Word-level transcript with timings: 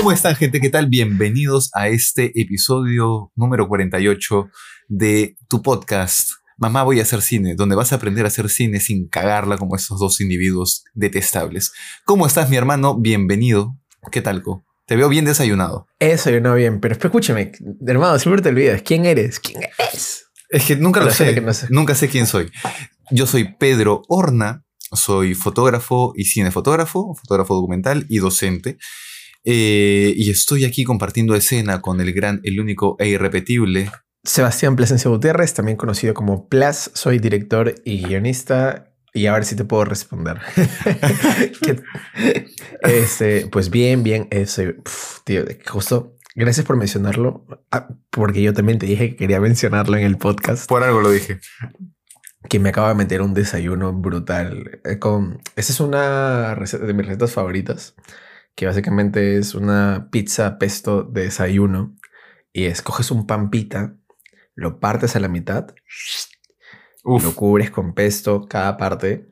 ¿Cómo 0.00 0.12
están, 0.12 0.34
gente? 0.34 0.62
¿Qué 0.62 0.70
tal? 0.70 0.86
Bienvenidos 0.86 1.68
a 1.74 1.88
este 1.88 2.32
episodio 2.34 3.30
número 3.36 3.68
48 3.68 4.48
de 4.88 5.36
tu 5.46 5.60
podcast. 5.60 6.30
Mamá, 6.56 6.84
voy 6.84 7.00
a 7.00 7.02
hacer 7.02 7.20
cine, 7.20 7.54
donde 7.54 7.76
vas 7.76 7.92
a 7.92 7.96
aprender 7.96 8.24
a 8.24 8.28
hacer 8.28 8.48
cine 8.48 8.80
sin 8.80 9.08
cagarla 9.08 9.58
como 9.58 9.76
esos 9.76 10.00
dos 10.00 10.22
individuos 10.22 10.84
detestables. 10.94 11.74
¿Cómo 12.06 12.26
estás, 12.26 12.48
mi 12.48 12.56
hermano? 12.56 12.98
Bienvenido. 12.98 13.76
¿Qué 14.10 14.22
tal, 14.22 14.42
Co? 14.42 14.64
Te 14.86 14.96
veo 14.96 15.10
bien 15.10 15.26
desayunado. 15.26 15.86
He 15.98 16.08
desayunado 16.08 16.54
bien, 16.54 16.80
pero 16.80 16.94
escúchame, 16.94 17.52
hermano, 17.86 18.18
siempre 18.18 18.40
te 18.40 18.48
olvidas. 18.48 18.80
¿Quién 18.80 19.04
eres? 19.04 19.38
¿Quién 19.38 19.64
eres? 19.64 20.24
Es 20.48 20.64
que 20.64 20.76
nunca 20.76 21.00
lo 21.02 21.10
sé. 21.10 21.38
no 21.42 21.52
sé. 21.52 21.66
Nunca 21.68 21.94
sé 21.94 22.08
quién 22.08 22.26
soy. 22.26 22.50
Yo 23.10 23.26
soy 23.26 23.54
Pedro 23.58 24.00
Horna, 24.08 24.64
soy 24.92 25.34
fotógrafo 25.34 26.14
y 26.16 26.24
cinefotógrafo, 26.24 27.14
fotógrafo 27.16 27.54
documental 27.54 28.06
y 28.08 28.16
docente. 28.16 28.78
Eh, 29.44 30.12
y 30.16 30.30
estoy 30.30 30.64
aquí 30.64 30.84
compartiendo 30.84 31.34
escena 31.34 31.80
con 31.80 32.00
el 32.00 32.12
gran, 32.12 32.40
el 32.44 32.60
único 32.60 32.96
e 32.98 33.08
irrepetible. 33.08 33.90
Sebastián 34.22 34.76
Plasencia 34.76 35.10
Gutiérrez, 35.10 35.54
también 35.54 35.76
conocido 35.78 36.12
como 36.14 36.48
Plas. 36.48 36.90
Soy 36.94 37.18
director 37.18 37.74
y 37.84 38.02
guionista. 38.04 38.86
Y 39.12 39.26
a 39.26 39.32
ver 39.32 39.44
si 39.44 39.56
te 39.56 39.64
puedo 39.64 39.84
responder. 39.84 40.38
¿Qué- 41.62 41.82
este, 42.82 43.46
pues 43.46 43.70
bien, 43.70 44.02
bien. 44.02 44.28
Ese, 44.30 44.74
pf, 44.74 45.20
tío, 45.24 45.44
justo. 45.66 46.16
Gracias 46.36 46.64
por 46.64 46.76
mencionarlo. 46.76 47.44
Ah, 47.72 47.88
porque 48.10 48.40
yo 48.42 48.52
también 48.52 48.78
te 48.78 48.86
dije 48.86 49.10
que 49.10 49.16
quería 49.16 49.40
mencionarlo 49.40 49.96
en 49.96 50.04
el 50.04 50.16
podcast. 50.16 50.68
Por 50.68 50.84
algo 50.84 51.00
lo 51.00 51.10
dije. 51.10 51.40
que 52.48 52.58
me 52.60 52.68
acaba 52.68 52.90
de 52.90 52.94
meter 52.94 53.20
un 53.22 53.34
desayuno 53.34 53.92
brutal. 53.92 54.80
Eh, 54.84 54.98
Con, 54.98 55.40
esa 55.56 55.72
es 55.72 55.80
una 55.80 56.54
receta 56.54 56.86
de 56.86 56.94
mis 56.94 57.06
recetas 57.06 57.32
favoritas, 57.32 57.94
que 58.54 58.66
básicamente 58.66 59.38
es 59.38 59.54
una 59.54 60.08
pizza 60.10 60.58
pesto 60.58 61.02
de 61.02 61.22
desayuno 61.24 61.96
y 62.52 62.64
escoges 62.66 63.10
un 63.10 63.26
pan 63.26 63.50
pita, 63.50 63.96
lo 64.54 64.80
partes 64.80 65.16
a 65.16 65.20
la 65.20 65.28
mitad, 65.28 65.74
Uf, 67.04 67.24
lo 67.24 67.34
cubres 67.34 67.70
con 67.70 67.94
pesto 67.94 68.46
cada 68.48 68.76
parte. 68.76 69.28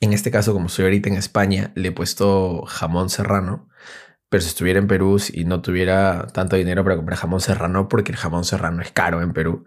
En 0.00 0.12
este 0.12 0.30
caso, 0.30 0.52
como 0.52 0.66
estoy 0.66 0.84
ahorita 0.84 1.08
en 1.08 1.14
España, 1.16 1.72
le 1.74 1.88
he 1.88 1.92
puesto 1.92 2.62
jamón 2.66 3.08
serrano. 3.08 3.68
Pero 4.30 4.42
si 4.42 4.48
estuviera 4.48 4.78
en 4.80 4.88
Perú 4.88 5.18
y 5.32 5.44
no 5.44 5.62
tuviera 5.62 6.28
tanto 6.28 6.56
dinero 6.56 6.84
para 6.84 6.96
comprar 6.96 7.18
jamón 7.18 7.40
serrano, 7.40 7.88
porque 7.88 8.12
el 8.12 8.18
jamón 8.18 8.44
serrano 8.44 8.82
es 8.82 8.92
caro 8.92 9.22
en 9.22 9.32
Perú, 9.32 9.64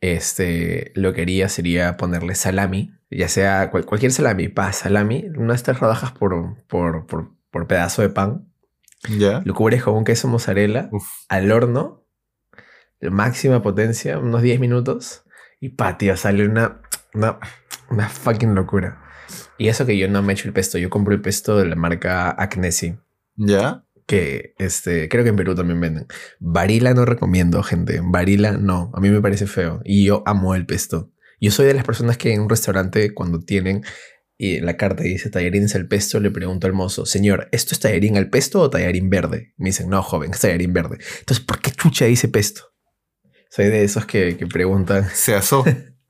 este, 0.00 0.92
lo 0.96 1.12
que 1.14 1.22
haría 1.22 1.48
sería 1.48 1.96
ponerle 1.96 2.34
salami, 2.36 2.94
ya 3.10 3.28
sea 3.28 3.70
cual- 3.70 3.86
cualquier 3.86 4.12
salami, 4.12 4.48
pa, 4.48 4.72
salami, 4.72 5.26
unas 5.36 5.62
tres 5.64 5.80
rodajas 5.80 6.12
por, 6.12 6.56
por, 6.68 7.06
por, 7.06 7.32
por 7.50 7.66
pedazo 7.66 8.02
de 8.02 8.10
pan. 8.10 8.46
Lo 9.44 9.54
cubres 9.54 9.82
con 9.82 9.94
un 9.94 10.04
queso 10.04 10.28
mozzarella 10.28 10.88
Uf. 10.92 11.06
al 11.28 11.50
horno, 11.52 12.04
máxima 13.00 13.62
potencia, 13.62 14.18
unos 14.18 14.42
10 14.42 14.60
minutos, 14.60 15.22
y 15.60 15.70
pa, 15.70 15.98
tío, 15.98 16.16
sale 16.16 16.46
una, 16.46 16.80
una, 17.14 17.38
una 17.90 18.08
fucking 18.08 18.54
locura. 18.54 19.02
Y 19.56 19.68
eso 19.68 19.86
que 19.86 19.96
yo 19.98 20.08
no 20.08 20.22
me 20.22 20.32
echo 20.32 20.48
el 20.48 20.54
pesto, 20.54 20.78
yo 20.78 20.90
compro 20.90 21.14
el 21.14 21.20
pesto 21.20 21.56
de 21.58 21.66
la 21.66 21.76
marca 21.76 22.30
Acnesi, 22.30 22.96
Ya. 23.36 23.84
que 24.06 24.54
este, 24.58 25.08
creo 25.08 25.22
que 25.22 25.30
en 25.30 25.36
Perú 25.36 25.54
también 25.54 25.80
venden. 25.80 26.06
Varila 26.40 26.94
no 26.94 27.04
recomiendo, 27.04 27.62
gente. 27.62 28.00
Varila 28.02 28.52
no, 28.52 28.90
a 28.94 29.00
mí 29.00 29.10
me 29.10 29.20
parece 29.20 29.46
feo. 29.46 29.80
Y 29.84 30.04
yo 30.06 30.22
amo 30.26 30.54
el 30.54 30.64
pesto. 30.66 31.10
Yo 31.40 31.50
soy 31.50 31.66
de 31.66 31.74
las 31.74 31.84
personas 31.84 32.16
que 32.16 32.32
en 32.32 32.40
un 32.40 32.48
restaurante 32.48 33.14
cuando 33.14 33.38
tienen 33.40 33.84
y 34.40 34.54
en 34.56 34.66
la 34.66 34.76
carta 34.76 35.02
dice 35.02 35.28
tallarines 35.30 35.74
al 35.74 35.88
pesto, 35.88 36.20
le 36.20 36.30
pregunto 36.30 36.66
al 36.68 36.72
mozo, 36.72 37.04
señor, 37.04 37.48
¿esto 37.52 37.74
es 37.74 37.80
tallarín 37.80 38.16
al 38.16 38.30
pesto 38.30 38.60
o 38.60 38.70
tallarín 38.70 39.10
verde? 39.10 39.52
Me 39.56 39.70
dicen, 39.70 39.90
no, 39.90 40.00
joven, 40.02 40.30
es 40.32 40.40
tallarín 40.40 40.72
verde. 40.72 40.98
Entonces, 41.18 41.44
¿por 41.44 41.60
qué 41.60 41.72
chucha 41.72 42.04
dice 42.04 42.28
pesto? 42.28 42.62
Soy 43.50 43.66
de 43.66 43.82
esos 43.82 44.06
que, 44.06 44.36
que 44.36 44.46
preguntan, 44.46 45.08
Se 45.14 45.34
asó. 45.34 45.64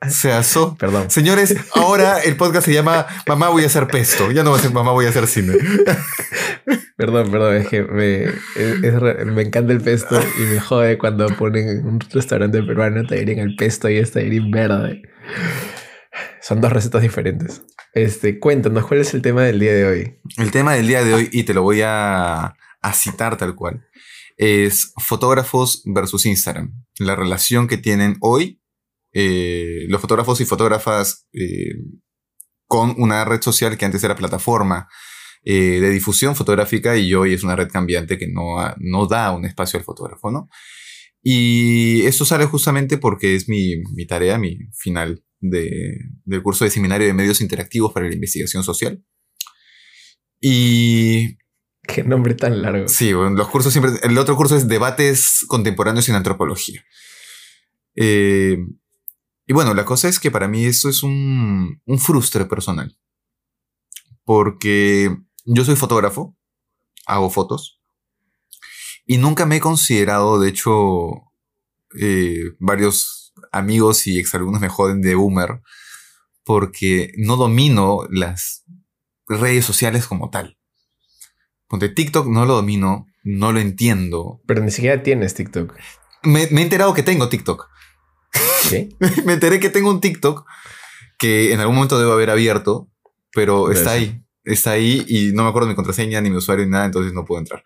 Se 0.09 0.31
asó. 0.31 0.77
perdón, 0.79 1.11
Señores, 1.11 1.57
ahora 1.75 2.19
el 2.21 2.37
podcast 2.37 2.67
se 2.67 2.73
llama 2.75 3.07
Mamá 3.27 3.49
voy 3.49 3.65
a 3.65 3.67
hacer 3.67 3.87
pesto. 3.89 4.31
Ya 4.31 4.45
no 4.45 4.51
va 4.53 4.59
a 4.59 4.61
ser 4.61 4.73
Mamá 4.73 4.93
voy 4.93 5.07
a 5.07 5.09
hacer 5.09 5.27
cine. 5.27 5.55
Perdón, 6.97 7.31
perdón, 7.31 7.57
es 7.57 7.69
que 7.69 7.83
me, 7.83 8.25
es- 8.25 8.35
es 8.57 8.95
re- 9.01 9.25
me 9.25 9.43
encanta 9.43 9.73
el 9.73 9.81
pesto 9.81 10.21
y 10.39 10.43
me 10.53 10.59
jode 10.61 10.99
cuando 10.99 11.29
ponen 11.29 11.69
en 11.69 11.87
un 11.87 12.01
restaurante 12.01 12.61
peruano 12.63 13.07
tallarín 13.07 13.39
al 13.41 13.55
pesto 13.57 13.89
y 13.89 13.97
es 13.99 14.11
tallarín 14.11 14.51
verde. 14.51 15.03
Son 16.41 16.61
dos 16.61 16.73
recetas 16.73 17.03
diferentes. 17.03 17.63
Este, 17.93 18.39
cuéntanos, 18.39 18.87
¿cuál 18.87 19.01
es 19.01 19.15
el 19.15 19.23
tema 19.23 19.43
del 19.43 19.61
día 19.61 19.73
de 19.73 19.85
hoy? 19.87 20.21
El 20.37 20.51
tema 20.51 20.75
del 20.75 20.87
día 20.87 21.03
de 21.03 21.15
hoy, 21.15 21.29
y 21.33 21.45
te 21.45 21.55
lo 21.55 21.63
voy 21.63 21.83
a, 21.83 22.55
a 22.81 22.93
citar 22.93 23.37
tal 23.37 23.55
cual, 23.55 23.87
es 24.37 24.93
fotógrafos 24.99 25.83
versus 25.85 26.27
Instagram. 26.27 26.73
La 26.99 27.17
relación 27.17 27.67
que 27.67 27.79
tienen 27.79 28.17
hoy 28.21 28.61
eh, 29.13 29.87
los 29.89 30.01
fotógrafos 30.01 30.41
y 30.41 30.45
fotógrafas 30.45 31.27
eh, 31.33 31.75
con 32.67 32.95
una 32.99 33.25
red 33.25 33.41
social 33.41 33.79
que 33.79 33.87
antes 33.87 34.05
era 34.05 34.15
plataforma 34.15 34.87
eh, 35.45 35.81
de 35.81 35.91
difusión 35.91 36.37
fotográfica 36.37 36.97
y 36.97 37.15
hoy 37.15 37.33
es 37.33 37.43
una 37.43 37.57
red 37.57 37.69
cambiante 37.69 38.19
que 38.19 38.29
no, 38.29 38.57
no 38.79 39.07
da 39.07 39.33
un 39.33 39.47
espacio 39.47 39.79
al 39.79 39.85
fotógrafo, 39.85 40.31
¿no? 40.31 40.49
Y 41.23 42.03
esto 42.03 42.25
sale 42.25 42.45
justamente 42.45 42.99
porque 42.99 43.35
es 43.35 43.49
mi, 43.49 43.77
mi 43.95 44.07
tarea, 44.07 44.39
mi 44.39 44.57
final 44.79 45.25
de- 45.41 45.99
del 46.25 46.43
curso 46.43 46.65
de 46.65 46.71
seminario 46.71 47.07
de 47.07 47.15
medios 47.15 47.41
interactivos 47.41 47.93
para 47.93 48.09
la 48.09 48.15
investigación 48.15 48.63
social. 48.65 49.03
Y 50.41 51.37
Qué 51.83 52.05
nombre 52.05 52.35
tan 52.35 52.61
largo. 52.63 52.87
Sí, 52.89 53.13
bueno, 53.15 53.31
los 53.31 53.49
cursos 53.49 53.73
siempre. 53.73 53.93
El 54.03 54.17
otro 54.19 54.37
curso 54.37 54.57
es 54.57 54.69
debates 54.69 55.45
contemporáneos 55.49 56.09
en 56.09 56.17
antropología. 56.17 56.85
Eh, 57.97 58.59
y 59.47 59.53
bueno, 59.55 59.73
la 59.73 59.87
cosa 59.87 60.09
es 60.09 60.21
que 60.21 60.31
para 60.31 60.49
mí 60.49 60.67
esto 60.67 60.91
es 60.91 61.03
un, 61.03 61.81
un 61.87 61.99
frustre 61.99 62.45
personal. 62.45 62.97
Porque 64.25 65.17
yo 65.47 65.65
soy 65.65 65.77
fotógrafo, 65.77 66.37
hago 67.07 67.31
fotos, 67.31 67.81
y 69.07 69.17
nunca 69.17 69.47
me 69.47 69.57
he 69.57 69.61
considerado, 69.61 70.39
de 70.39 70.51
hecho, 70.51 71.09
eh, 71.99 72.43
varios 72.59 73.18
amigos 73.53 74.07
y 74.07 74.19
exalumnos 74.19 74.61
me 74.61 74.69
joden 74.69 75.03
de 75.03 75.15
boomer, 75.15 75.61
porque 76.45 77.13
no 77.17 77.37
domino 77.37 78.01
las 78.11 78.65
redes 79.27 79.65
sociales 79.65 80.07
como 80.07 80.31
tal. 80.31 80.59
Ponte 81.69 81.89
TikTok, 81.89 82.27
no 82.27 82.47
lo 82.47 82.55
domino, 82.55 83.07
no 83.25 83.53
lo 83.53 83.61
entiendo. 83.61 84.41
Pero 84.47 84.63
ni 84.63 84.71
siquiera 84.71 85.03
tienes 85.03 85.35
TikTok. 85.35 85.75
Me, 86.23 86.49
me 86.51 86.61
he 86.61 86.65
enterado 86.65 86.95
que 86.95 87.03
tengo 87.03 87.29
TikTok. 87.29 87.69
¿Sí? 88.63 88.89
me 89.25 89.35
enteré 89.35 89.61
que 89.61 89.71
tengo 89.71 89.91
un 89.91 90.01
TikTok 90.01 90.47
que 91.19 91.53
en 91.53 91.61
algún 91.61 91.75
momento 91.77 91.99
debo 91.99 92.13
haber 92.13 92.31
abierto, 92.31 92.89
pero 93.33 93.71
está 93.71 93.93
ahí. 93.93 94.23
Está 94.45 94.71
ahí 94.73 95.05
y 95.07 95.33
no 95.33 95.43
me 95.43 95.51
acuerdo 95.51 95.69
mi 95.69 95.75
contraseña, 95.75 96.21
ni 96.21 96.31
mi 96.31 96.37
usuario, 96.37 96.65
ni 96.65 96.71
nada, 96.71 96.87
entonces 96.87 97.13
no 97.13 97.27
puedo 97.27 97.41
entrar. 97.41 97.63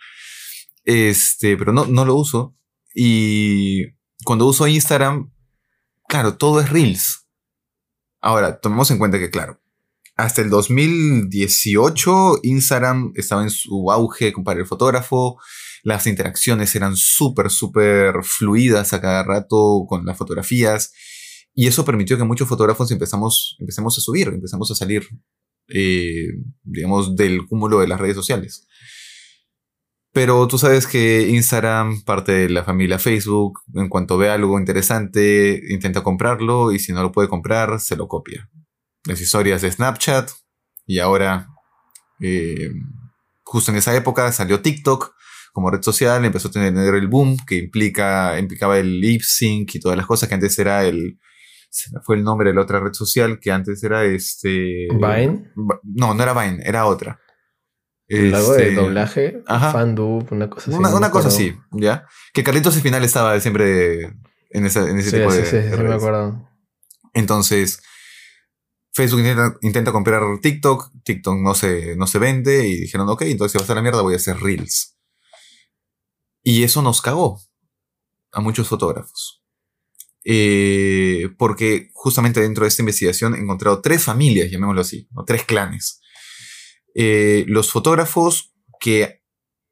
Este, 0.84 1.56
pero 1.56 1.72
no, 1.72 1.86
no 1.86 2.04
lo 2.04 2.16
uso. 2.16 2.56
Y 2.94 3.84
cuando 4.24 4.46
uso 4.46 4.66
Instagram, 4.66 5.30
claro, 6.12 6.36
todo 6.36 6.60
es 6.60 6.68
Reels. 6.68 7.26
Ahora, 8.20 8.60
tomemos 8.60 8.90
en 8.90 8.98
cuenta 8.98 9.18
que, 9.18 9.30
claro, 9.30 9.62
hasta 10.14 10.42
el 10.42 10.50
2018 10.50 12.40
Instagram 12.42 13.12
estaba 13.14 13.42
en 13.42 13.48
su 13.48 13.90
auge 13.90 14.34
para 14.44 14.60
el 14.60 14.66
fotógrafo. 14.66 15.40
Las 15.82 16.06
interacciones 16.06 16.76
eran 16.76 16.96
súper, 16.96 17.48
súper 17.48 18.22
fluidas 18.24 18.92
a 18.92 19.00
cada 19.00 19.24
rato 19.24 19.86
con 19.88 20.04
las 20.04 20.18
fotografías. 20.18 20.92
Y 21.54 21.66
eso 21.66 21.82
permitió 21.82 22.18
que 22.18 22.24
muchos 22.24 22.46
fotógrafos 22.46 22.90
empezamos, 22.90 23.56
a 23.58 23.90
subir, 24.02 24.28
empezamos 24.28 24.70
a 24.70 24.74
salir, 24.74 25.08
eh, 25.68 26.26
digamos, 26.62 27.16
del 27.16 27.46
cúmulo 27.46 27.80
de 27.80 27.88
las 27.88 27.98
redes 27.98 28.16
sociales. 28.16 28.66
Pero 30.12 30.46
tú 30.46 30.58
sabes 30.58 30.86
que 30.86 31.28
Instagram, 31.28 32.02
parte 32.02 32.32
de 32.32 32.48
la 32.50 32.64
familia 32.64 32.98
Facebook, 32.98 33.60
en 33.74 33.88
cuanto 33.88 34.18
ve 34.18 34.28
algo 34.28 34.58
interesante, 34.58 35.60
intenta 35.70 36.02
comprarlo 36.02 36.70
y 36.70 36.78
si 36.78 36.92
no 36.92 37.02
lo 37.02 37.12
puede 37.12 37.28
comprar, 37.28 37.80
se 37.80 37.96
lo 37.96 38.08
copia. 38.08 38.50
Las 39.06 39.20
historias 39.22 39.62
de 39.62 39.72
Snapchat 39.72 40.30
y 40.86 40.98
ahora, 40.98 41.48
eh, 42.20 42.70
justo 43.42 43.70
en 43.70 43.78
esa 43.78 43.96
época, 43.96 44.30
salió 44.32 44.60
TikTok 44.60 45.14
como 45.52 45.70
red 45.70 45.82
social, 45.82 46.24
empezó 46.24 46.48
a 46.48 46.52
tener 46.52 46.94
el 46.94 47.08
boom 47.08 47.36
que 47.46 47.56
implica, 47.56 48.38
implicaba 48.38 48.78
el 48.78 49.00
lip 49.00 49.22
sync 49.22 49.74
y 49.74 49.80
todas 49.80 49.96
las 49.96 50.06
cosas 50.06 50.28
que 50.28 50.34
antes 50.34 50.58
era 50.58 50.84
el... 50.84 51.18
Fue 52.04 52.16
el 52.16 52.24
nombre 52.24 52.50
de 52.50 52.54
la 52.54 52.62
otra 52.62 52.80
red 52.80 52.92
social 52.92 53.38
que 53.40 53.50
antes 53.50 53.82
era 53.82 54.04
este... 54.04 54.88
Vine. 54.90 55.52
No, 55.84 56.12
no 56.12 56.22
era 56.22 56.34
Vine, 56.34 56.62
era 56.64 56.84
otra. 56.84 57.18
De 58.18 58.28
Este, 58.30 58.74
doblaje, 58.74 59.42
ajá. 59.46 59.72
fandub, 59.72 60.26
una 60.32 60.50
cosa 60.50 60.70
así. 60.70 60.78
Una, 60.78 60.88
no 60.88 60.94
me 60.94 60.98
una 60.98 61.10
cosa 61.10 61.28
así, 61.28 61.56
¿ya? 61.72 62.06
Que 62.34 62.42
Carlitos 62.44 62.76
al 62.76 62.82
final 62.82 63.02
estaba 63.04 63.38
siempre 63.40 64.02
en, 64.50 64.66
esa- 64.66 64.88
en 64.88 64.98
ese 64.98 65.10
Sí, 65.10 65.16
tipo 65.16 65.30
sí, 65.30 65.38
de, 65.38 65.44
sí, 65.44 65.50
sí, 65.50 65.56
de 65.56 65.76
sí, 65.76 65.82
me 65.82 65.94
acuerdo. 65.94 66.48
Entonces, 67.14 67.80
Facebook 68.92 69.20
intenta, 69.20 69.56
intenta 69.62 69.92
comprar 69.92 70.22
TikTok, 70.42 70.92
TikTok 71.04 71.38
no 71.38 71.54
se, 71.54 71.96
no 71.96 72.06
se 72.06 72.18
vende 72.18 72.68
y 72.68 72.80
dijeron, 72.82 73.08
ok, 73.08 73.22
entonces 73.22 73.52
si 73.52 73.58
va 73.58 73.62
a 73.62 73.64
estar 73.64 73.76
la 73.76 73.82
mierda 73.82 74.02
voy 74.02 74.12
a 74.12 74.16
hacer 74.18 74.36
Reels. 74.38 74.98
Y 76.42 76.64
eso 76.64 76.82
nos 76.82 77.00
cagó 77.00 77.40
a 78.32 78.40
muchos 78.42 78.68
fotógrafos. 78.68 79.42
Eh, 80.24 81.30
porque 81.38 81.88
justamente 81.94 82.40
dentro 82.40 82.64
de 82.64 82.68
esta 82.68 82.82
investigación 82.82 83.34
he 83.34 83.38
encontrado 83.38 83.80
tres 83.80 84.04
familias, 84.04 84.50
llamémoslo 84.50 84.82
así, 84.82 85.08
o 85.14 85.24
tres 85.24 85.44
clanes. 85.44 86.01
Eh, 86.94 87.44
los 87.48 87.70
fotógrafos 87.70 88.52
que 88.80 89.22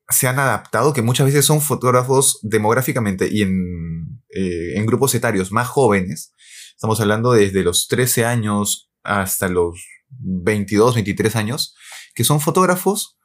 se 0.09 0.27
han 0.27 0.39
adaptado, 0.39 0.93
que 0.93 1.03
muchas 1.03 1.27
veces 1.27 1.45
son 1.45 1.61
fotógrafos 1.61 2.39
demográficamente 2.43 3.29
y 3.31 3.43
en, 3.43 4.23
eh, 4.31 4.75
en 4.77 4.87
grupos 4.87 5.15
etarios 5.15 5.53
más 5.53 5.69
jóvenes, 5.69 6.35
estamos 6.75 7.01
hablando 7.01 7.33
desde 7.33 7.63
los 7.63 7.87
13 7.89 8.25
años 8.25 8.91
hasta 9.03 9.49
los 9.49 9.85
22, 10.09 10.95
23 10.95 11.37
años, 11.37 11.75
que 12.15 12.25
son 12.25 12.41
fotógrafos 12.41 13.19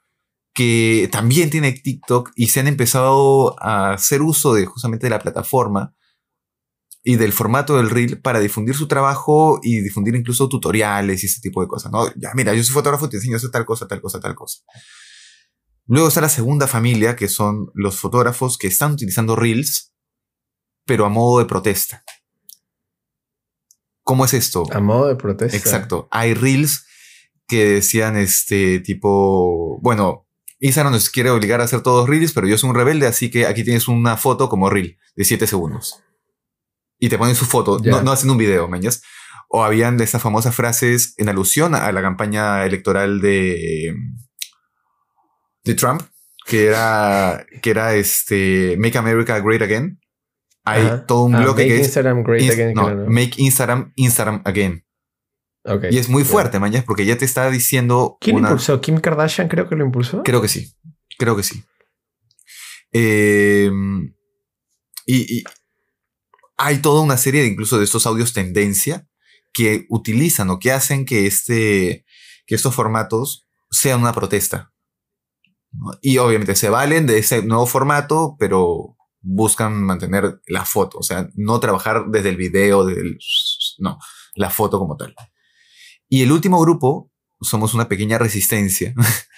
que 0.54 1.10
también 1.12 1.50
tienen 1.50 1.82
TikTok 1.82 2.32
y 2.36 2.48
se 2.48 2.62
han 2.62 2.68
empezado 2.68 3.62
a 3.62 3.92
hacer 3.94 4.22
uso 4.22 4.54
de 4.54 4.66
justamente 4.66 5.08
de 5.08 5.10
la 5.10 5.20
plataforma 5.20 5.95
y 7.08 7.18
del 7.18 7.34
formato 7.34 7.78
del 7.78 7.92
reel 7.92 8.20
para 8.20 8.40
difundir 8.40 8.76
su 8.76 8.88
trabajo 8.88 9.60
y 9.62 9.80
difundir 9.82 10.16
incluso 10.16 10.50
tutoriales 10.50 11.22
y 11.22 11.28
ese 11.28 11.40
tipo 11.40 11.62
de 11.62 11.68
cosas. 11.68 11.92
¿no? 11.92 12.08
Ya, 12.16 12.32
mira, 12.34 12.52
yo 12.56 12.64
soy 12.64 12.74
fotógrafo, 12.74 13.08
te 13.08 13.18
enseño 13.18 13.36
a 13.36 13.38
hacer 13.38 13.52
tal 13.52 13.64
cosa, 13.64 13.88
tal 13.88 14.02
cosa, 14.02 14.20
tal 14.20 14.34
cosa. 14.34 14.64
Luego 15.86 16.08
está 16.08 16.20
la 16.20 16.30
segunda 16.30 16.66
familia, 16.66 17.16
que 17.16 17.28
son 17.28 17.70
los 17.76 18.00
fotógrafos 18.00 18.58
que 18.58 18.66
están 18.66 18.94
utilizando 18.94 19.36
reels, 19.36 19.94
pero 20.84 21.06
a 21.06 21.10
modo 21.10 21.38
de 21.38 21.46
protesta. 21.46 22.04
¿Cómo 24.02 24.26
es 24.26 24.34
esto? 24.34 24.64
A 24.72 24.80
modo 24.80 25.08
de 25.08 25.16
protesta. 25.16 25.56
Exacto. 25.56 26.08
Hay 26.10 26.34
reels 26.34 26.88
que 27.48 27.66
decían 27.66 28.18
este 28.18 28.80
tipo, 28.80 29.80
bueno, 29.84 30.28
Instagram 30.58 30.94
nos 30.94 31.12
quiere 31.12 31.30
obligar 31.30 31.62
a 31.62 31.66
hacer 31.66 31.82
todos 31.82 32.10
reels, 32.10 32.34
pero 32.34 32.48
yo 32.48 32.58
soy 32.58 32.72
un 32.72 32.76
rebelde, 32.76 33.06
así 33.06 33.30
que 33.30 33.46
aquí 33.46 33.64
tienes 33.64 33.88
una 33.88 34.18
foto 34.18 34.50
como 34.50 34.72
reel 34.72 34.98
de 35.16 35.24
7 35.24 35.46
segundos. 35.46 36.02
Y 37.06 37.10
te 37.10 37.18
ponen 37.18 37.36
su 37.36 37.46
foto, 37.46 37.80
no, 37.84 38.02
no 38.02 38.12
hacen 38.12 38.30
un 38.32 38.38
video, 38.38 38.68
¿meñas? 38.68 39.02
O 39.50 39.64
habían 39.64 39.96
de 39.98 40.04
esas 40.06 40.22
famosas 40.22 40.56
frases 40.56 41.14
en 41.18 41.30
alusión 41.30 41.76
a 41.76 41.92
la 41.92 42.02
campaña 42.02 42.66
electoral 42.66 43.22
de, 43.22 43.94
de 45.64 45.74
Trump, 45.76 46.02
que 46.48 46.66
era, 46.68 47.46
que 47.62 47.70
era 47.70 47.94
este 47.94 48.76
Make 48.80 48.98
America 48.98 49.40
Great 49.40 49.62
Again. 49.62 50.00
Hay 50.64 51.04
todo 51.08 51.26
un 51.26 51.36
Ah, 51.36 51.42
bloque 51.42 51.62
Make 51.62 51.68
que 51.68 51.76
es 51.76 51.82
Instagram 51.88 52.24
Great 52.24 52.42
Ins- 52.42 52.52
Again, 52.54 52.74
no. 52.74 52.96
Make 53.08 53.34
Instagram 53.38 53.92
Instagram 53.96 54.42
Again. 54.46 54.84
Y 55.92 55.98
es 55.98 56.10
muy 56.10 56.24
fuerte, 56.24 56.60
mañas, 56.60 56.84
porque 56.84 57.06
ya 57.06 57.18
te 57.18 57.26
está 57.26 57.50
diciendo 57.52 58.18
¿Quién 58.22 58.38
una... 58.38 58.50
impulsó? 58.50 58.82
¿Kim 58.82 58.98
Kardashian 59.00 59.48
creo 59.48 59.68
que 59.70 59.76
lo 59.76 59.86
impulsó? 59.86 60.24
Creo 60.24 60.42
que 60.42 60.48
sí. 60.48 60.74
Creo 61.20 61.36
que 61.36 61.44
sí. 61.44 61.64
Eh, 62.94 63.72
y, 65.06 65.38
y 65.40 65.44
hay 66.58 66.80
toda 66.80 67.02
una 67.02 67.18
serie 67.18 67.42
de 67.42 67.48
incluso 67.48 67.78
de 67.78 67.84
estos 67.86 68.06
audios 68.06 68.34
tendencia 68.34 69.08
que 69.54 69.86
utilizan 69.90 70.50
o 70.50 70.60
que 70.60 70.72
hacen 70.72 71.06
que, 71.06 71.28
este, 71.28 72.06
que 72.46 72.56
estos 72.56 72.76
formatos 72.76 73.48
sean 73.72 74.02
una 74.02 74.14
protesta. 74.14 74.74
¿no? 75.72 75.92
Y 76.02 76.18
obviamente 76.18 76.56
se 76.56 76.70
valen 76.70 77.08
de 77.08 77.18
ese 77.20 77.42
nuevo 77.44 77.66
formato, 77.66 78.36
pero 78.40 78.96
buscan 79.22 79.82
mantener 79.84 80.40
la 80.48 80.66
foto, 80.66 81.00
o 81.00 81.04
sea, 81.04 81.30
no 81.36 81.60
trabajar 81.60 82.06
desde 82.10 82.30
el 82.30 82.38
video, 82.38 82.86
desde 82.86 83.02
el- 83.02 83.18
no, 83.80 83.98
la 84.36 84.50
foto 84.52 84.78
como 84.78 84.98
tal. 84.98 85.16
Y 86.08 86.22
el 86.22 86.32
último 86.32 86.62
grupo, 86.62 87.12
somos 87.42 87.74
una 87.74 87.88
pequeña 87.90 88.18
resistencia, 88.20 88.94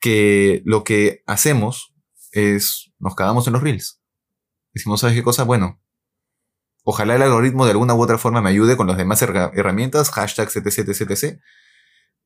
que 0.00 0.62
lo 0.64 0.84
que 0.84 1.22
hacemos 1.26 1.94
es 2.32 2.92
nos 2.98 3.14
cagamos 3.14 3.46
en 3.46 3.52
los 3.54 3.62
reels. 3.62 4.00
Decimos, 4.72 5.00
¿sabes 5.00 5.16
qué 5.16 5.22
cosa? 5.22 5.44
Bueno, 5.44 5.80
ojalá 6.84 7.16
el 7.16 7.22
algoritmo 7.22 7.64
de 7.64 7.72
alguna 7.72 7.94
u 7.94 8.02
otra 8.02 8.18
forma 8.18 8.40
me 8.40 8.50
ayude 8.50 8.76
con 8.76 8.86
las 8.86 8.96
demás 8.96 9.20
herra- 9.22 9.50
herramientas, 9.54 10.10
hashtags, 10.10 10.56
etc, 10.56 10.66
etc, 10.88 11.10
etc. 11.10 11.40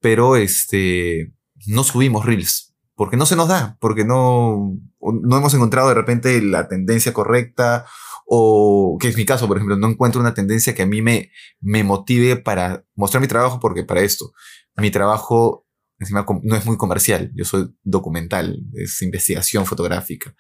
Pero 0.00 0.36
este, 0.36 1.32
no 1.66 1.84
subimos 1.84 2.26
reels. 2.26 2.74
Porque 2.94 3.16
no 3.16 3.26
se 3.26 3.36
nos 3.36 3.46
da, 3.46 3.78
porque 3.80 4.04
no, 4.04 4.76
no 5.00 5.36
hemos 5.36 5.54
encontrado 5.54 5.88
de 5.88 5.94
repente 5.94 6.42
la 6.42 6.66
tendencia 6.66 7.12
correcta, 7.12 7.86
o 8.26 8.98
que 9.00 9.06
es 9.06 9.16
mi 9.16 9.24
caso, 9.24 9.46
por 9.46 9.56
ejemplo, 9.56 9.76
no 9.76 9.88
encuentro 9.88 10.20
una 10.20 10.34
tendencia 10.34 10.74
que 10.74 10.82
a 10.82 10.86
mí 10.86 11.00
me, 11.00 11.30
me 11.60 11.84
motive 11.84 12.36
para 12.36 12.84
mostrar 12.96 13.20
mi 13.20 13.28
trabajo, 13.28 13.60
porque 13.60 13.84
para 13.84 14.00
esto, 14.00 14.32
mi 14.74 14.90
trabajo 14.90 15.64
encima 16.00 16.26
no 16.42 16.56
es 16.56 16.66
muy 16.66 16.76
comercial, 16.76 17.30
yo 17.34 17.44
soy 17.44 17.72
documental, 17.82 18.58
es 18.74 19.00
investigación 19.02 19.64
fotográfica. 19.64 20.34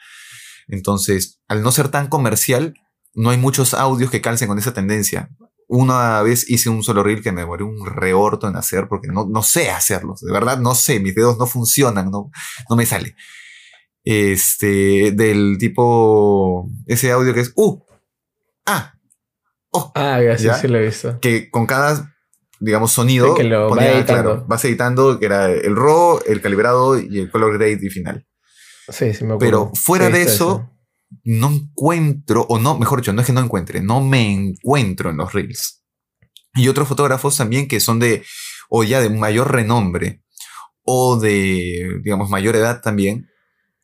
Entonces, 0.66 1.40
al 1.48 1.62
no 1.62 1.72
ser 1.72 1.88
tan 1.88 2.08
comercial, 2.08 2.74
no 3.18 3.30
hay 3.30 3.36
muchos 3.38 3.74
audios 3.74 4.10
que 4.10 4.20
calcen 4.20 4.48
con 4.48 4.58
esa 4.58 4.72
tendencia. 4.72 5.28
Una 5.66 6.22
vez 6.22 6.48
hice 6.48 6.70
un 6.70 6.82
solo 6.82 7.02
reel 7.02 7.22
que 7.22 7.32
me 7.32 7.42
demoré 7.42 7.62
un 7.64 7.84
reorto 7.86 8.48
en 8.48 8.56
hacer 8.56 8.88
porque 8.88 9.08
no, 9.08 9.26
no 9.26 9.42
sé 9.42 9.70
hacerlos. 9.70 10.20
De 10.20 10.32
verdad, 10.32 10.58
no 10.58 10.74
sé. 10.74 10.98
Mis 11.00 11.14
dedos 11.14 11.36
no 11.36 11.46
funcionan, 11.46 12.10
no, 12.10 12.30
no 12.70 12.76
me 12.76 12.86
sale. 12.86 13.14
Este, 14.04 15.12
del 15.12 15.56
tipo, 15.58 16.68
ese 16.86 17.12
audio 17.12 17.34
que 17.34 17.40
es, 17.40 17.52
uh, 17.56 17.78
ah, 18.66 18.94
oh, 19.70 19.92
Ah, 19.94 20.20
ya, 20.22 20.54
sí, 20.54 20.68
lo 20.68 20.78
he 20.78 20.86
visto. 20.86 21.18
que 21.20 21.50
con 21.50 21.66
cada, 21.66 22.14
digamos, 22.60 22.92
sonido, 22.92 23.34
Sí, 23.36 23.42
que 23.42 23.48
lo 23.48 23.64
va 23.64 23.68
ponía, 23.68 23.92
editando. 23.92 24.22
claro, 24.22 24.44
vas 24.48 24.64
editando, 24.64 25.18
que 25.18 25.26
era 25.26 25.46
el 25.50 25.76
RAW, 25.76 26.20
el 26.26 26.40
calibrado 26.40 26.98
y 26.98 27.18
el 27.18 27.30
color 27.30 27.58
grade 27.58 27.80
y 27.82 27.90
final. 27.90 28.26
Sí, 28.88 29.12
sí 29.12 29.24
me 29.24 29.34
acuerdo. 29.34 29.38
Pero 29.40 29.70
fuera 29.74 30.08
de 30.08 30.22
eso, 30.22 30.70
no 31.24 31.50
encuentro, 31.50 32.42
o 32.48 32.58
no, 32.58 32.78
mejor 32.78 33.00
dicho, 33.00 33.12
no 33.12 33.20
es 33.20 33.26
que 33.26 33.32
no 33.32 33.40
encuentre, 33.40 33.80
no 33.80 34.00
me 34.02 34.30
encuentro 34.32 35.10
en 35.10 35.16
los 35.18 35.32
reels. 35.32 35.82
Y 36.54 36.68
otros 36.68 36.88
fotógrafos 36.88 37.36
también 37.36 37.68
que 37.68 37.80
son 37.80 37.98
de, 37.98 38.24
o 38.68 38.84
ya 38.84 39.00
de 39.00 39.10
mayor 39.10 39.52
renombre, 39.52 40.22
o 40.82 41.18
de, 41.18 42.00
digamos, 42.02 42.30
mayor 42.30 42.56
edad 42.56 42.80
también, 42.82 43.28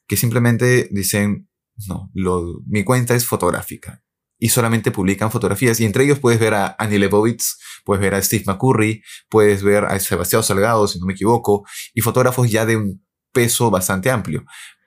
que 0.06 0.17
simplemente 0.17 0.88
dicen, 0.91 1.49
no, 1.88 2.11
lo- 2.15 2.61
mi 2.67 2.85
cuenta 2.85 3.15
es 3.15 3.26
fotográfica. 3.26 4.03
Y 4.38 4.49
solamente 4.49 4.91
publican 4.91 5.31
fotografías. 5.31 5.81
Y 5.81 5.85
entre 5.85 6.04
ellos 6.04 6.19
puedes 6.19 6.40
ver 6.40 6.54
a 6.54 6.75
Annie 6.78 6.99
Leibovitz, 6.99 7.57
puedes 7.85 8.02
ver 8.02 8.14
a 8.14 8.23
Steve 8.23 8.45
McCurry, 8.47 9.02
puedes 9.28 9.62
ver 9.62 9.85
a 9.85 9.99
Sebastián 10.00 10.43
Salgado, 10.43 10.87
si 10.88 10.99
no 10.99 11.07
me 11.07 11.12
equivoco, 11.14 11.64
y 11.95 12.00
fotógrafos 12.00 12.50
ya 12.50 12.66
de 12.66 12.76
un 12.76 13.04
peso 13.33 13.71
bastante 13.71 14.11
amplio. 14.11 14.45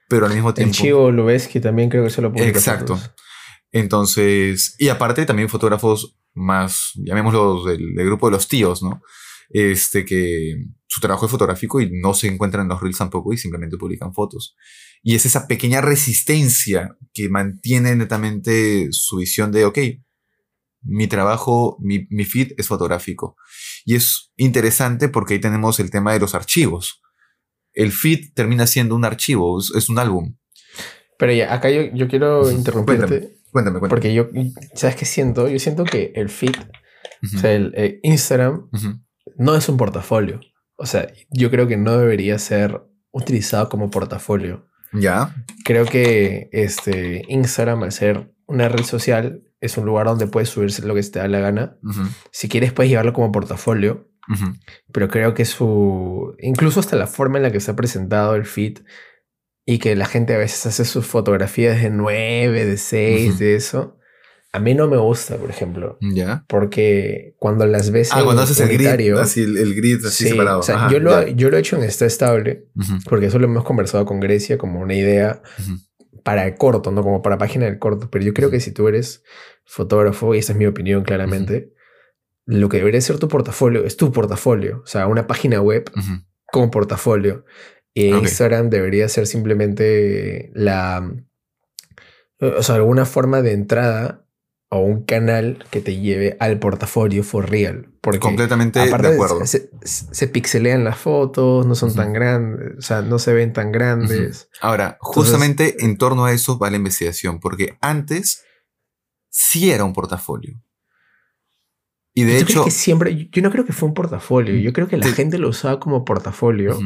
Pero 0.08 0.26
al 0.26 0.34
mismo 0.34 0.48
El 0.50 0.54
tiempo... 0.54 0.74
Chivo 0.74 1.10
Lubeski 1.10 1.60
también 1.60 1.88
creo 1.90 2.04
que 2.04 2.10
se 2.10 2.22
lo 2.22 2.32
publica. 2.32 2.48
Exacto. 2.48 2.96
fotos. 2.96 3.14
Entonces, 3.70 4.74
y 4.78 4.88
aparte 4.88 5.26
también 5.26 5.48
fotógrafos 5.48 6.18
más, 6.34 6.92
llamémoslos 6.94 7.66
del, 7.66 7.94
del 7.94 8.06
grupo 8.06 8.28
de 8.28 8.32
los 8.32 8.48
tíos, 8.48 8.82
¿no? 8.82 9.02
Este 9.50 10.04
que 10.04 10.56
su 10.86 11.00
trabajo 11.00 11.26
es 11.26 11.30
fotográfico 11.30 11.80
y 11.80 11.90
no 11.90 12.14
se 12.14 12.28
encuentran 12.28 12.64
en 12.64 12.68
los 12.68 12.80
reels 12.80 12.98
tampoco 12.98 13.32
y 13.32 13.38
simplemente 13.38 13.76
publican 13.76 14.14
fotos. 14.14 14.56
Y 15.02 15.14
es 15.14 15.26
esa 15.26 15.46
pequeña 15.46 15.80
resistencia 15.80 16.96
que 17.12 17.28
mantiene 17.28 17.94
netamente 17.94 18.88
su 18.90 19.18
visión 19.18 19.52
de, 19.52 19.64
ok, 19.64 19.78
mi 20.82 21.06
trabajo, 21.06 21.76
mi, 21.80 22.06
mi 22.10 22.24
feed 22.24 22.52
es 22.56 22.68
fotográfico. 22.68 23.36
Y 23.84 23.94
es 23.94 24.32
interesante 24.36 25.08
porque 25.08 25.34
ahí 25.34 25.40
tenemos 25.40 25.80
el 25.80 25.90
tema 25.90 26.12
de 26.12 26.20
los 26.20 26.34
archivos. 26.34 27.02
El 27.78 27.92
feed 27.92 28.32
termina 28.34 28.66
siendo 28.66 28.96
un 28.96 29.04
archivo, 29.04 29.60
es, 29.60 29.72
es 29.72 29.88
un 29.88 30.00
álbum. 30.00 30.36
Pero 31.16 31.32
ya, 31.32 31.54
acá 31.54 31.70
yo, 31.70 31.82
yo 31.94 32.08
quiero 32.08 32.50
interrumpirte. 32.50 33.38
Cuéntame, 33.52 33.78
cuéntame. 33.78 33.88
Porque 33.88 34.12
yo, 34.12 34.28
¿sabes 34.74 34.96
qué 34.96 35.04
siento? 35.04 35.48
Yo 35.48 35.60
siento 35.60 35.84
que 35.84 36.12
el 36.16 36.28
feed, 36.28 36.56
o 37.34 37.38
sea, 37.38 37.52
el 37.52 37.72
eh, 37.76 38.00
Instagram 38.02 38.68
no 39.36 39.54
es 39.54 39.68
un 39.68 39.76
portafolio. 39.76 40.40
O 40.76 40.86
sea, 40.86 41.06
yo 41.30 41.52
creo 41.52 41.68
que 41.68 41.76
no 41.76 41.96
debería 41.96 42.36
ser 42.40 42.82
utilizado 43.12 43.68
como 43.68 43.90
portafolio. 43.90 44.66
Ya. 44.92 45.36
Creo 45.64 45.86
que 45.86 46.48
este 46.50 47.22
Instagram, 47.28 47.84
al 47.84 47.92
ser 47.92 48.34
una 48.46 48.68
red 48.68 48.84
social, 48.84 49.44
es 49.60 49.76
un 49.78 49.86
lugar 49.86 50.06
donde 50.06 50.26
puedes 50.26 50.48
subirse 50.48 50.84
lo 50.84 50.96
que 50.96 51.02
te 51.04 51.20
da 51.20 51.28
la 51.28 51.38
gana. 51.38 51.76
Si 52.32 52.48
quieres, 52.48 52.72
puedes 52.72 52.90
llevarlo 52.90 53.12
como 53.12 53.30
portafolio. 53.30 54.08
Ujú. 54.28 54.52
Pero 54.92 55.08
creo 55.08 55.34
que 55.34 55.44
su. 55.44 56.34
Incluso 56.40 56.80
hasta 56.80 56.96
la 56.96 57.06
forma 57.06 57.38
en 57.38 57.42
la 57.44 57.50
que 57.52 57.58
está 57.58 57.74
presentado 57.76 58.34
el 58.34 58.44
feed 58.46 58.78
y 59.66 59.78
que 59.78 59.94
la 59.96 60.06
gente 60.06 60.34
a 60.34 60.38
veces 60.38 60.64
hace 60.66 60.84
sus 60.84 61.06
fotografías 61.06 61.82
de 61.82 61.90
9, 61.90 62.64
de 62.64 62.76
6, 62.78 63.30
Ujú. 63.30 63.38
de 63.38 63.54
eso. 63.54 63.94
A 64.50 64.60
mí 64.60 64.72
no 64.74 64.88
me 64.88 64.96
gusta, 64.96 65.36
por 65.36 65.50
ejemplo. 65.50 65.98
Ya. 66.00 66.44
Porque 66.48 67.34
cuando 67.38 67.66
las 67.66 67.90
ves 67.90 68.10
Ah, 68.14 68.20
en 68.20 68.24
cuando 68.24 68.42
haces 68.42 68.58
el 68.60 68.70
grid, 68.70 69.14
así 69.18 69.42
el, 69.42 69.58
el 69.58 69.74
grid 69.74 69.98
así 70.06 70.24
sí, 70.24 70.30
separado. 70.30 70.60
o 70.60 70.62
sea, 70.62 70.76
Ajá, 70.76 70.90
yo, 70.90 71.00
lo, 71.00 71.26
ya. 71.26 71.32
yo 71.34 71.50
lo 71.50 71.58
he 71.58 71.60
hecho 71.60 71.76
en 71.76 71.82
está 71.82 72.06
estable, 72.06 72.64
Ujú, 72.74 72.94
porque 73.04 73.26
eso 73.26 73.38
lo 73.38 73.44
hemos 73.44 73.64
conversado 73.64 74.06
con 74.06 74.20
Grecia 74.20 74.56
como 74.56 74.80
una 74.80 74.94
idea 74.94 75.42
para 76.24 76.46
el 76.46 76.54
corto, 76.56 76.90
no 76.90 77.02
como 77.02 77.20
para 77.20 77.36
página 77.36 77.66
del 77.66 77.78
corto. 77.78 78.08
Pero 78.10 78.24
yo 78.24 78.32
creo 78.32 78.50
que 78.50 78.60
si 78.60 78.72
tú 78.72 78.88
eres 78.88 79.22
fotógrafo, 79.66 80.34
y 80.34 80.38
esta 80.38 80.52
es 80.52 80.58
mi 80.58 80.64
opinión 80.64 81.04
claramente, 81.04 81.74
lo 82.48 82.70
que 82.70 82.78
debería 82.78 83.00
ser 83.02 83.18
tu 83.18 83.28
portafolio 83.28 83.84
es 83.84 83.98
tu 83.98 84.10
portafolio. 84.10 84.80
O 84.82 84.86
sea, 84.86 85.06
una 85.06 85.26
página 85.26 85.60
web 85.60 85.90
Ujú. 85.94 86.24
como 86.50 86.70
portafolio. 86.70 87.44
Y. 87.92 88.06
Instagram 88.08 88.70
debería 88.70 89.06
ser 89.10 89.26
simplemente 89.26 90.50
la, 90.54 91.12
O 92.40 92.62
sea, 92.62 92.76
alguna 92.76 93.04
forma 93.04 93.42
de 93.42 93.52
entrada 93.52 94.24
o 94.70 94.80
un 94.80 95.04
canal 95.04 95.62
que 95.70 95.82
te 95.82 96.00
lleve 96.00 96.38
al 96.40 96.58
portafolio 96.58 97.22
for 97.22 97.50
real. 97.50 97.92
Porque 98.00 98.18
Completamente 98.18 98.80
de 98.80 98.94
acuerdo. 98.94 99.44
Se, 99.44 99.70
se, 99.82 100.28
pixelean 100.28 100.84
las 100.84 100.96
fotos, 100.96 101.66
no 101.66 101.74
son 101.74 101.94
tan 101.94 102.14
grandes, 102.14 102.78
o 102.78 102.80
sea, 102.80 103.02
no 103.02 103.18
se 103.18 103.34
ven 103.34 103.52
tan 103.52 103.72
grandes. 103.72 104.48
Ahora, 104.62 104.96
justamente 105.00 105.84
en 105.84 105.98
torno 105.98 106.24
a 106.24 106.32
eso 106.32 106.58
va 106.58 106.70
la 106.70 106.76
investigación, 106.76 107.40
porque 107.40 107.76
antes 107.82 108.42
sí 109.28 109.70
era 109.70 109.84
un 109.84 109.92
portafolio. 109.92 110.62
Y 112.18 112.24
de 112.24 112.40
hecho. 112.40 112.64
Que 112.64 112.72
siempre. 112.72 113.28
Yo 113.30 113.42
no 113.42 113.52
creo 113.52 113.64
que 113.64 113.72
fue 113.72 113.88
un 113.88 113.94
portafolio. 113.94 114.56
Yo 114.56 114.72
creo 114.72 114.88
que 114.88 114.96
la 114.96 115.06
gente 115.06 115.38
lo 115.38 115.50
usaba 115.50 115.78
como 115.78 116.04
portafolio, 116.04 116.76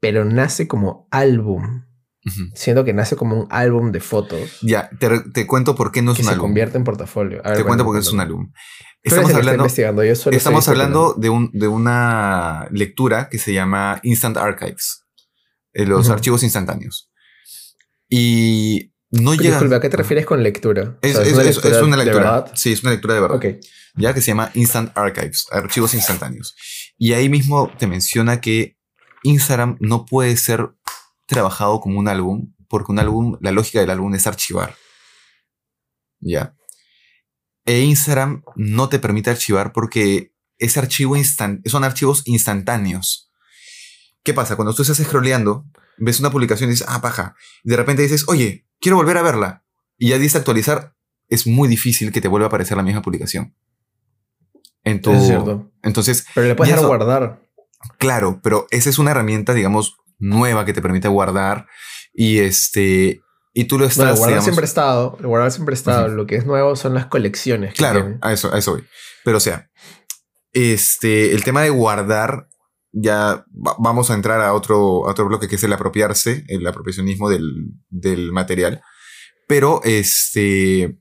pero 0.00 0.24
nace 0.24 0.66
como 0.66 1.06
álbum. 1.10 1.84
Siendo 2.54 2.82
que 2.86 2.94
nace 2.94 3.14
como 3.14 3.42
un 3.42 3.46
álbum 3.50 3.92
de 3.92 4.00
fotos. 4.00 4.58
Ya, 4.62 4.88
te, 4.98 5.46
cuento 5.46 5.74
por 5.74 5.92
qué 5.92 6.00
no 6.00 6.12
es 6.12 6.20
un 6.20 6.28
álbum. 6.28 6.34
Se 6.34 6.40
convierte 6.40 6.78
en 6.78 6.84
portafolio. 6.84 7.42
te 7.42 7.62
cuento 7.62 7.84
por 7.84 7.94
qué 7.94 8.00
es 8.00 8.10
un 8.10 8.20
álbum. 8.20 8.50
Estamos 9.02 9.34
hablando, 9.34 9.66
estamos 9.66 10.68
hablando 10.68 11.14
de, 11.14 11.28
un, 11.28 11.50
de 11.52 11.68
una 11.68 12.68
lectura 12.72 13.28
que 13.28 13.38
se 13.38 13.52
llama 13.52 14.00
Instant 14.02 14.38
Archives, 14.38 15.02
eh, 15.74 15.84
los 15.84 16.08
archivos 16.08 16.42
instantáneos. 16.42 17.12
Y 18.08 18.94
no 19.10 19.34
llega. 19.34 19.50
Disculpa, 19.50 19.76
¿a 19.76 19.80
qué 19.80 19.90
te 19.90 19.98
refieres 19.98 20.24
con 20.24 20.42
lectura? 20.42 20.98
Es, 21.02 21.16
una, 21.16 21.42
lectura, 21.96 22.46
Sí, 22.54 22.72
es 22.72 22.82
una 22.82 22.92
lectura 22.92 23.14
de 23.14 23.20
verdad. 23.20 23.36
Ya 23.96 24.12
que 24.12 24.20
se 24.20 24.28
llama 24.28 24.50
Instant 24.54 24.96
Archives, 24.96 25.46
archivos 25.50 25.94
instantáneos. 25.94 26.54
Y 26.98 27.14
ahí 27.14 27.28
mismo 27.28 27.70
te 27.78 27.86
menciona 27.86 28.40
que 28.40 28.76
Instagram 29.22 29.76
no 29.80 30.04
puede 30.04 30.36
ser 30.36 30.70
trabajado 31.26 31.80
como 31.80 31.98
un 31.98 32.08
álbum, 32.08 32.54
porque 32.68 32.92
un 32.92 32.98
álbum, 32.98 33.36
la 33.40 33.52
lógica 33.52 33.80
del 33.80 33.90
álbum 33.90 34.14
es 34.14 34.26
archivar. 34.26 34.74
Ya. 36.20 36.54
E 37.64 37.80
Instagram 37.80 38.42
no 38.54 38.88
te 38.88 38.98
permite 38.98 39.30
archivar 39.30 39.72
porque 39.72 40.32
ese 40.58 40.78
archivo 40.78 41.16
son 41.64 41.84
archivos 41.84 42.22
instantáneos. 42.26 43.30
¿Qué 44.22 44.34
pasa? 44.34 44.56
Cuando 44.56 44.74
tú 44.74 44.82
estás 44.82 44.98
scrolleando, 44.98 45.66
ves 45.98 46.20
una 46.20 46.30
publicación 46.30 46.70
y 46.70 46.72
dices, 46.72 46.86
ah, 46.88 47.00
paja. 47.00 47.34
Y 47.64 47.70
de 47.70 47.76
repente 47.76 48.02
dices, 48.02 48.24
oye, 48.28 48.66
quiero 48.80 48.96
volver 48.96 49.16
a 49.18 49.22
verla. 49.22 49.64
Y 49.98 50.10
ya 50.10 50.18
dices 50.18 50.36
actualizar, 50.36 50.94
es 51.28 51.46
muy 51.46 51.68
difícil 51.68 52.12
que 52.12 52.20
te 52.20 52.28
vuelva 52.28 52.46
a 52.46 52.48
aparecer 52.48 52.76
la 52.76 52.82
misma 52.82 53.02
publicación. 53.02 53.54
En 54.86 55.00
es 55.04 55.26
cierto. 55.26 55.70
Entonces. 55.82 56.26
Pero 56.34 56.46
le 56.46 56.54
puedes 56.54 56.80
guardar. 56.82 57.40
Claro, 57.98 58.40
pero 58.42 58.66
esa 58.70 58.88
es 58.88 58.98
una 58.98 59.10
herramienta, 59.10 59.52
digamos, 59.52 59.96
nueva 60.18 60.64
que 60.64 60.72
te 60.72 60.80
permite 60.80 61.08
guardar 61.08 61.66
y 62.14 62.38
este 62.38 63.20
y 63.52 63.64
tú 63.64 63.78
lo 63.78 63.84
estás 63.84 64.18
guardar 64.18 64.42
siempre 64.42 64.64
estado 64.64 65.18
guardar 65.22 65.52
siempre 65.52 65.74
estado 65.74 66.08
lo 66.08 66.26
que 66.26 66.36
es 66.36 66.46
nuevo 66.46 66.74
son 66.74 66.94
las 66.94 67.06
colecciones 67.06 67.74
claro 67.74 68.16
a 68.22 68.32
eso 68.32 68.52
a 68.52 68.58
eso 68.58 68.72
voy 68.72 68.84
pero 69.24 69.36
o 69.36 69.40
sea 69.40 69.68
este 70.52 71.34
el 71.34 71.44
tema 71.44 71.60
de 71.62 71.70
guardar 71.70 72.48
ya 72.92 73.44
vamos 73.78 74.10
a 74.10 74.14
entrar 74.14 74.40
a 74.40 74.54
otro, 74.54 75.00
otro 75.00 75.26
bloque 75.26 75.48
que 75.48 75.56
es 75.56 75.64
el 75.64 75.72
apropiarse 75.74 76.44
el 76.48 76.66
apropiacionismo 76.66 77.28
del, 77.28 77.72
del 77.90 78.32
material 78.32 78.80
pero 79.46 79.82
este 79.84 80.98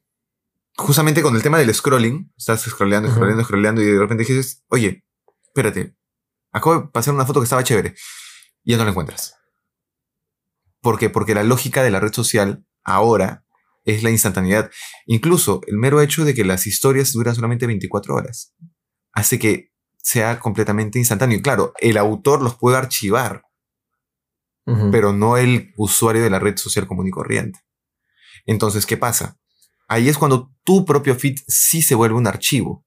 justamente 0.78 1.22
con 1.22 1.36
el 1.36 1.44
tema 1.44 1.58
del 1.58 1.74
scrolling 1.74 2.34
estás 2.38 2.62
scrolleando 2.62 3.10
scrolleando 3.10 3.44
scrolleando 3.44 3.82
y 3.82 3.86
de 3.86 4.00
repente 4.00 4.24
dices 4.24 4.64
oye 4.70 5.06
espérate 5.48 5.96
acabo 6.52 6.80
de 6.80 6.88
pasar 6.88 7.14
una 7.14 7.26
foto 7.26 7.40
que 7.40 7.46
estaba 7.46 7.64
chévere 7.64 7.96
y 8.66 8.72
ya 8.72 8.78
no 8.78 8.84
la 8.84 8.90
encuentras. 8.90 9.36
¿Por 10.82 11.00
qué? 11.00 11.10
Porque 11.10 11.36
la 11.36 11.44
lógica 11.44 11.84
de 11.84 11.92
la 11.92 12.00
red 12.00 12.14
social 12.14 12.66
ahora 12.84 13.46
es 13.86 14.04
la 14.04 14.10
instantaneidad. 14.10 14.72
Incluso 15.06 15.62
el 15.68 15.78
mero 15.78 16.02
hecho 16.02 16.26
de 16.26 16.34
que 16.34 16.44
las 16.44 16.68
historias 16.68 17.14
duran 17.14 17.36
solamente 17.36 17.68
24 17.68 18.16
horas 18.16 18.54
hace 19.14 19.40
que 19.40 19.72
sea 19.98 20.40
completamente 20.40 21.00
instantáneo. 21.00 21.38
Y 21.38 21.42
claro, 21.42 21.74
el 21.80 21.98
autor 21.98 22.42
los 22.42 22.56
puede 22.56 22.78
archivar, 22.78 23.44
pero 24.92 25.14
no 25.14 25.38
el 25.38 25.74
usuario 25.78 26.24
de 26.24 26.30
la 26.30 26.40
red 26.40 26.58
social 26.58 26.88
común 26.88 27.08
y 27.08 27.12
corriente. 27.12 27.60
Entonces, 28.46 28.86
¿qué 28.86 28.98
pasa? 28.98 29.38
Ahí 29.88 30.10
es 30.10 30.18
cuando 30.18 30.52
tu 30.64 30.86
propio 30.86 31.16
feed 31.16 31.38
sí 31.48 31.82
se 31.82 31.96
vuelve 31.96 32.16
un 32.16 32.28
archivo, 32.28 32.86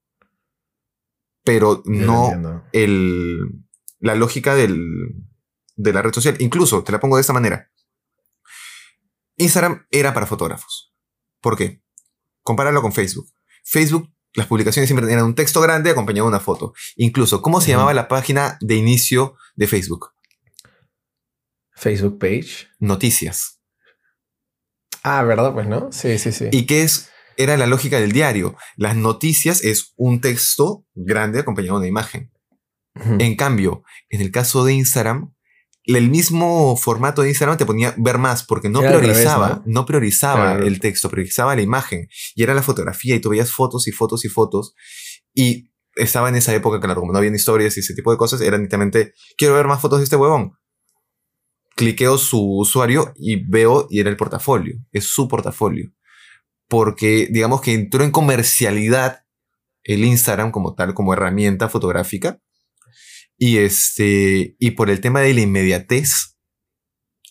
pero 1.43 1.81
no 1.85 2.63
el, 2.73 3.39
la 3.99 4.15
lógica 4.15 4.55
del, 4.55 4.77
de 5.75 5.93
la 5.93 6.01
red 6.01 6.13
social. 6.13 6.35
Incluso, 6.39 6.83
te 6.83 6.91
la 6.91 6.99
pongo 6.99 7.15
de 7.15 7.21
esta 7.21 7.33
manera. 7.33 7.71
Instagram 9.37 9.87
era 9.89 10.13
para 10.13 10.25
fotógrafos. 10.25 10.93
¿Por 11.41 11.55
qué? 11.57 11.81
Compáralo 12.43 12.81
con 12.81 12.91
Facebook. 12.91 13.31
Facebook, 13.63 14.11
las 14.33 14.47
publicaciones 14.47 14.89
siempre 14.89 15.11
eran 15.11 15.25
un 15.25 15.35
texto 15.35 15.61
grande 15.61 15.89
acompañado 15.89 16.25
de 16.25 16.29
una 16.29 16.39
foto. 16.39 16.73
Incluso, 16.97 17.41
¿cómo 17.41 17.61
se 17.61 17.71
llamaba 17.71 17.93
la 17.93 18.07
página 18.07 18.57
de 18.59 18.75
inicio 18.75 19.35
de 19.55 19.67
Facebook? 19.67 20.11
Facebook 21.73 22.19
page. 22.19 22.67
Noticias. 22.79 23.58
Ah, 25.03 25.23
¿verdad? 25.23 25.53
Pues 25.53 25.67
no. 25.67 25.91
Sí, 25.91 26.17
sí, 26.17 26.31
sí. 26.31 26.47
¿Y 26.51 26.65
qué 26.65 26.83
es? 26.83 27.09
Era 27.37 27.55
la 27.57 27.67
lógica 27.67 27.99
del 27.99 28.11
diario. 28.11 28.55
Las 28.75 28.95
noticias 28.95 29.63
es 29.63 29.93
un 29.95 30.19
texto 30.19 30.85
grande 30.93 31.39
acompañado 31.39 31.75
de 31.75 31.79
una 31.79 31.87
imagen. 31.87 32.31
En 33.17 33.37
cambio, 33.37 33.83
en 34.09 34.19
el 34.19 34.29
caso 34.29 34.65
de 34.65 34.73
Instagram, 34.73 35.33
el 35.85 36.09
mismo 36.09 36.75
formato 36.75 37.21
de 37.21 37.29
Instagram 37.29 37.57
te 37.57 37.65
ponía 37.65 37.93
ver 37.97 38.17
más 38.17 38.43
porque 38.43 38.69
no 38.69 38.79
priorizaba, 38.79 39.63
¿no? 39.65 39.85
priorizaba 39.85 40.55
el 40.55 40.79
texto, 40.79 41.09
priorizaba 41.09 41.55
la 41.55 41.61
imagen 41.61 42.09
y 42.35 42.43
era 42.43 42.53
la 42.53 42.61
fotografía 42.61 43.15
y 43.15 43.21
tú 43.21 43.29
veías 43.29 43.51
fotos 43.51 43.87
y 43.87 43.91
fotos 43.91 44.25
y 44.25 44.27
fotos 44.27 44.75
y 45.33 45.71
estaba 45.95 46.29
en 46.29 46.35
esa 46.35 46.53
época, 46.53 46.79
claro, 46.79 46.99
como 47.01 47.11
no 47.11 47.17
había 47.17 47.31
historias 47.31 47.75
y 47.77 47.79
ese 47.79 47.93
tipo 47.93 48.11
de 48.11 48.17
cosas, 48.17 48.41
era 48.41 48.57
netamente, 48.57 49.13
quiero 49.37 49.55
ver 49.55 49.67
más 49.67 49.81
fotos 49.81 49.99
de 49.99 50.03
este 50.03 50.15
huevón. 50.15 50.53
Cliqueo 51.79 52.17
su 52.17 52.57
usuario 52.57 53.13
y 53.15 53.37
veo 53.37 53.87
y 53.89 54.01
era 54.01 54.09
el 54.09 54.17
portafolio, 54.17 54.75
es 54.91 55.05
su 55.05 55.29
portafolio. 55.29 55.93
Porque 56.67 57.29
digamos 57.31 57.61
que 57.61 57.73
entró 57.73 58.03
en 58.03 58.11
comercialidad 58.11 59.23
el 59.85 60.03
Instagram 60.03 60.51
como 60.51 60.75
tal, 60.75 60.93
como 60.93 61.13
herramienta 61.13 61.69
fotográfica, 61.69 62.41
y, 63.37 63.59
este, 63.59 64.57
y 64.59 64.71
por 64.71 64.89
el 64.89 64.99
tema 64.99 65.21
de 65.21 65.33
la 65.33 65.39
inmediatez, 65.39 66.35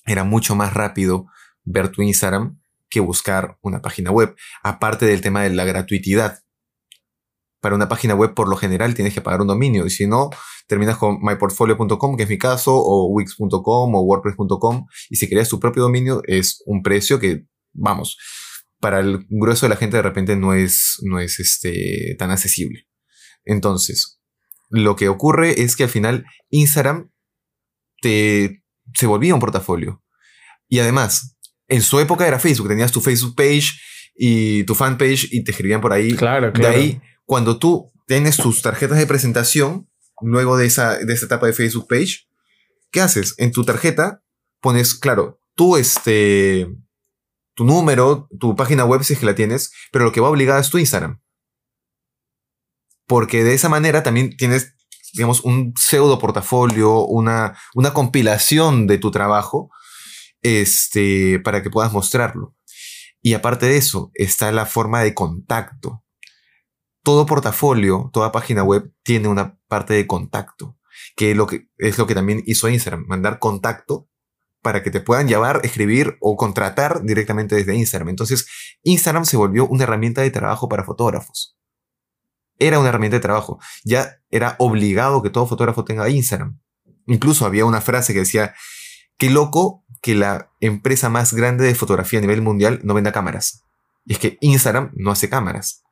era 0.07 0.25
mucho 0.25 0.55
más 0.55 0.73
rápido 0.73 1.27
ver 1.65 1.91
tu 1.91 2.01
Instagram 2.01 2.59
que 2.89 3.01
buscar 3.01 3.59
una 3.61 3.83
página 3.83 4.11
web. 4.11 4.35
Aparte 4.63 5.05
del 5.05 5.21
tema 5.21 5.43
de 5.43 5.51
la 5.51 5.67
gratuitidad. 5.67 6.39
Para 7.69 7.77
una 7.77 7.87
página 7.87 8.15
web, 8.15 8.33
por 8.33 8.49
lo 8.49 8.57
general, 8.57 8.95
tienes 8.95 9.13
que 9.13 9.21
pagar 9.21 9.43
un 9.43 9.47
dominio. 9.47 9.85
Y 9.85 9.91
si 9.91 10.07
no, 10.07 10.31
terminas 10.67 10.97
con 10.97 11.19
myportfolio.com, 11.21 12.17
que 12.17 12.23
es 12.23 12.29
mi 12.31 12.39
caso, 12.39 12.73
o 12.75 13.09
wix.com 13.13 13.95
o 13.95 14.01
wordpress.com. 14.01 14.87
Y 15.11 15.17
si 15.17 15.29
querías 15.29 15.51
tu 15.51 15.61
propio 15.61 15.83
dominio, 15.83 16.23
es 16.25 16.63
un 16.65 16.83
precio 16.83 17.21
que, 17.21 17.45
vamos, 17.75 18.17
para 18.81 19.01
el 19.01 19.27
grueso 19.29 19.67
de 19.67 19.71
la 19.71 19.77
gente 19.77 19.99
de 19.99 20.03
repente 20.03 20.35
no 20.35 20.55
es, 20.55 20.97
no 21.03 21.21
es 21.21 21.41
este, 21.41 22.17
tan 22.19 22.31
accesible. 22.31 22.89
Entonces, 23.45 24.19
lo 24.71 24.97
que 24.97 25.11
ocurre 25.11 25.61
es 25.61 25.77
que 25.77 25.83
al 25.83 25.91
final 25.91 26.25
Instagram 26.49 27.11
te, 28.01 28.63
se 28.95 29.07
volvía 29.07 29.35
un 29.35 29.41
portafolio. 29.41 30.03
Y 30.69 30.79
además, 30.79 31.37
en 31.69 31.83
su 31.83 32.01
época 32.01 32.27
era 32.27 32.39
Facebook, 32.39 32.69
tenías 32.69 32.93
tu 32.93 33.03
Facebook 33.03 33.37
page 33.37 33.73
y 34.17 34.65
tu 34.65 34.75
fanpage 34.75 35.29
y 35.33 35.45
te 35.45 35.51
escribían 35.51 35.83
por 35.83 35.93
ahí. 35.93 36.15
Claro, 36.15 36.51
claro. 36.51 36.75
De 36.75 36.81
ahí, 36.81 37.01
cuando 37.29 37.59
tú 37.59 37.93
tienes 38.07 38.39
tus 38.39 38.63
tarjetas 38.63 38.97
de 38.97 39.07
presentación, 39.07 39.89
luego 40.21 40.57
de 40.57 40.67
esa, 40.67 40.97
de 40.97 41.15
etapa 41.15 41.47
de 41.47 41.53
Facebook 41.53 41.87
page, 41.87 42.27
¿qué 42.91 43.03
haces? 43.03 43.35
En 43.37 43.53
tu 43.53 43.65
tarjeta 43.65 44.23
pones, 44.61 44.95
claro, 44.95 45.41
tú 45.55 45.77
este, 45.77 46.67
tu 47.55 47.65
número, 47.65 48.29
tu 48.41 48.57
página 48.57 48.85
web 48.85 49.05
si 49.05 49.13
es 49.13 49.19
que 49.19 49.27
la 49.27 49.35
tienes, 49.35 49.73
pero 49.93 50.05
lo 50.05 50.13
que 50.13 50.21
va 50.21 50.31
obligada 50.31 50.61
es 50.61 50.71
tu 50.71 50.79
Instagram 50.79 51.21
porque 53.09 53.43
de 53.43 53.55
esa 53.55 53.69
manera 53.69 54.05
también 54.05 54.37
tienes, 54.37 54.75
digamos, 55.15 55.41
un 55.41 55.73
pseudo 55.77 56.19
portafolio, 56.19 57.07
una, 57.07 57.59
una 57.75 57.93
compilación 57.95 58.87
de 58.87 58.99
tu 58.99 59.11
trabajo, 59.11 59.71
este, 60.43 61.41
para 61.41 61.63
que 61.63 61.71
puedas 61.71 61.93
mostrarlo. 61.93 62.55
Y 63.23 63.33
aparte 63.33 63.67
de 63.67 63.79
eso, 63.79 64.13
está 64.15 64.53
la 64.53 64.67
forma 64.67 65.03
de 65.03 65.15
contacto. 65.15 66.05
Todo 67.03 67.27
portafolio, 67.27 68.11
toda 68.13 68.33
página 68.33 68.63
web 68.63 68.93
tiene 69.03 69.29
una 69.29 69.59
parte 69.69 69.95
de 69.95 70.07
contacto, 70.07 70.77
que 71.17 71.31
es 71.31 71.37
lo 71.37 71.47
que, 71.47 72.15
también 72.15 72.43
hizo 72.47 72.69
Instagram, 72.69 73.07
mandar 73.07 73.39
contacto 73.39 74.09
para 74.63 74.83
que 74.83 74.91
te 74.91 75.01
puedan 75.01 75.29
llamar, 75.29 75.61
escribir 75.63 76.17
o 76.21 76.37
contratar 76.37 77.03
directamente 77.03 77.55
desde 77.55 77.75
Instagram. 77.75 78.09
Entonces, 78.11 78.49
Instagram 78.83 79.25
se 79.25 79.37
volvió 79.37 79.67
una 79.67 79.85
herramienta 79.85 80.23
de 80.23 80.31
trabajo 80.31 80.69
para 80.69 80.85
fotógrafos 80.85 81.59
era 82.59 82.79
una 82.79 82.89
herramienta 82.89 83.17
de 83.17 83.23
trabajo. 83.23 83.59
Ya 83.85 84.21
era 84.31 84.57
obligado 84.59 85.23
que 85.23 85.31
todo 85.31 85.47
fotógrafo 85.47 85.85
tenga 85.85 86.09
Instagram. 86.09 86.59
Incluso 87.07 87.47
había 87.47 87.65
una 87.65 87.81
frase 87.81 88.13
que 88.13 88.21
decía, 88.21 88.55
qué 89.17 89.31
loco 89.31 89.85
que 90.03 90.15
la 90.15 90.53
empresa 90.61 91.09
más 91.09 91.33
grande 91.33 91.65
de 91.65 91.75
fotografía 91.75 92.19
a 92.19 92.23
nivel 92.23 92.43
mundial 92.43 92.81
no 92.85 92.95
venda 92.95 93.13
cámaras. 93.13 93.65
Y 94.05 94.15
es 94.15 94.19
que 94.19 94.39
Instagram 94.41 94.93
no 94.95 95.11
hace 95.11 95.29
cámaras, 95.29 95.83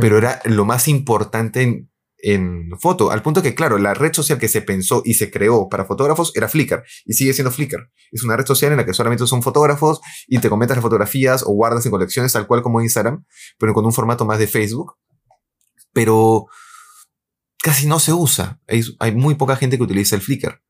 pero 0.00 0.18
era 0.18 0.40
lo 0.44 0.64
más 0.64 0.88
importante 0.88 1.62
en, 1.62 1.90
en 2.24 2.70
foto, 2.80 3.10
al 3.10 3.22
punto 3.22 3.42
que, 3.42 3.54
claro, 3.54 3.78
la 3.78 3.92
red 3.92 4.12
social 4.14 4.38
que 4.38 4.48
se 4.48 4.62
pensó 4.62 5.02
y 5.04 5.14
se 5.14 5.30
creó 5.30 5.68
para 5.68 5.84
fotógrafos 5.84 6.32
era 6.34 6.48
Flickr, 6.48 6.82
y 7.04 7.12
sigue 7.12 7.34
siendo 7.34 7.50
Flickr. 7.50 7.90
Es 8.12 8.24
una 8.24 8.36
red 8.36 8.46
social 8.46 8.72
en 8.72 8.78
la 8.78 8.86
que 8.86 8.94
solamente 8.94 9.26
son 9.26 9.42
fotógrafos 9.42 10.00
y 10.26 10.38
te 10.38 10.48
comentas 10.48 10.76
las 10.76 10.82
fotografías 10.82 11.42
o 11.42 11.52
guardas 11.52 11.84
en 11.84 11.92
colecciones, 11.92 12.32
tal 12.32 12.46
cual 12.46 12.62
como 12.62 12.80
Instagram, 12.80 13.24
pero 13.58 13.74
con 13.74 13.84
un 13.84 13.92
formato 13.92 14.24
más 14.24 14.38
de 14.38 14.46
Facebook. 14.46 14.94
Pero 15.92 16.46
casi 17.62 17.86
no 17.86 18.00
se 18.00 18.12
usa. 18.12 18.58
Hay, 18.68 18.82
hay 19.00 19.14
muy 19.14 19.34
poca 19.34 19.56
gente 19.56 19.76
que 19.76 19.82
utiliza 19.82 20.16
el 20.16 20.22
Flickr. 20.22 20.62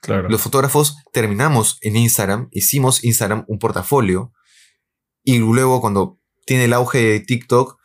Claro. 0.00 0.28
Los 0.28 0.40
fotógrafos 0.40 0.96
terminamos 1.12 1.78
en 1.80 1.96
Instagram, 1.96 2.48
hicimos 2.52 3.02
Instagram 3.02 3.44
un 3.48 3.58
portafolio 3.58 4.32
y 5.24 5.38
luego 5.38 5.80
cuando 5.80 6.20
tiene 6.44 6.66
el 6.66 6.72
auge 6.74 6.98
de 6.98 7.20
TikTok, 7.20 7.76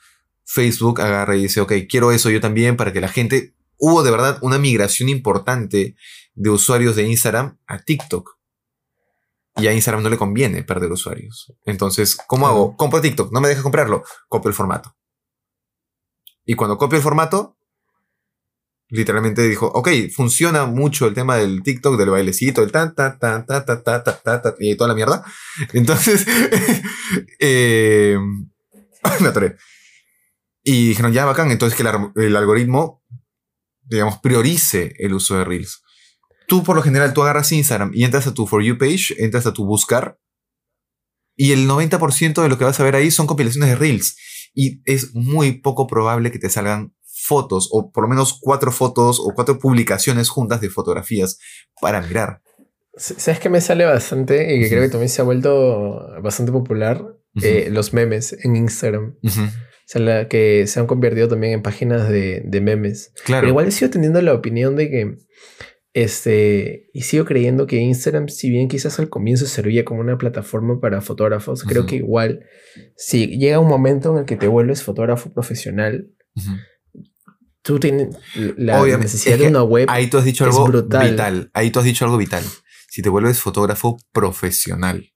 Facebook 0.45 1.01
agarra 1.01 1.36
y 1.36 1.43
dice, 1.43 1.62
ok, 1.62 1.74
quiero 1.89 2.12
eso 2.12 2.29
yo 2.29 2.41
también 2.41 2.77
para 2.77 2.93
que 2.93 3.01
la 3.01 3.07
gente... 3.07 3.55
Hubo 3.83 4.03
de 4.03 4.12
verdad 4.12 4.38
una 4.43 4.60
migración 4.60 5.10
importante 5.10 5.95
de 6.36 6.50
usuarios 6.51 6.95
de 6.95 7.07
Instagram 7.07 7.57
a 7.65 7.79
TikTok. 7.79 8.38
Y 9.57 9.67
a 9.67 9.74
Instagram 9.74 10.03
no 10.03 10.10
le 10.10 10.17
conviene 10.17 10.63
perder 10.63 10.91
usuarios. 10.91 11.51
Entonces, 11.65 12.15
¿cómo 12.27 12.48
hago? 12.48 12.77
Compro 12.77 13.01
TikTok, 13.01 13.33
no 13.33 13.41
me 13.41 13.50
deja 13.50 13.63
comprarlo. 13.63 14.03
Copio 14.29 14.50
el 14.50 14.55
formato. 14.55 14.95
Y 16.45 16.53
cuando 16.53 16.77
copio 16.77 16.98
el 16.98 17.03
formato, 17.03 17.57
literalmente 18.91 19.41
dijo, 19.48 19.67
ok, 19.67 19.89
funciona 20.13 20.65
mucho 20.65 21.07
el 21.07 21.13
tema 21.13 21.38
del 21.38 21.63
TikTok, 21.63 21.98
del 21.98 22.10
bailecito, 22.10 22.62
el 22.62 22.71
tan, 22.71 22.93
tan, 22.93 23.17
tan, 23.19 23.45
tan, 23.45 23.65
tan, 23.65 23.83
tan, 23.83 24.03
tan, 24.03 24.15
tan, 24.24 24.41
tan, 24.41 24.53
y 24.60 24.75
toda 24.75 24.89
la 24.89 24.95
mierda. 24.95 25.24
Entonces, 25.74 26.25
eh, 27.39 28.17
me 29.21 29.27
atoré. 29.27 29.57
Y 30.63 30.89
dijeron, 30.89 31.13
ya 31.13 31.25
bacán, 31.25 31.51
entonces 31.51 31.77
que 31.77 31.84
el, 31.88 32.24
el 32.24 32.36
algoritmo, 32.36 33.03
digamos, 33.84 34.20
priorice 34.20 34.94
el 35.00 35.13
uso 35.13 35.38
de 35.38 35.44
Reels. 35.44 35.82
Tú, 36.48 36.63
por 36.63 36.75
lo 36.75 36.84
general, 36.84 37.13
tú 37.13 37.24
agarras 37.24 37.51
Instagram 37.51 37.91
y 37.94 38.03
entras 38.03 38.27
a 38.27 38.34
tu 38.34 38.46
For 38.46 38.62
You 38.62 38.77
page, 38.77 39.15
entras 39.18 39.46
a 39.46 39.53
tu 39.53 39.65
buscar, 39.65 40.20
y 41.36 41.53
el 41.53 41.68
90% 41.68 42.41
de 42.44 42.50
lo 42.50 42.58
que 42.58 42.65
vas 42.65 42.80
a 42.80 42.84
ver 42.84 42.96
ahí 42.96 43.10
son 43.10 43.27
compilaciones 43.27 43.70
de 43.70 43.75
Reels. 43.75 44.15
Y 44.53 44.82
es 44.86 45.15
muy 45.15 45.53
poco 45.53 45.88
probable 45.88 46.32
que 46.32 46.39
te 46.39 46.50
salgan 46.50 46.94
fotos, 47.03 47.70
o 47.72 47.91
por 47.91 48.03
lo 48.03 48.10
menos 48.10 48.38
cuatro 48.39 48.72
fotos 48.72 49.20
o 49.20 49.32
cuatro 49.34 49.58
publicaciones 49.58 50.30
juntas 50.30 50.62
de 50.62 50.70
fotografías 50.70 51.39
para 51.80 52.01
mirar. 52.01 52.41
¿Sabes 52.96 53.39
que 53.39 53.50
me 53.50 53.62
sale 53.62 53.86
bastante 53.86 54.56
y 54.56 54.62
que 54.62 54.70
creo 54.70 54.82
que 54.82 54.89
también 54.89 55.10
se 55.10 55.22
ha 55.22 55.25
vuelto 55.25 56.10
bastante 56.22 56.51
popular? 56.51 57.01
Ujú. 57.36 57.46
Eh, 57.46 57.70
los 57.72 57.94
memes 57.94 58.34
en 58.44 58.58
Instagram. 58.58 59.15
Ujú. 59.24 59.41
O 59.41 59.50
sea, 60.00 60.27
que 60.27 60.67
se 60.67 60.79
han 60.79 60.88
convertido 60.88 61.27
también 61.27 61.53
en 61.53 61.62
páginas 61.62 62.10
de, 62.10 62.41
de 62.45 62.62
memes. 62.62 63.13
Claro. 63.25 63.41
Pero 63.41 63.50
igual 63.50 63.67
he 63.67 63.71
sido 63.71 63.91
teniendo 63.91 64.21
la 64.21 64.33
opinión 64.33 64.75
de 64.75 64.89
que, 64.89 65.17
este, 65.93 66.89
y 66.93 67.01
sigo 67.01 67.25
creyendo 67.25 67.67
que 67.67 67.77
Instagram, 67.77 68.29
si 68.29 68.50
bien 68.50 68.69
quizás 68.69 69.00
al 69.00 69.10
comienzo 69.10 69.45
servía 69.45 69.83
como 69.83 70.00
una 70.00 70.17
plataforma 70.17 70.79
para 70.79 71.01
fotógrafos, 71.01 71.63
creo 71.63 71.86
que 71.86 71.98
igual, 71.98 72.45
si 72.95 73.27
llega 73.38 73.60
un 73.60 73.67
momento 73.67 74.13
en 74.13 74.19
el 74.19 74.25
que 74.25 74.38
te 74.38 74.48
vuelves 74.48 74.83
fotógrafo 74.83 75.33
profesional, 75.33 76.10
tú 77.61 77.79
tienes 77.79 78.16
la 78.35 78.81
Obviamente, 78.81 79.05
necesidad 79.05 79.35
es 79.35 79.42
de 79.42 79.48
una 79.50 79.63
web. 79.63 79.87
Ahí 79.89 80.07
tú 80.07 80.18
has 80.18 80.25
dicho 80.25 80.46
algo 80.46 80.66
brutal. 80.66 81.11
vital. 81.11 81.51
Ahí 81.53 81.70
tú 81.72 81.79
has 81.79 81.85
dicho 81.85 82.05
algo 82.05 82.18
vital. 82.18 82.44
Si 82.87 83.01
te 83.01 83.09
vuelves 83.09 83.39
fotógrafo 83.39 83.98
profesional. 84.13 85.10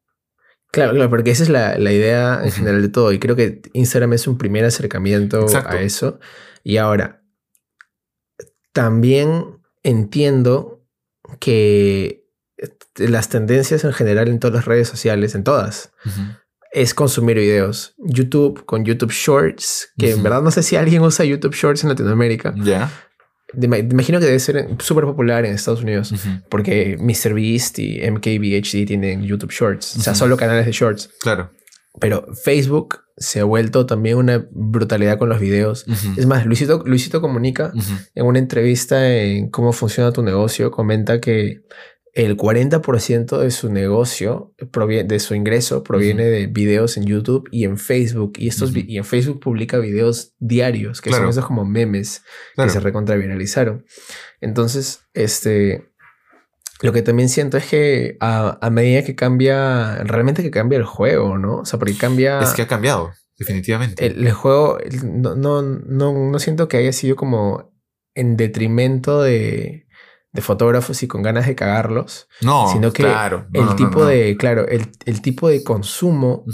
Claro, 0.76 0.94
claro, 0.94 1.10
porque 1.10 1.32
esa 1.32 1.44
es 1.44 1.50
la, 1.50 1.78
la 1.78 1.92
idea 1.92 2.42
en 2.44 2.52
general 2.52 2.82
de 2.82 2.90
todo. 2.90 3.12
Y 3.12 3.20
creo 3.20 3.36
que 3.36 3.62
Instagram 3.74 4.14
es 4.14 4.28
un 4.28 4.38
primer 4.38 4.66
acercamiento 4.66 5.42
Exacto. 5.42 5.78
a 5.78 5.82
eso. 5.82 6.20
Y 6.64 6.78
ahora, 6.78 7.24
también 8.74 9.60
entiendo 9.84 10.86
que 11.40 12.26
las 12.98 13.30
tendencias 13.30 13.84
en 13.84 13.94
general 13.94 14.28
en 14.28 14.40
todas 14.40 14.56
las 14.56 14.66
redes 14.66 14.88
sociales, 14.88 15.34
en 15.36 15.44
todas, 15.44 15.92
es 16.72 16.94
consumir 16.94 17.38
videos. 17.38 17.94
YouTube 17.98 18.66
con 18.66 18.84
YouTube 18.86 19.12
Shorts, 19.12 19.94
que 19.98 20.10
en 20.10 20.16
Ujú. 20.16 20.24
verdad 20.24 20.42
no 20.42 20.52
sé 20.52 20.62
si 20.64 20.76
alguien 20.76 21.02
usa 21.02 21.24
YouTube 21.26 21.54
Shorts 21.54 21.84
en 21.84 21.90
Latinoamérica. 21.90 22.54
Ya. 22.58 22.90
Me 22.90 23.15
imagino 23.54 24.20
que 24.20 24.26
debe 24.26 24.40
ser 24.40 24.68
súper 24.80 25.06
popular 25.06 25.46
en 25.46 25.54
Estados 25.54 25.84
Unidos. 25.84 26.12
Ujú. 26.12 26.30
Porque 26.50 26.98
MrBeast 27.00 27.80
y 27.80 28.00
MKBHD 28.10 28.88
tienen 28.88 29.24
YouTube 29.24 29.52
Shorts. 29.52 29.98
O 29.98 30.02
sea, 30.02 30.16
solo 30.16 30.38
canales 30.38 30.66
de 30.66 30.72
Shorts. 30.72 31.10
Claro. 31.22 31.52
Pero 32.00 32.26
Facebook 32.44 33.00
se 33.18 33.40
ha 33.40 33.46
vuelto 33.46 33.86
también 33.86 34.18
una 34.18 34.46
brutalidad 34.52 35.18
con 35.18 35.30
los 35.30 35.40
videos. 35.40 35.86
Es 36.18 36.26
más, 36.26 36.46
Luisito, 36.46 36.84
Luisito 36.86 37.22
Comunica 37.22 37.72
en 38.14 38.26
una 38.26 38.40
entrevista 38.40 39.10
en 39.10 39.50
cómo 39.50 39.72
funciona 39.72 40.12
tu 40.12 40.22
negocio, 40.22 40.72
comenta 40.72 41.22
que 41.22 41.62
el 42.16 42.38
40% 42.38 43.38
de 43.38 43.52
su 43.52 43.70
negocio, 43.72 44.54
proviene, 44.72 45.04
de 45.08 45.20
su 45.20 45.36
ingreso, 45.36 45.84
proviene 45.84 46.24
de 46.24 46.48
videos 46.48 46.96
en 46.98 47.04
YouTube 47.06 47.48
y 47.52 47.66
en 47.66 47.78
Facebook. 47.78 48.34
Y, 48.38 48.48
estos, 48.48 48.72
Ujú. 48.72 48.80
y 48.88 48.98
en 48.98 49.04
Facebook 49.04 49.42
publica 49.42 49.78
videos 49.80 50.34
diarios, 50.40 51.02
que 51.02 51.12
son 51.12 51.28
esos 51.28 51.46
como 51.46 51.66
memes 51.66 52.24
Claro. 52.56 52.70
que 52.70 52.74
se 52.74 52.80
recontraviralizaron. 52.80 53.86
Entonces, 54.40 55.02
este, 55.14 55.92
lo 56.82 56.94
que 56.94 57.02
también 57.02 57.28
siento 57.28 57.58
es 57.58 57.66
que 57.68 58.16
a, 58.22 58.58
a 58.66 58.70
medida 58.70 59.04
que 59.04 59.16
cambia, 59.16 59.96
realmente 60.06 60.42
que 60.42 60.52
cambia 60.52 60.78
el 60.78 60.86
juego, 60.86 61.38
¿no? 61.38 61.58
O 61.58 61.66
sea, 61.66 61.80
porque 61.80 61.98
cambia 61.98 62.40
Es 62.40 62.54
que 62.54 62.62
ha 62.62 62.68
cambiado, 62.68 63.12
definitivamente. 63.38 64.06
el, 64.06 64.26
el 64.26 64.32
juego, 64.34 64.80
el- 64.80 65.22
no, 65.22 65.36
no, 65.36 65.62
no, 65.62 66.30
no 66.32 66.40
siento 66.40 66.70
que 66.70 66.78
haya 66.78 66.94
sido 66.94 67.18
como 67.18 67.74
en 68.14 68.38
detrimento 68.38 69.22
de, 69.22 69.85
de 70.36 70.42
fotógrafos 70.42 71.02
y 71.02 71.08
con 71.08 71.24
ganas 71.24 71.48
de 71.48 71.56
cagarlos, 71.56 72.28
no, 72.42 72.72
sino 72.72 72.92
que 72.94 73.04
claro. 73.04 73.48
No, 73.54 73.62
el 73.62 73.66
no, 73.68 73.76
tipo 73.76 74.00
no. 74.02 74.06
de, 74.06 74.36
claro, 74.38 74.68
el, 74.68 74.92
el 75.06 75.22
tipo 75.22 75.50
de 75.50 75.64
consumo 75.64 76.46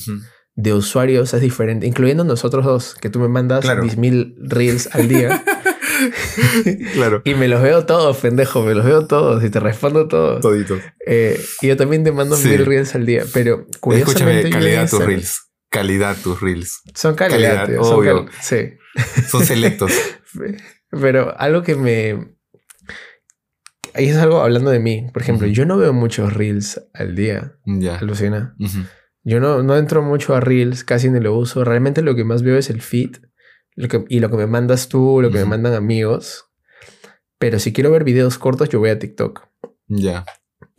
de 0.56 0.74
usuarios 0.74 1.34
es 1.34 1.42
diferente, 1.42 1.88
incluyendo 1.88 2.24
nosotros 2.24 2.64
dos, 2.66 2.96
que 2.96 3.10
tú 3.10 3.20
me 3.20 3.28
mandas 3.28 3.62
Claro. 3.62 3.84
10.000 3.84 4.36
reels 4.48 4.88
al 4.94 5.08
día. 5.08 5.44
claro. 6.94 7.22
Y 7.26 7.34
me 7.36 7.48
los 7.48 7.62
veo 7.62 7.86
todos, 7.86 8.18
pendejo, 8.18 8.64
me 8.64 8.74
los 8.74 8.86
veo 8.86 9.08
todos 9.08 9.44
y 9.44 9.50
te 9.50 9.60
respondo 9.60 10.08
todos. 10.08 10.42
Todito. 10.42 10.78
Eh, 11.06 11.44
y 11.62 11.68
yo 11.68 11.78
también 11.78 12.04
te 12.04 12.12
mando 12.12 12.36
Sí. 12.36 12.50
mil 12.50 12.66
reels 12.66 12.96
al 12.96 13.06
día, 13.06 13.24
pero 13.34 13.66
curiosamente 13.80 14.48
Escúchame, 14.50 14.64
calidad 14.64 14.90
tus 14.90 15.06
reels. 15.06 15.42
Calidad 15.70 16.18
tus 16.22 16.42
reels. 16.42 16.82
Son 16.96 17.16
calidad, 17.16 17.40
Calidad, 17.66 17.68
tío, 17.68 17.84
son 17.84 17.96
obvio. 18.00 18.26
cal- 18.26 18.34
sí. 18.42 18.74
Son 19.28 19.46
selectos. 19.46 19.92
Pero 20.92 21.34
algo 21.40 21.64
que 21.64 21.76
me... 21.76 22.36
Ahí 23.94 24.10
es 24.10 24.18
algo 24.18 24.42
hablando 24.42 24.72
de 24.72 24.80
mí. 24.80 25.08
Por 25.14 25.22
ejemplo, 25.22 25.48
yo 25.48 25.66
no 25.66 25.78
veo 25.78 25.94
muchos 25.94 26.34
reels 26.34 26.82
al 26.94 27.16
día, 27.16 27.58
ya. 27.66 27.98
alucina. 27.98 28.56
Yo 29.24 29.40
no, 29.40 29.62
no 29.64 29.78
entro 29.78 30.02
mucho 30.02 30.36
a 30.36 30.40
reels, 30.40 30.84
casi 30.84 31.10
ni 31.10 31.20
lo 31.20 31.36
uso. 31.36 31.64
Realmente 31.64 32.02
lo 32.02 32.16
que 32.16 32.24
más 32.24 32.42
veo 32.44 32.58
es 32.58 32.70
el 32.70 32.82
feed 32.82 33.18
lo 33.76 33.88
que, 33.88 34.06
y 34.10 34.20
lo 34.20 34.30
que 34.30 34.38
me 34.38 34.48
mandas 34.48 34.90
tú, 34.90 35.22
lo 35.22 35.32
que 35.32 35.40
me 35.40 35.46
mandan 35.46 35.74
amigos. 35.74 36.46
Pero 37.38 37.60
si 37.60 37.74
quiero 37.74 37.92
ver 37.92 38.04
videos 38.04 38.38
cortos, 38.38 38.70
yo 38.70 38.80
voy 38.80 38.90
a 38.90 39.00
TikTok. 39.00 39.48
Ya. 39.88 40.26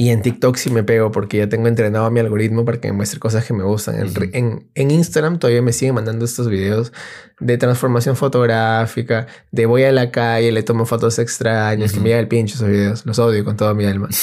Y 0.03 0.11
en 0.11 0.21
TikTok 0.23 0.57
sí 0.57 0.69
me 0.71 0.83
pego 0.83 1.13
porque 1.13 1.37
ya 1.39 1.49
tengo 1.49 1.69
entrenado 1.69 2.07
a 2.07 2.11
mi 2.11 2.19
algoritmo 2.19 2.65
para 2.65 2.81
que 2.81 2.89
me 2.89 2.95
muestre 2.97 3.21
cosas 3.21 3.45
que 3.45 3.53
me 3.55 3.63
gustan. 3.63 4.01
En, 4.01 4.13
en, 4.35 4.71
en 4.75 4.91
Instagram 4.91 5.39
todavía 5.39 5.63
me 5.63 5.73
siguen 5.73 5.95
mandando 5.95 6.25
estos 6.25 6.49
videos 6.49 6.93
de 7.39 7.57
transformación 7.57 8.17
fotográfica, 8.17 9.27
de 9.53 9.67
voy 9.67 9.85
a 9.85 9.93
la 9.93 10.11
calle, 10.11 10.51
le 10.51 10.63
tomo 10.65 10.87
fotos 10.87 11.19
extrañas, 11.21 11.93
que 11.93 11.99
Ujú. 11.99 12.03
me 12.05 12.09
llega 12.11 12.21
el 12.21 12.27
pinche 12.29 12.55
esos 12.55 12.67
videos. 12.69 13.07
Los 13.07 13.19
odio 13.21 13.45
con 13.45 13.57
toda 13.57 13.75
mi 13.75 13.85
alma. 13.85 14.09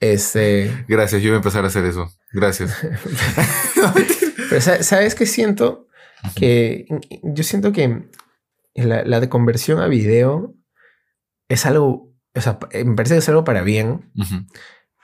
Este, 0.00 0.84
Gracias, 0.88 1.22
yo 1.22 1.28
voy 1.30 1.34
a 1.34 1.36
empezar 1.36 1.62
a 1.62 1.68
hacer 1.68 1.84
eso. 1.84 2.10
Gracias. 2.32 2.76
pero 4.50 4.60
sa- 4.60 4.82
¿sabes 4.82 5.14
qué 5.14 5.26
siento? 5.26 5.86
Que 6.34 6.86
yo 7.22 7.44
siento 7.44 7.70
que 7.72 8.08
la, 8.74 9.04
la 9.04 9.20
de 9.20 9.28
conversión 9.28 9.78
a 9.80 9.86
video 9.86 10.54
es 11.48 11.66
algo, 11.66 12.12
o 12.34 12.40
sea, 12.40 12.58
me 12.84 12.96
parece 12.96 13.14
que 13.14 13.18
es 13.20 13.28
algo 13.28 13.44
para 13.44 13.62
bien. 13.62 14.10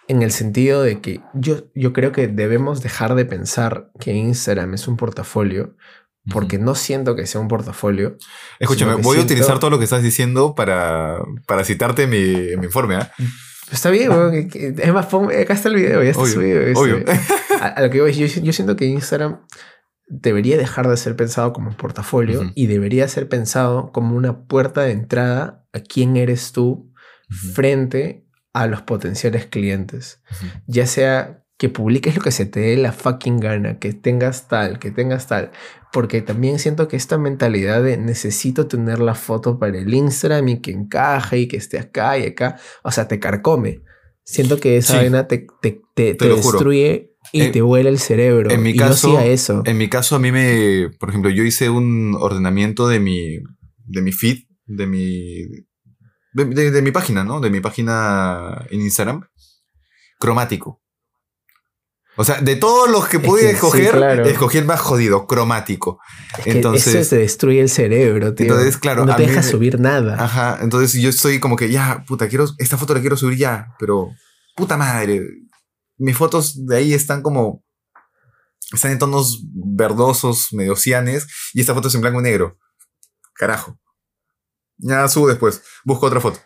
En 0.09 0.23
el 0.23 0.31
sentido 0.33 0.83
de 0.83 1.01
que 1.01 1.21
yo, 1.35 1.67
yo 1.75 1.93
creo 1.93 2.13
que 2.13 2.29
debemos 2.29 2.83
dejar 2.83 3.15
de 3.15 3.25
pensar 3.25 3.91
que 4.01 4.13
Instagram 4.15 4.75
es 4.75 4.89
un 4.89 4.97
portafolio, 4.97 5.77
porque 6.33 6.59
no 6.59 6.75
siento 6.75 7.15
que 7.15 7.27
sea 7.27 7.41
un 7.41 7.49
portafolio. 7.49 8.17
Escúchame, 8.59 8.95
voy 8.97 9.19
a 9.19 9.23
utilizar 9.23 9.59
todo 9.59 9.71
lo 9.71 9.79
que 9.79 9.85
estás 9.85 10.03
diciendo 10.03 10.55
para, 10.55 11.19
para 11.47 11.65
citarte 11.65 12.03
en 12.05 12.11
mi, 12.11 12.53
en 12.53 12.61
mi 12.61 12.67
informe. 12.67 12.97
¿ah? 12.97 13.13
Está 13.71 13.91
bien, 13.91 14.11
es 14.53 14.93
más, 14.93 15.07
acá 15.07 15.55
está 15.55 15.69
el 15.69 15.75
video, 15.77 16.03
ya 16.03 16.11
está 16.11 16.23
Obvio, 16.23 16.33
subido. 16.35 16.61
este. 16.63 16.79
obvio. 16.79 17.05
A, 17.61 17.67
a 17.69 17.83
lo 17.83 17.91
que 17.91 18.01
voy, 18.01 18.13
yo, 18.13 18.27
yo 18.27 18.53
siento 18.53 18.77
que 18.77 18.87
Instagram 18.87 19.41
debería 20.07 20.57
dejar 20.57 20.89
de 20.89 20.97
ser 20.97 21.17
pensado 21.17 21.53
como 21.53 21.69
un 21.69 21.77
portafolio 21.77 22.51
y 22.55 22.67
debería 22.67 23.07
ser 23.09 23.29
pensado 23.29 23.93
como 23.93 24.17
una 24.17 24.45
puerta 24.47 24.83
de 24.83 24.93
entrada 24.93 25.67
a 25.75 25.81
quién 25.81 26.17
eres 26.17 26.53
tú 26.53 26.93
Ujú. 27.31 27.53
frente 27.53 28.25
a 28.63 28.67
los 28.67 28.83
potenciales 28.83 29.47
clientes. 29.47 30.21
Ya 30.67 30.87
sea 30.87 31.45
que 31.59 31.69
publiques 31.69 32.15
lo 32.17 32.23
que 32.23 32.31
se 32.31 32.47
te 32.47 32.61
dé 32.61 32.77
la 32.77 32.93
fucking 32.93 33.41
gana, 33.41 33.79
que 33.79 33.93
tengas 33.93 34.47
tal, 34.49 34.79
que 34.79 34.91
tengas 34.91 35.27
tal. 35.27 35.51
Porque 35.93 36.23
también 36.23 36.59
siento 36.59 36.87
que 36.87 36.97
esta 36.97 37.19
mentalidad 37.19 37.83
de 37.83 37.97
necesito 37.97 38.67
tener 38.69 39.01
la 39.01 39.15
foto 39.15 39.59
para 39.59 39.77
el 39.79 39.93
Instagram 39.93 40.49
y 40.49 40.61
que 40.61 40.71
encaje 40.71 41.39
y 41.41 41.49
que 41.49 41.57
esté 41.57 41.79
acá 41.79 42.17
y 42.19 42.27
acá, 42.27 42.57
o 42.85 42.91
sea, 42.93 43.09
te 43.09 43.19
carcome. 43.19 43.81
Siento 44.23 44.59
que 44.61 44.77
esa 44.77 44.93
Sí. 44.93 44.99
vaina 45.01 45.27
te, 45.27 45.47
te, 45.63 45.81
te, 45.95 46.15
destruye 46.15 47.15
y 47.33 47.41
En- 47.43 47.53
te 47.53 47.63
vuela 47.63 47.89
el 47.89 47.99
cerebro. 47.99 48.51
En 48.51 48.63
mi 48.63 48.71
y 48.71 48.77
caso, 48.77 49.19
eso. 49.19 49.63
en 49.65 49.79
mi 49.79 49.89
caso 49.89 50.15
a 50.17 50.19
mí 50.19 50.31
me, 50.31 50.91
por 51.01 51.09
ejemplo, 51.09 51.31
yo 51.31 51.43
hice 51.45 51.71
un 51.71 52.15
ordenamiento 52.21 52.87
de 52.89 53.01
mi, 53.01 53.39
de 53.87 54.03
mi 54.03 54.13
feed, 54.13 54.45
de 54.67 54.87
mi, 54.87 55.43
de, 56.33 56.45
de- 56.45 56.71
de 56.71 56.83
mi 56.83 56.91
página, 56.91 57.25
¿no? 57.25 57.41
De 57.41 57.51
mi 57.51 57.61
página 57.61 58.67
en 58.71 58.81
Instagram, 58.81 59.27
cromático. 60.19 60.83
O 62.21 62.25
sea, 62.25 62.41
de 62.41 62.57
todos 62.57 62.91
los 62.91 63.07
que 63.07 63.19
Es 63.19 63.23
pude 63.23 63.41
sí, 63.43 63.47
escoger, 63.47 63.93
claro. 63.93 64.25
escogí 64.25 64.59
el 64.59 64.65
más 64.65 64.81
jodido, 64.81 65.27
cromático. 65.29 66.01
Es 66.39 66.49
entonces- 66.49 66.93
eso 66.95 67.11
te 67.11 67.19
destruye 67.19 67.61
el 67.61 67.69
cerebro, 67.71 68.35
tío. 68.35 68.47
Entonces, 68.47 68.77
claro, 68.77 69.07
no 69.07 69.15
te 69.15 69.23
deja 69.23 69.43
subir 69.43 69.79
nada. 69.79 70.17
Ajá, 70.23 70.59
entonces 70.61 71.01
yo 71.01 71.11
estoy 71.11 71.39
como 71.39 71.55
que 71.55 71.71
ya, 71.71 72.05
puta, 72.09 72.29
quiero, 72.29 72.47
esta 72.59 72.77
foto 72.77 72.95
la 72.95 73.01
quiero 73.01 73.17
subir 73.17 73.39
ya, 73.39 73.69
pero 73.79 74.11
puta 74.57 74.77
madre, 74.77 75.23
mis 75.97 76.17
fotos 76.17 76.67
de 76.67 76.77
ahí 76.79 76.93
están 76.93 77.23
como, 77.23 77.63
están 78.73 78.91
en 78.91 78.99
tonos 78.99 79.45
verdosos, 79.55 80.49
medio 80.53 80.75
cianes, 80.75 81.29
y 81.55 81.61
esta 81.61 81.73
foto 81.73 81.87
es 81.87 81.95
en 81.95 82.01
blanco 82.01 82.19
y 82.19 82.25
negro. 82.25 82.59
Carajo. 83.35 83.79
Ya 84.79 85.07
subo 85.09 85.29
después, 85.29 85.63
busco 85.85 86.07
otra 86.07 86.21
foto. 86.21 86.39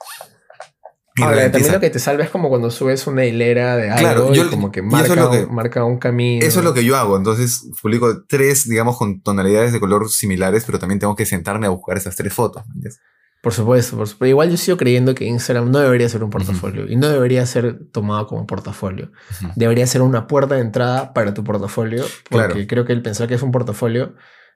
Ahora, 1.21 1.53
también 1.53 1.73
lo 1.73 1.81
que 1.81 1.91
te 1.91 1.99
salva 1.99 2.25
es 2.25 2.31
como 2.31 2.49
cuando 2.49 2.71
subes 2.71 3.07
una 3.07 3.27
hilera 3.27 3.77
de 3.77 3.91
algo 3.91 4.01
Claro, 4.01 4.33
yo- 4.33 4.47
y 4.47 4.49
como 4.49 4.73
que 4.73 4.81
es 4.81 4.87
marca, 4.87 5.31
que- 5.31 5.45
un, 5.45 5.55
marca 5.55 5.85
un 5.85 5.99
camino. 5.99 6.45
Eso 6.45 6.61
es 6.61 6.65
lo 6.65 6.73
que 6.73 6.85
yo 6.87 6.97
hago, 6.97 7.19
entonces 7.19 7.69
publico 7.83 8.25
tres, 8.27 8.67
digamos, 8.67 8.97
con 8.97 9.21
tonalidades 9.23 9.75
de 9.75 9.81
color 9.81 10.09
similares, 10.09 10.65
pero 10.65 10.79
también 10.79 10.99
tengo 11.01 11.15
que 11.15 11.27
sentarme 11.27 11.67
a 11.67 11.71
buscar 11.71 11.99
esas 11.99 12.17
tres 12.17 12.33
fotos. 12.33 12.63
Por 13.43 13.53
supuesto, 13.53 13.97
por 13.99 14.07
supuesto. 14.09 14.25
Igual 14.27 14.51
yo 14.53 14.57
sigo 14.57 14.79
creyendo 14.79 15.15
que 15.15 15.27
Instagram 15.27 15.71
no 15.71 15.81
debería 15.81 16.09
ser 16.09 16.25
un 16.25 16.31
portafolio 16.31 16.89
y 16.89 16.97
no 16.97 17.09
debería 17.11 17.45
ser 17.45 17.79
tomado 17.93 18.27
como 18.27 18.47
portafolio. 18.47 19.11
Debería 19.55 19.87
ser 19.87 20.01
una 20.01 20.27
puerta 20.27 20.55
de 20.55 20.63
entrada 20.63 21.13
para 21.13 21.35
tu 21.35 21.45
portafolio 21.45 22.05
porque 22.31 22.47
Claro. 22.55 22.67
creo 22.67 22.85
que 22.87 22.93
el 22.95 23.03
pensar 23.03 23.29
que 23.29 23.35
es 23.35 23.43
un 23.43 23.51
portafolio 23.53 24.15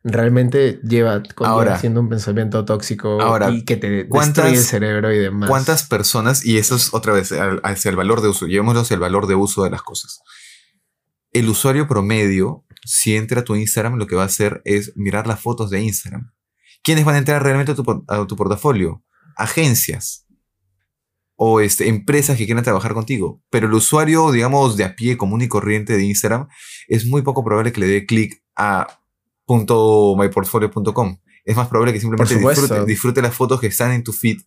realmente 0.08 0.80
lleva 0.84 1.20
Ahora- 1.38 1.78
siendo 1.80 2.00
un 2.00 2.08
pensamiento 2.08 2.64
tóxico 2.64 3.20
Ahora, 3.20 3.50
y 3.50 3.64
que 3.64 3.76
te 3.76 4.08
¿cuántas- 4.08 4.44
destruye 4.44 4.58
el 4.58 4.64
cerebro 4.64 5.12
y 5.12 5.18
demás. 5.18 5.48
¿Cuántas 5.50 5.82
personas, 5.82 6.44
y 6.46 6.58
eso 6.58 6.76
es 6.76 6.94
otra 6.94 7.12
vez 7.12 7.32
hacia 7.64 7.90
el 7.90 7.96
valor 7.96 8.20
de 8.22 8.28
uso, 8.28 8.46
llevémoslo 8.46 8.80
hacia 8.82 8.94
el 8.94 9.00
valor 9.00 9.26
de 9.26 9.34
uso 9.34 9.64
de 9.64 9.70
las 9.70 9.82
cosas? 9.82 10.20
El 11.32 11.48
usuario 11.48 11.88
promedio, 11.88 12.64
si 12.84 13.16
entra 13.16 13.40
a 13.40 13.44
tu 13.44 13.56
Instagram, 13.56 13.96
lo 13.96 14.06
que 14.06 14.14
va 14.16 14.22
a 14.22 14.26
hacer 14.26 14.62
es 14.64 14.92
mirar 14.96 15.26
las 15.26 15.40
fotos 15.40 15.70
de 15.70 15.80
Instagram. 15.82 16.32
¿Quiénes 16.82 17.04
van 17.04 17.16
a 17.16 17.18
entrar 17.18 17.42
realmente 17.42 17.72
a 17.72 17.74
tu, 17.74 18.04
a 18.08 18.26
tu 18.26 18.36
portafolio? 18.36 19.02
Agencias 19.36 20.22
o 21.34 21.60
este, 21.60 21.88
empresas 21.88 22.38
que 22.38 22.46
quieran 22.46 22.64
trabajar 22.64 22.94
contigo. 22.94 23.42
Pero 23.50 23.66
el 23.66 23.74
usuario, 23.74 24.30
digamos, 24.32 24.76
de 24.76 24.84
a 24.84 24.94
pie 24.96 25.16
común 25.18 25.42
y 25.42 25.48
corriente 25.48 25.94
de 25.96 26.04
Instagram, 26.04 26.48
es 26.88 27.04
muy 27.06 27.22
poco 27.22 27.44
probable 27.44 27.72
que 27.72 27.80
le 27.80 27.88
dé 27.88 28.06
clic 28.06 28.42
a 28.56 28.86
.myportfolio.com. 29.46 31.18
Es 31.44 31.56
más 31.56 31.68
probable 31.68 31.92
que 31.92 32.00
simplemente 32.00 32.84
disfrute 32.84 33.22
las 33.22 33.34
fotos 33.34 33.60
que 33.60 33.68
están 33.68 33.92
en 33.92 34.02
tu 34.02 34.12
feed 34.12 34.38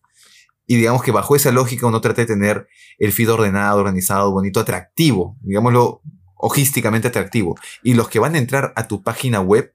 y 0.69 0.75
digamos 0.75 1.01
que 1.01 1.11
bajo 1.11 1.35
esa 1.35 1.51
lógica 1.51 1.87
uno 1.87 1.99
trata 1.99 2.21
de 2.21 2.27
tener 2.27 2.67
el 2.99 3.11
feed 3.11 3.31
ordenado, 3.31 3.79
organizado, 3.79 4.31
bonito, 4.31 4.59
atractivo, 4.59 5.35
digámoslo, 5.41 6.03
logísticamente 6.39 7.07
atractivo. 7.07 7.57
Y 7.81 7.95
los 7.95 8.07
que 8.07 8.19
van 8.19 8.35
a 8.35 8.37
entrar 8.37 8.71
a 8.75 8.87
tu 8.87 9.01
página 9.01 9.41
web 9.41 9.73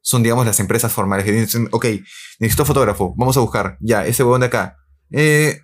son, 0.00 0.24
digamos, 0.24 0.44
las 0.44 0.58
empresas 0.58 0.92
formales 0.92 1.24
que 1.24 1.30
dicen, 1.30 1.68
ok, 1.70 1.86
necesito 2.40 2.64
fotógrafo, 2.64 3.14
vamos 3.16 3.36
a 3.36 3.40
buscar, 3.40 3.78
ya, 3.80 4.04
ese 4.06 4.24
huevón 4.24 4.40
de 4.40 4.46
acá. 4.46 4.76
Eh, 5.12 5.60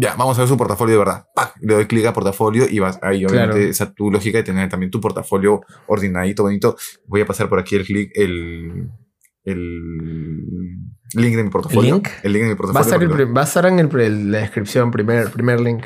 ya, 0.00 0.14
vamos 0.16 0.36
a 0.38 0.42
ver 0.42 0.48
su 0.48 0.56
portafolio 0.56 0.94
de 0.94 0.98
verdad. 0.98 1.26
¡Pac! 1.34 1.54
Le 1.60 1.74
doy 1.74 1.86
clic 1.86 2.06
a 2.06 2.12
portafolio 2.12 2.66
y 2.68 2.78
vas 2.78 2.98
ahí, 3.02 3.24
obviamente, 3.24 3.54
Claro. 3.56 3.70
esa 3.70 3.92
tu 3.92 4.10
lógica 4.10 4.38
de 4.38 4.44
tener 4.44 4.68
también 4.68 4.90
tu 4.90 5.00
portafolio 5.00 5.60
ordenadito, 5.86 6.42
bonito. 6.42 6.76
Voy 7.06 7.20
a 7.20 7.26
pasar 7.26 7.48
por 7.48 7.58
aquí 7.58 7.76
el 7.76 7.84
clic, 7.84 8.10
el, 8.14 8.90
el 9.44 10.76
link 11.14 11.36
de 11.36 11.44
mi 11.44 11.50
portafolio. 11.50 11.94
link? 11.94 12.08
El 12.22 12.32
link 12.32 12.42
de 12.44 12.48
mi 12.50 12.54
Va 12.54 12.54
a, 12.54 12.72
portafolio. 12.72 13.08
estar 13.08 13.20
el 13.20 13.36
va 13.36 13.40
a 13.40 13.44
estar 13.44 13.66
en 13.66 13.78
el 13.78 14.32
la 14.32 14.38
descripción, 14.38 14.90
primer, 14.90 15.30
primer 15.30 15.60
link. 15.60 15.84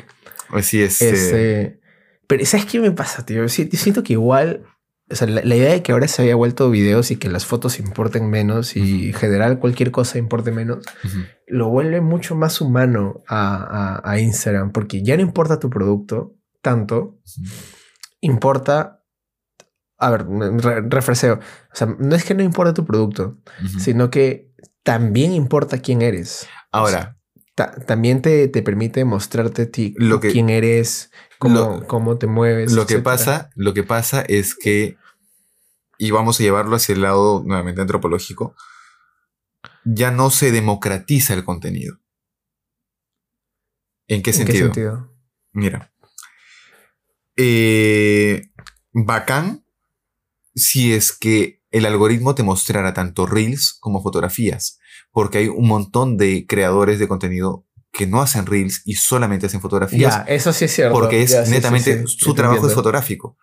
Así 0.49 0.81
es. 0.81 1.01
eh, 1.01 1.09
Este, 1.11 1.79
pero 2.27 2.45
¿sabes 2.45 2.65
qué 2.65 2.79
me 2.79 2.91
pasa, 2.91 3.25
tío? 3.25 3.47
Sí- 3.49 3.69
siento 3.73 4.03
que 4.03 4.13
igual, 4.13 4.63
o 5.11 5.15
sea, 5.15 5.27
la, 5.27 5.41
la 5.43 5.55
idea 5.55 5.71
de 5.73 5.81
que 5.83 5.91
ahora 5.91 6.07
se 6.07 6.21
haya 6.21 6.35
vuelto 6.35 6.69
videos 6.69 7.11
y 7.11 7.15
que 7.17 7.29
las 7.29 7.45
fotos 7.45 7.79
importen 7.79 8.29
menos 8.29 8.75
y 8.75 9.07
en 9.07 9.13
general 9.13 9.59
cualquier 9.59 9.91
cosa 9.91 10.17
importe 10.17 10.51
menos, 10.51 10.85
lo 11.47 11.69
vuelve 11.69 11.99
mucho 12.01 12.35
más 12.35 12.61
humano 12.61 13.23
a, 13.27 14.01
a- 14.03 14.11
a 14.11 14.19
Instagram, 14.19 14.71
porque 14.71 15.01
ya 15.03 15.15
no 15.15 15.21
importa 15.23 15.59
tu 15.59 15.69
producto 15.69 16.35
tanto, 16.61 17.19
importa, 18.21 19.03
a 19.97 20.09
ver, 20.11 20.25
re- 20.27 20.81
refreseo, 20.89 21.35
o 21.35 21.75
sea, 21.75 21.87
no 21.99 22.15
es 22.15 22.23
que 22.23 22.33
no 22.35 22.43
importa 22.43 22.73
tu 22.73 22.85
producto, 22.85 23.37
sino 23.79 24.09
que 24.09 24.53
también 24.83 25.31
importa 25.33 25.79
quién 25.79 26.01
eres. 26.01 26.47
Ahora, 26.71 27.17
Ta- 27.59 27.71
también 27.75 28.21
te, 28.21 28.47
te 28.47 28.61
permite 28.63 29.03
mostrarte 29.03 29.63
a 29.63 29.69
ti 29.69 29.93
Lo 29.97 30.21
que- 30.21 30.31
quién 30.31 30.49
eres, 30.49 31.11
cómo, 31.39 31.59
lo- 31.81 31.87
cómo 31.87 32.17
te 32.17 32.25
mueves. 32.25 32.71
lo 32.71 32.87
que 32.87 32.99
pasa, 32.99 33.49
lo 33.53 33.73
que 33.73 33.83
pasa 33.83 34.21
es 34.21 34.55
que, 34.55 34.95
y 35.97 36.11
vamos 36.11 36.39
a 36.39 36.43
llevarlo 36.43 36.77
hacia 36.77 36.95
el 36.95 37.01
lado 37.01 37.43
nuevamente 37.45 37.81
antropológico, 37.81 38.55
ya 39.83 40.09
no 40.09 40.29
se 40.29 40.53
democratiza 40.53 41.33
el 41.33 41.43
contenido. 41.43 41.99
¿En 44.07 44.23
qué 44.23 44.29
¿En 44.29 44.37
sentido? 44.37 44.53
qué 44.53 44.63
sentido? 44.63 45.13
Mira. 45.51 45.91
Eh, 47.35 48.41
bacán 48.93 49.65
si 50.55 50.93
es 50.93 51.11
que 51.11 51.61
el 51.71 51.85
algoritmo 51.85 52.35
te 52.35 52.43
mostrara 52.43 52.93
tanto 52.93 53.25
reels 53.25 53.77
como 53.81 54.01
fotografías, 54.01 54.78
porque 55.11 55.39
hay 55.39 55.47
un 55.47 55.67
montón 55.67 56.17
de 56.17 56.45
creadores 56.47 56.99
de 56.99 57.07
contenido 57.07 57.65
que 57.91 58.07
no 58.07 58.21
hacen 58.21 58.45
reels 58.45 58.81
y 58.85 58.95
solamente 58.95 59.47
hacen 59.47 59.61
fotografías 59.61 60.15
Ya, 60.15 60.21
eso 60.33 60.53
sí 60.53 60.65
es 60.65 60.73
cierto. 60.73 60.93
porque 60.93 61.23
es 61.23 61.31
Ya, 61.31 61.45
sí, 61.45 61.51
netamente 61.51 62.01
sí, 62.01 62.07
sí, 62.07 62.17
su 62.19 62.33
trabajo 62.33 62.67
es 62.67 62.73
fotográfico. 62.73 63.37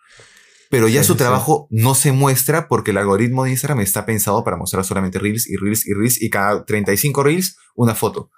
Pero 0.69 0.89
ya 0.89 1.05
su 1.05 1.15
trabajo 1.15 1.69
no 1.71 1.95
se 1.95 2.11
muestra 2.11 2.67
porque 2.67 2.91
el 2.91 2.99
algoritmo 2.99 3.45
de 3.45 3.51
Instagram 3.51 3.81
está 3.81 4.05
pensado 4.05 4.43
para 4.43 4.57
mostrar 4.57 4.85
solamente 4.85 5.19
reels 5.19 5.49
y 5.49 5.57
reels 5.57 5.87
y 5.87 5.95
reels 5.95 6.21
y 6.21 6.29
cada 6.29 6.65
35 6.65 7.23
reels 7.23 7.57
una 7.77 7.95
foto. 7.95 8.31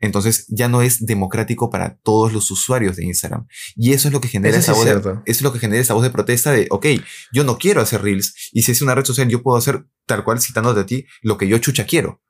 Entonces 0.00 0.46
ya 0.48 0.68
no 0.68 0.82
es 0.82 1.06
democrático 1.06 1.70
para 1.70 1.96
todos 2.02 2.32
los 2.32 2.50
usuarios 2.50 2.96
de 2.96 3.04
Instagram. 3.04 3.46
Y 3.76 3.92
eso 3.92 4.08
es 4.08 4.12
lo 4.12 4.20
que 4.20 4.26
genera 4.26 4.58
esa 4.58 4.72
es 4.72 4.76
voz 4.76 4.84
de, 4.84 4.90
cierto. 4.90 5.10
eso 5.24 5.38
es 5.38 5.42
lo 5.42 5.52
que 5.52 5.60
genera 5.60 5.80
esa 5.80 5.94
voz 5.94 6.02
de 6.02 6.10
protesta 6.10 6.50
de, 6.50 6.66
ok, 6.70 6.86
yo 7.32 7.44
no 7.44 7.56
quiero 7.56 7.80
hacer 7.80 8.02
reels 8.02 8.34
y 8.52 8.62
si 8.62 8.72
es 8.72 8.82
una 8.82 8.96
red 8.96 9.04
social 9.04 9.28
yo 9.28 9.44
puedo 9.44 9.56
hacer 9.56 9.84
tal 10.06 10.24
cual 10.24 10.40
citándote 10.40 10.80
a 10.80 10.86
ti 10.86 11.06
lo 11.22 11.38
que 11.38 11.46
yo 11.46 11.58
chucha 11.58 11.86
quiero. 11.86 12.20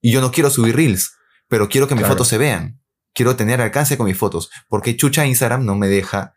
Y 0.00 0.12
yo 0.12 0.20
no 0.20 0.30
quiero 0.32 0.50
subir 0.50 0.76
reels, 0.76 1.12
pero 1.48 1.68
quiero 1.68 1.86
que 1.88 1.94
mis 1.94 2.02
Claro. 2.02 2.14
fotos 2.14 2.28
se 2.28 2.38
vean. 2.38 2.80
Quiero 3.14 3.36
tener 3.36 3.60
alcance 3.60 3.96
con 3.96 4.06
mis 4.06 4.16
fotos. 4.16 4.50
Porque 4.68 4.96
chucha 4.96 5.26
Instagram 5.26 5.64
no 5.64 5.74
me 5.76 5.88
deja 5.88 6.34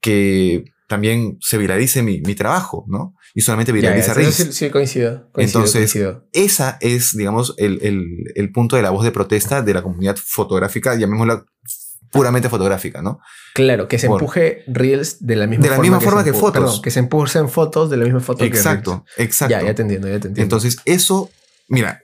que 0.00 0.64
también 0.88 1.36
se 1.40 1.56
viralice 1.58 2.02
mi, 2.02 2.20
mi 2.22 2.34
trabajo, 2.34 2.84
¿no? 2.88 3.14
Y 3.34 3.42
solamente 3.42 3.70
viraliza 3.70 4.12
reels. 4.14 4.34
sí, 4.34 4.52
sí, 4.52 4.70
coincido. 4.70 5.30
coincido, 5.30 5.60
Entonces, 5.60 5.92
coincido. 5.92 6.26
Esa 6.32 6.78
es, 6.80 7.16
digamos, 7.16 7.54
el, 7.58 7.78
el, 7.82 8.04
el 8.34 8.50
punto 8.50 8.74
de 8.76 8.82
la 8.82 8.90
voz 8.90 9.04
de 9.04 9.12
protesta 9.12 9.62
de 9.62 9.72
la 9.74 9.82
comunidad 9.82 10.16
fotográfica, 10.16 10.96
llamémosla 10.96 11.44
puramente 12.10 12.48
fotográfica, 12.48 13.02
¿no? 13.02 13.20
Claro, 13.54 13.86
que 13.86 14.00
se 14.00 14.08
por- 14.08 14.20
empuje 14.20 14.64
reels 14.66 15.24
de 15.24 15.36
la 15.36 15.46
misma 15.46 15.62
De 15.62 15.68
la 15.70 15.76
forma 15.76 15.82
misma 15.82 15.98
que 16.00 16.04
forma 16.06 16.24
que 16.24 16.32
fotos. 16.32 16.52
perdón, 16.64 16.82
que 16.82 16.90
se 16.90 16.98
empujen 16.98 17.48
fotos 17.48 17.88
de 17.88 17.96
la 17.96 18.04
misma 18.04 18.18
foto 18.20 18.38
que 18.38 18.46
Exacto, 18.46 19.04
reels. 19.16 19.30
exacto. 19.30 19.52
Ya, 19.52 19.62
ya 19.62 19.74
te 19.76 19.82
entiendo, 19.82 20.08
ya 20.08 20.18
te 20.18 20.26
entiendo. 20.26 20.42
Entonces, 20.42 20.78
eso, 20.86 21.30
mira, 21.68 22.00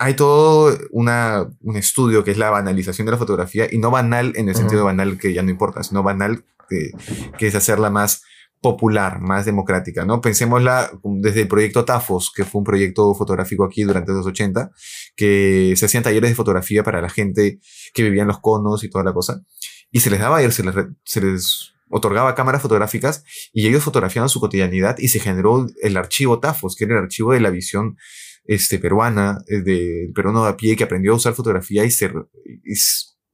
hay 0.00 0.14
todo 0.14 0.78
una, 0.92 1.46
un 1.60 1.76
estudio 1.76 2.24
que 2.24 2.30
es 2.30 2.38
la 2.38 2.48
banalización 2.48 3.04
de 3.04 3.12
la 3.12 3.18
fotografía 3.18 3.68
y 3.70 3.76
no 3.76 3.90
banal 3.90 4.32
en 4.34 4.48
el 4.48 4.54
sentido 4.54 4.80
de 4.80 4.86
banal 4.86 5.18
que 5.18 5.34
ya 5.34 5.42
no 5.42 5.50
importa, 5.50 5.82
sino 5.82 6.02
banal 6.02 6.42
que, 6.70 6.92
que 7.38 7.46
es 7.46 7.54
hacerla 7.54 7.90
más 7.90 8.22
popular, 8.62 9.20
más 9.20 9.44
democrática, 9.44 10.06
¿no? 10.06 10.22
Pensémosla 10.22 10.90
desde 11.04 11.42
el 11.42 11.48
proyecto 11.48 11.84
TAFOS, 11.84 12.32
que 12.34 12.44
fue 12.46 12.60
un 12.60 12.64
proyecto 12.64 13.14
fotográfico 13.14 13.62
aquí 13.62 13.82
durante 13.82 14.12
los 14.12 14.24
80, 14.24 14.70
que 15.16 15.74
se 15.76 15.84
hacían 15.84 16.02
talleres 16.02 16.30
de 16.30 16.34
fotografía 16.34 16.82
para 16.82 17.02
la 17.02 17.10
gente 17.10 17.60
que 17.92 18.02
vivía 18.02 18.22
en 18.22 18.28
los 18.28 18.40
conos 18.40 18.82
y 18.84 18.88
toda 18.88 19.04
la 19.04 19.12
cosa, 19.12 19.42
y 19.90 20.00
se 20.00 20.08
les 20.08 20.20
daba, 20.20 20.40
se 20.50 20.62
les, 20.62 20.74
se 21.04 21.20
les 21.20 21.74
otorgaba 21.90 22.34
cámaras 22.34 22.62
fotográficas 22.62 23.22
y 23.52 23.66
ellos 23.66 23.82
fotografiaban 23.82 24.30
su 24.30 24.40
cotidianidad 24.40 24.96
y 24.98 25.08
se 25.08 25.20
generó 25.20 25.66
el 25.82 25.96
archivo 25.98 26.40
TAFOS, 26.40 26.74
que 26.74 26.84
era 26.84 26.94
el 26.94 27.04
archivo 27.04 27.32
de 27.34 27.40
la 27.40 27.50
visión 27.50 27.98
este, 28.44 28.78
peruana, 28.78 29.38
eh, 29.48 29.60
del 29.60 30.12
peruano 30.14 30.44
de 30.44 30.50
a 30.50 30.56
pie 30.56 30.76
que 30.76 30.84
aprendió 30.84 31.12
a 31.12 31.16
usar 31.16 31.34
fotografía 31.34 31.84
y 31.84 31.90
se, 31.90 32.12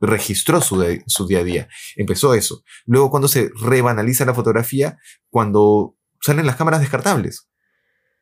registró 0.01 0.61
su, 0.61 0.79
de- 0.79 1.03
su 1.07 1.27
día 1.27 1.41
a 1.41 1.45
día. 1.45 1.69
Empezó 1.97 2.35
eso. 2.35 2.63
Luego 2.85 3.11
cuando 3.11 3.29
se 3.29 3.51
rebanaliza 3.63 4.25
la 4.25 4.35
fotografía, 4.35 4.99
cuando 5.31 5.97
salen 6.21 6.47
las 6.47 6.57
cámaras 6.57 6.81
descartables. 6.81 7.49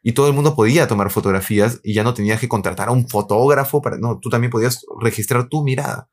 Y 0.02 0.12
todo 0.12 0.28
el 0.28 0.34
mundo 0.34 0.54
podía 0.54 0.86
tomar 0.86 1.10
fotografías 1.10 1.80
y 1.82 1.94
ya 1.94 2.04
no 2.04 2.12
tenías 2.12 2.38
que 2.38 2.48
contratar 2.48 2.88
a 2.88 2.92
un 2.92 3.08
fotógrafo 3.08 3.80
para... 3.80 3.96
No, 3.96 4.18
tú 4.20 4.28
también 4.28 4.50
podías 4.50 4.84
registrar 5.00 5.48
tu 5.48 5.64
mirada. 5.64 6.10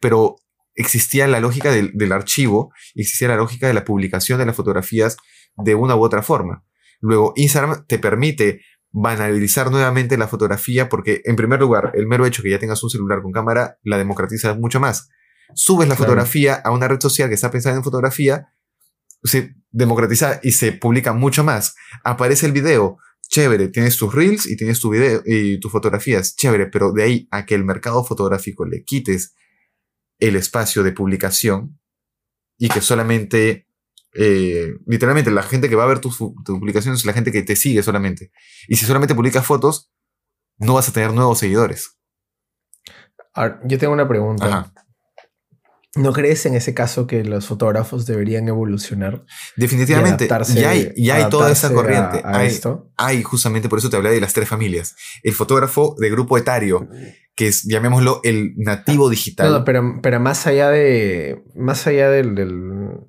Pero 0.00 0.36
existía 0.76 1.26
la 1.26 1.40
lógica 1.40 1.72
del, 1.72 1.90
del 1.94 2.12
archivo, 2.12 2.72
existía 2.94 3.28
la 3.28 3.36
lógica 3.36 3.66
de 3.66 3.74
la 3.74 3.84
publicación 3.84 4.38
de 4.38 4.46
las 4.46 4.54
fotografías 4.54 5.16
de 5.56 5.74
una 5.74 5.96
u 5.96 6.04
otra 6.04 6.22
forma. 6.22 6.64
Luego, 7.00 7.32
Instagram 7.34 7.84
te 7.86 7.98
permite 7.98 8.60
banalizar 8.92 9.70
nuevamente 9.70 10.16
la 10.18 10.26
fotografía 10.28 10.88
porque, 10.88 11.22
en 11.24 11.36
primer 11.36 11.60
lugar, 11.60 11.92
el 11.94 12.06
mero 12.06 12.26
hecho 12.26 12.42
que 12.42 12.50
ya 12.50 12.58
tengas 12.58 12.82
un 12.82 12.90
celular 12.90 13.22
con 13.22 13.32
cámara 13.32 13.78
la 13.82 13.98
democratiza 13.98 14.54
mucho 14.54 14.80
más. 14.80 15.08
Subes 15.54 15.88
la 15.88 15.94
Claro. 15.94 16.08
fotografía 16.10 16.54
a 16.54 16.70
una 16.70 16.88
red 16.88 17.00
social 17.00 17.28
que 17.28 17.34
está 17.34 17.50
pensada 17.50 17.76
en 17.76 17.84
fotografía, 17.84 18.52
se 19.22 19.54
democratiza 19.70 20.40
y 20.42 20.52
se 20.52 20.72
publica 20.72 21.12
mucho 21.12 21.44
más. 21.44 21.74
Aparece 22.04 22.46
el 22.46 22.52
video, 22.52 22.98
chévere, 23.28 23.68
tienes 23.68 23.96
tus 23.96 24.12
reels 24.14 24.46
y 24.46 24.56
tienes 24.56 24.80
tu 24.80 24.90
video 24.90 25.22
y 25.24 25.60
tus 25.60 25.70
fotografías, 25.70 26.34
chévere, 26.36 26.66
pero 26.66 26.92
de 26.92 27.02
ahí 27.02 27.28
a 27.30 27.46
que 27.46 27.54
el 27.54 27.64
mercado 27.64 28.04
fotográfico 28.04 28.64
le 28.64 28.82
quites 28.82 29.34
el 30.18 30.36
espacio 30.36 30.82
de 30.82 30.92
publicación 30.92 31.78
y 32.58 32.68
que 32.68 32.80
solamente, 32.80 33.66
eh, 34.14 34.74
literalmente, 34.86 35.30
la 35.30 35.42
gente 35.42 35.68
que 35.68 35.76
va 35.76 35.84
a 35.84 35.88
ver 35.88 36.00
tus 36.00 36.18
tus 36.18 36.58
publicaciones 36.58 37.00
es 37.00 37.06
la 37.06 37.12
gente 37.12 37.30
que 37.32 37.42
te 37.42 37.56
sigue 37.56 37.82
solamente. 37.82 38.30
Y 38.68 38.76
si 38.76 38.86
solamente 38.86 39.14
publicas 39.14 39.46
fotos, 39.46 39.90
no 40.58 40.74
vas 40.74 40.88
a 40.88 40.92
tener 40.92 41.12
nuevos 41.12 41.38
seguidores. 41.38 41.96
Ahora, 43.34 43.60
yo 43.64 43.78
tengo 43.78 43.92
una 43.92 44.08
pregunta. 44.08 44.46
Ajá. 44.46 44.72
¿No 45.96 46.12
crees 46.12 46.46
en 46.46 46.54
ese 46.54 46.72
caso 46.72 47.08
que 47.08 47.24
los 47.24 47.46
fotógrafos 47.48 48.06
deberían 48.06 48.46
evolucionar? 48.46 49.24
y 49.56 49.60
Definitivamente, 49.60 50.28
adaptarse- 50.28 50.54
ya 50.60 50.70
hay, 50.70 50.92
ya 50.96 51.16
hay 51.16 51.28
toda 51.28 51.50
esa 51.50 51.72
corriente. 51.74 52.20
A, 52.24 52.28
a 52.28 52.38
hay, 52.38 52.46
esto. 52.48 52.92
hay, 52.96 53.22
justamente 53.24 53.68
por 53.68 53.80
eso 53.80 53.90
te 53.90 53.96
hablé 53.96 54.10
de 54.10 54.20
las 54.20 54.32
tres 54.32 54.48
familias. 54.48 54.94
El 55.24 55.32
fotógrafo 55.34 55.96
de 55.98 56.08
grupo 56.10 56.38
etario, 56.38 56.88
que 57.34 57.48
es, 57.48 57.64
llamémoslo, 57.64 58.20
el 58.22 58.52
nativo 58.56 59.10
digital. 59.10 59.50
No, 59.50 59.58
no, 59.60 59.64
pero, 59.64 59.98
pero 60.00 60.20
más 60.20 60.46
allá 60.46 60.70
de. 60.70 61.42
Más 61.56 61.84
allá 61.88 62.08
del. 62.08 62.36
del- 62.36 63.08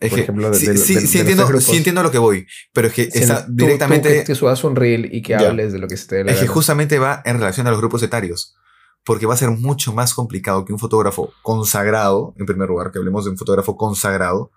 Es 0.00 0.08
por 0.10 0.16
que 0.16 0.22
ejemplo, 0.22 0.50
de- 0.50 0.56
sí, 0.58 0.66
de- 0.66 0.76
sí, 0.78 0.94
de- 0.94 1.00
sí 1.06 1.18
entiendo, 1.18 1.60
sí 1.60 1.76
entiendo 1.76 2.02
lo 2.02 2.10
que 2.10 2.18
voy, 2.18 2.46
pero 2.72 2.88
es 2.88 2.94
que 2.94 3.10
siendo 3.10 3.34
está 3.34 3.46
tú- 3.46 3.52
tú 3.54 3.64
directamente... 3.64 4.08
que, 4.20 4.24
que 4.24 4.34
subas 4.34 4.64
un 4.64 4.74
reel 4.74 5.14
y 5.14 5.20
que 5.22 5.32
Ya. 5.34 5.40
hables 5.50 5.72
de 5.72 5.78
lo 5.78 5.88
que 5.88 5.96
se 5.98 6.06
te 6.08 6.16
dé 6.16 6.24
la 6.24 6.32
Es 6.32 6.40
que 6.40 6.46
justamente 6.46 6.98
va 6.98 7.20
en 7.26 7.38
relación 7.38 7.66
a 7.66 7.70
los 7.70 7.78
grupos 7.78 8.02
etarios, 8.02 8.56
porque 9.04 9.26
va 9.26 9.34
a 9.34 9.36
ser 9.36 9.50
mucho 9.50 9.92
más 9.92 10.14
complicado 10.14 10.64
que 10.64 10.72
un 10.72 10.78
fotógrafo 10.78 11.32
consagrado, 11.42 12.34
en 12.38 12.46
primer 12.46 12.68
lugar, 12.68 12.90
que 12.92 12.98
hablemos 12.98 13.24
de 13.26 13.30
un 13.32 13.36
fotógrafo 13.38 13.76
consagrado, 13.76 14.50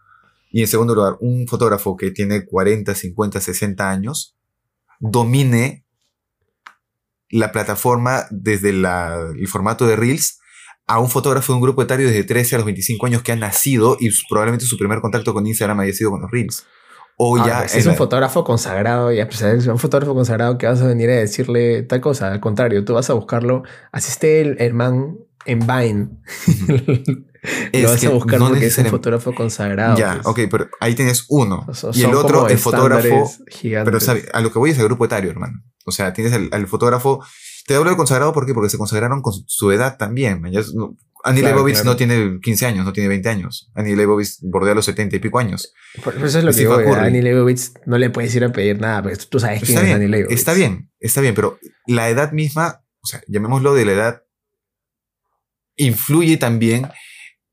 y 0.49 0.61
en 0.61 0.67
segundo 0.67 0.95
lugar, 0.95 1.17
un 1.19 1.45
fotógrafo 1.47 1.97
que 1.97 2.11
tiene 2.11 2.45
40, 2.45 2.95
50, 2.95 3.41
60 3.41 3.89
años, 3.89 4.35
domine 4.99 5.83
la 7.29 7.51
plataforma 7.51 8.27
desde 8.29 8.71
la- 8.71 9.31
el 9.35 9.47
formato 9.47 9.87
de 9.87 9.95
Reels 9.95 10.39
a 10.87 10.99
un 10.99 11.09
fotógrafo 11.09 11.53
de 11.53 11.57
un 11.57 11.63
grupo 11.63 11.81
etario 11.81 12.07
desde 12.07 12.23
13 12.23 12.55
a 12.55 12.57
los 12.59 12.65
25 12.65 13.05
años 13.05 13.21
que 13.21 13.31
ha 13.31 13.35
nacido 13.35 13.97
y 13.99 14.09
probablemente 14.29 14.65
su 14.65 14.77
primer 14.77 14.99
contacto 15.01 15.33
con 15.33 15.45
Instagram 15.47 15.79
haya 15.79 15.93
sido 15.93 16.11
con 16.11 16.21
los 16.21 16.31
Reels. 16.31 16.65
O 17.17 17.37
Ah, 17.37 17.45
ya 17.47 17.59
pues, 17.59 17.71
si 17.71 17.77
en 17.77 17.81
es 17.81 17.85
un 17.85 17.91
la- 17.91 17.97
fotógrafo 17.97 18.43
consagrado, 18.43 19.11
ya 19.11 19.27
pues, 19.27 19.41
es 19.43 19.67
un 19.67 19.77
fotógrafo 19.77 20.15
consagrado 20.15 20.57
que 20.57 20.65
vas 20.65 20.81
a 20.81 20.87
venir 20.87 21.09
a 21.11 21.15
decirle 21.15 21.83
tal 21.83 22.01
cosa. 22.01 22.31
Al 22.31 22.39
contrario, 22.39 22.83
tú 22.83 22.93
vas 22.95 23.09
a 23.09 23.13
buscarlo. 23.13 23.63
Así 23.91 24.09
esté 24.11 24.41
el, 24.41 24.55
el 24.59 24.73
man 24.73 25.17
en 25.45 25.59
Vine. 25.59 26.09
Es 27.73 27.83
lo 27.83 27.89
vas 27.89 27.99
que 27.99 28.07
a 28.07 28.11
buscar 28.11 28.39
no 28.39 28.47
porque 28.47 28.67
es 28.67 28.77
un 28.77 28.85
fotógrafo 28.85 29.35
consagrado. 29.35 29.97
Ya, 29.97 30.13
pues. 30.23 30.27
ok, 30.27 30.39
pero 30.49 30.69
ahí 30.79 30.95
tienes 30.95 31.25
uno. 31.27 31.67
Son- 31.73 31.91
y 31.93 32.01
el 32.03 32.13
otro, 32.15 32.47
el 32.47 32.57
fotógrafo. 32.57 33.29
gigantes. 33.49 33.85
Pero 33.85 33.99
sabe, 33.99 34.23
a 34.31 34.39
lo 34.39 34.49
que 34.51 34.59
voy 34.59 34.69
es 34.71 34.77
el 34.77 34.85
grupo 34.85 35.03
etario, 35.03 35.29
hermano. 35.29 35.61
O 35.85 35.91
sea, 35.91 36.13
tienes 36.13 36.31
al, 36.33 36.47
al 36.53 36.67
fotógrafo. 36.67 37.21
Te 37.65 37.75
hablo 37.75 37.89
de 37.91 37.95
consagrado 37.97 38.33
¿por 38.33 38.45
qué? 38.45 38.53
porque 38.53 38.69
se 38.69 38.77
consagraron 38.77 39.21
con 39.21 39.33
su, 39.45 39.71
edad 39.71 39.97
también. 39.97 40.41
no- 40.73 40.97
Annie 41.25 41.39
Claro, 41.39 41.55
Leibovitz 41.55 41.75
claro. 41.83 41.91
no 41.91 41.95
tiene 41.95 42.39
15 42.41 42.65
años, 42.65 42.85
no 42.85 42.91
tiene 42.91 43.07
20 43.07 43.29
años. 43.29 43.71
Annie 43.75 43.95
Leibovitz 43.95 44.39
bordea 44.41 44.75
los 44.75 44.83
70 44.83 45.15
y 45.15 45.19
pico 45.19 45.39
años. 45.39 45.73
Por 46.03 46.17
eso 46.17 46.39
es 46.39 46.43
lo 46.43 46.51
que 46.51 46.57
digo. 46.57 46.73
A 46.73 46.83
Curry. 46.83 47.07
Annie 47.07 47.21
Leibovitz 47.21 47.71
no 47.85 47.97
le 47.97 48.09
puedes 48.09 48.35
ir 48.35 48.43
a 48.43 48.51
pedir 48.51 48.81
nada, 48.81 49.01
pero 49.03 49.15
tú 49.29 49.39
sabes 49.39 49.59
quién 49.61 49.69
Está 49.77 49.79
es 49.81 49.85
bien, 49.85 49.95
Annie 49.95 50.09
Leibovitz. 50.09 50.37
está 50.37 50.53
bien, 50.53 50.91
está 50.99 51.21
bien, 51.21 51.33
pero 51.33 51.59
la 51.87 52.09
edad 52.09 52.33
misma, 52.33 52.83
o 53.01 53.07
sea, 53.07 53.21
llamémoslo 53.27 53.73
de 53.73 53.85
la 53.85 53.91
edad, 53.93 54.23
influye 55.75 56.37
también 56.37 56.87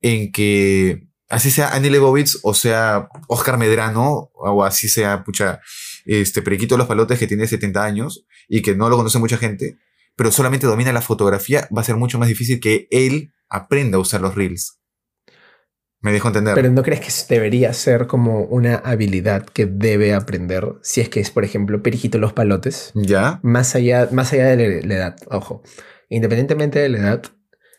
en 0.01 0.33
que 0.33 1.07
así 1.29 1.51
sea 1.51 1.73
Annie 1.73 1.91
Leibovitz 1.91 2.39
o 2.43 2.55
sea 2.55 3.09
Oscar 3.29 3.57
Medrano 3.59 4.31
o 4.35 4.65
así 4.65 4.89
sea, 4.89 5.23
pucha, 5.25 5.61
este 6.07 6.43
Periquito 6.43 6.75
de 6.75 6.79
los 6.79 6.89
Palotes 6.89 7.19
que 7.19 7.27
tiene 7.27 7.47
70 7.47 7.85
años 7.85 8.27
y 8.49 8.63
que 8.63 8.75
no 8.75 8.89
lo 8.89 8.97
conoce 8.97 9.19
mucha 9.19 9.37
gente, 9.37 9.77
pero 10.21 10.31
solamente 10.31 10.67
domina 10.67 10.93
la 10.93 11.01
fotografía, 11.01 11.67
va 11.75 11.81
a 11.81 11.85
ser 11.85 11.97
mucho 11.97 12.19
más 12.19 12.29
difícil 12.29 12.61
que 12.61 12.89
él 12.91 13.33
aprenda 13.49 13.97
a 13.97 14.01
usar 14.03 14.21
los 14.21 14.35
reels. 14.35 14.79
Me 16.03 16.13
dejo 16.13 16.29
entender. 16.29 16.55
Pero 16.55 16.71
¿no 16.71 16.83
crees 16.83 17.01
que 17.01 17.35
debería 17.35 17.73
ser 17.73 18.07
como 18.07 18.43
una 18.43 18.75
habilidad 18.75 19.47
que 19.47 19.65
debe 19.65 20.13
aprender 20.13 20.75
si 20.83 21.01
es 21.01 21.09
que 21.09 21.21
es, 21.21 21.31
por 21.31 21.43
ejemplo, 21.47 21.83
Periquito 21.83 22.19
los 22.19 22.35
Palotes? 22.35 22.91
¿Ya? 22.95 23.41
Más 23.43 23.75
allá, 23.75 24.11
más 24.13 24.31
allá 24.35 24.55
de 24.57 24.83
la- 24.83 24.95
edad, 24.95 25.17
ojo. 25.31 25.63
Independientemente 26.11 26.81
de 26.81 26.91
la 26.91 26.99
edad, 26.99 27.23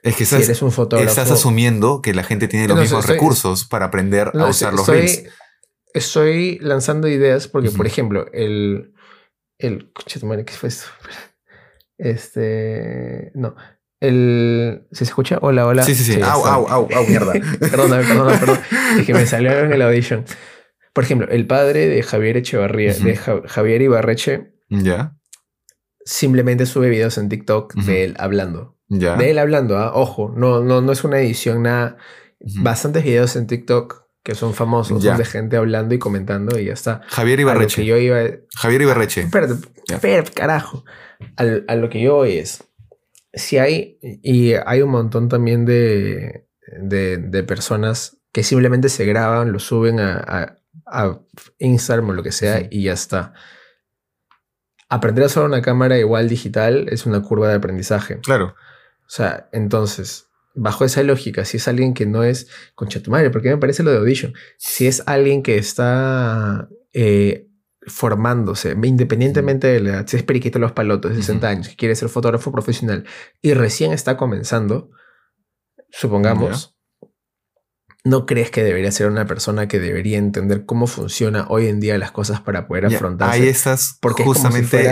Es 0.02 0.16
que 0.16 0.26
si 0.26 0.34
estás, 0.34 0.42
eres 0.50 0.64
un 0.64 0.72
fotógrafo... 0.72 1.12
estás 1.12 1.30
asumiendo 1.30 2.02
que 2.02 2.16
la 2.16 2.24
gente 2.24 2.48
tiene 2.48 2.68
los 2.68 2.76
No, 2.78 2.82
mismos 2.82 3.06
recursos 3.06 3.66
para 3.66 3.86
aprender 3.86 4.32
No, 4.34 4.48
a 4.48 4.50
usar 4.50 4.74
los 4.74 4.88
reels. 4.88 5.26
estoy 5.94 6.58
lanzando 6.58 7.08
ideas 7.08 7.48
porque, 7.48 7.70
por 7.70 7.86
ejemplo, 7.86 8.26
el... 8.34 8.96
el 9.60 9.92
¿qué 10.08 10.54
fue 10.54 10.70
esto? 10.70 10.86
Este... 12.02 13.32
No. 13.36 13.56
El... 14.00 14.88
¿Sí 14.92 14.98
se 15.00 15.04
escucha? 15.06 15.38
Hola, 15.42 15.68
hola. 15.68 15.84
Sí, 15.84 15.94
sí, 15.96 16.04
sí. 16.04 16.22
au, 16.22 16.40
está. 16.40 16.54
au, 16.56 16.68
au, 16.68 16.88
au, 16.94 17.08
mierda. 17.08 17.34
Perdona, 17.60 18.00
perdona, 18.00 18.40
perdón. 18.40 18.60
Es 19.00 19.06
que 19.06 19.14
me 19.14 19.26
salió 19.26 19.60
en 19.60 19.72
el 19.72 19.82
audition. 19.84 20.26
Por 20.94 21.04
ejemplo, 21.04 21.28
el 21.30 21.46
padre 21.48 21.88
de 21.88 22.02
Javier 22.04 22.36
Echevarría, 22.38 22.94
de 22.94 23.16
Ja- 23.16 23.42
Javier 23.46 23.82
Ibarreche, 23.82 24.54
ya, 24.70 25.16
simplemente 26.04 26.66
sube 26.66 26.90
videos 26.90 27.18
en 27.18 27.30
TikTok 27.30 27.76
de 27.76 28.04
él 28.04 28.16
hablando. 28.20 28.78
ya. 28.90 29.16
De 29.16 29.30
él 29.32 29.38
hablando, 29.40 29.78
¿ah? 29.78 29.92
ojo, 29.94 30.34
no, 30.36 30.62
no, 30.64 30.82
no 30.82 30.92
es 30.92 31.04
una 31.04 31.20
edición, 31.20 31.64
nada. 31.64 31.98
Ujú. 32.40 32.64
Bastantes 32.64 33.04
videos 33.04 33.36
en 33.36 33.48
TikTok 33.48 34.02
que 34.24 34.36
son 34.36 34.54
famosos, 34.54 35.02
son 35.04 35.18
de 35.18 35.26
gente 35.26 35.58
hablando 35.58 35.96
y 35.96 36.00
comentando 36.00 36.60
y 36.60 36.66
ya 36.66 36.74
está. 36.74 37.02
Javier 37.08 37.40
Ibarreche. 37.40 37.86
yo 37.86 37.98
iba. 37.98 38.20
Javier 38.56 38.82
Ibarreche. 38.82 39.22
Espérate, 39.22 39.54
espérate, 39.88 40.32
carajo. 40.32 40.84
Al- 41.36 41.66
a 41.68 41.76
lo 41.76 41.90
que 41.90 42.02
yo 42.02 42.16
voy 42.16 42.38
es. 42.38 42.64
Si 43.34 43.58
hay. 43.58 43.98
Y 44.02 44.54
hay 44.54 44.82
un 44.82 44.90
montón 44.92 45.30
también 45.30 45.66
de, 45.66 46.48
de, 46.82 47.18
de 47.18 47.44
personas 47.44 48.18
que 48.32 48.44
simplemente 48.44 48.90
se 48.90 49.06
graban, 49.06 49.52
lo 49.52 49.60
suben 49.60 50.00
a, 50.00 50.18
a- 50.18 50.58
a 50.86 51.20
Instagram 51.60 52.10
o 52.10 52.14
lo 52.14 52.24
que 52.24 52.32
sea 52.32 52.68
y 52.70 52.84
ya 52.84 52.94
está. 52.94 53.34
Aprender 54.90 55.24
a 55.24 55.28
usar 55.28 55.46
una 55.46 55.62
cámara 55.62 55.98
igual 55.98 56.28
digital 56.28 56.88
es 56.90 57.06
una 57.06 57.22
curva 57.22 57.48
de 57.48 57.56
aprendizaje. 57.56 58.20
Claro. 58.20 58.56
O 59.06 59.10
sea, 59.14 59.48
entonces, 59.54 60.28
bajo 60.54 60.84
esa 60.84 61.02
lógica, 61.04 61.46
si 61.46 61.58
es 61.58 61.68
alguien 61.70 61.94
que 61.94 62.06
no 62.06 62.24
es 62.24 62.48
concha 62.76 63.02
tu 63.02 63.12
madre, 63.12 63.30
porque 63.30 63.50
me 63.50 63.58
parece 63.58 63.84
lo 63.84 63.92
de 63.92 63.98
Audition, 63.98 64.34
si 64.58 64.88
es 64.88 65.02
alguien 65.06 65.44
que 65.44 65.58
está 65.58 66.68
eh, 66.94 67.48
formándose, 67.88 68.76
independientemente 68.84 69.68
de 69.68 69.80
la 69.80 69.90
edad, 69.90 70.08
si 70.08 70.18
es 70.18 70.24
periquito 70.24 70.60
los 70.60 70.72
palotos 70.72 71.12
de 71.12 71.18
60 71.18 71.48
Ujú. 71.48 71.52
años, 71.52 71.70
que 71.70 71.76
quiere 71.76 71.96
ser 71.96 72.10
fotógrafo 72.10 72.52
profesional 72.52 73.06
y 73.42 73.54
recién 73.54 73.92
está 73.92 74.18
comenzando, 74.18 74.92
supongamos, 75.90 76.78
¿no 78.04 78.26
crees 78.26 78.50
que 78.52 78.64
debería 78.64 78.92
ser 78.92 79.08
una 79.08 79.26
persona 79.26 79.68
que 79.68 79.80
debería 79.80 80.18
entender 80.18 80.66
cómo 80.66 80.88
funciona 80.88 81.46
hoy 81.50 81.68
en 81.68 81.80
día 81.80 81.98
las 81.98 82.12
cosas 82.12 82.42
para 82.42 82.68
poder 82.68 82.90
Ya, 82.90 82.98
afrontarse? 82.98 83.42
Ahí 83.42 83.48
estás 83.48 83.98
porque 84.02 84.24
es 84.24 84.28
como 84.28 84.36
si 84.36 84.42
justamente 84.42 84.90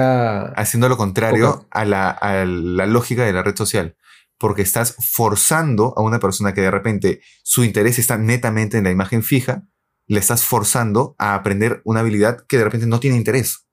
haciendo 0.56 0.90
lo 0.90 0.98
contrario 0.98 1.46
Poco- 1.54 1.68
a 1.72 1.86
la, 1.86 2.10
a 2.10 2.46
la 2.46 2.86
lógica 2.86 3.24
de 3.26 3.34
la 3.34 3.44
red 3.44 3.56
social. 3.56 3.96
Porque 4.38 4.62
estás 4.62 4.96
forzando 5.12 5.94
a 5.98 6.02
una 6.02 6.20
persona 6.20 6.54
que 6.54 6.62
de 6.62 6.72
repente 6.72 7.20
su 7.44 7.66
interés 7.66 8.00
está 8.00 8.18
netamente 8.18 8.78
en 8.78 8.86
la 8.86 8.92
imagen 8.92 9.22
fija, 9.22 9.64
le 10.10 10.20
estás 10.20 10.44
forzando 10.44 11.16
a 11.18 11.36
aprender 11.36 11.82
una 11.86 12.02
habilidad 12.02 12.46
que 12.48 12.58
de 12.58 12.66
repente 12.66 12.88
no 12.88 13.00
tiene 13.00 13.16
interés. 13.16 13.66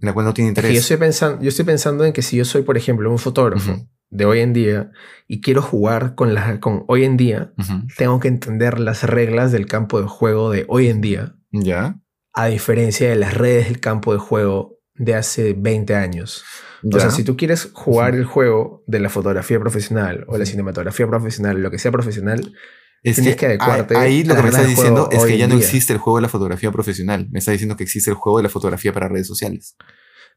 En 0.00 0.06
la 0.06 0.12
cual 0.14 0.24
no 0.24 0.32
tiene 0.32 0.50
Es 0.50 0.54
que 0.54 0.60
interés. 0.60 0.74
yo, 0.76 0.80
estoy 0.80 0.96
pensando, 0.96 1.42
yo 1.42 1.48
estoy 1.48 1.64
pensando 1.66 2.04
en 2.04 2.12
que 2.12 2.22
si 2.22 2.36
yo 2.36 2.44
soy, 2.46 2.62
por 2.62 2.76
ejemplo, 2.78 3.10
un 3.10 3.18
fotógrafo 3.18 3.76
de 4.08 4.24
hoy 4.24 4.38
en 4.40 4.52
día 4.52 4.92
y 5.28 5.40
quiero 5.40 5.62
jugar 5.62 6.14
con, 6.14 6.32
la, 6.32 6.58
con 6.60 6.84
hoy 6.88 7.04
en 7.04 7.16
día, 7.16 7.52
tengo 7.98 8.18
que 8.20 8.28
entender 8.28 8.78
las 8.80 9.02
reglas 9.04 9.52
del 9.52 9.66
campo 9.66 10.00
de 10.00 10.06
juego 10.08 10.50
de 10.50 10.64
hoy 10.68 10.88
en 10.88 11.00
día, 11.00 11.34
Ya. 11.50 12.00
a 12.32 12.46
diferencia 12.46 13.08
de 13.10 13.16
las 13.16 13.34
redes 13.34 13.66
del 13.66 13.80
campo 13.80 14.12
de 14.12 14.18
juego 14.20 14.78
de 14.94 15.14
hace 15.16 15.54
20 15.54 15.94
años. 15.96 16.44
O 16.84 16.90
Ya. 16.90 17.00
sea, 17.00 17.10
si 17.10 17.24
tú 17.24 17.36
quieres 17.36 17.70
jugar 17.74 18.14
el 18.14 18.24
juego 18.24 18.84
de 18.86 19.00
la 19.00 19.08
fotografía 19.10 19.58
profesional 19.58 20.24
o 20.28 20.38
la 20.38 20.46
cinematografía 20.46 21.06
profesional, 21.08 21.60
lo 21.60 21.70
que 21.70 21.78
sea 21.80 21.90
profesional, 21.90 22.52
Es 23.02 23.16
tienes 23.16 23.36
que 23.36 23.46
adecuarte 23.46 23.96
Ahí, 23.96 24.18
ahí 24.18 24.24
lo 24.24 24.36
que 24.36 24.42
me 24.42 24.48
estás 24.50 24.68
diciendo 24.68 25.08
es 25.10 25.24
que 25.24 25.38
ya 25.38 25.48
no 25.48 25.56
día. 25.56 25.64
existe 25.64 25.92
el 25.92 25.98
juego 25.98 26.18
de 26.18 26.22
la 26.22 26.28
fotografía 26.28 26.70
profesional. 26.70 27.28
Me 27.30 27.38
está 27.38 27.52
diciendo 27.52 27.76
que 27.76 27.84
existe 27.84 28.10
el 28.10 28.16
juego 28.16 28.38
de 28.38 28.42
la 28.44 28.48
fotografía 28.50 28.92
para 28.92 29.08
redes 29.08 29.26
sociales. 29.26 29.76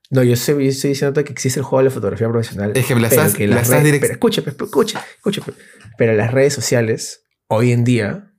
No, 0.09 0.23
yo 0.23 0.33
estoy, 0.33 0.67
estoy 0.67 0.91
diciendo 0.91 1.23
que 1.23 1.31
existe 1.33 1.59
el 1.59 1.65
juego 1.65 1.79
de 1.79 1.85
la 1.85 1.91
fotografía 1.91 2.29
profesional. 2.29 2.71
Es 2.75 2.85
que 2.85 2.95
me 2.95 3.01
la 3.01 3.09
pero 3.09 3.21
estás- 3.21 3.35
que 3.37 3.47
la 3.47 3.55
las 3.55 3.63
estás 3.69 3.83
redes- 3.83 3.99
pero 3.99 4.13
escucha, 4.13 4.41
pero 4.43 4.65
escucha, 4.65 5.05
escucha, 5.17 5.41
pero- 5.45 5.57
Pero 5.97 6.13
las 6.13 6.31
redes 6.31 6.53
sociales, 6.53 7.23
hoy 7.47 7.71
en 7.71 7.83
día, 7.83 8.31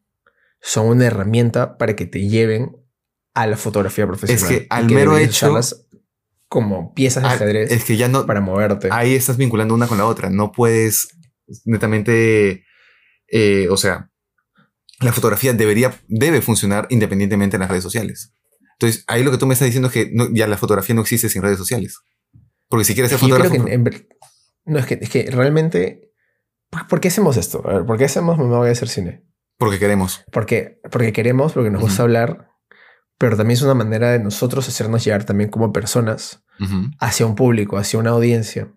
son 0.61 0.87
una 0.89 1.07
herramienta 1.07 1.77
para 1.77 1.95
que 1.97 2.07
te 2.07 2.27
lleven 2.29 2.77
a 3.35 3.47
la 3.47 3.57
fotografía 3.57 4.07
profesional. 4.07 4.49
que 4.49 4.63
y 4.65 4.67
al 4.71 4.87
mero 4.91 5.19
hecho- 5.19 5.59
como 6.49 6.95
piezas 6.95 7.25
de 7.25 7.29
ajedrez 7.31 7.71
es 7.73 7.85
que 7.85 7.97
ya 7.97 8.09
no. 8.09 8.25
para 8.27 8.41
moverte. 8.41 8.89
Ahí 8.93 9.15
estás 9.15 9.37
vinculando 9.37 9.75
una 9.75 9.87
con 9.89 9.99
la 9.99 10.07
otra. 10.07 10.31
No 10.31 10.53
puedes 10.53 11.09
netamente. 11.65 12.65
eh, 13.29 13.67
o 13.71 13.77
sea, 13.77 14.11
la 15.01 15.13
fotografía 15.13 15.53
debería, 15.53 15.95
debe 16.09 16.41
funcionar 16.41 16.87
independientemente 16.91 17.57
en 17.57 17.61
las 17.61 17.69
redes 17.71 17.83
sociales. 17.85 18.33
Entonces, 18.79 19.05
ahí 19.07 19.23
lo 19.23 19.31
que 19.31 19.39
tú 19.39 19.47
me 19.47 19.55
estás 19.55 19.67
diciendo 19.67 19.89
es 19.89 19.95
que 19.95 20.11
no- 20.13 20.29
ya 20.33 20.47
la 20.47 20.57
fotografía 20.57 20.95
no 20.95 21.03
existe 21.03 21.29
sin 21.29 21.43
redes 21.43 21.59
sociales. 21.59 21.99
Porque 22.69 22.85
si 22.85 22.95
quieres 22.95 23.11
ser 23.11 23.19
fotógrafo. 23.21 23.55
no, 24.67 24.79
es 24.79 24.87
que, 24.87 24.99
es 25.01 25.09
que 25.11 25.31
realmente. 25.31 26.11
¿por- 26.71 26.87
¿Por 26.89 27.01
qué 27.01 27.09
hacemos 27.09 27.37
esto? 27.37 27.63
A 27.69 27.75
ver, 27.75 27.87
¿por 27.87 27.99
qué 27.99 28.05
hacemos 28.07 28.37
Mamá 28.39 28.59
Voy 28.59 28.69
a 28.69 28.73
hacer 28.73 28.89
cine? 28.89 29.25
Porque 29.59 29.79
queremos. 29.79 30.25
Porque, 30.33 30.81
porque 30.91 31.13
queremos, 31.13 31.53
porque 31.53 31.71
nos 31.71 31.81
gusta 31.81 32.03
Ujú. 32.03 32.03
hablar, 32.05 32.49
pero 33.19 33.37
también 33.37 33.57
es 33.57 33.63
una 33.63 33.75
manera 33.75 34.11
de 34.11 34.19
nosotros 34.19 34.67
hacernos 34.69 35.05
llegar 35.05 35.25
también 35.25 35.51
como 35.51 35.73
personas 35.73 36.43
Ujú. 36.61 36.91
hacia 36.99 37.27
un 37.27 37.37
público, 37.37 37.77
hacia 37.79 38.01
una 38.01 38.11
audiencia. 38.11 38.73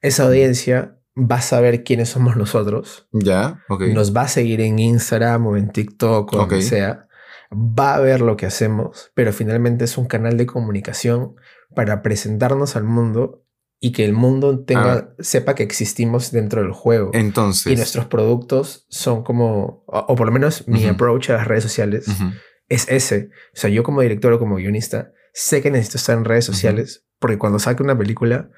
Esa 0.00 0.24
audiencia 0.24 0.97
va 1.18 1.36
a 1.36 1.42
saber 1.42 1.82
quiénes 1.84 2.08
somos 2.10 2.36
nosotros, 2.36 3.08
Ya, 3.12 3.64
ok. 3.68 3.82
nos 3.94 4.14
va 4.16 4.22
a 4.22 4.28
seguir 4.28 4.60
en 4.60 4.78
Instagram 4.78 5.46
o 5.46 5.56
en 5.56 5.70
TikTok 5.70 6.32
o 6.32 6.36
Ok. 6.42 6.50
donde 6.50 6.62
sea, 6.62 7.08
va 7.52 7.94
a 7.94 8.00
ver 8.00 8.20
lo 8.20 8.36
que 8.36 8.46
hacemos, 8.46 9.10
pero 9.14 9.32
finalmente 9.32 9.84
es 9.84 9.98
un 9.98 10.06
canal 10.06 10.36
de 10.36 10.46
comunicación 10.46 11.34
para 11.74 12.02
presentarnos 12.02 12.76
al 12.76 12.84
mundo 12.84 13.44
y 13.80 13.92
que 13.92 14.04
el 14.04 14.12
mundo 14.12 14.64
tenga, 14.64 14.92
Ah. 14.94 15.08
sepa 15.20 15.54
que 15.54 15.62
existimos 15.62 16.30
dentro 16.32 16.62
del 16.62 16.72
juego. 16.72 17.10
Entonces. 17.14 17.72
y 17.72 17.76
nuestros 17.76 18.06
productos 18.06 18.86
son 18.88 19.22
como, 19.22 19.84
o, 19.86 19.98
o 20.08 20.14
por 20.16 20.26
lo 20.26 20.32
menos 20.32 20.66
mi 20.68 20.80
Ujú. 20.84 20.90
approach 20.94 21.30
a 21.30 21.34
las 21.34 21.46
redes 21.46 21.62
sociales 21.64 22.08
Ujú. 22.08 22.30
es 22.68 22.86
ese. 22.88 23.30
O 23.54 23.56
sea, 23.56 23.70
yo 23.70 23.82
como 23.82 24.00
director 24.02 24.32
o 24.32 24.38
como 24.38 24.56
guionista 24.56 25.12
sé 25.32 25.62
que 25.62 25.70
necesito 25.70 25.98
estar 25.98 26.18
en 26.18 26.24
redes 26.24 26.44
sociales 26.44 27.06
porque 27.20 27.38
cuando 27.38 27.58
saque 27.60 27.82
una 27.82 27.96
película 27.96 28.50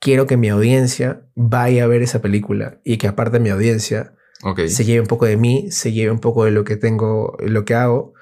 quiero 0.00 0.26
que 0.26 0.36
mi 0.36 0.48
audiencia 0.48 1.26
vaya 1.34 1.84
a 1.84 1.86
ver 1.86 2.02
esa 2.02 2.20
película 2.20 2.80
y 2.84 2.98
que 2.98 3.08
aparte 3.08 3.38
mi 3.40 3.50
audiencia 3.50 4.14
Ok. 4.42 4.66
se 4.66 4.84
lleve 4.84 5.00
un 5.00 5.06
poco 5.06 5.24
de 5.26 5.36
mí, 5.36 5.70
se 5.70 5.92
lleve 5.92 6.10
un 6.10 6.18
poco 6.20 6.44
de 6.44 6.50
lo 6.50 6.64
que 6.64 6.76
tengo, 6.76 7.36
lo 7.40 7.64
que 7.64 7.74
hago. 7.74 8.12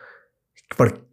Por- 0.77 1.07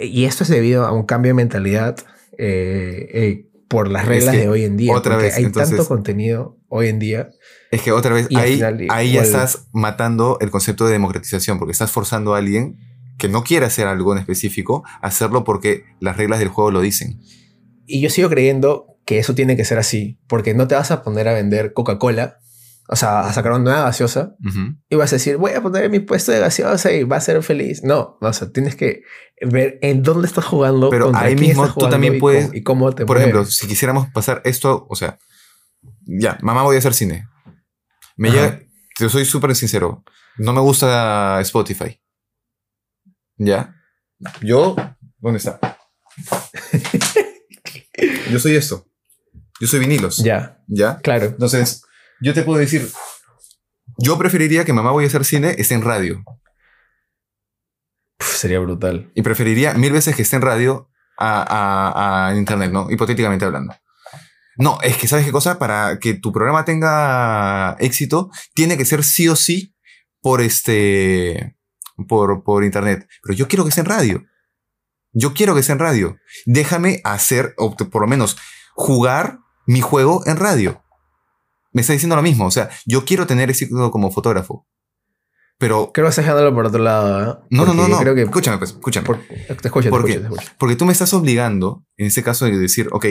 y 0.00 0.24
esto 0.24 0.44
es 0.44 0.50
debido 0.50 0.84
a 0.86 0.92
un 0.92 1.04
cambio 1.06 1.30
de 1.30 1.34
mentalidad 1.34 1.96
eh, 2.36 3.08
eh, 3.14 3.44
por 3.68 3.88
las 3.88 4.02
Es 4.04 4.08
reglas 4.08 4.34
que 4.34 4.40
de 4.42 4.48
hoy 4.48 4.64
en 4.64 4.76
día. 4.76 4.94
otra 4.94 5.16
vez, 5.16 5.36
hay 5.36 5.44
entonces- 5.44 5.76
tanto 5.76 5.88
contenido 5.88 6.58
hoy 6.68 6.88
en 6.88 6.98
día. 6.98 7.30
Es 7.70 7.82
que 7.82 7.92
otra 7.92 8.14
vez, 8.14 8.28
ahí, 8.34 8.54
final 8.54 8.86
ahí 8.90 9.12
ya 9.12 9.22
estás 9.22 9.68
matando 9.72 10.38
el 10.40 10.50
concepto 10.50 10.86
de 10.86 10.92
democratización, 10.92 11.58
porque 11.58 11.72
estás 11.72 11.90
forzando 11.90 12.34
a 12.34 12.38
alguien 12.38 12.78
que 13.18 13.28
no 13.28 13.42
quiere 13.44 13.66
hacer 13.66 13.86
algo 13.86 14.12
en 14.14 14.18
específico 14.20 14.84
a 15.02 15.08
hacerlo 15.08 15.44
porque 15.44 15.84
las 16.00 16.16
reglas 16.16 16.38
del 16.38 16.48
juego 16.48 16.70
lo 16.70 16.80
dicen. 16.80 17.20
Y 17.84 18.00
yo 18.00 18.10
sigo 18.10 18.28
creyendo 18.30 18.86
que 19.08 19.18
eso 19.18 19.34
tiene 19.34 19.56
que 19.56 19.64
ser 19.64 19.78
así, 19.78 20.20
porque 20.28 20.52
no 20.52 20.68
te 20.68 20.74
vas 20.74 20.90
a 20.90 21.02
poner 21.02 21.28
a 21.28 21.32
vender 21.32 21.72
Coca-Cola, 21.72 22.36
o 22.90 22.94
sea, 22.94 23.20
a 23.20 23.32
sacar 23.32 23.52
una 23.52 23.64
nueva 23.64 23.84
gaseosa 23.84 24.34
y 24.90 24.96
vas 24.96 25.10
a 25.12 25.16
decir, 25.16 25.38
voy 25.38 25.52
a 25.52 25.62
poner 25.62 25.88
mi 25.88 26.00
puesto 26.00 26.30
de 26.30 26.40
gaseosa 26.40 26.92
y 26.92 27.04
va 27.04 27.16
a 27.16 27.20
ser 27.22 27.42
feliz. 27.42 27.82
No, 27.82 28.18
o 28.20 28.32
sea, 28.34 28.50
tienes 28.52 28.76
que 28.76 29.00
ver 29.40 29.78
en 29.80 30.02
dónde 30.02 30.26
estás 30.26 30.44
jugando, 30.44 30.90
Pero 30.90 31.10
ahí 31.14 31.36
mismo 31.36 31.72
tú 31.72 31.88
también 31.88 32.16
y 32.16 32.20
puedes- 32.20 32.48
cómo- 32.48 32.56
y 32.58 32.62
cómo 32.62 32.94
te 32.94 33.06
Por 33.06 33.16
ejemplo, 33.16 33.46
si 33.46 33.66
quisiéramos 33.66 34.08
pasar 34.12 34.42
esto, 34.44 34.86
o 34.90 34.94
sea, 34.94 35.18
ya, 36.04 36.36
mamá 36.42 36.62
voy 36.64 36.76
a 36.76 36.80
hacer 36.80 36.92
cine. 36.92 37.26
Me 38.18 38.28
Ajá. 38.28 38.36
llega, 38.36 38.60
te 38.94 39.08
soy 39.08 39.24
súper 39.24 39.56
sincero, 39.56 40.04
no 40.36 40.52
me 40.52 40.60
gusta 40.60 41.40
Spotify. 41.40 41.98
¿Ya? 43.38 43.74
Yo, 44.42 44.76
¿dónde 45.18 45.38
está? 45.38 45.58
Yo 48.30 48.38
soy 48.38 48.56
esto. 48.56 48.86
Yo 49.60 49.66
soy 49.66 49.80
vinilos. 49.80 50.18
Ya, 50.18 50.58
¿Ya? 50.68 50.98
claro. 50.98 51.26
Entonces, 51.26 51.82
yo 52.20 52.32
te 52.34 52.42
puedo 52.42 52.58
decir, 52.58 52.88
yo 53.98 54.16
preferiría 54.18 54.64
que 54.64 54.72
mamá 54.72 54.90
voy 54.92 55.04
a 55.04 55.06
hacer 55.08 55.24
cine 55.24 55.54
esté 55.58 55.74
en 55.74 55.82
radio. 55.82 56.22
Puf, 58.16 58.36
sería 58.36 58.58
brutal. 58.60 59.10
Y 59.14 59.22
preferiría 59.22 59.74
mil 59.74 59.92
veces 59.92 60.14
que 60.16 60.22
esté 60.22 60.36
en 60.36 60.42
radio 60.42 60.90
a, 61.18 61.42
a- 61.42 62.28
a 62.28 62.36
internet, 62.36 62.70
¿no? 62.72 62.90
Hipotéticamente 62.90 63.44
hablando. 63.44 63.74
No, 64.56 64.78
es 64.82 64.96
que 64.96 65.06
sabes 65.06 65.24
qué 65.24 65.30
cosa, 65.32 65.58
para 65.58 65.98
que 66.00 66.14
tu 66.14 66.32
programa 66.32 66.64
tenga 66.64 67.76
éxito, 67.78 68.30
tiene 68.54 68.76
que 68.76 68.84
ser 68.84 69.04
sí 69.04 69.28
o 69.28 69.36
sí 69.36 69.74
por 70.20 70.40
este, 70.40 71.56
por, 72.08 72.42
por 72.42 72.64
internet. 72.64 73.08
Pero 73.22 73.36
yo 73.36 73.46
quiero 73.46 73.62
que 73.64 73.68
esté 73.68 73.82
en 73.82 73.86
radio. 73.86 74.24
Yo 75.12 75.32
quiero 75.32 75.54
que 75.54 75.60
esté 75.60 75.72
en 75.72 75.78
radio. 75.78 76.18
Déjame 76.44 77.00
hacer, 77.04 77.54
o 77.56 77.76
por 77.76 78.02
lo 78.02 78.08
menos, 78.08 78.36
jugar 78.74 79.38
mi 79.68 79.80
juego 79.80 80.22
en 80.26 80.36
radio. 80.36 80.82
Me 81.72 81.82
está 81.82 81.92
diciendo 81.92 82.16
lo 82.16 82.22
mismo. 82.22 82.46
O 82.46 82.50
sea, 82.50 82.70
yo 82.86 83.04
quiero 83.04 83.26
tener 83.26 83.50
éxito 83.50 83.90
como 83.92 84.10
fotógrafo. 84.10 84.66
Pero 85.58 85.90
Creo 85.92 86.06
que 86.06 86.10
estás 86.10 86.24
dejándolo 86.24 86.54
por 86.54 86.66
otro 86.66 86.82
lado, 86.82 87.20
¿eh? 87.20 87.46
no, 87.50 87.64
no, 87.64 87.66
Porque 87.66 87.82
no, 87.82 87.88
no. 87.88 87.98
Creo 87.98 88.14
que 88.14 88.22
Escúchame, 88.22 88.58
pues, 88.58 88.70
escúchame. 88.70 89.06
por- 89.06 89.18
te 89.20 89.34
escucho, 89.52 89.82
te 89.82 89.90
¿Por 89.90 90.00
escucho, 90.00 90.06
qué? 90.06 90.18
te 90.20 90.34
escucho. 90.34 90.52
Porque 90.58 90.76
tú 90.76 90.84
me 90.84 90.92
estás 90.92 91.12
obligando, 91.14 91.84
en 91.96 92.06
este 92.06 92.22
caso, 92.22 92.44
de 92.46 92.56
decir, 92.56 92.88
ok, 92.92 93.06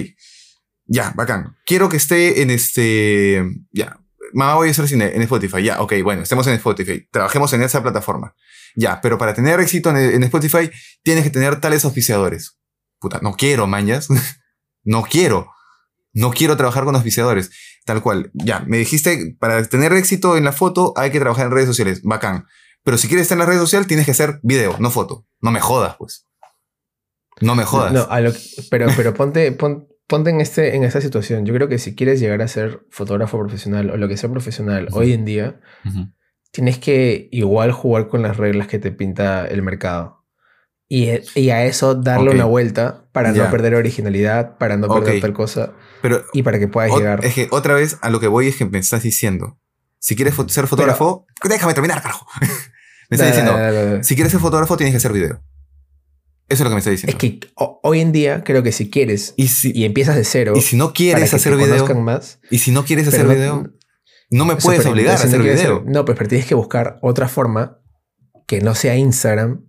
ya, 0.86 1.12
bacán. 1.16 1.58
Quiero 1.66 1.90
que 1.90 1.98
esté 1.98 2.42
en 2.42 2.50
este, 2.50 3.46
ya, 3.72 4.00
mamá 4.34 4.56
voy 4.56 4.70
a 4.70 4.72
hacer 4.72 4.88
cine 4.88 5.12
en 5.14 5.22
Spotify, 5.24 5.62
ya, 5.62 5.82
ok, 5.82 5.94
bueno, 6.04 6.22
estemos 6.24 6.48
en 6.48 6.54
Spotify, 6.54 7.06
trabajemos 7.12 7.52
en 7.54 7.64
esa 7.64 7.84
plataforma. 7.84 8.34
Ya, 8.78 9.02
pero 9.02 9.18
para 9.18 9.34
tener 9.34 9.60
éxito 9.60 9.90
en, 9.90 9.98
en 9.98 10.24
Spotify 10.24 10.72
tienes 11.04 11.26
que 11.26 11.30
tener 11.30 11.60
tales 11.60 11.84
auspiciadores. 11.84 12.58
Puta, 13.00 13.20
no 13.22 13.34
quiero, 13.34 13.68
mañas. 13.68 14.08
no 14.84 15.04
quiero. 15.04 15.52
No 16.18 16.32
quiero 16.32 16.58
trabajar 16.58 16.84
con 16.84 16.96
auspiciadores. 16.96 17.52
Tal 17.86 18.02
cual. 18.02 18.32
Ya, 18.34 18.64
me 18.68 18.78
dijiste, 18.78 19.36
para 19.40 19.64
tener 19.66 19.94
éxito 19.94 20.36
en 20.38 20.44
la 20.46 20.52
foto 20.52 20.94
hay 20.98 21.12
que 21.12 21.20
trabajar 21.20 21.46
en 21.48 21.52
redes 21.54 21.68
sociales. 21.68 22.02
Bacán. 22.04 22.46
Pero 22.84 22.98
si 22.98 23.08
quieres 23.08 23.24
estar 23.24 23.36
en 23.36 23.40
la 23.40 23.46
red 23.46 23.58
social, 23.60 23.86
tienes 23.88 24.06
que 24.06 24.12
hacer 24.12 24.40
video, 24.44 24.76
no 24.80 24.90
foto. 24.90 25.26
No 25.42 25.52
me 25.52 25.60
jodas, 25.60 25.96
pues. 25.98 26.26
No 27.42 27.56
me 27.56 27.64
jodas. 27.66 27.94
No, 27.94 28.08
a 28.10 28.20
lo 28.22 28.32
que- 28.34 28.40
pero, 28.72 28.88
pero 28.96 29.14
ponte, 29.14 29.52
pon- 29.52 29.88
ponte 30.08 30.30
en, 30.32 30.42
este, 30.42 30.76
en 30.76 30.84
esta 30.84 31.02
situación. 31.02 31.46
Yo 31.46 31.54
creo 31.54 31.68
que 31.68 31.78
si 31.80 31.96
quieres 31.96 32.20
llegar 32.20 32.42
a 32.42 32.48
ser 32.48 32.82
fotógrafo 32.90 33.38
profesional 33.40 33.92
o 33.92 33.98
lo 33.98 34.08
que 34.08 34.18
sea 34.18 34.30
profesional 34.32 34.88
hoy 34.92 35.14
en 35.14 35.26
día, 35.26 35.60
tienes 36.52 36.80
que 36.80 37.28
igual 37.32 37.72
jugar 37.74 38.08
con 38.08 38.22
las 38.24 38.38
reglas 38.38 38.68
que 38.68 38.80
te 38.80 38.92
pinta 38.92 39.46
el 39.46 39.62
mercado. 39.62 40.17
Y, 40.90 41.10
y 41.36 41.50
a 41.50 41.66
eso 41.66 41.96
darle 41.96 42.30
Ok. 42.30 42.36
una 42.36 42.46
vuelta 42.46 43.04
para 43.12 43.34
Ya. 43.34 43.44
no 43.46 43.52
perder 43.52 43.76
originalidad, 43.76 44.58
para 44.58 44.78
no 44.78 44.88
perder 44.88 45.16
Ok. 45.16 45.22
tal 45.22 45.34
cosa 45.34 45.74
Pero 46.02 46.24
y 46.34 46.44
para 46.44 46.60
que 46.60 46.68
puedas 46.70 46.92
ot- 46.92 46.98
llegar. 47.00 47.26
es 47.26 47.34
que 47.34 47.48
otra 47.52 47.74
vez 47.74 47.98
a 48.02 48.10
lo 48.10 48.20
que 48.22 48.28
voy 48.28 48.48
es 48.48 48.56
que 48.56 48.66
me 48.66 48.78
estás 48.80 49.04
diciendo. 49.04 49.60
Si 50.00 50.16
quieres 50.16 50.36
fo- 50.38 50.48
ser 50.48 50.68
fotógrafo, 50.68 51.26
déjame 51.44 51.74
terminar, 51.74 52.02
carajo. 52.02 52.26
me 53.10 53.16
estás 53.16 53.28
diciendo, 53.28 53.52
da- 53.54 53.72
da- 53.72 53.86
da- 53.98 54.04
si 54.04 54.16
quieres 54.16 54.32
ser 54.32 54.40
fotógrafo, 54.40 54.78
tienes 54.78 54.94
que 54.94 54.98
hacer 54.98 55.12
video. 55.12 55.42
Eso 56.50 56.64
es 56.64 56.66
lo 56.66 56.70
que 56.70 56.76
me 56.76 56.80
está 56.80 56.92
Es 56.92 57.02
diciendo. 57.02 57.18
que 57.18 57.40
ho- 57.56 57.82
hoy 57.84 58.00
en 58.00 58.14
día 58.14 58.44
creo 58.46 58.64
que 58.64 58.72
si 58.72 58.90
quieres 58.90 59.34
y, 59.36 59.50
si, 59.50 59.74
y 59.76 59.84
empiezas 59.84 60.16
de 60.16 60.24
cero, 60.24 60.54
y 60.56 60.62
si 60.62 60.78
no 60.78 60.94
quieres 60.94 61.30
que 61.30 61.36
hacer 61.36 61.58
video, 61.58 61.86
más, 61.96 62.40
y 62.50 62.60
si 62.60 62.72
no 62.72 62.86
quieres 62.86 63.06
hacer 63.10 63.28
pero 63.28 63.34
no- 63.34 63.36
video, 63.36 63.74
no 64.30 64.46
me 64.46 64.54
o 64.54 64.58
puedes 64.58 64.80
pero 64.80 64.92
obligar 64.92 65.12
a 65.12 65.16
hacer 65.16 65.42
video. 65.42 65.54
hacer- 65.56 65.82
no, 65.86 66.06
pues 66.06 66.18
pero 66.18 66.30
tienes 66.30 66.48
que 66.48 66.56
buscar 66.56 66.98
otra 67.02 67.28
forma 67.28 67.80
que 68.46 68.62
no 68.62 68.76
sea 68.76 68.96
Instagram 68.96 69.66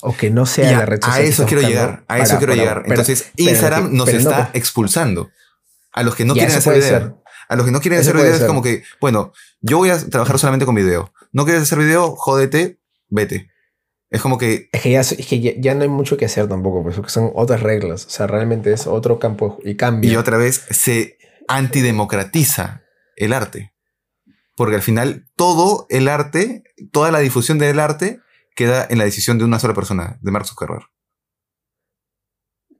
o 0.00 0.16
que 0.16 0.30
no 0.30 0.46
sea 0.46 0.70
Ya, 0.70 0.78
la 0.78 0.86
red 0.86 1.00
social. 1.02 1.20
a 1.20 1.24
eso 1.24 1.46
quiero 1.46 1.62
llegar, 1.68 2.04
a 2.08 2.18
eso 2.18 2.26
para- 2.26 2.38
quiero 2.38 2.52
para- 2.52 2.62
llegar. 2.62 2.82
pero- 2.82 2.94
Entonces, 2.94 3.30
pero 3.36 3.50
Instagram 3.50 3.94
nos 3.94 4.06
pero 4.06 4.20
no, 4.22 4.30
está 4.30 4.50
expulsando. 4.54 5.30
A 5.92 6.02
los 6.02 6.14
que 6.14 6.24
no 6.24 6.32
quieren 6.34 6.56
hacer 6.56 6.74
video. 6.74 6.88
ser. 6.88 7.14
A 7.48 7.56
los 7.56 7.66
que 7.66 7.72
no 7.72 7.80
quieren 7.80 8.00
Eso 8.00 8.10
hacer 8.10 8.22
video 8.22 8.34
es 8.36 8.44
como 8.44 8.62
que, 8.62 8.82
bueno, 9.00 9.32
yo 9.60 9.76
voy 9.78 9.90
a 9.90 9.98
trabajar 9.98 10.38
solamente 10.38 10.64
con 10.64 10.74
video. 10.74 11.12
No 11.32 11.44
quieres 11.44 11.62
hacer 11.62 11.78
video, 11.78 12.16
jódete, 12.16 12.78
vete. 13.08 13.50
Es 14.10 14.20
como 14.22 14.38
que, 14.38 14.68
Es 14.72 14.80
que, 14.82 14.90
ya, 14.90 15.00
es 15.00 15.14
que 15.26 15.40
ya, 15.40 15.52
ya 15.58 15.74
no 15.74 15.82
hay 15.82 15.88
mucho 15.88 16.16
que 16.16 16.24
hacer 16.26 16.46
tampoco, 16.48 16.82
pues, 16.82 16.96
porque 16.96 17.10
son 17.10 17.30
otras 17.34 17.60
reglas. 17.62 18.06
O 18.06 18.10
sea, 18.10 18.26
realmente 18.26 18.72
es 18.72 18.86
otro 18.86 19.18
campo 19.18 19.58
y 19.64 19.74
cambia. 19.76 20.10
y 20.12 20.16
otra 20.16 20.36
vez 20.36 20.64
se 20.70 21.16
antidemocratiza 21.48 22.82
el 23.16 23.32
arte. 23.32 23.72
Porque 24.56 24.76
al 24.76 24.82
final 24.82 25.26
todo 25.36 25.86
el 25.90 26.08
arte, 26.08 26.62
toda 26.92 27.10
la 27.10 27.18
difusión 27.20 27.58
del 27.58 27.78
arte 27.80 28.20
queda 28.54 28.86
en 28.88 28.98
la 28.98 29.04
decisión 29.04 29.38
de 29.38 29.44
una 29.44 29.58
sola 29.58 29.74
persona, 29.74 30.18
de 30.20 30.30
Mark 30.30 30.46
Zuckerberg. 30.46 30.86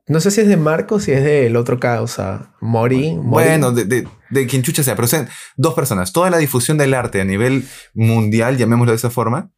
No 0.06 0.20
sé 0.20 0.30
si 0.30 0.40
es 0.40 0.48
de 0.48 0.56
Marco 0.56 0.96
o 0.96 1.00
si 1.00 1.12
es 1.12 1.22
del 1.22 1.56
otro 1.56 1.78
causa. 1.78 2.54
Mori. 2.60 3.14
Mori. 3.14 3.46
Bueno, 3.46 3.72
de, 3.72 3.84
de, 3.84 4.08
de 4.30 4.46
quien 4.46 4.62
chucha 4.62 4.82
sea, 4.82 4.96
pero 4.96 5.06
sean 5.06 5.28
dos 5.56 5.74
personas. 5.74 6.12
Toda 6.12 6.28
la 6.28 6.38
difusión 6.38 6.76
del 6.76 6.94
arte 6.94 7.20
a 7.20 7.24
nivel 7.24 7.68
mundial, 7.94 8.56
llamémoslo 8.56 8.90
de 8.90 8.96
esa 8.96 9.10
forma, 9.10 9.52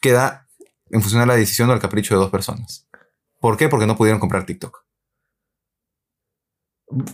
queda 0.00 0.48
en 0.90 1.00
función 1.00 1.20
de 1.20 1.26
la 1.26 1.36
decisión 1.36 1.70
o 1.70 1.72
el 1.72 1.80
capricho 1.80 2.14
de 2.14 2.20
dos 2.20 2.30
personas. 2.30 2.88
¿Por 3.40 3.56
qué? 3.56 3.68
Porque 3.68 3.86
no 3.86 3.96
pudieron 3.96 4.20
comprar 4.20 4.46
TikTok. 4.46 4.83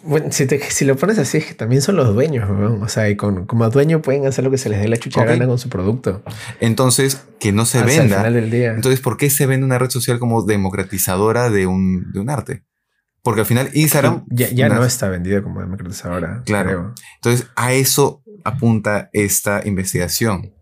Bueno, 0.05 0.31
si, 0.31 0.47
te- 0.47 0.61
si 0.71 0.85
lo 0.85 0.97
pones 0.97 1.19
así, 1.19 1.39
es 1.39 1.47
que 1.47 1.55
también 1.55 1.81
son 1.81 1.97
los 1.97 2.13
dueños, 2.15 2.49
weón. 2.51 2.83
O 2.83 2.89
sea, 2.89 3.09
y 3.09 3.17
con, 3.17 3.47
como 3.47 3.69
dueño 3.71 4.03
pueden 4.03 4.27
hacer 4.27 4.45
lo 4.45 4.51
que 4.51 4.59
se 4.59 4.69
les 4.69 4.81
dé 4.81 4.89
la 4.89 4.97
chucha 4.99 5.25
gana 5.25 5.47
con 5.47 5.59
su 5.59 5.69
producto. 5.69 6.23
Entonces, 6.61 7.25
que 7.39 7.53
no 7.53 7.65
se 7.67 7.79
Hasta 7.79 7.87
venda. 7.91 8.03
el 8.03 8.21
final 8.21 8.35
del 8.35 8.51
día. 8.51 8.73
Entonces, 8.75 9.01
¿por 9.01 9.17
qué 9.17 9.31
se 9.31 9.47
vende 9.47 9.65
una 9.65 9.79
red 9.79 9.91
social 9.91 10.19
como 10.19 10.43
democratizadora 10.43 11.49
de 11.51 11.67
un, 11.67 12.13
de 12.13 12.21
un 12.21 12.29
arte? 12.31 12.65
Porque 13.23 13.41
al 13.41 13.47
final 13.47 13.71
Instagram... 13.75 14.25
ya 14.31 14.49
ya 14.51 14.69
no 14.69 14.85
está 14.85 15.09
vendido 15.09 15.43
como 15.43 15.61
democratizadora. 15.61 16.43
Claro. 16.47 16.69
creo. 16.69 16.95
Entonces, 17.17 17.47
a 17.57 17.73
eso 17.73 18.23
apunta 18.45 19.11
esta 19.13 19.61
investigación. 19.67 20.55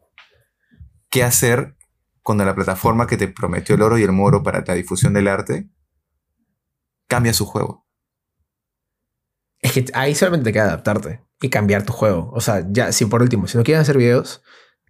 ¿Qué 1.11 1.23
hacer 1.25 1.77
cuando 2.23 2.45
la 2.45 2.55
plataforma 2.55 3.07
que 3.07 3.17
te 3.17 3.29
prometió 3.29 3.75
el 3.75 3.83
oro 3.83 3.97
y 3.99 4.03
el 4.03 4.13
moro 4.13 4.43
para 4.43 4.63
la 4.67 4.75
difusión 4.75 5.13
del 5.15 5.29
arte 5.29 5.69
cambia 7.07 7.33
su 7.33 7.47
juego? 7.47 7.87
Es 9.61 9.73
que 9.73 9.85
ahí 9.95 10.15
solamente 10.15 10.45
te 10.45 10.53
queda 10.53 10.65
adaptarte 10.65 11.21
y 11.41 11.49
cambiar 11.51 11.85
tu 11.85 11.93
juego. 11.93 12.31
O 12.33 12.41
sea, 12.41 12.65
ya, 12.71 12.93
si 12.93 13.05
por 13.07 13.23
último, 13.23 13.47
si 13.47 13.57
no 13.59 13.65
quieres 13.65 13.83
hacer 13.83 13.97
videos, 13.99 14.43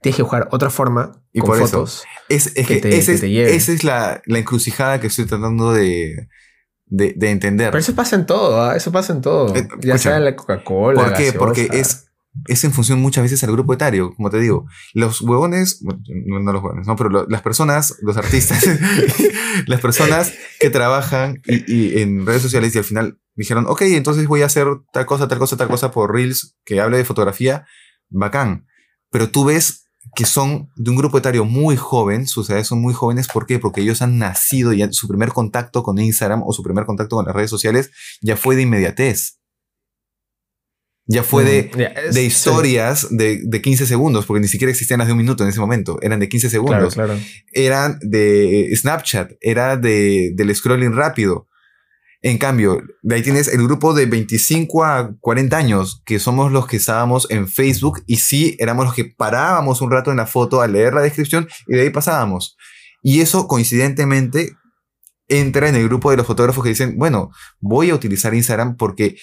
tienes 0.02 0.16
que 0.16 0.22
jugar 0.22 0.48
otra 0.52 0.70
forma 0.70 1.22
Y 1.32 1.40
con 1.40 1.48
por 1.48 1.56
eso, 1.58 1.66
fotos. 1.68 2.04
Es, 2.28 2.48
es 2.56 2.66
Que 2.66 2.74
que, 2.76 2.80
te- 2.80 2.98
ese 2.98 3.14
que 3.14 3.18
te 3.20 3.54
esa 3.56 3.72
es 3.72 3.84
la, 3.84 4.22
la 4.26 4.38
encrucijada 4.38 5.00
que 5.00 5.06
estoy 5.08 5.24
tratando 5.26 5.72
de, 5.72 6.28
de, 6.86 7.14
de 7.16 7.30
entender. 7.30 7.70
Pero 7.70 7.80
eso 7.80 7.94
pasa 7.94 8.16
en 8.16 8.26
todo, 8.26 8.62
¿ah? 8.62 8.76
eso 8.76 8.92
pasa 8.92 9.12
en 9.12 9.20
todo. 9.22 9.54
Eh, 9.56 9.66
ya 9.80 9.94
escucha, 9.94 9.98
sea 9.98 10.16
en 10.18 10.24
la 10.24 10.36
Coca-Cola. 10.36 11.02
¿Por 11.02 11.14
qué? 11.14 11.32
Porque 11.32 11.66
gaseosa. 11.66 11.80
es, 11.80 12.04
es 12.46 12.64
en 12.64 12.72
función 12.72 13.00
muchas 13.00 13.22
veces 13.24 13.42
al 13.44 13.52
grupo 13.52 13.72
etario, 13.74 14.14
como 14.14 14.30
te 14.30 14.38
digo. 14.38 14.66
Los 14.94 15.20
huevones, 15.22 15.82
no, 15.82 16.38
no 16.40 16.52
los 16.52 16.62
huevones, 16.62 16.86
no, 16.86 16.94
pero 16.94 17.08
lo- 17.10 17.26
las 17.26 17.42
personas, 17.42 17.96
los 18.02 18.16
artistas, 18.16 18.64
las 19.66 19.80
personas 19.80 20.32
que 20.60 20.70
trabajan 20.70 21.40
y, 21.46 21.72
y 21.72 22.02
en 22.02 22.24
redes 22.26 22.42
sociales 22.42 22.74
y 22.74 22.78
al 22.78 22.84
final 22.84 23.18
dijeron, 23.38 23.64
ok, 23.68 23.82
entonces 23.82 24.26
voy 24.26 24.42
a 24.42 24.46
hacer 24.46 24.66
tal 24.92 25.06
cosa, 25.06 25.28
tal 25.28 25.38
cosa, 25.38 25.56
tal 25.56 25.68
cosa 25.68 25.90
por 25.90 26.12
Reels 26.12 26.56
que 26.64 26.80
hable 26.80 26.98
de 26.98 27.04
fotografía, 27.04 27.66
bacán. 28.10 28.66
Pero 29.10 29.30
tú 29.30 29.44
ves 29.44 29.84
que 30.14 30.24
son 30.26 30.70
de 30.76 30.90
un 30.90 30.96
grupo 30.96 31.18
etario 31.18 31.44
muy 31.44 31.76
joven, 31.76 32.26
sus 32.26 32.48
edades 32.50 32.66
son 32.66 32.80
muy 32.80 32.94
jóvenes, 32.94 33.28
¿por 33.28 33.46
qué? 33.46 33.58
Porque 33.58 33.80
ellos 33.82 34.00
han 34.02 34.18
nacido 34.18 34.72
y 34.72 34.82
su 34.92 35.06
primer 35.08 35.30
contacto 35.30 35.82
con 35.82 35.98
Instagram 35.98 36.42
o 36.44 36.52
su 36.52 36.62
primer 36.62 36.84
contacto 36.84 37.16
con 37.16 37.26
las 37.26 37.34
redes 37.34 37.50
sociales 37.50 37.90
ya 38.22 38.36
fue 38.36 38.56
de 38.56 38.62
inmediatez. 38.62 39.38
Ya 41.10 41.22
fue 41.22 41.42
de, 41.44 41.70
Mm, 41.74 41.78
ya, 41.78 41.86
es- 41.86 42.14
de 42.14 42.20
sí. 42.20 42.26
historias 42.26 43.06
de, 43.10 43.40
de 43.44 43.62
15 43.62 43.86
segundos, 43.86 44.26
porque 44.26 44.40
ni 44.42 44.48
siquiera 44.48 44.70
existían 44.70 44.98
las 44.98 45.06
de 45.06 45.12
un 45.12 45.18
minuto 45.18 45.42
en 45.42 45.48
ese 45.48 45.58
momento, 45.60 45.98
eran 46.02 46.20
de 46.20 46.28
15 46.28 46.48
Claro, 46.50 46.90
segundos, 46.90 46.94
claro. 46.94 47.18
eran 47.52 47.98
de 48.02 48.70
Snapchat, 48.76 49.32
era 49.40 49.76
de, 49.78 50.32
del 50.34 50.54
scrolling 50.54 50.92
rápido. 50.94 51.47
En 52.20 52.36
cambio, 52.38 52.82
de 53.02 53.14
ahí 53.14 53.22
tienes 53.22 53.46
el 53.46 53.62
grupo 53.62 53.94
de 53.94 54.06
25 54.06 54.84
a 54.84 55.14
40 55.20 55.56
años, 55.56 56.02
que 56.04 56.18
somos 56.18 56.50
los 56.50 56.66
que 56.66 56.76
estábamos 56.76 57.30
en 57.30 57.46
Facebook 57.46 58.02
y 58.06 58.16
sí 58.16 58.56
éramos 58.58 58.86
los 58.86 58.94
que 58.94 59.04
parábamos 59.04 59.80
un 59.80 59.92
rato 59.92 60.10
en 60.10 60.16
la 60.16 60.26
foto 60.26 60.60
a 60.60 60.66
leer 60.66 60.94
la 60.94 61.02
descripción 61.02 61.48
y 61.68 61.76
de 61.76 61.82
ahí 61.82 61.90
pasábamos. 61.90 62.56
Y 63.02 63.20
eso 63.20 63.46
coincidentemente 63.46 64.56
entra 65.28 65.68
en 65.68 65.76
el 65.76 65.84
grupo 65.84 66.10
de 66.10 66.16
los 66.16 66.26
fotógrafos 66.26 66.64
que 66.64 66.70
dicen, 66.70 66.98
bueno, 66.98 67.30
voy 67.60 67.90
a 67.90 67.94
utilizar 67.94 68.34
Instagram 68.34 68.76
porque 68.76 69.16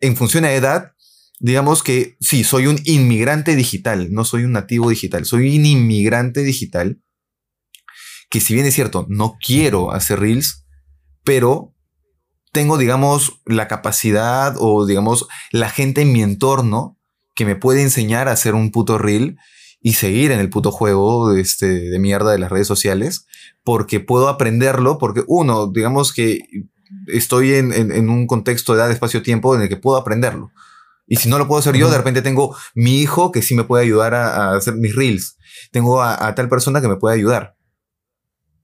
en 0.00 0.14
función 0.14 0.44
a 0.44 0.52
edad, 0.52 0.92
digamos 1.38 1.82
que 1.82 2.16
sí, 2.20 2.44
soy 2.44 2.66
un 2.66 2.78
inmigrante 2.84 3.56
digital, 3.56 4.08
no 4.12 4.26
soy 4.26 4.44
un 4.44 4.52
nativo 4.52 4.90
digital, 4.90 5.24
soy 5.24 5.56
un 5.58 5.64
inmigrante 5.64 6.42
digital 6.42 7.00
que 8.28 8.40
si 8.40 8.54
bien 8.54 8.66
es 8.66 8.74
cierto, 8.74 9.06
no 9.08 9.36
quiero 9.44 9.92
hacer 9.92 10.20
reels, 10.20 10.64
pero 11.24 11.74
tengo, 12.52 12.78
digamos, 12.78 13.40
la 13.46 13.68
capacidad 13.68 14.54
o, 14.58 14.86
digamos, 14.86 15.26
la 15.52 15.70
gente 15.70 16.02
en 16.02 16.12
mi 16.12 16.22
entorno 16.22 16.98
que 17.34 17.44
me 17.46 17.56
puede 17.56 17.82
enseñar 17.82 18.28
a 18.28 18.32
hacer 18.32 18.54
un 18.54 18.70
puto 18.70 18.98
reel 18.98 19.38
y 19.80 19.94
seguir 19.94 20.30
en 20.32 20.40
el 20.40 20.50
puto 20.50 20.72
juego 20.72 21.32
este, 21.34 21.66
de 21.90 21.98
mierda 21.98 22.32
de 22.32 22.38
las 22.38 22.50
redes 22.50 22.66
sociales, 22.66 23.26
porque 23.64 24.00
puedo 24.00 24.28
aprenderlo, 24.28 24.98
porque 24.98 25.24
uno, 25.26 25.68
digamos 25.68 26.12
que 26.12 26.40
estoy 27.06 27.54
en, 27.54 27.72
en- 27.72 27.92
en 27.92 28.10
un 28.10 28.26
contexto 28.26 28.72
de 28.74 28.80
edad, 28.80 28.90
espacio, 28.90 29.22
tiempo 29.22 29.54
en 29.54 29.62
el 29.62 29.68
que 29.68 29.76
puedo 29.76 29.96
aprenderlo. 29.96 30.50
Y 31.06 31.16
si 31.16 31.28
no 31.28 31.38
lo 31.38 31.48
puedo 31.48 31.60
hacer 31.60 31.76
yo, 31.76 31.90
de 31.90 31.96
repente 31.96 32.22
tengo 32.22 32.54
mi 32.74 33.00
hijo 33.00 33.32
que 33.32 33.42
sí 33.42 33.54
me 33.54 33.64
puede 33.64 33.84
ayudar 33.84 34.14
a, 34.14 34.52
a 34.52 34.56
hacer 34.56 34.74
mis 34.76 34.94
reels. 34.94 35.36
Tengo 35.72 36.02
a, 36.02 36.26
a 36.26 36.34
tal 36.34 36.48
persona 36.48 36.80
que 36.80 36.88
me 36.88 36.96
puede 36.96 37.16
ayudar. 37.16 37.56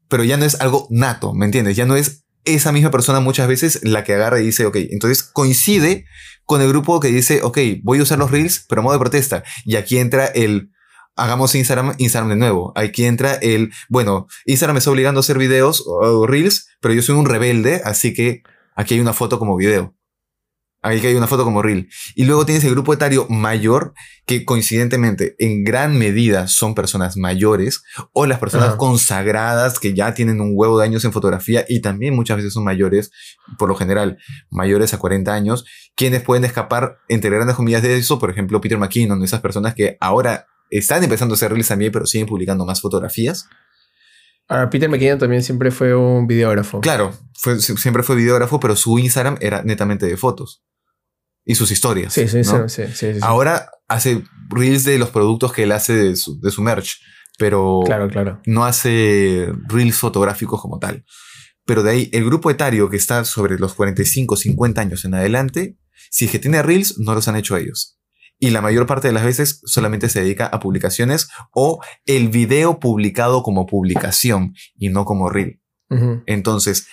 Pero 0.09 0.23
ya 0.25 0.37
no 0.37 0.45
es 0.45 0.61
algo 0.61 0.87
nato, 0.91 1.35
¿me 1.35 1.47
entiendes? 1.47 1.77
Ya 1.77 1.87
no 1.87 1.97
es 1.97 2.25
esa 2.47 2.73
misma 2.73 2.91
persona 2.91 3.21
muchas 3.21 3.49
veces 3.49 3.81
la 3.83 4.05
que 4.05 4.15
agarra 4.15 4.41
y 4.41 4.47
dice, 4.47 4.65
ok, 4.67 4.77
entonces 4.91 5.23
coincide 5.23 6.07
con 6.45 6.63
el 6.63 6.69
grupo 6.69 7.01
que 7.01 7.09
dice, 7.09 7.41
ok, 7.43 7.59
voy 7.83 7.99
a 7.99 8.03
usar 8.03 8.19
los 8.19 8.31
reels, 8.31 8.65
pero 8.69 8.83
modo 8.83 8.95
de 8.95 9.01
protesta. 9.01 9.43
Y 9.65 9.77
aquí 9.77 9.99
entra 9.99 10.27
el, 10.27 10.71
hagamos 11.17 11.55
Instagram, 11.55 11.95
Instagram 11.99 12.31
de 12.31 12.37
nuevo. 12.37 12.73
Aquí 12.77 13.05
entra 13.05 13.35
el, 13.35 13.73
bueno, 13.89 14.29
Instagram 14.47 14.75
me 14.75 14.79
está 14.79 14.91
obligando 14.91 15.19
a 15.19 15.23
hacer 15.23 15.39
videos 15.39 15.85
o 15.87 16.27
reels, 16.27 16.69
pero 16.81 16.95
yo 16.95 17.03
soy 17.03 17.17
un 17.17 17.27
rebelde, 17.27 17.83
así 17.85 18.15
que 18.15 18.43
aquí 18.77 18.95
hay 18.95 19.01
una 19.01 19.13
foto 19.13 19.39
como 19.39 19.57
video. 19.57 19.96
Aquí 20.87 21.07
hay 21.07 21.15
una 21.15 21.27
foto 21.27 21.45
como 21.45 21.63
reel. 21.63 21.89
Y 22.15 22.25
luego 22.25 22.47
tienes 22.47 22.63
el 22.65 22.71
grupo 22.71 22.93
etario 22.93 23.27
mayor, 23.29 23.93
que 24.25 24.45
coincidentemente 24.45 25.35
en 25.39 25.65
gran 25.65 25.99
medida 25.99 26.47
son 26.47 26.75
personas 26.75 27.17
mayores 27.17 27.83
o 28.13 28.27
las 28.27 28.39
personas 28.39 28.69
Ajá. 28.69 28.77
consagradas 28.77 29.81
que 29.81 29.95
ya 29.95 30.15
tienen 30.15 30.41
un 30.41 30.53
huevo 30.55 30.79
de 30.79 30.85
años 30.85 31.05
en 31.05 31.13
fotografía 31.13 31.65
y 31.69 31.81
también 31.81 32.15
muchas 32.15 32.37
veces 32.37 32.53
son 32.53 32.65
mayores, 32.65 33.11
por 33.59 33.69
lo 33.69 33.75
general 33.75 34.19
mayores 34.51 34.95
a 34.95 34.99
40 34.99 35.33
años, 35.35 35.65
quienes 35.97 36.23
pueden 36.23 36.45
escapar 36.45 36.99
entre 37.09 37.31
grandes 37.31 37.57
comillas 37.57 37.83
de 37.83 37.97
eso, 37.97 38.19
por 38.19 38.31
ejemplo 38.31 38.61
Peter 38.61 38.79
McKinnon, 38.79 39.23
esas 39.23 39.41
personas 39.41 39.75
que 39.75 39.97
ahora 40.01 40.47
están 40.71 41.03
empezando 41.03 41.35
a 41.35 41.37
hacer 41.37 41.53
reels 41.53 41.69
también, 41.69 41.93
pero 41.93 42.07
siguen 42.07 42.27
publicando 42.27 42.65
más 42.65 42.81
fotografías. 42.81 43.49
Ahora, 44.49 44.71
Peter 44.71 44.89
McKinnon 44.89 45.19
también 45.19 45.43
siempre 45.43 45.73
fue 45.73 45.95
un 45.97 46.29
videógrafo. 46.29 46.81
Claro, 46.81 47.13
fue, 47.35 47.59
siempre 47.59 48.05
fue 48.05 48.15
videógrafo, 48.15 48.61
pero 48.61 48.77
su 48.77 48.97
Instagram 48.99 49.39
era 49.41 49.63
netamente 49.65 50.07
de 50.07 50.17
fotos 50.17 50.63
y 51.47 51.55
sus 51.55 51.71
historias. 51.71 52.13
Sí, 52.13 52.29
sí, 52.29 52.39
¿no? 52.39 52.69
sí, 52.69 52.83
sí, 52.87 52.93
sí, 52.95 53.15
sí. 53.15 53.21
Ahora 53.23 53.71
hace 53.89 54.23
reels 54.51 54.85
de 54.85 54.99
los 54.99 55.11
productos 55.11 55.53
que 55.53 55.63
él 55.63 55.73
hace 55.73 55.95
de 55.95 56.17
su, 56.17 56.39
de 56.41 56.51
su 56.51 56.61
merch, 56.61 57.01
pero 57.39 57.81
Claro, 57.87 58.09
claro. 58.09 58.41
no 58.47 58.65
hace 58.67 59.51
reels 59.69 59.97
fotográficos 59.97 60.61
como 60.61 60.79
tal. 60.79 61.05
Pero 61.65 61.83
de 61.83 61.91
ahí, 61.91 62.11
el 62.13 62.25
grupo 62.25 62.51
etario 62.51 62.91
que 62.91 62.97
está 62.97 63.25
sobre 63.25 63.59
los 63.59 63.75
45, 63.75 64.37
50 64.37 64.81
años 64.81 65.05
en 65.05 65.15
adelante, 65.15 65.79
si 66.11 66.27
es 66.27 66.31
que 66.31 66.39
tiene 66.39 66.63
reels, 66.63 66.99
no 66.99 67.15
los 67.15 67.29
han 67.29 67.37
hecho 67.37 67.57
ellos. 67.57 67.99
Y 68.39 68.51
la 68.51 68.61
mayor 68.61 68.87
parte 68.87 69.09
de 69.09 69.15
las 69.15 69.25
veces 69.25 69.61
solamente 69.65 70.09
se 70.09 70.21
dedica 70.21 70.47
a 70.47 70.61
publicaciones 70.61 71.29
o 71.53 71.81
el 72.05 72.29
video 72.29 72.79
publicado 72.81 73.43
como 73.43 73.67
publicación 73.67 74.55
y 74.77 74.91
no 74.91 75.05
como 75.05 75.31
reel. 75.31 75.61
Entonces, 76.27 76.87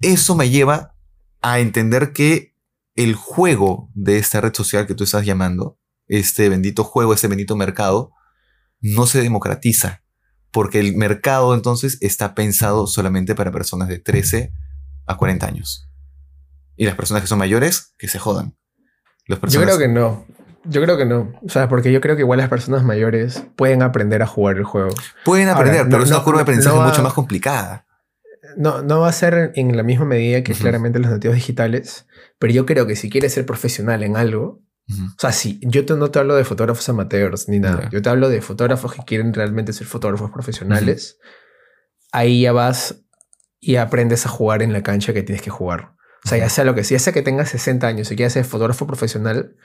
eso 0.00 0.36
me 0.36 0.50
lleva 0.50 0.94
a 1.40 1.58
entender 1.58 2.12
que 2.12 2.51
el 2.94 3.14
juego 3.14 3.90
de 3.94 4.18
esta 4.18 4.40
red 4.40 4.54
social 4.54 4.86
que 4.86 4.94
tú 4.94 5.04
estás 5.04 5.24
llamando, 5.24 5.78
este 6.08 6.48
bendito 6.48 6.84
juego, 6.84 7.14
este 7.14 7.28
bendito 7.28 7.56
mercado, 7.56 8.12
no 8.80 9.06
se 9.06 9.22
democratiza. 9.22 10.02
Porque 10.50 10.80
el 10.80 10.96
mercado 10.96 11.54
entonces 11.54 11.96
está 12.02 12.34
pensado 12.34 12.86
solamente 12.86 13.34
para 13.34 13.50
personas 13.50 13.88
de 13.88 13.98
13 13.98 14.52
a 15.06 15.16
40 15.16 15.46
años. 15.46 15.88
Y 16.76 16.84
las 16.84 16.94
personas 16.94 17.22
que 17.22 17.28
son 17.28 17.38
mayores, 17.38 17.94
que 17.96 18.08
se 18.08 18.18
jodan. 18.18 18.56
Las 19.26 19.38
Yo 19.38 19.40
personas, 19.40 19.66
creo 19.66 19.78
que 19.78 19.88
no. 19.88 20.26
Yo 20.64 20.82
creo 20.82 20.96
que 20.98 21.06
no. 21.06 21.32
O 21.44 21.48
sea, 21.48 21.68
porque 21.68 21.90
yo 21.90 22.00
creo 22.00 22.16
que 22.16 22.22
igual 22.22 22.38
las 22.38 22.48
personas 22.50 22.84
mayores 22.84 23.44
pueden 23.56 23.82
aprender 23.82 24.22
a 24.22 24.26
jugar 24.26 24.56
el 24.58 24.64
juego. 24.64 24.90
pueden 25.24 25.48
Ahora, 25.48 25.60
aprender, 25.60 25.84
pero 25.86 25.98
no- 25.98 26.04
es 26.04 26.10
una 26.10 26.18
no- 26.18 26.24
curva 26.24 26.38
de 26.38 26.42
aprendizaje 26.42 26.76
no 26.76 26.82
va- 26.82 26.88
mucho 26.88 27.02
más 27.02 27.12
complicada. 27.14 27.86
No, 28.56 28.82
no 28.82 29.00
va 29.00 29.08
a 29.08 29.12
ser 29.12 29.52
en 29.54 29.76
la 29.76 29.82
misma 29.82 30.04
medida 30.04 30.42
que 30.42 30.52
Ujú. 30.52 30.60
claramente 30.62 30.98
los 30.98 31.10
nativos 31.10 31.36
digitales, 31.36 32.06
pero 32.38 32.52
yo 32.52 32.66
creo 32.66 32.86
que 32.86 32.96
si 32.96 33.10
quieres 33.10 33.32
ser 33.32 33.46
profesional 33.46 34.02
en 34.02 34.16
algo, 34.16 34.60
Ujú. 34.88 35.04
o 35.06 35.14
sea, 35.18 35.32
si 35.32 35.60
yo 35.62 35.84
te- 35.86 35.94
no 35.94 36.10
te 36.10 36.18
hablo 36.18 36.34
de 36.36 36.44
fotógrafos 36.44 36.88
amateurs 36.88 37.48
ni 37.48 37.58
nada, 37.60 37.88
yo 37.90 38.02
te 38.02 38.08
hablo 38.10 38.28
de 38.28 38.40
fotógrafos 38.42 38.94
que 38.94 39.02
quieren 39.04 39.32
realmente 39.32 39.72
ser 39.72 39.86
fotógrafos 39.86 40.30
profesionales, 40.30 41.18
ahí 42.12 42.42
ya 42.42 42.52
vas 42.52 43.02
y 43.60 43.76
aprendes 43.76 44.26
a 44.26 44.28
jugar 44.28 44.62
en 44.62 44.72
la 44.72 44.82
cancha 44.82 45.12
que 45.12 45.22
tienes 45.22 45.42
que 45.42 45.50
jugar. 45.50 45.94
O 46.24 46.28
sea, 46.28 46.38
ya 46.38 46.48
sea 46.48 46.64
lo 46.64 46.74
que 46.74 46.84
sea, 46.84 46.98
ya 46.98 47.04
sea 47.04 47.12
que 47.12 47.22
tengas 47.22 47.48
60 47.50 47.86
años 47.86 48.10
y 48.12 48.16
quieras 48.16 48.32
ser 48.32 48.44
fotógrafo 48.44 48.86
profesional, 48.86 49.56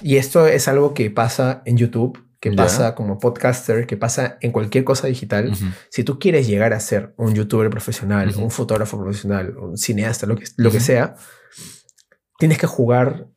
y 0.00 0.16
esto 0.16 0.46
es 0.48 0.66
algo 0.68 0.94
que 0.94 1.10
pasa 1.10 1.62
en 1.64 1.76
YouTube, 1.76 2.18
que 2.44 2.52
pasa 2.52 2.94
como 2.94 3.18
podcaster, 3.18 3.86
que 3.86 3.96
pasa 3.96 4.36
en 4.42 4.52
cualquier 4.52 4.84
cosa 4.84 5.06
digital. 5.06 5.52
Si 5.88 6.04
tú 6.04 6.18
quieres 6.18 6.46
llegar 6.46 6.74
a 6.74 6.80
ser 6.80 7.14
un 7.16 7.34
youtuber 7.34 7.70
profesional, 7.70 8.34
un 8.36 8.50
fotógrafo 8.50 9.00
profesional, 9.00 9.56
un 9.56 9.78
cineasta, 9.78 10.26
lo 10.26 10.36
que, 10.36 10.44
lo 10.58 10.70
que 10.70 10.80
sea, 10.80 11.14
tienes 12.38 12.58
que 12.58 12.66
jugar 12.66 13.28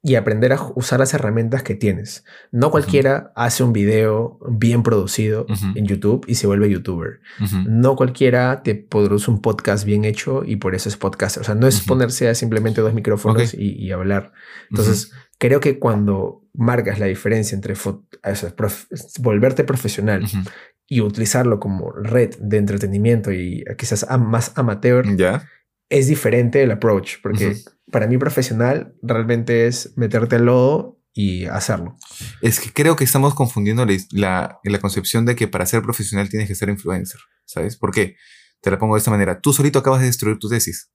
y 0.00 0.14
aprender 0.14 0.54
a 0.54 0.62
usar 0.76 0.98
las 1.00 1.12
herramientas 1.12 1.62
que 1.62 1.74
tienes. 1.74 2.24
No 2.50 2.70
cualquiera 2.70 3.32
hace 3.36 3.62
un 3.64 3.74
video 3.74 4.38
bien 4.48 4.82
producido 4.82 5.44
en 5.74 5.84
YouTube 5.84 6.24
y 6.26 6.36
se 6.36 6.46
vuelve 6.46 6.70
youtuber. 6.70 7.20
No 7.66 7.96
cualquiera 7.96 8.62
te 8.62 8.76
produce 8.76 9.30
un 9.30 9.42
podcast 9.42 9.84
bien 9.84 10.06
hecho 10.06 10.42
y 10.42 10.56
por 10.56 10.74
eso 10.74 10.88
es 10.88 10.96
podcaster. 10.96 11.42
O 11.42 11.44
sea, 11.44 11.54
no 11.54 11.66
es 11.66 11.82
ponerse 11.82 12.30
a 12.30 12.34
simplemente 12.34 12.80
dos 12.80 12.94
micrófonos 12.94 13.52
y, 13.52 13.74
y 13.74 13.92
hablar. 13.92 14.32
Entonces, 14.70 15.12
creo 15.38 15.60
que 15.60 15.78
cuando 15.78 16.44
marcas 16.54 16.98
la 16.98 17.06
diferencia 17.06 17.54
entre 17.54 17.74
fo- 17.74 18.04
o 18.24 18.34
sea, 18.34 18.54
prof- 18.56 18.86
volverte 19.20 19.64
profesional 19.64 20.24
Ujú. 20.24 20.38
y 20.86 21.00
utilizarlo 21.00 21.60
como 21.60 21.92
red 21.92 22.34
de 22.40 22.56
entretenimiento 22.58 23.32
y 23.32 23.64
quizás 23.78 24.06
más 24.18 24.52
amateur, 24.56 25.16
Ya. 25.16 25.48
es 25.88 26.06
diferente 26.08 26.62
el 26.62 26.70
approach, 26.72 27.16
porque 27.22 27.48
Ujú. 27.48 27.60
para 27.92 28.06
mí 28.06 28.18
profesional 28.18 28.94
realmente 29.02 29.66
es 29.66 29.96
meterte 29.96 30.36
al 30.36 30.46
lodo 30.46 31.00
y 31.14 31.46
hacerlo. 31.46 31.96
Es 32.42 32.60
que 32.60 32.72
creo 32.72 32.94
que 32.96 33.04
estamos 33.04 33.34
confundiendo 33.34 33.84
la, 33.86 33.96
la, 34.12 34.58
la 34.62 34.78
concepción 34.78 35.24
de 35.26 35.34
que 35.36 35.48
para 35.48 35.66
ser 35.66 35.82
profesional 35.82 36.28
tienes 36.28 36.48
que 36.48 36.54
ser 36.54 36.68
influencer. 36.68 37.20
¿Sabes? 37.44 37.76
¿Por 37.76 37.92
qué? 37.92 38.16
Te 38.60 38.70
la 38.70 38.78
pongo 38.78 38.94
de 38.94 38.98
esta 38.98 39.10
manera. 39.10 39.40
Tú 39.40 39.52
solito 39.52 39.78
acabas 39.78 40.00
de 40.00 40.06
destruir 40.06 40.38
tu 40.38 40.48
tesis. 40.48 40.90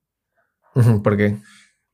Ujú, 0.76 1.02
Porque 1.02 1.38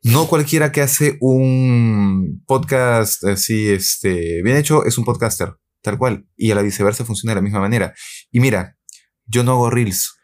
No 0.02 0.28
cualquiera 0.28 0.72
que 0.72 0.82
hace 0.82 1.18
un 1.20 2.44
podcast 2.48 3.24
así, 3.26 3.70
este, 3.70 4.42
bien 4.44 4.56
hecho, 4.56 4.86
es 4.86 4.98
un 4.98 5.04
podcaster, 5.04 5.56
tal 5.82 5.98
cual. 5.98 6.26
Y 6.38 6.52
a 6.52 6.56
la 6.56 6.62
viceversa 6.62 7.04
funciona 7.04 7.32
de 7.32 7.36
la 7.36 7.42
misma 7.42 7.60
manera. 7.60 7.94
Y 8.32 8.40
mira, 8.40 8.78
yo 9.26 9.44
no 9.44 9.52
hago 9.52 9.70
reels. 9.70 10.16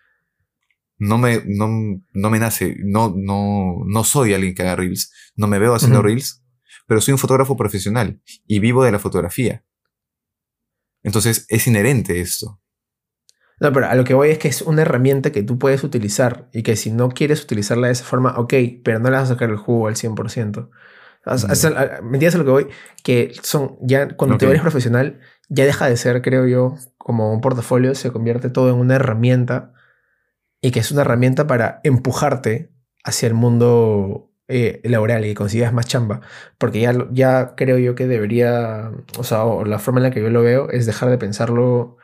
No 0.98 1.18
me, 1.18 1.42
no, 1.46 1.68
no 2.14 2.30
me 2.30 2.40
nace. 2.40 2.78
No, 2.86 3.14
no, 3.18 3.76
no 3.86 4.04
soy 4.06 4.34
alguien 4.34 4.56
que 4.56 4.64
haga 4.64 4.78
reels. 4.78 5.12
No 5.36 5.48
me 5.48 5.60
veo 5.60 5.76
haciendo 5.76 6.02
reels. 6.02 6.42
Pero 6.88 7.02
soy 7.02 7.12
un 7.12 7.18
fotógrafo 7.18 7.58
profesional 7.58 8.22
y 8.48 8.60
vivo 8.60 8.84
de 8.84 8.92
la 8.94 9.00
fotografía. 9.00 9.66
Entonces 11.04 11.46
es 11.50 11.68
inherente 11.68 12.22
esto. 12.22 12.62
No, 13.60 13.72
pero 13.72 13.88
a 13.88 13.96
lo 13.96 14.04
que 14.04 14.14
voy 14.14 14.30
es 14.30 14.38
que 14.38 14.48
es 14.50 14.62
una 14.62 14.82
herramienta 14.82 15.32
que 15.32 15.44
tú 15.44 15.58
puedes 15.58 15.84
utilizar 15.84 16.50
y 16.52 16.64
que 16.64 16.76
si 16.76 16.92
no 16.92 17.10
quieres 17.10 17.44
utilizarla 17.44 17.88
de 17.88 17.94
esa 17.94 18.04
forma, 18.04 18.36
ok, 18.38 18.54
pero 18.84 19.00
no 19.00 19.10
le 19.10 19.16
vas 19.16 19.30
a 19.30 19.34
sacar 19.34 19.50
el 19.50 19.58
jugo 19.58 19.88
al 19.88 19.96
100%. 19.96 20.70
O 21.26 21.38
sea, 21.38 22.02
¿Me 22.04 22.18
entiendes 22.18 22.36
a 22.36 22.38
lo 22.38 22.46
que 22.46 22.52
voy? 22.52 22.68
Que 23.04 23.34
son 23.42 23.78
ya 23.82 24.10
cuando 24.16 24.38
te 24.38 24.46
Ok. 24.46 24.50
vuelves 24.50 24.62
profesional, 24.62 25.20
ya 25.50 25.66
deja 25.66 25.88
de 25.90 25.98
ser, 25.98 26.22
creo 26.22 26.46
yo, 26.48 26.76
como 26.98 27.34
un 27.34 27.42
portafolio, 27.42 27.96
se 27.96 28.12
convierte 28.12 28.50
todo 28.50 28.70
en 28.70 28.76
una 28.76 28.96
herramienta 28.96 29.74
y 30.62 30.72
que 30.72 30.80
es 30.80 30.92
una 30.92 31.02
herramienta 31.02 31.48
para 31.48 31.80
empujarte 31.84 32.72
hacia 33.04 33.28
el 33.28 33.34
mundo 33.36 34.32
eh, 34.48 34.82
laboral 34.84 35.26
y 35.26 35.30
que 35.30 35.36
consigas 35.36 35.74
más 35.74 35.86
chamba. 35.88 36.22
Porque 36.58 36.80
ya, 36.82 36.94
ya 37.12 37.56
creo 37.56 37.78
yo 37.78 37.96
que 37.96 38.08
debería, 38.08 38.92
o 39.18 39.24
sea, 39.24 39.46
o 39.46 39.66
la 39.66 39.80
forma 39.80 40.00
en 40.00 40.04
la 40.04 40.12
que 40.12 40.22
yo 40.22 40.30
lo 40.30 40.42
veo 40.42 40.70
es 40.70 40.86
dejar 40.86 41.10
de 41.10 41.18
pensarlo 41.18 41.98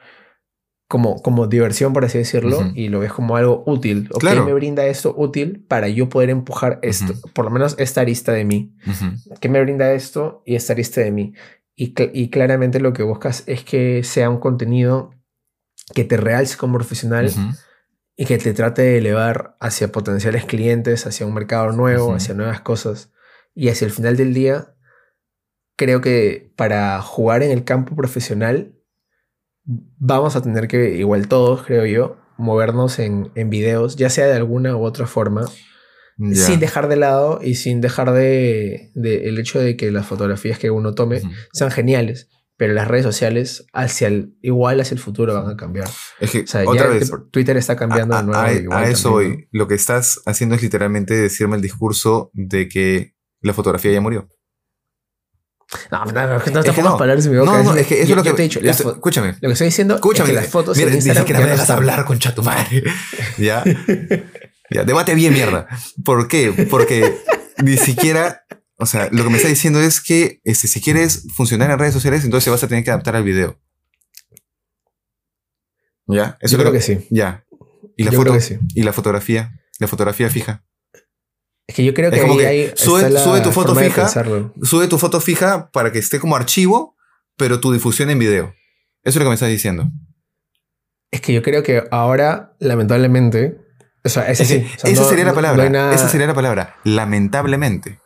como, 0.91 1.21
como 1.21 1.47
diversión, 1.47 1.93
por 1.93 2.03
así 2.03 2.17
decirlo, 2.17 2.59
Ujú. 2.59 2.71
y 2.75 2.89
lo 2.89 2.99
ves 2.99 3.13
como 3.13 3.37
algo 3.37 3.63
útil. 3.65 4.09
¿O 4.13 4.19
Claro. 4.19 4.43
me 4.45 4.51
brinda 4.53 4.85
esto 4.85 5.13
útil 5.17 5.63
para 5.65 5.87
yo 5.87 6.09
poder 6.09 6.29
empujar 6.29 6.79
esto? 6.81 7.13
Ujú. 7.13 7.29
Por 7.33 7.45
lo 7.45 7.51
menos 7.51 7.75
esta 7.79 8.01
arista 8.01 8.33
de 8.33 8.43
mí. 8.43 8.75
Ujú. 8.85 9.35
¿Qué 9.39 9.47
me 9.47 9.61
brinda 9.61 9.93
esto 9.93 10.43
y 10.45 10.55
esta 10.55 10.73
arista 10.73 10.99
de 10.99 11.11
mí? 11.11 11.33
Y, 11.75 11.93
cl- 11.95 12.11
y 12.13 12.29
claramente 12.29 12.81
lo 12.81 12.91
que 12.91 13.03
buscas 13.03 13.43
es 13.47 13.63
que 13.63 14.03
sea 14.03 14.29
un 14.29 14.39
contenido 14.39 15.15
que 15.95 16.03
te 16.03 16.17
realce 16.17 16.57
como 16.57 16.73
profesional 16.77 17.31
y 18.17 18.25
que 18.25 18.37
te 18.37 18.53
trate 18.53 18.81
de 18.81 18.97
elevar 18.97 19.55
hacia 19.61 19.93
potenciales 19.93 20.43
clientes, 20.43 21.07
hacia 21.07 21.25
un 21.25 21.33
mercado 21.33 21.71
nuevo, 21.71 22.13
hacia 22.13 22.33
nuevas 22.35 22.59
cosas. 22.59 23.11
Y 23.55 23.69
hacia 23.69 23.85
el 23.85 23.91
final 23.91 24.17
del 24.17 24.33
día, 24.33 24.75
creo 25.77 26.01
que 26.01 26.51
para 26.57 27.01
jugar 27.01 27.43
en 27.43 27.51
el 27.51 27.63
campo 27.63 27.95
profesional, 27.95 28.75
vamos 29.65 30.35
a 30.35 30.41
tener 30.41 30.67
que, 30.67 30.95
igual 30.97 31.27
todos, 31.27 31.63
creo 31.63 31.85
yo, 31.85 32.17
movernos 32.37 32.99
en, 32.99 33.31
en 33.35 33.49
videos, 33.49 33.95
ya 33.95 34.09
sea 34.09 34.25
de 34.27 34.33
alguna 34.33 34.75
u 34.75 34.83
otra 34.83 35.07
forma, 35.07 35.45
sin 36.33 36.59
dejar 36.59 36.87
de 36.87 36.95
lado 36.97 37.39
y 37.41 37.55
sin 37.55 37.81
dejar 37.81 38.11
de, 38.11 38.91
de 38.95 39.27
el 39.29 39.39
hecho 39.39 39.59
de 39.59 39.75
que 39.77 39.91
las 39.91 40.05
fotografías 40.05 40.59
que 40.59 40.69
uno 40.69 40.93
tome 40.93 41.21
sean 41.53 41.71
geniales. 41.71 42.29
Pero 42.57 42.73
las 42.73 42.87
redes 42.87 43.05
sociales, 43.05 43.65
hacia 43.73 44.07
el, 44.07 44.35
igual 44.43 44.79
hacia 44.79 44.93
el 44.93 45.01
futuro, 45.01 45.33
van 45.33 45.49
a 45.51 45.57
cambiar. 45.57 45.89
Es 46.19 46.29
que, 46.29 46.41
O 46.41 46.47
sea, 46.47 46.63
otra 46.69 46.87
vez, 46.89 47.09
te- 47.09 47.17
Twitter 47.31 47.57
está 47.57 47.75
cambiando 47.75 48.13
a, 48.15 48.19
de 48.19 48.25
nuevo. 48.27 48.39
a- 48.39 48.53
igual 48.53 48.83
a 48.83 48.87
eso 48.87 49.09
también, 49.13 49.33
voy. 49.33 49.47
Lo 49.51 49.67
que 49.67 49.73
estás 49.73 50.21
haciendo 50.27 50.53
es 50.55 50.61
literalmente 50.61 51.15
decirme 51.15 51.55
el 51.55 51.63
discurso 51.63 52.29
de 52.33 52.67
que 52.67 53.15
la 53.41 53.53
fotografía 53.55 53.91
ya 53.91 53.99
murió. 54.01 54.27
No, 55.89 56.05
no, 56.05 56.11
no, 56.11 56.27
no, 56.27 56.33
no 56.33 56.39
te 56.39 56.51
que 56.51 56.73
pongas 56.73 56.91
no. 56.91 56.97
palabras 56.97 57.25
en 57.25 57.31
mi 57.31 57.37
boca. 57.37 57.51
No, 57.51 57.63
no, 57.63 57.75
es 57.75 57.87
que 57.87 58.01
eso 58.01 58.07
yo, 58.07 58.13
es 58.13 58.17
lo 58.17 58.23
que 58.23 58.29
yo 58.29 58.35
te 58.35 58.41
he 58.41 58.47
dicho. 58.47 58.59
escúchame. 58.59 59.33
lo 59.39 59.39
que 59.49 59.53
estoy 59.53 59.67
diciendo 59.67 59.95
Escúchame. 59.95 60.29
es 60.29 60.35
que 60.35 60.41
las 60.41 60.51
fotos 60.51 60.77
Mira, 60.77 60.89
en 60.89 60.95
Instagram 60.95 61.23
siquiera 61.23 61.39
ya 61.39 61.45
me 61.45 61.49
no 61.49 61.53
dejas 61.53 61.63
están. 61.69 61.77
hablar, 61.77 62.05
concha 62.05 62.35
tu 62.35 62.43
madre. 62.43 62.83
ya. 63.37 63.63
Ya, 64.69 64.83
debate 64.83 65.15
bien, 65.15 65.33
mierda. 65.33 65.67
¿Por 66.03 66.27
qué? 66.27 66.67
Porque 66.69 67.17
ni 67.63 67.77
siquiera. 67.77 68.43
O 68.77 68.85
sea, 68.85 69.09
lo 69.11 69.23
que 69.23 69.29
me 69.29 69.37
está 69.37 69.47
diciendo 69.49 69.79
es 69.79 70.01
que 70.01 70.41
este, 70.43 70.67
si 70.67 70.81
quieres 70.81 71.27
funcionar 71.35 71.69
en 71.71 71.77
redes 71.79 71.93
sociales, 71.93 72.23
entonces 72.25 72.51
vas 72.51 72.63
a 72.63 72.67
tener 72.67 72.83
que 72.83 72.89
adaptar 72.91 73.15
al 73.15 73.23
video. 73.23 73.59
¿Ya? 76.07 76.37
Yo 76.41 76.47
es 76.47 76.55
creo 76.55 76.71
que 76.71 76.81
sí. 76.81 77.07
Ya. 77.09 77.45
¿Y 77.95 78.03
la, 78.03 78.11
Yo 78.11 78.17
foto, 78.17 78.31
creo 78.31 78.39
que 78.41 78.45
sí. 78.45 78.57
y 78.73 78.83
la 78.83 78.91
fotografía? 78.93 79.53
La 79.79 79.87
fotografía 79.87 80.29
fija. 80.29 80.63
Es 81.71 81.75
que 81.75 81.85
yo 81.85 81.93
creo 81.93 82.09
Es 82.09 82.15
que 82.15 82.21
como 82.21 82.33
ahí 82.33 82.39
que 82.39 82.47
hay- 82.47 82.71
sube- 82.75 83.41
tu 83.41 83.51
foto 83.53 83.73
fija. 83.75 84.09
Sube 84.61 84.87
tu 84.89 84.97
foto 84.97 85.21
fija 85.21 85.71
para 85.71 85.93
que 85.93 85.99
esté 85.99 86.19
como 86.19 86.35
archivo, 86.35 86.97
pero 87.37 87.61
tu 87.61 87.71
difusión 87.71 88.09
en 88.09 88.19
video. 88.19 88.47
Eso 89.03 89.11
es 89.11 89.15
lo 89.15 89.21
que 89.23 89.29
me 89.29 89.35
estás 89.35 89.47
diciendo. 89.47 89.89
Es 91.11 91.21
que 91.21 91.31
yo 91.33 91.41
creo 91.41 91.63
que 91.63 91.83
ahora, 91.89 92.55
lamentablemente, 92.59 93.55
o 94.03 94.09
sea, 94.09 94.23
ese 94.29 94.43
Es 94.43 94.49
que 94.49 94.59
sí. 94.59 94.65
o 94.75 94.79
sea, 94.81 94.91
esa 94.91 95.01
no- 95.03 95.07
sería 95.07 95.23
la 95.23 95.31
no 95.31 95.35
palabra. 95.35 95.69
nada- 95.69 95.95
Esa 95.95 96.09
sería 96.09 96.27
la 96.27 96.33
palabra. 96.33 96.75
Lamentablemente. 96.83 97.99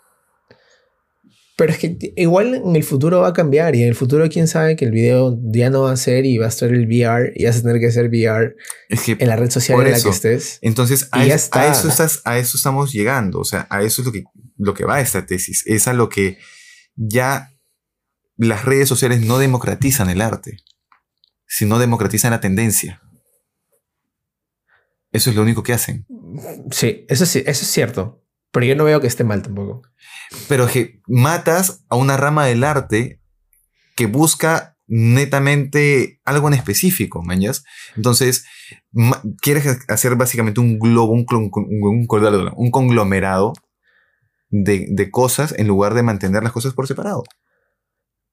Pero 1.58 1.72
es 1.72 1.78
que 1.80 1.98
igual 2.18 2.54
en 2.56 2.76
el 2.76 2.84
futuro 2.84 3.22
va 3.22 3.30
a 3.30 3.34
cambiar 3.34 3.76
y 3.76 3.82
en 3.84 3.88
el 3.88 3.96
futuro 3.96 4.28
quién 4.30 4.48
sabe 4.50 4.76
que 4.76 4.84
el 4.84 4.92
video 4.92 5.40
ya 5.42 5.70
no 5.70 5.84
va 5.84 5.94
a 5.94 5.98
ser 5.98 6.26
y 6.26 6.38
va 6.38 6.48
a 6.48 6.50
estar 6.50 6.70
el 6.70 6.86
VR 6.86 7.32
y 7.34 7.46
vas 7.46 7.58
a 7.58 7.62
tener 7.62 7.80
que 7.80 7.88
hacer 7.88 8.08
VR 8.10 8.56
Es 8.90 9.02
que 9.04 9.16
en 9.18 9.28
la 9.30 9.38
red 9.38 9.50
social 9.50 9.80
en 9.82 9.92
la 9.92 10.02
que 10.02 10.10
estés. 10.10 10.60
entonces 10.62 11.08
a, 11.14 11.26
es- 11.26 11.50
eso 11.54 11.88
estás, 11.88 12.22
a 12.26 12.38
eso 12.38 12.58
estamos 12.58 12.92
llegando. 12.92 13.40
O 13.40 13.46
sea, 13.46 13.68
a 13.70 13.84
eso 13.84 14.02
es 14.02 14.06
lo 14.06 14.12
que, 14.12 14.24
lo 14.58 14.74
que 14.74 14.84
va 14.84 15.00
esta 15.00 15.26
tesis. 15.26 15.64
Es 15.66 15.88
a 15.88 15.94
lo 15.94 16.10
que 16.10 16.38
ya 16.98 17.50
las 18.36 18.66
redes 18.66 18.90
sociales 18.90 19.22
no 19.22 19.38
democratizan 19.38 20.10
el 20.10 20.20
arte, 20.20 20.58
sino 21.48 21.80
democratizan 21.80 22.32
la 22.32 22.42
tendencia. 22.42 23.02
Eso 25.14 25.30
es 25.30 25.38
lo 25.38 25.44
único 25.44 25.64
que 25.64 25.72
hacen. 25.72 26.06
Sí, 26.72 27.06
eso 27.08 27.26
sí, 27.26 27.40
eso 27.46 27.62
es 27.64 27.72
cierto. 27.72 28.25
Pero 28.56 28.66
yo 28.68 28.76
no 28.78 28.86
veo 28.86 29.02
que 29.02 29.08
esté 29.08 29.26
mal 29.26 29.42
tampoco. 29.42 29.82
Pero 30.48 30.66
que 30.68 31.02
matas 31.08 31.84
a 31.90 31.98
una 31.98 32.16
rama 32.16 32.46
del 32.46 32.64
arte 32.64 33.20
que 33.98 34.06
busca 34.08 34.78
netamente 34.88 36.22
algo 36.24 36.48
en 36.48 36.54
específico, 36.54 37.22
mañas. 37.22 37.66
Entonces, 37.98 38.46
ma- 38.94 39.22
quieres 39.42 39.80
hacer 39.90 40.16
básicamente 40.16 40.62
un 40.62 40.80
globo, 40.80 41.12
un, 41.12 41.26
un, 41.30 42.72
conglomerado 42.72 43.52
de, 44.50 44.86
de 44.90 45.12
cosas 45.12 45.54
en 45.58 45.68
lugar 45.68 45.94
de 45.94 46.04
mantener 46.04 46.42
las 46.44 46.54
cosas 46.54 46.74
por 46.74 46.88
separado. 46.88 47.24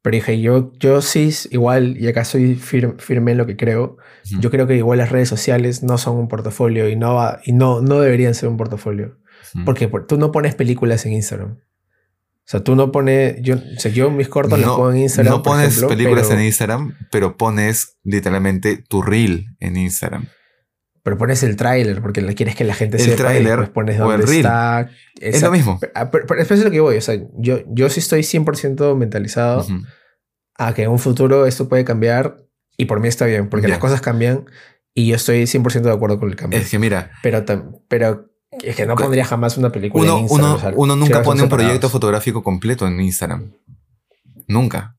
Pero 0.02 0.14
dije, 0.14 0.40
yo, 0.40 0.72
yo 0.78 1.02
sí, 1.02 1.30
igual, 1.50 1.96
y 1.98 2.06
acá 2.06 2.24
soy 2.24 2.54
fir- 2.56 2.96
firme 3.00 3.32
en 3.32 3.38
lo 3.38 3.46
que 3.46 3.56
creo. 3.56 3.96
Yo 4.40 4.50
creo 4.52 4.68
que 4.68 4.76
igual 4.76 4.98
las 4.98 5.10
redes 5.10 5.28
sociales 5.28 5.82
no 5.82 5.98
son 5.98 6.16
un 6.16 6.28
portafolio 6.28 6.88
y 6.88 6.94
no, 6.94 7.14
va, 7.14 7.40
y 7.44 7.52
no, 7.52 7.80
no 7.80 7.98
deberían 8.00 8.34
ser 8.34 8.48
un 8.48 8.56
portafolio. 8.56 9.18
Ujú. 9.54 9.64
Porque 9.64 9.88
por- 9.88 10.06
tú 10.06 10.18
no 10.18 10.32
pones 10.32 10.54
películas 10.54 11.04
en 11.06 11.12
Instagram. 11.14 11.52
O 12.44 12.44
sea, 12.44 12.60
tú 12.64 12.74
no 12.74 12.90
pones. 12.90 13.36
Yo, 13.40 13.54
o 13.56 13.80
sea, 13.80 13.92
yo 13.92 14.10
mis 14.10 14.28
cortos 14.28 14.58
los 14.58 14.68
pongo 14.76 14.90
en 14.92 14.98
Instagram. 14.98 15.32
no 15.32 15.42
pones 15.42 15.68
ejemplo, 15.68 15.88
películas 15.88 16.26
pero, 16.28 16.40
en 16.40 16.46
Instagram, 16.46 16.96
pero 17.10 17.36
pones 17.36 17.98
literalmente 18.02 18.76
tu 18.78 19.00
reel 19.02 19.46
en 19.60 19.76
Instagram. 19.76 20.26
Pero 21.04 21.18
pones 21.18 21.42
el 21.42 21.56
tráiler 21.56 22.00
porque 22.00 22.22
quieres 22.34 22.54
que 22.56 22.64
la 22.64 22.74
gente 22.74 22.96
El 22.96 23.02
sepa. 23.04 23.16
tráiler 23.16 23.42
y 23.42 23.46
después 23.46 23.68
pones 23.70 24.00
o 24.00 24.12
el 24.12 24.22
reel. 24.22 24.38
está. 24.38 24.88
Es 25.20 25.42
lo 25.42 25.50
mismo. 25.52 25.78
Pero, 25.80 25.92
ah, 25.96 26.10
pero- 26.10 26.26
pero 26.26 26.38
después 26.38 26.58
es 26.60 26.64
lo 26.64 26.70
que 26.70 26.80
voy. 26.80 26.96
O 26.96 27.00
sea, 27.00 27.16
yo, 27.38 27.60
yo 27.68 27.88
sí 27.90 28.00
estoy 28.00 28.22
100% 28.22 28.96
mentalizado 28.96 29.60
Ujú. 29.60 29.82
a 30.58 30.74
que 30.74 30.82
en 30.84 30.90
un 30.90 30.98
futuro 30.98 31.46
esto 31.46 31.68
puede 31.68 31.84
cambiar. 31.84 32.36
Y 32.76 32.86
por 32.86 33.00
mí 33.00 33.08
está 33.08 33.26
bien, 33.26 33.48
porque 33.48 33.66
Ya. 33.66 33.70
las 33.74 33.78
cosas 33.78 34.00
cambian. 34.00 34.46
Y 34.94 35.06
yo 35.08 35.16
estoy 35.16 35.46
100% 35.46 35.88
de 35.90 35.94
acuerdo 35.94 36.18
con 36.18 36.28
el 36.28 36.36
cambio. 36.36 36.58
Es 36.58 36.70
que 36.70 36.78
mira, 36.78 37.10
Pero, 37.22 37.44
pero 37.88 38.31
es 38.62 38.76
que 38.76 38.86
no 38.86 38.96
pondría 38.96 39.24
jamás 39.24 39.56
una 39.56 39.70
película 39.70 40.04
uno, 40.04 40.16
en 40.16 40.22
Instagram. 40.22 40.50
uno, 40.50 40.56
o 40.56 40.60
sea, 40.60 40.72
uno 40.76 40.96
nunca 40.96 41.22
pone 41.22 41.42
un 41.42 41.48
proyecto 41.48 41.88
fotográfico 41.88 42.42
completo 42.42 42.86
en 42.86 43.00
Instagram. 43.00 43.52
Nunca. 44.46 44.96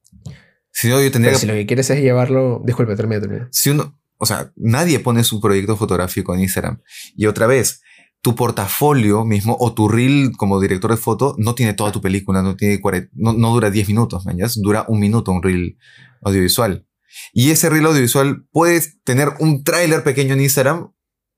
Si 0.71 0.89
no, 0.89 1.01
yo 1.01 1.11
tendría 1.11 1.31
Pero 1.31 1.35
que 1.35 1.41
si 1.41 1.47
lo 1.47 1.53
que 1.53 1.65
quieres 1.65 1.89
es 1.89 2.01
llevarlo. 2.01 2.61
Disculpe, 2.65 2.95
termina, 2.95 3.21
termina. 3.21 3.47
si 3.51 3.69
uno, 3.69 3.99
o 4.17 4.25
sea, 4.25 4.51
nadie 4.55 4.99
pone 4.99 5.23
su 5.23 5.39
proyecto 5.39 5.77
fotográfico 5.77 6.33
en 6.33 6.41
Instagram. 6.41 6.81
Y 7.15 7.27
otra 7.27 7.45
vez, 7.45 7.81
tu 8.21 8.35
portafolio 8.35 9.25
mismo 9.25 9.55
o 9.59 9.73
tu 9.73 9.87
reel 9.89 10.31
como 10.37 10.59
director 10.59 10.89
de 10.89 10.97
foto 10.97 11.35
no 11.37 11.55
tiene 11.55 11.73
toda 11.73 11.91
tu 11.91 12.01
película, 12.01 12.41
no, 12.41 12.55
tiene 12.55 12.79
40 12.79 13.11
no, 13.13 13.33
no 13.33 13.53
dura 13.53 13.69
10 13.69 13.89
minutos, 13.89 14.25
man, 14.25 14.37
dura 14.55 14.85
un 14.87 14.99
minuto 14.99 15.31
un 15.31 15.43
reel 15.43 15.77
audiovisual. 16.21 16.87
Y 17.33 17.51
ese 17.51 17.69
reel 17.69 17.85
audiovisual 17.85 18.45
puedes 18.51 19.01
tener 19.03 19.33
un 19.39 19.63
tráiler 19.63 20.03
pequeño 20.03 20.33
en 20.33 20.41
Instagram 20.41 20.93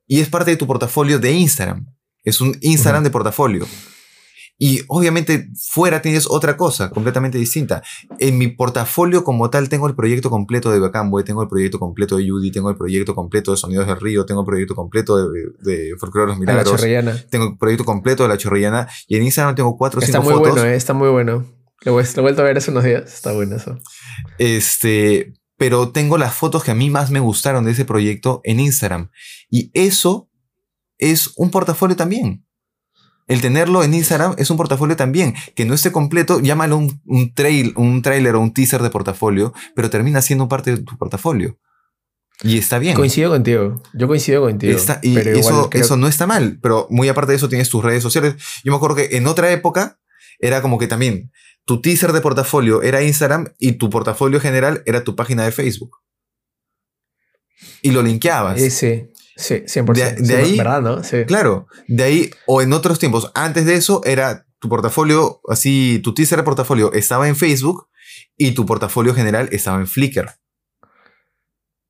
y 0.08 0.22
es 0.22 0.30
parte 0.30 0.52
de 0.52 0.58
tu 0.58 0.68
portafolio 0.68 1.20
de 1.20 1.32
Instagram. 1.32 1.88
Es 2.26 2.42
un 2.42 2.58
Instagram 2.62 3.02
Ujú. 3.02 3.06
de 3.06 3.12
portafolio. 3.12 3.68
Y 4.58 4.84
obviamente 4.88 5.50
fuera 5.70 6.02
tienes 6.02 6.28
otra 6.30 6.56
cosa 6.56 6.90
completamente 6.90 7.38
distinta. 7.38 7.84
En 8.20 8.38
mi 8.38 8.48
portafolio 8.48 9.26
como 9.26 9.50
tal 9.50 9.68
tengo 9.68 9.86
el 9.88 9.96
proyecto 9.96 10.30
completo 10.30 10.72
de 10.72 10.80
Bacamboy, 10.80 11.26
tengo 11.26 11.42
el 11.42 11.50
proyecto 11.50 11.78
completo 11.78 12.16
de 12.16 12.30
Judy, 12.30 12.52
tengo 12.52 12.70
el 12.70 12.78
proyecto 12.78 13.14
completo 13.16 13.52
de 13.52 13.58
Sonidos 13.58 13.86
del 13.86 14.00
Río, 14.00 14.26
tengo 14.26 14.42
el 14.42 14.46
proyecto 14.46 14.74
completo 14.74 15.30
de, 15.30 15.40
de 15.62 15.92
Folclore 16.00 16.32
de 16.32 16.38
los 16.38 16.38
A 16.38 16.46
la 16.46 16.52
Milagros, 16.54 16.80
chorrillana. 16.80 17.22
tengo 17.30 17.46
el 17.50 17.58
proyecto 17.58 17.84
completo 17.84 18.24
de 18.24 18.30
La 18.30 18.38
Chorrillana 18.38 18.88
y 19.10 19.18
en 19.18 19.24
Instagram 19.24 19.56
tengo 19.56 19.76
cuatro 19.78 20.00
o 20.00 20.04
Está 20.04 20.20
cinco 20.20 20.32
muy 20.32 20.40
fotos. 20.40 20.54
bueno, 20.62 20.66
eh, 20.70 20.76
está 20.78 20.94
muy 20.94 21.10
bueno. 21.10 21.46
Lo, 21.84 22.00
he- 22.00 22.04
lo 22.04 22.10
he 22.20 22.22
vuelto 22.22 22.42
a 22.42 22.46
ver 22.46 22.58
hace 22.58 22.72
unos 22.72 22.86
días. 22.86 23.14
Está 23.14 23.34
bueno 23.34 23.58
eso. 23.58 23.78
Este, 24.38 25.34
pero 25.58 25.90
tengo 25.90 26.18
las 26.18 26.34
fotos 26.34 26.64
que 26.64 26.72
a 26.72 26.76
mí 26.76 26.90
más 26.90 27.12
me 27.12 27.20
gustaron 27.20 27.66
de 27.66 27.72
ese 27.72 27.86
proyecto 27.86 28.42
en 28.46 28.60
Instagram. 28.62 29.10
Y 29.50 29.70
eso 29.74 30.30
es 30.98 31.32
un 31.36 31.52
portafolio 31.52 31.96
también. 31.96 32.46
El 33.28 33.42
tenerlo 33.42 33.84
en 33.84 33.94
Instagram 33.96 34.36
es 34.38 34.50
un 34.52 34.58
portafolio 34.58 34.96
también. 34.96 35.34
Que 35.56 35.66
no 35.66 35.74
esté 35.74 35.92
completo, 35.92 36.40
llámalo 36.42 36.78
un, 36.78 37.02
un, 37.06 37.34
trail, 37.34 37.74
un 37.76 38.02
trailer 38.04 38.36
o 38.36 38.40
un 38.42 38.54
teaser 38.54 38.84
de 38.84 38.90
portafolio, 38.92 39.54
pero 39.76 39.90
termina 39.90 40.22
siendo 40.22 40.48
parte 40.48 40.72
de 40.76 40.84
tu 40.84 40.96
portafolio. 40.98 41.58
Y 42.44 42.58
está 42.58 42.78
bien. 42.80 42.96
Coincido 42.96 43.32
contigo. 43.32 43.82
Yo 43.94 44.08
coincido 44.08 44.42
contigo. 44.42 44.76
Está- 44.78 45.00
y 45.02 45.16
pero 45.16 45.32
eso, 45.32 45.70
creo- 45.70 45.84
eso 45.84 45.98
no 45.98 46.08
está 46.08 46.28
mal, 46.28 46.60
pero 46.62 46.86
muy 46.92 47.08
aparte 47.10 47.32
de 47.32 47.38
eso 47.38 47.50
tienes 47.50 47.70
tus 47.70 47.84
redes 47.84 48.04
sociales. 48.04 48.36
Yo 48.64 48.72
me 48.72 48.76
acuerdo 48.78 48.96
que 48.98 49.18
en 49.18 49.26
otra 49.26 49.52
época 49.52 50.00
era 50.40 50.62
como 50.62 50.78
que 50.78 50.88
también 50.88 51.32
tu 51.64 51.82
teaser 51.82 52.12
de 52.12 52.22
portafolio 52.22 52.84
era 52.84 53.02
Instagram 53.02 53.48
y 53.58 53.72
tu 53.74 53.90
portafolio 53.90 54.40
general 54.40 54.84
era 54.86 55.04
tu 55.04 55.16
página 55.16 55.44
de 55.46 55.52
Facebook. 55.52 55.98
Y 57.82 57.92
lo 57.92 58.02
linkeabas. 58.04 58.60
Eh, 58.62 58.70
sí, 59.36 59.64
sí, 59.68 59.80
100%. 59.80 59.94
De- 59.94 60.22
de 60.22 60.26
Sí, 60.26 60.34
ahí- 60.34 60.58
¿Verdad, 60.58 60.82
no? 60.82 61.04
Sí. 61.04 61.26
Claro, 61.26 61.68
de 61.88 62.04
ahí, 62.04 62.30
o 62.48 62.62
en 62.62 62.74
otros 62.74 63.00
tiempos, 63.00 63.32
antes 63.36 63.66
de 63.66 63.76
eso 63.76 64.02
era 64.06 64.46
tu 64.60 64.70
portafolio, 64.70 65.42
así, 65.50 66.00
tu 66.04 66.14
teaser 66.14 66.38
de 66.40 66.44
portafolio 66.44 66.92
estaba 66.94 67.28
en 67.28 67.36
Facebook 67.36 67.88
y 68.38 68.52
tu 68.52 68.66
portafolio 68.66 69.14
general 69.14 69.50
estaba 69.52 69.80
en 69.80 69.88
Flickr. 69.88 70.30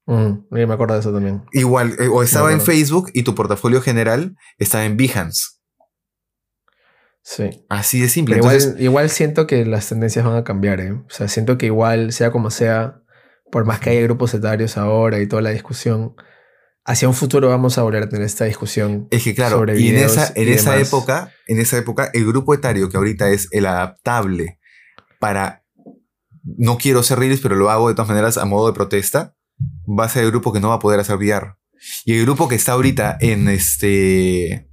Mm, 0.08 0.46
me 0.52 0.64
acuerdo 0.72 0.94
de 0.94 1.00
eso 1.00 1.12
también. 1.14 1.44
Igual, 1.52 1.96
eh, 2.00 2.08
o 2.08 2.22
estaba 2.22 2.52
en. 2.52 2.62
Facebook 2.62 3.10
y 3.14 3.24
tu 3.24 3.34
portafolio 3.34 3.82
general 3.82 4.36
estaba 4.60 4.86
en 4.86 4.98
Behance. 4.98 5.44
Sí. 7.24 7.66
Así 7.70 8.00
de 8.00 8.08
simple. 8.10 8.36
Entonces, 8.36 8.66
igual, 8.66 8.82
igual 8.84 9.10
siento 9.10 9.48
que 9.48 9.66
las 9.66 9.90
tendencias 9.90 10.24
van 10.26 10.36
a 10.38 10.44
cambiar, 10.44 10.80
¿eh? 10.80 10.92
O 10.92 11.06
sea, 11.10 11.28
siento 11.28 11.58
que 11.58 11.66
igual, 11.66 12.12
sea 12.14 12.32
como 12.32 12.52
sea, 12.52 13.02
por 13.52 13.66
más 13.66 13.80
que 13.80 13.90
haya 13.90 14.02
grupos 14.02 14.34
etarios 14.36 14.78
ahora 14.78 15.20
y 15.20 15.28
toda 15.28 15.42
la 15.42 15.50
discusión, 15.50 16.16
hacia 16.86 17.08
un 17.08 17.14
futuro 17.16 17.50
vamos 17.50 17.78
a 17.78 17.84
volver 17.84 18.04
a 18.04 18.10
tener 18.10 18.26
esta 18.26 18.46
discusión. 18.46 19.08
Es 19.12 19.24
que 19.24 19.34
claro, 19.36 19.58
sobre 19.58 19.80
y 19.80 19.90
en 19.90 19.98
esa, 19.98 20.32
en 20.36 20.48
y 20.48 20.52
esa 20.52 20.72
demás. 20.74 20.88
época, 20.88 21.32
en 21.48 21.60
esa 21.60 21.78
época, 21.78 22.10
el 22.14 22.26
grupo 22.26 22.54
etario 22.54 22.90
que 22.90 22.98
ahorita 22.98 23.30
es 23.32 23.48
el 23.52 23.66
adaptable 23.66 24.60
para 25.20 25.64
no 26.44 26.78
quiero 26.78 27.00
hacer 27.00 27.18
reels, 27.20 27.42
pero 27.42 27.56
lo 27.56 27.70
hago 27.72 27.88
de 27.90 27.96
todas 27.96 28.10
maneras 28.10 28.38
a 28.38 28.46
modo 28.46 28.68
de 28.68 28.74
protesta, 28.74 29.36
va 29.88 30.06
a 30.06 30.10
ser 30.10 30.24
el 30.26 30.30
grupo 30.32 30.54
que 30.54 30.60
no 30.60 30.70
va 30.70 30.76
a 30.76 30.80
poder 30.80 31.00
hacer 31.00 31.16
VR. 31.18 31.56
Y 32.06 32.14
el 32.18 32.22
grupo 32.24 32.48
que 32.48 32.56
está 32.56 32.74
ahorita 32.74 33.18
en 33.20 33.50
este 33.50 34.70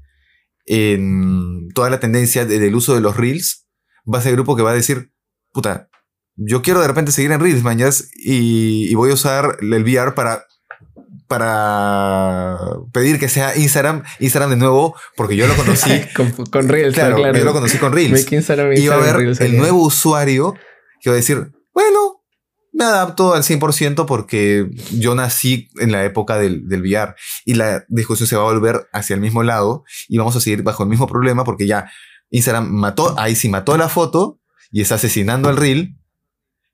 en 0.67 1.69
toda 1.75 1.91
la 1.91 1.99
tendencia 2.01 2.45
de- 2.45 2.59
del 2.59 2.75
uso 2.75 2.95
de 2.95 3.01
los 3.01 3.17
reels, 3.17 3.67
va 4.13 4.19
a 4.19 4.23
ser 4.23 4.31
el 4.31 4.37
grupo 4.37 4.55
que 4.57 4.63
va 4.63 4.71
a 4.71 4.75
decir, 4.75 5.13
puta, 5.53 5.89
yo 6.37 6.63
quiero 6.63 6.81
de 6.81 6.89
repente 6.89 7.11
seguir 7.13 7.33
en 7.33 7.41
reels, 7.41 7.63
mañas, 7.63 8.09
y, 8.15 8.87
y 8.91 8.95
voy 8.95 9.11
a 9.11 9.15
usar 9.15 9.59
el 9.61 9.83
VR 9.83 10.13
para 10.15 10.45
para 11.33 12.59
pedir 12.93 13.19
que 13.19 13.31
sea 13.31 13.57
Instagram, 13.57 14.03
Instagram 14.21 14.51
de 14.51 14.57
nuevo, 14.57 14.95
porque 15.17 15.35
yo 15.35 15.47
lo 15.47 15.55
conocí. 15.57 15.91
con, 16.15 16.31
con 16.31 16.69
Reels, 16.69 16.95
claro, 16.95 17.17
claro. 17.17 17.39
yo 17.39 17.45
lo 17.47 17.55
conocí 17.55 17.79
con 17.79 17.91
Reels. 17.91 18.31
Instagram, 18.31 18.75
Y 18.77 18.87
va 18.87 18.97
a 18.97 18.99
Instagram, 18.99 19.17
Reels 19.17 19.41
el 19.41 19.57
nuevo 19.57 19.81
usuario 19.81 20.55
que 21.01 21.09
va 21.09 21.15
a 21.15 21.17
decir, 21.17 21.51
bueno, 21.73 22.23
me 22.75 22.85
adapto 22.85 23.33
al 23.33 23.45
100% 23.45 24.05
porque 24.05 24.69
yo 24.91 25.15
nací 25.15 25.71
en 25.81 25.91
la 25.91 26.05
época 26.05 26.37
del, 26.37 26.69
del 26.69 26.83
VR 26.83 27.15
y 27.47 27.55
la 27.55 27.87
discusión 27.89 28.27
se 28.27 28.37
va 28.37 28.43
a 28.43 28.53
volver 28.53 28.87
hacia 28.93 29.15
el 29.15 29.21
mismo 29.21 29.43
lado 29.43 29.85
y 30.09 30.19
vamos 30.19 30.37
a 30.37 30.41
seguir 30.41 30.63
bajo 30.63 30.83
el 30.83 30.91
mismo 30.91 31.07
problema 31.07 31.45
porque 31.45 31.67
ya 31.67 31.91
Instagram 32.29 32.71
mató, 32.71 33.19
ahí 33.19 33.37
sí 33.37 33.49
mató 33.49 33.79
la 33.79 33.89
foto 33.89 34.39
y 34.71 34.83
está 34.83 34.97
asesinando 34.97 35.49
al 35.49 35.57
reel 35.57 35.97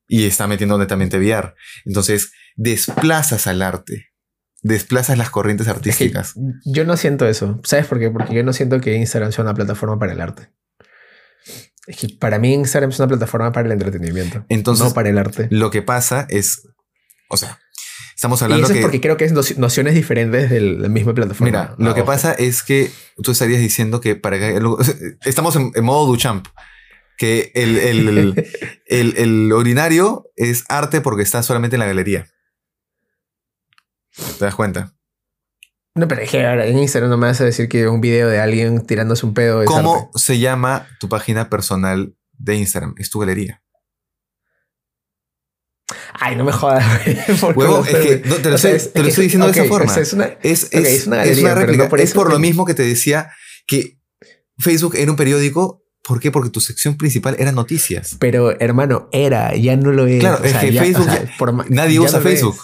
y 0.09 0.25
está 0.25 0.49
metiendo 0.49 0.77
netamente 0.79 1.17
VR. 1.17 1.55
Entonces, 1.85 2.33
desplazas 2.57 3.47
al 3.47 3.63
arte, 3.63 4.09
desplazas 4.63 5.17
las 5.19 5.31
corrientes 5.31 5.67
Es 5.67 5.73
que 5.73 5.77
artísticas. 5.77 6.35
yo 6.65 6.85
no 6.85 6.97
siento 6.97 7.27
eso. 7.27 7.61
¿Sabes 7.65 7.87
por 7.87 7.99
qué? 7.99 8.11
Porque 8.11 8.35
yo 8.35 8.43
no 8.43 8.53
siento 8.53 8.81
que 8.81 8.95
Instagram 8.97 9.33
sea 9.33 9.45
una 9.45 9.55
plataforma 9.55 9.99
para 9.99 10.13
el 10.13 10.21
arte. 10.21 10.51
Es 11.87 11.97
que 11.97 12.09
para 12.19 12.39
mí 12.39 12.53
Instagram 12.55 12.91
es 12.91 12.99
una 12.99 13.09
plataforma 13.09 13.53
para 13.53 13.67
el 13.67 13.73
entretenimiento. 13.73 14.45
Entonces, 14.49 14.85
no 14.87 14.93
para 14.95 15.09
el 15.09 15.17
arte. 15.19 15.49
Lo 15.51 15.71
que 15.71 15.81
pasa 15.83 16.27
es, 16.29 16.69
o 17.31 17.37
sea, 17.39 17.59
estamos 18.15 18.41
Y 18.41 18.45
hablando 18.45 18.65
eso 18.67 18.75
que... 18.75 18.81
es 18.81 18.85
porque 18.85 19.01
creo 19.01 19.17
que 19.17 19.25
es 19.25 19.33
noci- 19.33 19.57
nociones 19.57 19.95
diferentes 19.95 20.51
de 20.51 20.61
la 20.61 20.89
misma 20.89 21.15
plataforma. 21.15 21.47
Mira, 21.47 21.75
lo 21.79 21.91
Ah, 21.91 21.95
que 21.95 22.01
ojo. 22.03 22.07
pasa 22.09 22.33
es 22.33 22.63
que 22.63 22.91
tú 23.23 23.31
estarías 23.31 23.61
diciendo 23.61 24.01
que 24.03 24.17
para 24.17 24.39
que 24.39 24.61
estamos 25.25 25.57
en, 25.57 25.73
en 25.75 25.85
modo 25.85 26.07
Duchamp, 26.07 26.47
que 27.17 27.53
el, 27.55 27.79
el, 27.79 28.35
el- 28.87 29.17
el 29.17 29.53
ordinario 29.53 30.31
es 30.37 30.65
arte 30.69 31.01
porque 31.01 31.23
está 31.23 31.43
solamente 31.43 31.77
en 31.77 31.81
la 31.81 31.87
galería. 31.87 32.27
¿Te 34.39 34.45
das 34.45 34.55
cuenta? 34.55 34.95
No, 35.95 36.07
pero 36.07 36.23
es 36.23 36.31
que 36.31 36.47
ahora 36.47 36.67
en 36.67 36.79
Instagram 36.79 37.11
no 37.11 37.17
me 37.17 37.27
vas 37.27 37.41
a 37.41 37.45
decir 37.45 37.69
que 37.69 37.89
un 37.89 38.01
video 38.01 38.29
de 38.29 38.41
alguien 38.41 38.87
tirándose 38.87 39.27
un 39.27 39.35
pedo 39.35 39.63
es 39.63 39.67
¿Cómo 39.69 39.95
arte. 39.95 40.09
se 40.15 40.39
llama 40.39 40.87
tu 41.01 41.09
página 41.09 41.51
personal 41.51 42.15
de 42.33 42.55
Instagram? 42.55 42.95
Es 42.99 43.11
tu 43.11 43.19
galería. 43.19 43.63
Ay, 46.21 46.37
no 46.37 46.45
me 46.45 46.53
jodas. 46.53 46.85
Huevo, 47.57 47.85
es 47.85 47.97
que 47.97 48.23
no, 48.29 48.37
te 48.37 48.49
lo, 48.51 48.57
O 48.57 48.59
sea, 48.59 48.73
estoy, 48.73 48.77
es- 48.77 48.93
te 48.93 48.99
lo 49.01 49.05
es 49.07 49.09
estoy 49.11 49.23
que- 49.23 49.27
diciendo 49.27 49.47
de 49.47 49.53
esa 49.53 49.63
o 49.63 49.67
forma. 49.67 49.93
sea, 49.93 50.03
es 50.03 50.13
una, 50.13 50.25
Es, 50.43 50.69
es, 50.73 51.07
una 51.07 51.17
galería, 51.19 51.49
no 51.55 51.61
réplica. 51.61 51.89
por 51.89 52.01
es 52.01 52.13
por 52.13 52.31
lo 52.31 52.39
mismo 52.39 52.65
que 52.65 52.75
te 52.75 52.83
decía 52.83 53.31
que 53.67 53.99
Facebook 54.59 54.95
era 54.97 55.11
un 55.11 55.17
periódico. 55.17 55.83
¿Por 56.05 56.21
qué? 56.21 56.31
Porque 56.31 56.51
tu 56.51 56.61
sección 56.61 56.97
principal 56.97 57.37
era 57.39 57.53
noticias. 57.53 58.17
Pero 58.19 58.59
hermano, 58.61 59.09
era, 59.13 59.55
ya 59.57 59.77
no 59.77 59.93
lo 59.93 60.07
es. 60.07 60.21
Claro, 60.21 60.39
O 60.43 60.45
es 60.45 60.55
que 60.57 60.73
ya- 60.73 60.83
Facebook- 60.83 61.09
por 61.39 61.71
nadie 61.71 62.01
usa. 62.01 62.21
Facebook. 62.21 62.57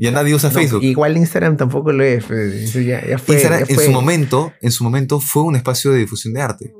Ya 0.00 0.10
nadie 0.10 0.34
usa 0.34 0.48
No, 0.48 0.54
Facebook. 0.54 0.82
Igual 0.82 1.16
Instagram 1.18 1.58
tampoco 1.58 1.92
lo 1.92 2.02
es. 2.02 2.24
Ya, 2.72 3.06
ya 3.06 3.18
fue, 3.18 3.34
Instagram 3.34 3.66
ya 3.68 3.74
en 3.74 3.80
su 3.80 3.90
momento, 3.92 4.52
en 4.62 4.70
su 4.70 4.82
momento 4.84 5.20
fue 5.20 5.42
un 5.42 5.56
espacio 5.56 5.92
de 5.92 5.98
difusión 5.98 6.32
de 6.32 6.40
arte. 6.40 6.74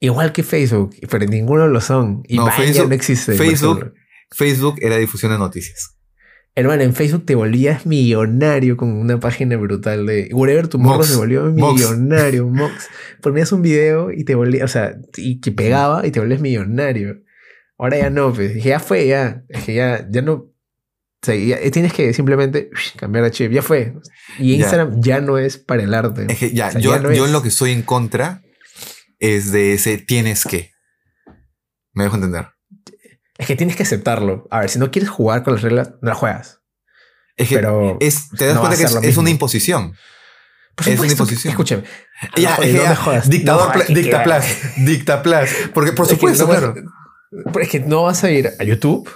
Igual 0.00 0.32
que 0.32 0.42
Facebook, 0.42 0.96
pero 1.08 1.26
ninguno 1.26 1.68
lo 1.68 1.80
son. 1.80 2.22
Y 2.26 2.36
No, 2.36 2.48
Facebook- 2.50 2.88
no 2.88 2.94
existe. 2.94 3.34
Facebook-. 3.34 3.92
Facebook 4.32 4.76
era 4.80 4.96
difusión 4.96 5.30
de 5.32 5.38
noticias. 5.38 5.96
Hermano, 6.56 6.82
en 6.82 6.94
Facebook 6.94 7.24
te 7.24 7.36
volvías 7.36 7.86
millonario 7.86 8.76
con 8.76 8.92
una 8.92 9.20
página 9.20 9.56
brutal 9.56 10.04
de 10.06 10.30
Whatever 10.32 10.66
Tomorrow 10.66 11.04
se 11.04 11.16
volvió 11.16 11.44
millonario. 11.44 12.48
Mox. 12.48 12.88
Ponías 13.22 13.52
un 13.52 13.62
video 13.62 14.10
y 14.10 14.24
te 14.24 14.34
volvías, 14.34 14.64
o 14.64 14.68
sea, 14.68 14.96
y 15.16 15.40
que 15.40 15.52
pegaba 15.52 16.04
y 16.04 16.10
te 16.10 16.18
volvías 16.18 16.40
millonario. 16.40 17.20
Ahora 17.78 17.98
ya 17.98 18.10
no, 18.10 18.32
pues. 18.32 18.54
Dije, 18.54 18.70
ya 18.70 18.80
fue, 18.80 19.06
ya. 19.06 19.44
Es 19.48 19.64
que 19.64 19.74
ya, 19.74 20.06
ya 20.10 20.22
no. 20.22 20.49
O 21.22 21.26
sea, 21.26 21.34
ya- 21.34 21.70
tienes 21.70 21.92
que 21.92 22.12
simplemente 22.14 22.70
cambiar 22.96 23.24
de 23.24 23.30
chip. 23.30 23.52
Ya 23.52 23.62
fue. 23.62 23.94
Y. 24.38 24.54
Instagram 24.54 25.00
ya 25.02 25.20
no 25.20 25.36
es 25.38 25.58
para 25.58 25.82
el 25.82 25.92
arte. 25.92 26.26
Es 26.28 26.38
que 26.38 26.52
ya, 26.52 26.68
O 26.68 26.72
sea, 26.72 26.80
yo, 26.80 26.92
ya 26.94 27.00
no 27.00 27.12
yo 27.12 27.24
es. 27.24 27.28
en 27.28 27.32
lo 27.32 27.42
que 27.42 27.48
estoy 27.48 27.72
en 27.72 27.82
contra 27.82 28.42
es 29.18 29.52
de 29.52 29.74
ese 29.74 29.98
tienes 29.98 30.44
que. 30.44 30.70
Me 31.92 32.04
dejo 32.04 32.16
entender. 32.16 32.48
Es 33.36 33.46
que 33.46 33.56
tienes 33.56 33.76
que 33.76 33.82
aceptarlo. 33.82 34.46
A 34.50 34.60
ver, 34.60 34.70
si 34.70 34.78
no 34.78 34.90
quieres 34.90 35.10
jugar 35.10 35.42
con 35.42 35.54
las 35.54 35.62
reglas, 35.62 35.90
no 36.00 36.08
las 36.08 36.16
juegas. 36.18 36.60
Es 37.36 37.48
que 37.48 37.56
Pero. 37.56 37.96
es, 38.00 38.28
te 38.30 38.46
das 38.46 38.54
no 38.54 38.60
cuenta 38.60 38.76
que 38.78 39.08
es, 39.08 39.16
una 39.16 39.30
imposición. 39.30 39.94
por 40.74 40.86
es 40.88 40.98
una 40.98 41.08
supuesto 41.08 41.12
imposición. 41.24 41.50
Escúchame. 41.52 41.82
Ya, 42.36 42.56
No, 42.56 42.62
es 42.62 42.68
que 42.70 42.76
no 42.76 42.82
ya, 42.82 42.90
me 42.90 42.96
jodas. 42.96 43.30
Dictador, 43.30 43.86
dictaplas, 43.88 44.46
dictaplas. 44.84 45.50
Porque 45.74 45.92
por 45.92 46.04
Es 46.06 46.10
que 46.12 46.16
supuesto, 46.16 46.46
claro. 46.46 46.74
Pero 47.30 47.60
es 47.60 47.68
que 47.70 47.80
no 47.80 48.02
vas 48.04 48.24
a 48.24 48.30
ir 48.30 48.50
a 48.58 48.64
YouTube 48.64 49.10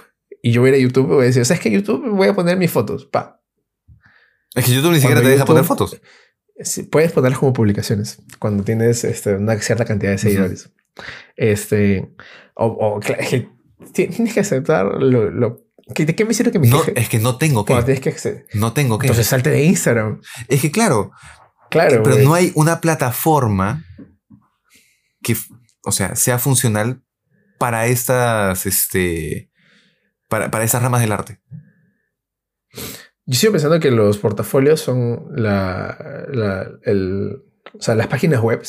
y 0.47 0.51
yo 0.51 0.61
voy 0.61 0.69
a 0.69 0.73
ir 0.73 0.79
a 0.79 0.83
YouTube 0.87 1.05
y 1.05 1.13
voy 1.15 1.23
a 1.23 1.25
decir, 1.25 1.41
o 1.41 1.45
sea, 1.45 1.55
es 1.55 1.61
que 1.61 1.71
YouTube 1.71 2.07
voy 2.11 2.27
a 2.27 2.35
poner 2.35 2.55
mis 2.57 2.69
fotos. 2.69 3.05
Pa. 3.05 3.41
Es 4.53 4.65
que 4.65 4.73
YouTube 4.73 4.91
ni 4.91 4.97
siquiera 4.99 5.21
Cuando 5.21 5.21
te 5.29 5.29
deja 5.31 5.43
YouTube- 5.43 5.47
poner 5.47 5.63
fotos. 5.63 6.01
Puedes 6.91 7.11
ponerlas 7.11 7.39
como 7.39 7.51
publicaciones 7.53 8.19
cuando 8.39 8.63
tienes 8.63 9.03
este, 9.03 9.35
una 9.35 9.57
cierta 9.59 9.85
cantidad 9.85 10.11
de 10.11 10.17
seguidores. 10.19 10.71
Este, 11.35 12.13
o, 12.55 12.65
o 12.67 12.99
es 13.01 13.27
que 13.29 13.49
tienes 13.93 14.33
que 14.33 14.39
aceptar 14.39 14.85
lo, 14.85 15.29
lo- 15.31 15.65
¿Qué- 15.93 16.05
¿De 16.05 16.15
qué 16.15 16.25
me 16.25 16.33
sirve 16.33 16.51
que 16.51 16.59
me 16.59 16.67
No, 16.67 16.81
queje? 16.83 16.99
es 16.99 17.09
que 17.09 17.19
no 17.19 17.37
tengo 17.37 17.65
que. 17.65 17.73
tienes 17.83 17.99
que 18.01 18.09
acceder. 18.09 18.45
No 18.53 18.71
tengo 18.73 18.97
que. 18.97 19.07
Entonces 19.07 19.27
salte 19.27 19.49
de 19.49 19.63
Instagram. 19.65 20.21
Es 20.47 20.61
que 20.61 20.71
claro, 20.71 21.11
Claro. 21.69 22.01
pero 22.03 22.17
no 22.19 22.33
hay 22.33 22.51
una 22.55 22.81
plataforma 22.81 23.83
que, 25.21 25.35
o 25.83 25.91
sea, 25.91 26.15
sea 26.15 26.39
funcional 26.39 27.03
para 27.59 27.87
estas, 27.87 28.65
este, 28.65 29.51
para, 30.35 30.51
para 30.51 30.65
esas 30.65 30.83
ramas 30.83 30.99
del 30.99 31.13
arte. 31.13 31.39
Yo 33.25 33.39
sigo 33.39 33.53
pensando 33.53 33.79
que 33.79 33.89
los 33.89 34.17
portafolios 34.17 34.81
son 34.81 35.27
la, 35.33 36.25
la- 36.29 36.67
el, 36.83 37.37
o 37.73 37.81
sea, 37.81 37.95
las 37.95 38.07
páginas 38.07 38.41
web 38.41 38.61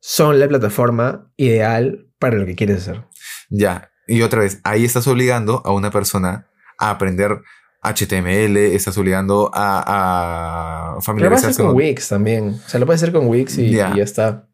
son 0.00 0.40
la 0.40 0.48
plataforma 0.48 1.30
ideal 1.36 2.06
para 2.18 2.36
lo 2.36 2.46
que 2.46 2.54
quieres 2.56 2.78
hacer. 2.78 3.04
Ya. 3.50 3.90
Y 4.08 4.22
otra 4.22 4.40
vez, 4.40 4.60
ahí 4.64 4.84
estás 4.86 5.06
obligando 5.06 5.60
a 5.66 5.72
una 5.72 5.90
persona 5.90 6.48
a 6.78 6.90
aprender 6.90 7.42
HTML, 7.82 8.56
estás 8.56 8.96
obligando 8.96 9.50
a, 9.52 9.82
a 9.84 10.94
Pero 10.94 10.94
lo 10.94 10.94
puedes 10.94 11.04
familiarizarse 11.04 11.46
hacer 11.48 11.62
con 11.64 11.66
con... 11.66 11.76
Wix 11.76 12.08
también. 12.08 12.48
O 12.64 12.68
sea, 12.68 12.80
lo 12.80 12.86
puedes 12.86 13.02
hacer 13.02 13.12
con 13.12 13.26
Wix 13.28 13.58
y 13.58 13.70
ya 13.70 13.92
está. 13.96 14.48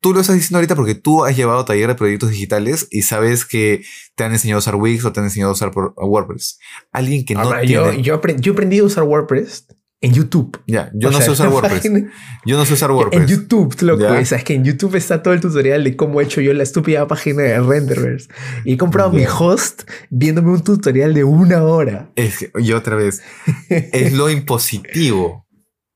Tú 0.00 0.14
lo 0.14 0.20
estás 0.20 0.36
diciendo 0.36 0.58
ahorita 0.58 0.76
porque 0.76 0.94
tú 0.94 1.24
has 1.24 1.36
llevado 1.36 1.64
taller 1.64 1.88
de 1.88 1.94
proyectos 1.96 2.30
digitales 2.30 2.86
y 2.90 3.02
sabes 3.02 3.44
que 3.44 3.82
te 4.14 4.24
han 4.24 4.32
enseñado 4.32 4.58
a 4.58 4.60
usar 4.60 4.76
Wix 4.76 5.04
o 5.04 5.12
te 5.12 5.18
han 5.20 5.26
enseñado 5.26 5.50
a 5.50 5.54
usar 5.54 5.72
por- 5.72 5.92
WordPress. 5.96 6.58
Alguien 6.92 7.24
que 7.24 7.34
no 7.34 7.40
Ahora, 7.40 7.60
tiene... 7.62 7.74
yo, 7.74 7.92
yo, 8.00 8.20
aprend- 8.22 8.40
yo 8.40 8.52
aprendí 8.52 8.78
a 8.78 8.84
usar 8.84 9.02
WordPress 9.04 9.66
en 10.00 10.12
YouTube. 10.14 10.62
Ya, 10.68 10.92
yo 10.94 11.08
O 11.08 11.10
no 11.10 11.16
sea, 11.18 11.26
sé 11.26 11.32
usar 11.32 11.48
WordPress. 11.52 11.72
página- 11.82 12.12
Yo 12.46 12.56
no 12.56 12.64
sé 12.64 12.74
usar 12.74 12.90
En 12.90 12.96
WordPress. 12.96 13.28
YouTube, 13.28 13.74
loco. 13.82 14.04
O 14.04 14.24
sea, 14.24 14.38
es 14.38 14.44
que 14.44 14.54
en 14.54 14.64
YouTube 14.64 14.94
está 14.94 15.20
todo 15.20 15.34
el 15.34 15.40
tutorial 15.40 15.82
de 15.82 15.96
cómo 15.96 16.20
he 16.20 16.24
hecho 16.24 16.40
yo 16.40 16.54
la 16.54 16.62
estúpida 16.62 17.08
página 17.08 17.42
de 17.42 17.58
Renderverse. 17.60 18.28
Y 18.64 18.74
he 18.74 18.76
comprado 18.76 19.10
mi 19.10 19.24
host 19.26 19.82
viéndome 20.10 20.52
un 20.52 20.62
tutorial 20.62 21.12
de 21.12 21.24
una 21.24 21.64
hora. 21.64 22.12
Es 22.14 22.38
que, 22.38 22.52
y 22.60 22.70
otra 22.70 22.94
vez, 22.94 23.20
es 23.68 24.12
lo 24.12 24.30
impositivo. 24.30 25.44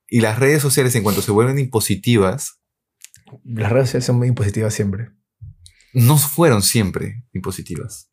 Y 0.09 0.21
las 0.21 0.41
redes 0.41 0.61
sociales, 0.61 0.93
en 0.97 1.05
cuanto 1.05 1.23
se 1.23 1.31
vuelven 1.31 1.61
impositivas, 1.61 2.59
Las 3.45 3.73
redes 3.73 3.89
sociales 3.89 4.05
son 4.07 4.17
muy 4.17 4.29
impositivas 4.29 4.75
siempre. 4.75 5.11
no 5.95 6.17
fueron 6.17 6.63
siempre 6.63 7.25
impositivas. 7.33 8.11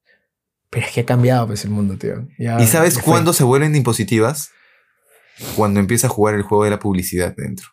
Pero 0.70 0.86
es 0.86 0.91
que 0.91 1.01
ha 1.01 1.05
cambiado 1.05 1.47
pues, 1.47 1.63
el 1.65 1.72
mundo, 1.72 1.97
tío. 1.97 2.28
Ya- 2.38 2.61
¿Y 2.61 2.67
sabes 2.67 2.97
cuándo 2.99 3.32
se 3.34 3.43
vuelven 3.43 3.76
impositivas? 3.76 4.51
Cuando 5.55 5.80
empieza 5.80 6.07
a 6.07 6.09
jugar 6.09 6.36
el 6.36 6.41
juego 6.43 6.65
de 6.65 6.70
la 6.72 6.80
publicidad 6.80 7.34
dentro. 7.38 7.67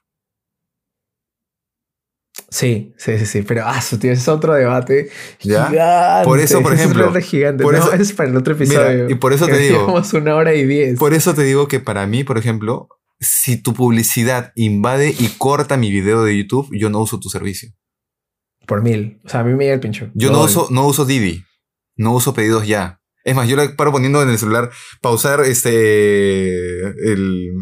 Sí, 2.51 2.95
sí, 2.99 3.19
sí, 3.19 3.27
sí. 3.27 3.43
Pero, 3.43 3.63
ah, 3.67 3.81
su 3.81 3.99
tío, 3.99 4.13
ese 4.13 4.23
es 4.23 4.29
otro 4.29 4.55
debate. 4.55 5.11
¿Ya? 5.41 5.67
Gigante. 5.69 6.25
Por 6.25 6.39
eso, 6.39 6.63
por 6.63 6.75
es 6.75 6.81
ejemplo, 6.81 7.03
debate 7.05 7.23
gigante. 7.23 7.63
por 7.65 7.73
no, 7.75 7.79
eso- 7.81 7.93
ese 7.93 8.03
es 8.03 8.13
para 8.13 8.29
el 8.29 8.37
otro 8.37 8.55
Mira, 8.55 8.83
episodio. 8.93 9.11
y 9.11 9.15
por 9.17 9.33
eso 9.33 9.47
te 9.47 9.57
digo, 9.59 9.81
Llevamos 9.81 10.13
una 10.13 10.35
hora 10.37 10.55
y 10.55 10.65
diez. 10.67 10.99
por 10.99 11.15
eso 11.15 11.35
te 11.35 11.43
digo 11.43 11.67
que 11.67 11.81
para 11.81 12.07
mí, 12.07 12.25
por 12.25 12.39
ejemplo, 12.39 12.89
si 13.21 13.61
tu 13.61 13.75
publicidad 13.75 14.53
invade 14.55 15.15
y 15.19 15.29
corta 15.39 15.77
mi 15.77 15.91
video 15.91 16.25
de 16.25 16.37
YouTube, 16.37 16.69
yo 16.73 16.91
no 16.91 17.01
uso 17.01 17.19
tu 17.19 17.29
servicio. 17.29 17.71
Por 18.67 18.83
mil. 18.83 19.21
O 19.25 19.29
sea, 19.29 19.41
a 19.41 19.45
mí 19.45 19.55
me 19.55 19.65
llega 19.65 19.75
el 19.75 19.81
pincho. 19.81 20.11
Yo 20.15 20.31
no 20.31 20.43
uso, 20.43 20.69
no 20.71 20.87
uso 20.87 21.05
Didi. 21.05 21.45
No 21.97 22.13
uso 22.13 22.35
pedidos 22.35 22.67
ya. 22.67 23.01
Es 23.25 23.35
más, 23.35 23.49
yo 23.49 23.57
le 23.57 23.71
paro 23.71 23.91
poniendo 23.91 24.23
en 24.23 24.29
el 24.29 24.39
celular 24.39 24.71
pausar 25.01 25.41
este 25.41 26.81
el, 26.81 27.53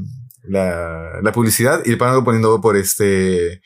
la, 0.43 1.21
la 1.23 1.33
publicidad 1.33 1.83
y 1.85 1.91
le 1.91 1.97
paro 1.97 2.25
poniendo 2.25 2.61
por 2.61 2.77
este 2.77 3.61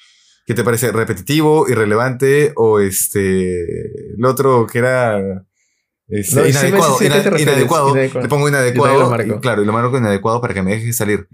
¿qué 0.46 0.54
te 0.54 0.64
parece? 0.64 0.92
repetitivo, 0.92 1.68
irrelevante 1.68 2.52
o 2.56 2.80
este 2.80 3.60
el 4.16 4.24
otro 4.24 4.66
que 4.66 4.78
era 4.78 5.18
este, 6.08 6.36
No, 6.36 6.46
inadecuado, 6.46 6.98
sí, 6.98 7.06
inadecuado. 7.06 7.38
Inadecuado. 7.38 7.94
Le 7.94 8.28
pongo 8.28 8.48
inadecuado. 8.48 9.22
y 9.22 9.40
claro, 9.40 9.62
y 9.62 9.66
lo 9.66 9.72
marco 9.72 9.98
inadecuado 9.98 10.40
para 10.40 10.54
que 10.54 10.62
me 10.62 10.72
deje 10.72 10.92
salir. 10.92 11.28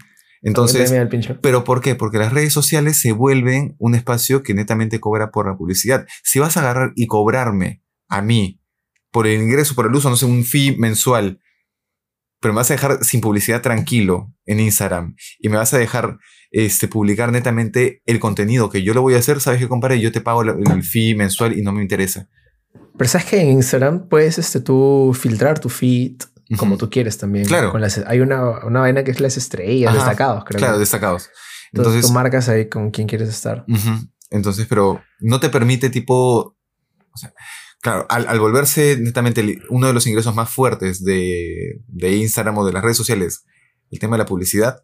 Entonces. 0.44 0.94
¿Pero 1.40 1.64
por 1.64 1.80
qué? 1.80 1.94
Porque 1.94 2.18
las 2.18 2.32
redes 2.32 2.52
sociales 2.52 2.98
se 2.98 3.12
vuelven 3.12 3.74
un 3.78 3.94
espacio 3.94 4.42
que 4.42 4.54
netamente 4.54 5.00
cobra 5.00 5.30
por 5.30 5.48
la 5.48 5.56
publicidad. 5.56 6.06
Si 6.22 6.38
vas 6.38 6.56
a 6.56 6.60
agarrar 6.60 6.92
y 6.94 7.06
cobrarme 7.06 7.82
a 8.08 8.22
mí 8.22 8.60
por 9.10 9.26
el 9.26 9.40
ingreso, 9.40 9.74
por 9.74 9.86
el 9.86 9.94
uso, 9.94 10.10
no 10.10 10.16
sé, 10.16 10.26
un 10.26 10.44
fee 10.44 10.76
mensual, 10.78 11.40
pero 12.40 12.52
me 12.52 12.58
vas 12.58 12.70
a 12.70 12.74
dejar 12.74 13.02
sin 13.04 13.22
publicidad 13.22 13.62
tranquilo 13.62 14.34
en 14.44 14.60
Instagram 14.60 15.16
y 15.38 15.48
me 15.48 15.56
vas 15.56 15.72
a 15.72 15.78
dejar 15.78 16.18
este, 16.50 16.88
publicar 16.88 17.32
netamente 17.32 18.02
el 18.04 18.20
contenido 18.20 18.68
que 18.68 18.82
yo 18.82 18.92
lo 18.92 19.00
voy 19.00 19.14
a 19.14 19.18
hacer, 19.18 19.40
¿sabes 19.40 19.60
qué, 19.60 19.68
compadre? 19.68 19.98
Yo 19.98 20.12
te 20.12 20.20
pago 20.20 20.42
el 20.42 20.82
fee 20.82 21.14
mensual 21.14 21.58
y 21.58 21.62
no 21.62 21.72
me 21.72 21.80
interesa. 21.80 22.28
Pero 22.98 23.08
sabes 23.08 23.26
que 23.26 23.40
en 23.40 23.48
Instagram 23.48 24.08
puedes 24.08 24.38
este, 24.38 24.60
tú 24.60 25.16
filtrar 25.18 25.58
tu 25.58 25.70
feed 25.70 26.16
como 26.58 26.76
tú 26.76 26.90
quieres 26.90 27.18
también. 27.18 27.46
Claro. 27.46 27.72
Con 27.72 27.80
las, 27.80 27.98
hay 27.98 28.20
una, 28.20 28.64
una 28.64 28.80
vaina 28.80 29.04
que 29.04 29.10
es 29.10 29.20
las 29.20 29.36
estrellas, 29.36 29.94
Ajá, 29.94 29.98
destacados, 29.98 30.44
creo. 30.44 30.58
Claro, 30.58 30.74
que. 30.74 30.80
destacados. 30.80 31.30
Entonces, 31.72 31.94
Entonces, 31.94 32.06
tú 32.06 32.12
marcas 32.12 32.48
ahí 32.48 32.68
con 32.68 32.90
quién 32.90 33.08
quieres 33.08 33.28
estar. 33.28 33.64
Entonces, 34.30 34.66
pero 34.68 35.02
no 35.20 35.40
te 35.40 35.48
permite 35.48 35.90
tipo, 35.90 36.56
o 37.12 37.16
sea, 37.16 37.32
claro, 37.80 38.06
al, 38.08 38.28
al 38.28 38.40
volverse 38.40 38.96
netamente 39.00 39.58
uno 39.70 39.86
de 39.86 39.92
los 39.92 40.06
ingresos 40.06 40.34
más 40.34 40.50
fuertes 40.50 41.02
de, 41.04 41.82
de 41.88 42.16
Instagram 42.16 42.58
o 42.58 42.66
de 42.66 42.72
las 42.72 42.82
redes 42.82 42.96
sociales, 42.96 43.44
el 43.90 43.98
tema 43.98 44.16
de 44.16 44.22
la 44.22 44.26
publicidad. 44.26 44.82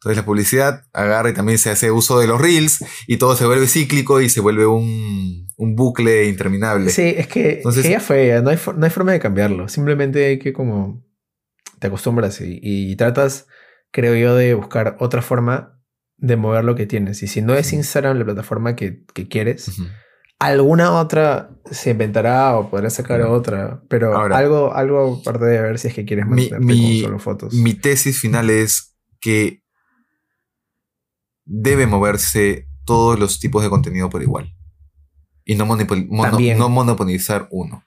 Entonces 0.00 0.16
la 0.16 0.24
publicidad 0.24 0.84
agarra 0.94 1.28
y 1.30 1.34
también 1.34 1.58
se 1.58 1.68
hace 1.70 1.90
uso 1.90 2.18
de 2.18 2.26
los 2.26 2.40
reels 2.40 2.82
y 3.06 3.18
todo 3.18 3.36
se 3.36 3.44
vuelve 3.44 3.66
cíclico 3.66 4.20
y 4.22 4.30
se 4.30 4.40
vuelve 4.40 4.64
un, 4.66 5.46
un 5.58 5.76
bucle 5.76 6.26
interminable. 6.26 6.88
Sí, 6.90 7.14
es 7.16 7.26
que, 7.26 7.56
Entonces- 7.58 7.82
que 7.84 7.90
ya 7.90 8.00
fue, 8.00 8.28
ya 8.28 8.40
no 8.40 8.48
hay, 8.50 8.58
no 8.76 8.84
hay 8.84 8.90
forma 8.90 9.12
de 9.12 9.20
cambiarlo. 9.20 9.68
Simplemente 9.68 10.24
hay 10.24 10.38
que 10.38 10.52
como 10.54 11.04
te 11.78 11.88
acostumbras 11.88 12.40
y, 12.40 12.58
y 12.62 12.96
tratas, 12.96 13.46
creo 13.90 14.14
yo, 14.14 14.34
de 14.36 14.54
buscar 14.54 14.96
otra 15.00 15.20
forma 15.20 15.78
de 16.16 16.36
mover 16.36 16.64
lo 16.64 16.74
que 16.76 16.86
tienes. 16.86 17.22
Y 17.22 17.26
si 17.26 17.42
no 17.42 17.54
es. 17.54 17.72
Instagram 17.72 18.18
la 18.18 18.24
plataforma 18.24 18.76
que, 18.76 19.04
que 19.14 19.28
quieres, 19.28 19.70
alguna 20.38 20.92
otra 20.92 21.50
se 21.70 21.90
inventará 21.90 22.56
o 22.56 22.70
podrás 22.70 22.94
sacar 22.94 23.20
otra. 23.22 23.82
Pero 23.88 24.16
Ahora- 24.16 24.38
algo, 24.38 24.74
algo 24.74 25.20
aparte 25.20 25.44
de 25.44 25.60
ver 25.60 25.78
si 25.78 25.88
es 25.88 25.94
que 25.94 26.04
quieres 26.04 26.26
Mi- 26.26 26.48
mantenerte 26.50 26.64
mi- 26.66 27.00
con 27.02 27.08
solo 27.10 27.18
fotos. 27.18 27.54
Mi 27.54 27.74
tesis 27.74 28.18
final 28.18 28.48
es 28.50 28.96
que 29.20 29.62
debe 31.52 31.86
moverse 31.86 32.68
todos 32.84 33.18
los 33.18 33.40
tipos 33.40 33.62
de 33.62 33.68
contenido 33.70 34.08
por 34.08 34.22
igual. 34.22 34.54
Y 35.44 35.56
no, 35.56 35.66
monopol- 35.66 36.06
mono- 36.08 36.30
También. 36.30 36.58
no 36.58 36.68
monopolizar 36.68 37.48
uno. 37.50 37.84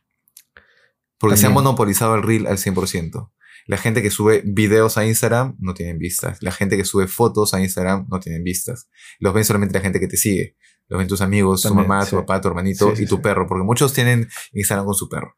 Porque 1.17 1.37
se 1.37 1.45
ha 1.45 1.47
También. 1.49 1.63
monopolizado 1.63 2.15
el 2.15 2.23
reel 2.23 2.47
al 2.47 2.57
100%. 2.57 3.31
La 3.65 3.77
gente 3.77 4.01
que 4.01 4.09
sube 4.11 4.41
videos 4.45 4.97
a 4.97 5.05
Instagram 5.05 5.55
no 5.59 5.73
tienen 5.73 5.97
vistas. 5.97 6.37
La 6.41 6.51
gente 6.51 6.75
que 6.75 6.83
sube 6.83 7.07
fotos 7.07 7.53
a 7.53 7.61
Instagram 7.61 8.07
no 8.09 8.19
tienen 8.19 8.43
vistas. 8.43 8.89
Los 9.19 9.33
ven 9.33 9.45
solamente 9.45 9.73
la 9.75 9.79
gente 9.81 10.01
que 10.01 10.07
te 10.07 10.17
sigue. 10.17 10.57
Los 10.89 10.97
ven 10.99 11.07
tus 11.07 11.21
amigos, 11.21 11.61
También, 11.61 11.85
tu 11.85 11.87
mamá, 11.89 12.03
sí. 12.03 12.09
tu 12.09 12.17
papá, 12.17 12.41
tu 12.41 12.49
hermanito 12.49 12.89
Sí, 12.89 12.97
sí, 12.97 13.03
y 13.03 13.05
tu 13.07 13.21
perro. 13.21 13.47
Porque 13.47 13.63
muchos 13.63 13.93
tienen 13.93 14.27
Instagram 14.51 14.85
con 14.85 14.95
su 14.95 15.07
perro. 15.07 15.33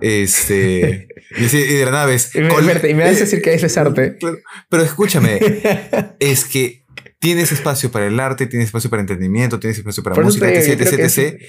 Este. 0.00 1.06
y, 1.38 1.44
de 1.46 1.84
la 1.84 1.92
nada 1.92 2.06
ves. 2.06 2.34
Y 2.34 2.40
me, 2.40 2.48
y 2.48 2.94
me 2.94 3.04
vas 3.04 3.16
a 3.16 3.20
decir 3.20 3.40
que 3.40 3.54
es 3.54 3.78
arte. 3.78 4.16
Claro, 4.18 4.38
Pero 4.68 4.82
escúchame, 4.82 5.38
es 6.18 6.44
que 6.44 6.84
tienes 7.20 7.52
espacio 7.52 7.92
para 7.92 8.06
el 8.06 8.18
arte, 8.18 8.46
tienes 8.46 8.66
espacio 8.66 8.90
para 8.90 9.00
entretenimiento, 9.00 9.60
tienes 9.60 9.78
espacio 9.78 10.02
para 10.02 10.16
Por 10.16 10.24
música, 10.24 10.48
etc, 10.50 10.80
etc, 10.80 10.98
etc. 10.98 11.42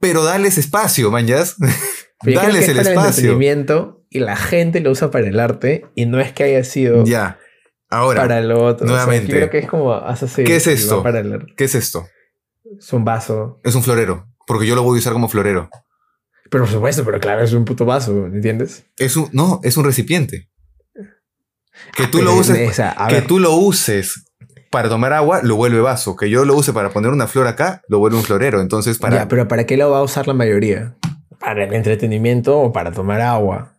Pero 0.00 0.24
dales 0.24 0.58
espacio, 0.58 1.10
manjas. 1.12 1.56
Que 2.24 2.32
Dales 2.32 2.62
es 2.62 2.68
el 2.70 2.78
espacio. 2.78 3.08
entretenimiento 3.08 4.06
y 4.08 4.20
la 4.20 4.36
gente 4.36 4.80
lo 4.80 4.90
usa 4.90 5.10
para 5.10 5.28
el 5.28 5.38
arte 5.38 5.84
y 5.94 6.06
no 6.06 6.18
es 6.18 6.32
que 6.32 6.44
haya 6.44 6.64
sido 6.64 7.04
Ya. 7.04 7.38
Ahora, 7.90 8.22
para 8.22 8.40
lo 8.40 8.64
otro. 8.64 8.86
O 8.86 8.88
sea, 8.88 9.04
nuevamente. 9.04 9.32
yo 9.32 9.36
creo 9.36 9.50
que 9.50 9.58
es 9.58 9.68
como 9.68 9.92
así. 9.92 10.42
¿Qué 10.42 10.56
es 10.56 10.66
esto? 10.66 11.02
Para 11.02 11.20
el 11.20 11.34
arte. 11.34 11.52
¿qué 11.54 11.64
es 11.64 11.74
esto? 11.74 12.08
Es 12.78 12.90
un 12.94 13.04
vaso. 13.04 13.60
Es 13.64 13.74
un 13.74 13.82
florero. 13.82 14.26
Porque 14.46 14.66
yo 14.66 14.74
lo 14.74 14.82
voy 14.82 14.96
a 14.96 15.00
usar 15.00 15.12
como 15.12 15.28
florero. 15.28 15.68
Pero 16.50 16.64
por 16.64 16.72
supuesto, 16.72 17.04
pero 17.04 17.20
claro, 17.20 17.42
es 17.42 17.52
un 17.52 17.66
puto 17.66 17.84
vaso, 17.84 18.26
¿entiendes? 18.26 18.86
Es 18.96 19.14
un, 19.18 19.28
no, 19.32 19.60
es 19.62 19.76
un 19.76 19.84
recipiente. 19.84 20.48
Que 21.94 22.06
tú 22.06 22.16
Pero, 22.18 22.30
lo 22.30 22.36
uses, 22.36 22.78
o 22.78 23.06
que 23.08 23.14
ver, 23.14 23.26
tú 23.26 23.38
lo 23.38 23.56
uses 23.56 24.24
para 24.70 24.88
tomar 24.88 25.12
agua, 25.12 25.40
lo 25.42 25.56
vuelve 25.56 25.80
vaso. 25.80 26.16
Que 26.16 26.30
yo 26.30 26.44
lo 26.44 26.54
use 26.54 26.72
para 26.72 26.90
poner 26.90 27.12
una 27.12 27.26
flor 27.26 27.46
acá, 27.46 27.82
lo 27.88 27.98
vuelve 27.98 28.16
un 28.16 28.24
florero. 28.24 28.60
Entonces, 28.60 28.98
para. 28.98 29.16
Ya, 29.16 29.28
pero 29.28 29.48
¿para 29.48 29.64
qué 29.64 29.76
lo 29.76 29.90
va 29.90 29.98
a 29.98 30.02
usar 30.02 30.26
la 30.26 30.34
mayoría? 30.34 30.94
¿Para 31.38 31.64
el 31.64 31.74
entretenimiento 31.74 32.58
o 32.58 32.72
para 32.72 32.92
tomar 32.92 33.20
agua? 33.20 33.76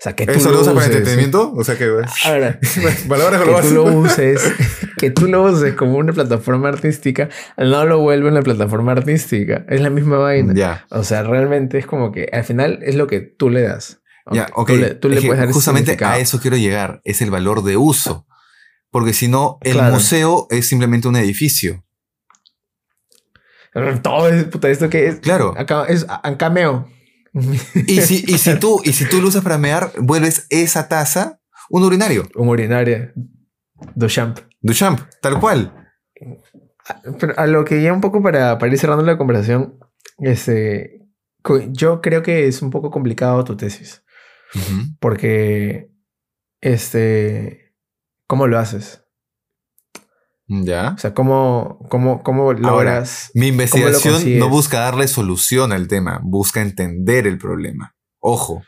sea, 0.00 0.14
que 0.14 0.26
tú 0.26 0.32
¿Eso 0.32 0.52
lo 0.52 0.60
usas 0.60 0.74
para 0.74 0.86
entretenimiento? 0.86 1.52
O 1.56 1.64
sea 1.64 1.76
que. 1.76 1.84
A 2.24 2.30
ver, 2.30 2.60
Palabras 3.08 3.42
que 3.42 3.68
tú 3.68 3.74
lo 3.74 3.84
uses, 3.98 4.54
que 4.96 5.10
tú 5.10 5.26
lo 5.26 5.42
uses 5.42 5.74
como 5.74 5.98
una 5.98 6.12
plataforma 6.12 6.68
artística, 6.68 7.28
no 7.56 7.84
lo 7.84 7.98
vuelve 7.98 8.28
una 8.28 8.42
plataforma 8.42 8.92
artística. 8.92 9.64
Es 9.68 9.80
la 9.80 9.90
misma 9.90 10.18
vaina. 10.18 10.54
Ya. 10.54 10.86
O 10.90 11.02
sea, 11.02 11.24
realmente 11.24 11.78
es 11.78 11.86
como 11.86 12.12
que 12.12 12.28
al 12.32 12.44
final 12.44 12.78
es 12.82 12.94
lo 12.94 13.08
que 13.08 13.20
tú 13.20 13.50
le 13.50 13.62
das. 13.62 14.00
Ya, 14.30 14.48
ok. 14.54 14.68
Tú 14.68 14.76
le, 14.76 14.94
tú 14.94 15.08
le 15.08 15.16
Es 15.16 15.22
que 15.22 15.26
puedes 15.26 15.40
dar 15.40 15.48
ese 15.48 15.54
justamente 15.54 15.96
a 16.04 16.18
eso 16.18 16.38
quiero 16.38 16.56
llegar. 16.56 17.00
Es 17.02 17.20
el 17.20 17.32
valor 17.32 17.64
de 17.64 17.76
uso. 17.76 18.27
Porque 18.90 19.12
si 19.12 19.28
no, 19.28 19.58
el 19.62 19.74
Claro. 19.74 19.94
museo 19.94 20.46
es 20.50 20.66
simplemente 20.66 21.08
un 21.08 21.16
edificio. 21.16 21.84
Todo 24.02 24.28
es, 24.28 24.44
puta, 24.44 24.68
esto 24.70 24.88
que 24.88 25.06
es. 25.06 25.20
Claro. 25.20 25.54
Acá 25.56 25.84
es 25.88 26.06
un 26.24 26.34
cameo. 26.36 26.88
Y 27.86 28.00
si, 28.00 28.24
y 28.26 28.38
si 28.38 28.54
tú, 28.60 28.80
y 28.84 28.92
si 28.92 29.04
tú 29.08 29.20
lo 29.20 29.28
usas 29.28 29.42
para 29.44 29.58
mear, 29.58 29.92
vuelves 29.98 30.46
esa 30.50 30.88
taza 30.88 31.40
un 31.70 31.84
urinario. 31.84 32.26
Un 32.34 32.48
urinario. 32.48 33.12
Duchamp. 33.94 34.38
Duchamp, 34.60 35.00
tal 35.20 35.38
cual. 35.38 35.90
Pero 37.20 37.34
a 37.36 37.46
lo 37.46 37.64
que 37.64 37.82
ya 37.82 37.92
un 37.92 38.00
poco 38.00 38.22
para, 38.22 38.58
para 38.58 38.72
ir 38.72 38.78
cerrando 38.78 39.04
la 39.04 39.18
conversación, 39.18 39.78
este, 40.18 41.02
yo 41.68 42.00
creo 42.00 42.22
que 42.22 42.48
es 42.48 42.62
un 42.62 42.70
poco 42.70 42.90
complicado 42.90 43.44
tu 43.44 43.56
tesis. 43.56 44.02
Porque, 44.98 45.90
este, 46.62 47.67
¿cómo 48.28 48.46
lo 48.46 48.60
haces? 48.60 49.02
Ya. 50.46 50.92
O 50.94 50.98
sea, 50.98 51.12
¿cómo, 51.12 51.80
cómo, 51.90 52.22
cómo 52.22 52.52
logras... 52.52 53.30
Mi 53.34 53.48
investigación 53.48 54.38
no 54.38 54.48
busca 54.48 54.78
darle 54.78 55.08
solución 55.08 55.72
al 55.72 55.88
tema, 55.88 56.20
busca 56.22 56.62
entender 56.62 57.26
el 57.26 57.38
problema. 57.38 57.96
Ojo. 58.20 58.62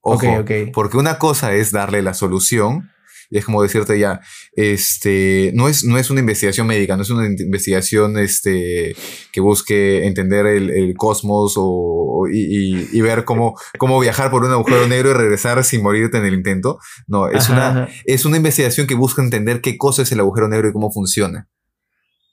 Ojo. 0.00 0.44
Porque 0.72 0.96
una 0.96 1.18
cosa 1.18 1.52
es 1.52 1.72
darle 1.72 2.00
la 2.00 2.14
solución 2.14 2.90
y 3.30 3.38
es 3.38 3.44
como 3.44 3.62
decirte 3.62 3.98
ya, 3.98 4.20
este, 4.52 5.50
no 5.54 5.68
es, 5.68 5.84
no 5.84 5.98
es 5.98 6.10
una 6.10 6.20
investigación 6.20 6.66
médica, 6.66 6.96
no 6.96 7.02
es 7.02 7.10
una 7.10 7.26
in- 7.26 7.36
investigación 7.40 8.18
este, 8.18 8.94
que 9.32 9.40
busque 9.40 10.06
entender 10.06 10.46
el, 10.46 10.70
el 10.70 10.94
cosmos 10.96 11.54
o, 11.56 11.64
o- 11.64 12.28
y, 12.28 12.38
y- 12.40 12.88
y 12.92 13.00
ver 13.00 13.24
cómo, 13.24 13.54
cómo 13.78 14.00
viajar 14.00 14.30
por 14.30 14.44
un 14.44 14.50
agujero 14.52 14.86
negro 14.88 15.10
y 15.10 15.14
regresar 15.14 15.62
sin 15.64 15.82
morirte 15.82 16.18
en 16.18 16.24
el 16.24 16.34
intento. 16.34 16.78
No, 17.06 17.28
es, 17.28 17.44
Ajá, 17.50 17.52
una, 17.52 17.68
ajá. 17.84 17.88
es 18.04 18.24
una 18.24 18.36
investigación 18.38 18.86
que 18.86 18.94
busca 18.94 19.22
entender 19.22 19.60
qué 19.60 19.76
cosa 19.76 20.02
es 20.02 20.12
el 20.12 20.20
agujero 20.20 20.48
negro 20.48 20.68
y 20.68 20.72
cómo 20.72 20.90
funciona. 20.92 21.48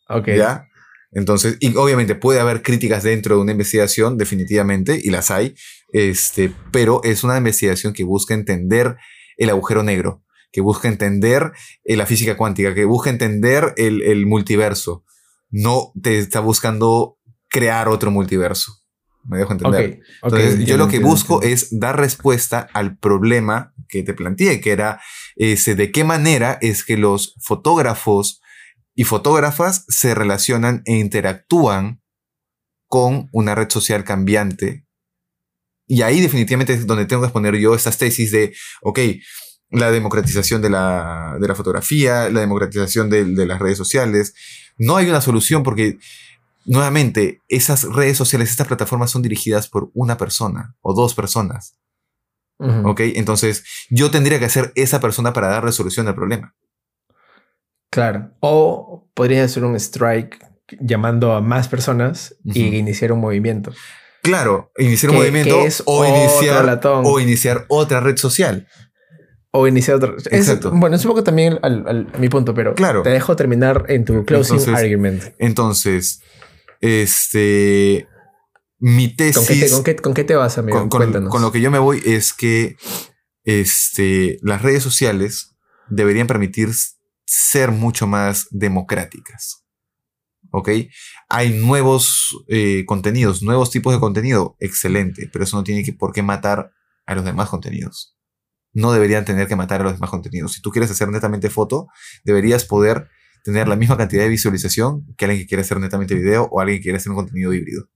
Ok. 0.10 0.28
¿Ya? 0.36 0.68
Entonces, 1.16 1.58
y 1.60 1.76
obviamente 1.76 2.16
puede 2.16 2.39
haber 2.39 2.64
críticas 2.64 3.04
dentro 3.04 3.36
de 3.36 3.41
una 3.44 3.52
investigación, 3.52 4.18
definitivamente, 4.18 5.00
y 5.02 5.12
las 5.12 5.30
hay, 5.30 5.54
este, 5.91 6.52
pero 6.72 7.02
es 7.04 7.24
una 7.24 7.38
investigación 7.38 7.94
que 7.94 8.04
busca 8.04 8.34
entender 8.34 8.96
el 9.38 9.50
agujero 9.52 9.84
negro, 9.84 10.24
que 10.54 10.62
busca 10.62 10.88
entender 10.88 11.51
eh, 11.84 11.97
la 11.97 12.06
física 12.06 12.38
cuántica, 12.38 12.74
que 12.74 12.86
busca 12.86 13.10
entender 13.10 13.74
el, 13.76 14.01
el 14.04 14.26
multiverso. 14.26 15.04
No 15.49 15.91
te 16.01 16.20
está 16.20 16.39
buscando 16.39 17.18
crear 17.49 17.89
otro 17.89 18.12
multiverso. 18.12 18.84
Me 19.26 19.38
dejo 19.38 19.54
entender. 19.54 20.01
Entonces, 20.22 20.66
yo 20.66 20.78
lo 20.78 20.88
que 20.88 20.97
entiendo, 20.97 21.08
busco 21.10 21.36
entiendo. 21.36 21.56
es 21.56 21.80
dar 21.80 21.99
respuesta 21.99 22.68
al 22.74 22.97
problema 22.97 23.74
que 23.88 24.04
te 24.04 24.14
planteé, 24.14 24.62
que 24.62 24.72
era 24.72 25.01
ese, 25.36 25.76
de 25.76 25.91
qué 25.91 26.04
manera 26.04 26.58
es 26.62 26.84
que 26.84 26.97
los 26.97 27.36
fotógrafos 27.41 28.41
y 28.95 29.06
fotógrafas 29.06 29.86
se 29.88 30.14
relacionan 30.14 30.84
e 30.86 30.97
interactúan 30.97 32.01
con 32.88 33.30
una 33.32 33.56
red 33.56 33.70
social 33.70 34.04
cambiante. 34.04 34.86
Y 35.88 36.01
ahí 36.01 36.22
definitivamente 36.22 36.74
es 36.74 36.86
donde 36.86 37.06
tengo 37.06 37.24
que 37.24 37.28
exponer 37.28 37.56
yo 37.56 37.76
estas 37.76 37.97
tesis 37.97 38.32
de, 38.32 38.54
ok, 38.82 38.99
la 39.70 39.91
democratización 39.91 40.61
de 40.61 40.70
la, 40.70 41.38
de 41.39 41.47
la 41.47 41.55
fotografía, 41.55 42.30
la 42.30 42.41
democratización 42.41 43.09
de, 43.09 43.26
de 43.26 43.45
las 43.45 43.59
redes 43.59 43.78
sociales. 43.78 44.34
No 44.78 44.97
hay 44.97 45.09
una 45.09 45.22
solución 45.22 45.64
porque, 45.64 45.97
nuevamente, 46.66 47.41
esas 47.47 47.84
redes 47.84 48.18
sociales, 48.18 48.49
estas 48.49 48.68
plataformas 48.68 49.11
son 49.11 49.22
dirigidas 49.22 49.68
por 49.68 49.89
una 49.93 50.18
persona 50.18 50.76
o 50.82 50.93
dos 50.93 51.14
personas. 51.16 51.76
¿Ok? 52.59 53.01
Entonces, 53.16 53.66
yo 53.89 54.09
tendría 54.09 54.39
que 54.39 54.47
ser 54.47 54.72
esa 54.76 55.01
persona 55.01 55.34
para 55.34 55.49
dar 55.49 55.66
resolución 55.66 56.07
al 56.07 56.16
problema. 56.16 56.55
Claro. 57.89 58.32
O 58.39 59.09
podrías 59.14 59.51
hacer 59.51 59.66
un 59.66 59.76
strike 59.76 60.39
llamando 60.80 61.34
a 61.34 61.41
más 61.41 61.68
personas 61.68 62.36
y 62.45 62.68
Ujú. 62.68 62.76
iniciar 62.76 63.11
un 63.11 63.20
movimiento. 63.20 63.74
Claro, 64.22 64.72
iniciar 64.78 65.11
un 65.11 65.18
movimiento 65.18 65.59
o, 65.86 66.05
iniciar, 66.05 66.80
o 67.03 67.20
iniciar 67.20 67.66
otra 67.68 67.99
red 67.99 68.16
social. 68.16 68.68
O 69.56 69.68
iniciar 69.68 69.97
otro. 69.97 70.18
es- 70.18 70.26
Exacto. 70.32 70.72
bueno, 70.72 70.95
es 70.95 71.06
un 71.06 71.12
poco 71.12 71.24
también 71.24 71.60
al, 71.62 71.84
al- 71.88 72.12
a 72.14 72.18
mi 72.18 72.28
punto, 72.28 72.54
pero 72.56 72.74
Claro. 72.74 73.04
te 73.04 73.10
dejo 73.12 73.36
terminar 73.36 73.86
en 73.88 74.04
tu 74.04 74.26
closing 74.26 74.58
Entonces, 74.58 74.84
argument. 74.84 75.24
Entonces, 75.38 76.22
este, 76.82 78.08
mi 78.80 79.16
tesis... 79.16 79.38
¿Con 79.38 79.45
qué, 79.45 79.56
te, 79.66 79.70
con, 79.72 79.84
qué, 79.84 79.95
con 79.95 80.14
qué 80.14 80.24
te 80.24 80.36
vas, 80.36 80.58
amigo? 80.58 80.78
con, 80.80 80.89
Cuéntanos. 80.89 81.30
con 81.30 81.41
lo 81.41 81.51
que 81.51 81.62
yo 81.62 81.72
me 81.72 81.80
voy 81.80 82.01
es 82.06 82.34
que 82.34 82.76
este, 83.43 84.38
las 84.41 84.62
redes 84.62 84.84
sociales 84.84 85.56
deberían 85.89 86.28
permitir 86.28 86.70
ser 87.26 87.72
mucho 87.72 88.08
más 88.08 88.47
democráticas. 88.51 89.64
¿Ok? 90.51 90.70
Hay 91.30 91.49
nuevos 91.54 92.43
eh, 92.47 92.84
contenidos, 92.86 93.41
nuevos 93.41 93.72
tipos 93.72 93.93
de 93.93 93.99
contenido, 93.99 94.56
excelente, 94.60 95.30
pero 95.32 95.45
eso 95.45 95.58
no 95.58 95.64
tiene 95.64 95.84
que, 95.84 95.93
por 95.93 96.12
qué 96.14 96.22
matar 96.22 96.72
a 97.06 97.16
los 97.16 97.26
demás 97.26 97.49
contenidos. 97.49 98.12
No 98.74 98.92
deberían 98.92 99.24
tener 99.24 99.48
que 99.48 99.56
matar 99.56 99.82
a 99.82 99.84
los 99.84 99.94
demás 99.94 100.10
contenidos. 100.10 100.54
Si 100.54 100.62
tú 100.62 100.72
quieres 100.72 100.90
hacer 100.92 101.08
netamente 101.10 101.50
foto, 101.50 101.88
deberías 102.24 102.66
poder 102.66 103.08
tener 103.44 103.68
la 103.68 103.76
misma 103.76 103.98
cantidad 103.98 104.24
de 104.24 104.30
visualización 104.30 105.06
que 105.18 105.26
alguien 105.26 105.44
que 105.44 105.48
quiere 105.48 105.62
hacer 105.62 105.80
netamente 105.80 106.16
video 106.16 106.48
o 106.52 106.60
alguien 106.60 106.80
que 106.80 106.84
quiere 106.84 106.98
hacer 106.98 107.12
un 107.12 107.18
contenido 107.18 107.54
híbrido 107.54 107.88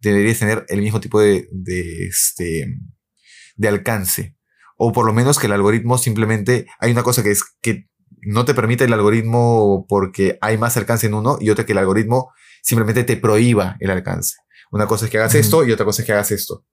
deberías 0.00 0.38
tener 0.38 0.64
el 0.68 0.80
mismo 0.82 1.00
tipo 1.00 1.20
de, 1.20 1.48
de, 1.50 2.06
este, 2.06 2.78
de 3.56 3.68
alcance. 3.68 4.36
O 4.76 4.92
por 4.92 5.06
lo 5.06 5.12
menos 5.12 5.38
que 5.38 5.46
el 5.46 5.52
algoritmo 5.52 5.98
simplemente, 5.98 6.66
hay 6.78 6.92
una 6.92 7.02
cosa 7.02 7.22
que 7.22 7.30
es 7.30 7.44
que 7.60 7.88
no 8.22 8.44
te 8.44 8.54
permite 8.54 8.84
el 8.84 8.92
algoritmo 8.92 9.86
porque 9.88 10.38
hay 10.40 10.58
más 10.58 10.76
alcance 10.76 11.06
en 11.06 11.14
uno 11.14 11.38
y 11.40 11.50
otra 11.50 11.64
que 11.64 11.72
el 11.72 11.78
algoritmo 11.78 12.32
simplemente 12.62 13.04
te 13.04 13.16
prohíba 13.16 13.76
el 13.80 13.90
alcance. 13.90 14.36
Una 14.70 14.86
cosa 14.86 15.06
es 15.06 15.10
que 15.10 15.18
hagas 15.18 15.32
Ujú. 15.32 15.40
esto 15.40 15.66
y 15.66 15.72
otra 15.72 15.86
cosa 15.86 16.02
es 16.02 16.06
que 16.06 16.12
hagas 16.12 16.30
esto. 16.32 16.66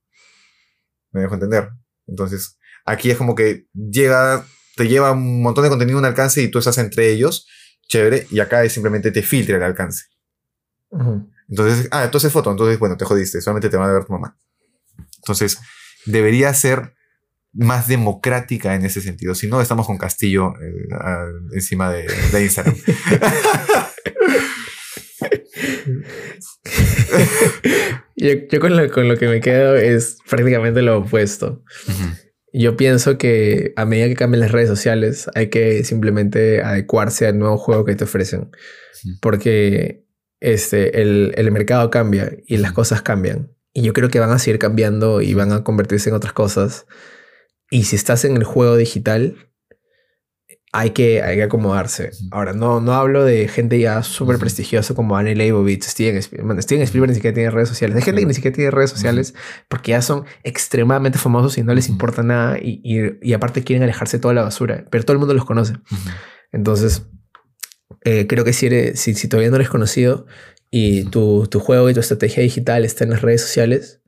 Me 1.11 1.22
dejo 1.22 1.36
entender. 1.36 1.70
Entonces, 2.07 2.57
aquí 2.86 3.11
es 3.11 3.17
como 3.17 3.36
que 3.36 3.65
llega, 3.73 4.45
te 4.75 4.88
lleva 4.88 5.11
un 5.11 5.41
montón 5.41 5.63
de 5.63 5.69
contenido 5.69 5.97
a 5.97 6.01
un 6.01 6.05
alcance 6.05 6.41
y 6.41 6.49
tú 6.49 6.59
estás 6.59 6.77
entre 6.77 7.09
ellos, 7.11 7.47
chévere, 7.88 8.27
y 8.31 8.39
acá 8.39 8.63
es 8.63 8.73
simplemente 8.73 9.11
te 9.11 9.21
filtra 9.21 9.57
el 9.57 9.63
alcance. 9.63 10.05
Entonces, 11.49 11.88
ah, 11.91 12.03
entonces 12.05 12.31
foto, 12.31 12.51
entonces, 12.51 12.79
bueno, 12.79 12.97
te 12.97 13.05
jodiste, 13.05 13.41
solamente 13.41 13.69
te 13.69 13.77
va 13.77 13.89
a 13.89 13.93
ver 13.93 14.05
tu 14.05 14.13
mamá. 14.13 14.38
Entonces, 15.17 15.57
debería 16.05 16.53
ser 16.53 16.93
más 17.55 17.88
democrática 17.88 18.73
en 18.75 18.84
ese 18.86 19.01
sentido. 19.01 19.36
Si 19.36 19.47
no, 19.47 19.61
estamos 19.61 19.86
con 19.86 19.97
Castillo 19.97 20.53
eh, 20.59 20.88
a- 20.99 21.25
encima 21.53 21.91
de, 21.91 22.07
de 22.31 22.43
Instagram. 22.43 22.75
yo 28.15 28.29
yo 28.51 28.59
con, 28.59 28.75
lo, 28.75 28.89
con 28.91 29.07
lo 29.07 29.17
que 29.17 29.27
me 29.27 29.39
quedo 29.41 29.75
es 29.75 30.17
prácticamente 30.29 30.81
lo 30.81 30.99
opuesto. 30.99 31.63
Yo 32.53 32.77
pienso 32.77 33.17
que 33.17 33.73
a 33.75 33.85
medida 33.85 34.07
que 34.07 34.15
cambian 34.15 34.41
las 34.41 34.51
redes 34.51 34.69
sociales 34.69 35.27
hay 35.33 35.49
que 35.49 35.83
simplemente 35.83 36.61
adecuarse 36.61 37.25
al 37.25 37.39
nuevo 37.39 37.57
juego 37.57 37.83
que 37.83 37.95
te 37.95 38.03
ofrecen. 38.03 38.51
Porque 39.21 40.05
este, 40.39 41.01
el, 41.01 41.33
el 41.35 41.51
mercado 41.51 41.89
cambia 41.89 42.31
y 42.45 42.57
las 42.57 42.71
cosas 42.71 43.01
cambian. 43.01 43.51
Y 43.73 43.81
yo 43.81 43.93
creo 43.93 44.09
que 44.09 44.19
van 44.19 44.29
a 44.29 44.37
seguir 44.37 44.59
cambiando 44.59 45.21
y 45.21 45.33
van 45.33 45.51
a 45.51 45.63
convertirse 45.63 46.09
en 46.09 46.15
otras 46.15 46.33
cosas. 46.33 46.85
Y 47.71 47.85
si 47.85 47.95
estás 47.95 48.23
en 48.23 48.37
el 48.37 48.43
juego 48.43 48.77
digital, 48.77 49.35
hay 50.76 50.89
que, 50.89 51.21
hay 51.21 51.36
que 51.38 51.43
acomodarse. 51.43 52.09
Ahora, 52.32 52.53
no, 52.53 52.82
no 52.82 52.93
hablo 52.93 53.24
de 53.24 53.47
gente 53.47 53.80
ya 53.80 54.01
súper 54.01 54.39
prestigiosa 54.39 54.95
como 54.95 55.15
Annie 55.15 55.36
Leibovitz, 55.36 55.86
Steven 55.86 56.17
Spielberg. 56.17 56.47
Bueno, 56.47 56.61
Steven 56.63 56.82
Spielberg 56.84 57.09
ni 57.11 57.15
siquiera 57.15 57.36
tiene 57.36 57.51
redes 57.51 57.69
sociales. 57.69 57.95
Hay 57.95 58.01
gente 58.01 58.21
que 58.21 58.26
ni 58.28 58.34
siquiera 58.34 58.55
tiene 58.55 58.71
redes 58.71 58.89
sociales 58.89 59.36
porque 59.69 59.91
ya 59.91 60.01
son 60.01 60.26
extremadamente 60.43 61.19
famosos 61.19 61.57
y 61.59 61.63
no 61.63 61.76
les 61.76 61.89
importa 61.89 62.24
nada. 62.24 62.57
Y, 62.59 62.82
y- 62.84 63.19
y 63.21 63.34
aparte 63.34 63.63
quieren 63.63 63.84
alejarse 63.84 64.17
de 64.17 64.21
toda 64.21 64.34
la 64.34 64.41
basura. 64.43 64.86
Pero 64.89 65.03
todo 65.03 65.13
el 65.13 65.19
mundo 65.19 65.36
los 65.36 65.45
conoce. 65.45 65.76
Entonces, 66.51 67.03
eh, 68.03 68.26
creo 68.28 68.43
que 68.43 68.53
si, 68.53 68.65
eres, 68.65 68.99
si, 68.99 69.13
si 69.13 69.28
todavía 69.28 69.49
no 69.51 69.57
eres 69.57 69.69
conocido 69.69 70.26
y 70.71 71.03
tu, 71.05 71.45
tu 71.51 71.59
juego 71.59 71.88
y 71.89 71.93
tu 71.93 71.99
estrategia 71.99 72.41
digital 72.41 72.84
está 72.84 73.03
en 73.03 73.11
las 73.11 73.21
redes 73.21 73.41
sociales, 73.41 74.01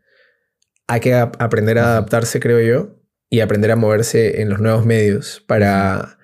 hay 0.88 1.00
que 1.00 1.14
ap- 1.14 1.40
aprender 1.40 1.78
a 1.78 1.90
adaptarse, 1.92 2.40
creo 2.40 2.60
yo, 2.60 2.96
y 3.30 3.40
aprender 3.42 3.70
a 3.72 3.76
moverse 3.76 4.42
en 4.42 4.50
los 4.50 4.60
nuevos 4.60 4.86
medios 4.86 5.44
para, 5.48 6.15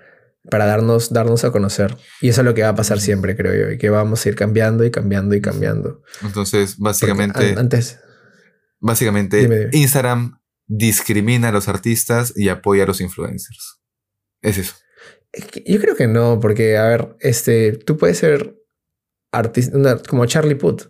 para 0.49 0.65
darnos, 0.65 1.11
darnos 1.13 1.43
a 1.43 1.51
conocer. 1.51 1.95
Y 2.21 2.29
eso 2.29 2.41
es 2.41 2.45
lo 2.45 2.53
que 2.53 2.63
va 2.63 2.69
a 2.69 2.75
pasar 2.75 2.99
siempre, 2.99 3.35
creo 3.35 3.53
yo, 3.53 3.71
y 3.71 3.77
que 3.77 3.89
vamos 3.89 4.25
a 4.25 4.29
ir 4.29 4.35
cambiando 4.35 4.83
y 4.83 4.91
cambiando 4.91 5.35
y 5.35 5.41
cambiando. 5.41 6.01
Entonces, 6.23 6.77
básicamente, 6.77 7.51
an- 7.51 7.59
antes, 7.59 7.99
básicamente 8.79 9.37
Dime, 9.37 9.57
dime. 9.59 9.69
Instagram 9.73 10.39
discrimina 10.67 11.49
a 11.49 11.51
los 11.51 11.67
artistas 11.67 12.33
y 12.35 12.49
apoya 12.49 12.83
a 12.83 12.87
los 12.87 13.01
influencers. 13.01 13.79
Es 14.41 14.57
eso. 14.57 14.73
yo 15.65 15.79
creo 15.79 15.95
que 15.95 16.07
no, 16.07 16.39
porque, 16.39 16.77
a 16.77 16.85
ver, 16.87 17.15
este, 17.19 17.73
tú 17.73 17.97
puedes 17.97 18.17
ser 18.17 18.55
artista, 19.31 20.01
como 20.07 20.25
Charlie 20.25 20.55
Puth. 20.55 20.87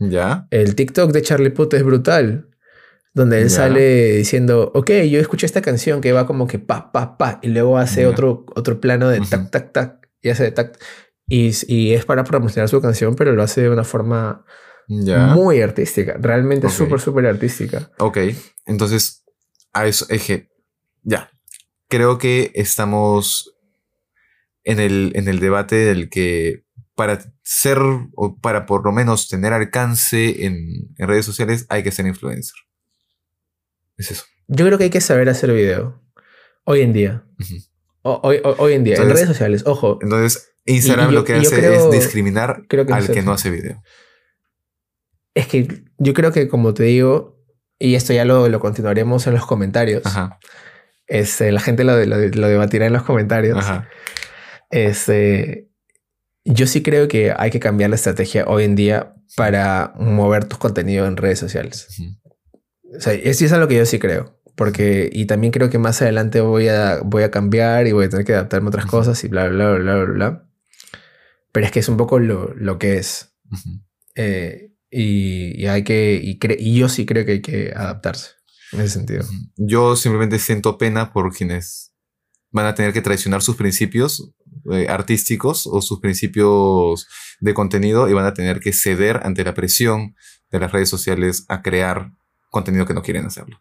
¿Ya? 0.00 0.46
El 0.50 0.74
TikTok 0.74 1.12
de 1.12 1.22
Charlie 1.22 1.50
Puth 1.50 1.74
es 1.74 1.82
brutal. 1.84 2.47
Donde 3.18 3.42
él 3.42 3.50
sale 3.50 4.12
diciendo, 4.18 4.70
ok, 4.76 4.90
yo 5.10 5.18
escuché 5.18 5.44
esta 5.44 5.60
canción 5.60 6.00
que 6.00 6.12
va 6.12 6.24
como 6.24 6.46
que 6.46 6.60
pa, 6.60 6.92
pa, 6.92 7.18
pa, 7.18 7.40
y 7.42 7.48
luego 7.48 7.76
hace 7.76 8.06
otro, 8.06 8.46
otro 8.54 8.80
plano 8.80 9.08
de 9.08 9.20
tac, 9.20 9.50
tac, 9.50 9.72
tac, 9.72 10.08
y 10.22 10.28
hace 10.28 10.44
de 10.44 10.52
tac. 10.52 10.78
Y, 11.26 11.50
y 11.66 11.94
es 11.94 12.04
para 12.04 12.22
promocionar 12.22 12.68
su 12.68 12.80
canción, 12.80 13.16
pero 13.16 13.32
lo 13.32 13.42
hace 13.42 13.62
de 13.62 13.70
una 13.70 13.82
forma. 13.82 14.44
Muy 14.86 15.60
artística. 15.60 16.16
Realmente 16.20 16.68
súper, 16.68 17.00
súper 17.00 17.26
artística. 17.26 17.90
Ok, 17.98 18.18
entonces, 18.66 19.24
a 19.72 19.88
eso, 19.88 20.06
eje, 20.10 20.52
ya. 21.02 21.32
Creo 21.88 22.18
que 22.18 22.52
estamos 22.54 23.58
en 24.62 24.78
el, 24.78 25.10
en 25.16 25.26
el 25.26 25.40
debate 25.40 25.74
del 25.74 26.08
que 26.08 26.62
para 26.94 27.18
ser, 27.42 27.78
o 28.14 28.38
para 28.40 28.64
por 28.64 28.84
lo 28.84 28.92
menos 28.92 29.26
tener 29.26 29.52
alcance 29.52 30.46
en, 30.46 30.94
en 30.96 31.08
redes 31.08 31.26
sociales, 31.26 31.66
hay 31.68 31.82
que 31.82 31.90
ser 31.90 32.06
influencer. 32.06 32.54
Es 33.98 34.10
eso. 34.12 34.24
Yo 34.46 34.64
creo 34.64 34.78
que 34.78 34.84
hay 34.84 34.90
que 34.90 35.00
saber 35.02 35.28
hacer 35.28 35.52
video. 35.52 36.00
Hoy 36.64 36.80
en 36.80 36.92
día. 36.94 37.24
O- 38.02 38.20
hoy, 38.22 38.40
hoy- 38.42 38.72
en 38.72 38.84
día. 38.84 38.96
en 38.96 39.10
redes 39.10 39.26
sociales. 39.28 39.64
Ojo. 39.66 39.98
Entonces, 40.00 40.50
Instagram 40.64 41.08
Y- 41.08 41.10
y 41.10 41.14
yo- 41.14 41.18
lo 41.20 41.24
que 41.24 41.34
hace 41.34 41.56
creo- 41.56 41.72
es 41.72 41.90
discriminar 41.90 42.62
creo 42.68 42.86
que 42.86 42.92
al 42.94 43.06
que 43.06 43.12
eso. 43.12 43.22
no 43.22 43.32
hace 43.32 43.50
video. 43.50 43.82
Es 45.34 45.46
que 45.46 45.82
yo 45.98 46.14
creo 46.14 46.32
que 46.32 46.48
como 46.48 46.72
te 46.74 46.84
digo, 46.84 47.38
y 47.78 47.94
esto 47.94 48.12
ya 48.12 48.24
lo, 48.24 48.48
lo 48.48 48.60
continuaremos 48.60 49.26
en 49.26 49.34
los 49.34 49.46
comentarios. 49.46 50.04
Ajá, 50.06 50.38
Este, 51.06 51.52
la 51.52 51.60
gente 51.60 51.84
lo, 51.84 51.96
lo- 52.04 52.16
lo 52.16 52.48
debatirá 52.48 52.86
en 52.86 52.92
los 52.92 53.02
comentarios. 53.02 53.56
ajá. 53.58 53.88
Este, 54.70 55.68
yo 56.44 56.66
sí 56.66 56.82
creo 56.82 57.08
que 57.08 57.32
hay 57.36 57.50
que 57.50 57.60
cambiar 57.60 57.90
la 57.90 57.96
estrategia 57.96 58.44
hoy 58.46 58.64
en 58.64 58.74
día 58.76 59.14
para 59.36 59.94
mover 59.98 60.44
tus 60.44 60.58
contenidos 60.58 61.08
en 61.08 61.16
redes 61.16 61.38
sociales. 61.38 61.88
O 62.96 63.00
sea, 63.00 63.12
eso 63.12 63.44
es 63.44 63.52
algo 63.52 63.68
que 63.68 63.76
yo 63.76 63.86
sí 63.86 63.98
creo. 63.98 64.36
Porque, 64.54 65.08
y 65.12 65.26
también 65.26 65.52
creo 65.52 65.70
que 65.70 65.78
más 65.78 66.02
adelante 66.02 66.40
voy 66.40 66.66
a, 66.68 67.00
voy 67.04 67.22
a 67.22 67.30
cambiar 67.30 67.86
y 67.86 67.92
voy 67.92 68.06
a 68.06 68.08
tener 68.08 68.24
que 68.24 68.32
adaptarme 68.34 68.66
a 68.66 68.70
otras 68.70 68.86
cosas 68.86 69.22
y 69.22 69.28
bla, 69.28 69.46
bla, 69.48 69.70
bla, 69.74 69.94
bla, 69.96 70.04
bla. 70.12 70.48
Pero 71.52 71.66
es 71.66 71.72
que 71.72 71.78
es 71.80 71.88
un 71.88 71.96
poco 71.96 72.18
lo, 72.18 72.52
lo 72.54 72.78
que 72.78 72.96
es. 72.96 73.32
ujú. 73.50 73.80
Eh, 74.16 74.72
y, 74.90 75.62
y 75.62 75.66
hay 75.66 75.84
que, 75.84 76.18
y, 76.20 76.38
cre- 76.40 76.56
y 76.58 76.76
yo 76.76 76.88
sí 76.88 77.06
creo 77.06 77.24
que 77.24 77.32
hay 77.32 77.42
que 77.42 77.72
adaptarse 77.76 78.30
en 78.72 78.80
ese 78.80 78.94
sentido. 78.94 79.24
Yo 79.56 79.94
simplemente 79.96 80.38
siento 80.38 80.76
pena 80.76 81.12
por 81.12 81.32
quienes 81.32 81.92
van 82.50 82.66
a 82.66 82.74
tener 82.74 82.92
que 82.92 83.02
traicionar 83.02 83.42
sus 83.42 83.54
principios 83.56 84.32
eh, 84.72 84.86
artísticos 84.88 85.66
o 85.70 85.82
sus 85.82 86.00
principios 86.00 87.06
de 87.40 87.54
contenido 87.54 88.08
y 88.08 88.12
van 88.14 88.24
a 88.26 88.34
tener 88.34 88.58
que 88.60 88.72
ceder 88.72 89.20
ante 89.22 89.44
la 89.44 89.54
presión 89.54 90.16
de 90.50 90.58
las 90.58 90.72
redes 90.72 90.88
sociales 90.88 91.44
a 91.48 91.62
crear 91.62 92.12
contenido 92.50 92.86
que 92.86 92.94
no 92.94 93.02
quieren 93.02 93.26
hacerlo. 93.26 93.60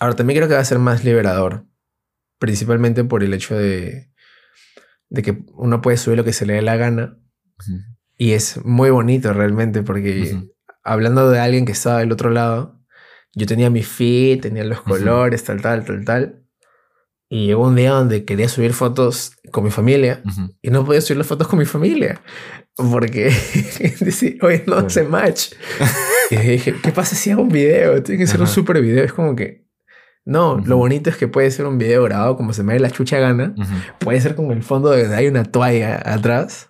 Ahora, 0.00 0.14
también 0.16 0.38
creo 0.38 0.48
que 0.48 0.54
va 0.54 0.60
a 0.60 0.64
ser 0.64 0.78
más 0.78 1.04
liberador. 1.04 1.64
Principalmente 2.38 3.02
por 3.04 3.24
el 3.24 3.34
hecho 3.34 3.56
de, 3.56 4.10
de 5.08 5.22
que 5.22 5.42
uno 5.54 5.80
puede 5.80 5.96
subir 5.96 6.18
lo 6.18 6.24
que 6.24 6.32
se 6.32 6.46
le 6.46 6.54
dé 6.54 6.62
la 6.62 6.76
gana. 6.76 7.18
Y 8.16 8.32
es 8.32 8.64
muy 8.64 8.90
bonito 8.90 9.32
realmente 9.32 9.82
porque 9.82 10.34
Ujú. 10.34 10.52
hablando 10.84 11.30
de 11.30 11.40
alguien 11.40 11.64
que 11.66 11.72
estaba 11.72 11.98
del 11.98 12.12
otro 12.12 12.30
lado, 12.30 12.80
yo 13.34 13.46
tenía 13.46 13.70
mi 13.70 13.82
feed, 13.82 14.40
tenía 14.40 14.64
los 14.64 14.80
colores, 14.82 15.44
tal, 15.44 15.60
tal, 15.60 15.84
tal, 15.84 16.04
tal. 16.04 16.44
Y 17.28 17.46
llegó 17.46 17.66
un 17.66 17.76
día 17.76 17.90
donde 17.90 18.24
quería 18.24 18.48
subir 18.48 18.72
fotos 18.72 19.32
con 19.52 19.64
mi 19.64 19.70
familia 19.70 20.22
Ujú. 20.24 20.54
y 20.62 20.70
no 20.70 20.84
podía 20.84 21.00
subir 21.00 21.18
las 21.18 21.26
fotos 21.26 21.46
con 21.48 21.58
mi 21.58 21.66
familia 21.66 22.22
porque 22.76 23.24
decía, 24.00 24.34
oye, 24.42 24.64
no 24.66 24.76
hace 24.76 25.02
match. 25.02 25.52
y 26.30 26.36
dije, 26.36 26.74
¿qué 26.82 26.92
pasa 26.92 27.16
si 27.16 27.30
hago 27.30 27.42
un 27.42 27.48
video? 27.48 28.02
Tiene 28.02 28.20
que 28.20 28.26
ser 28.26 28.40
un 28.40 28.46
super 28.46 28.80
video. 28.80 29.04
Es 29.04 29.12
como 29.12 29.34
que, 29.34 29.66
no, 30.24 30.58
lo 30.58 30.76
bonito 30.76 31.10
es 31.10 31.16
que 31.16 31.28
puede 31.28 31.50
ser 31.50 31.66
un 31.66 31.78
video 31.78 32.04
grabado 32.04 32.36
como 32.36 32.52
se 32.52 32.62
me 32.62 32.74
dé 32.74 32.80
la 32.80 32.90
chucha 32.90 33.18
gana. 33.18 33.54
Puede 33.98 34.20
ser 34.20 34.34
con 34.34 34.50
el 34.50 34.62
fondo 34.62 34.90
donde 34.90 35.14
hay 35.14 35.26
una 35.26 35.44
toalla 35.44 36.02
atrás. 36.04 36.68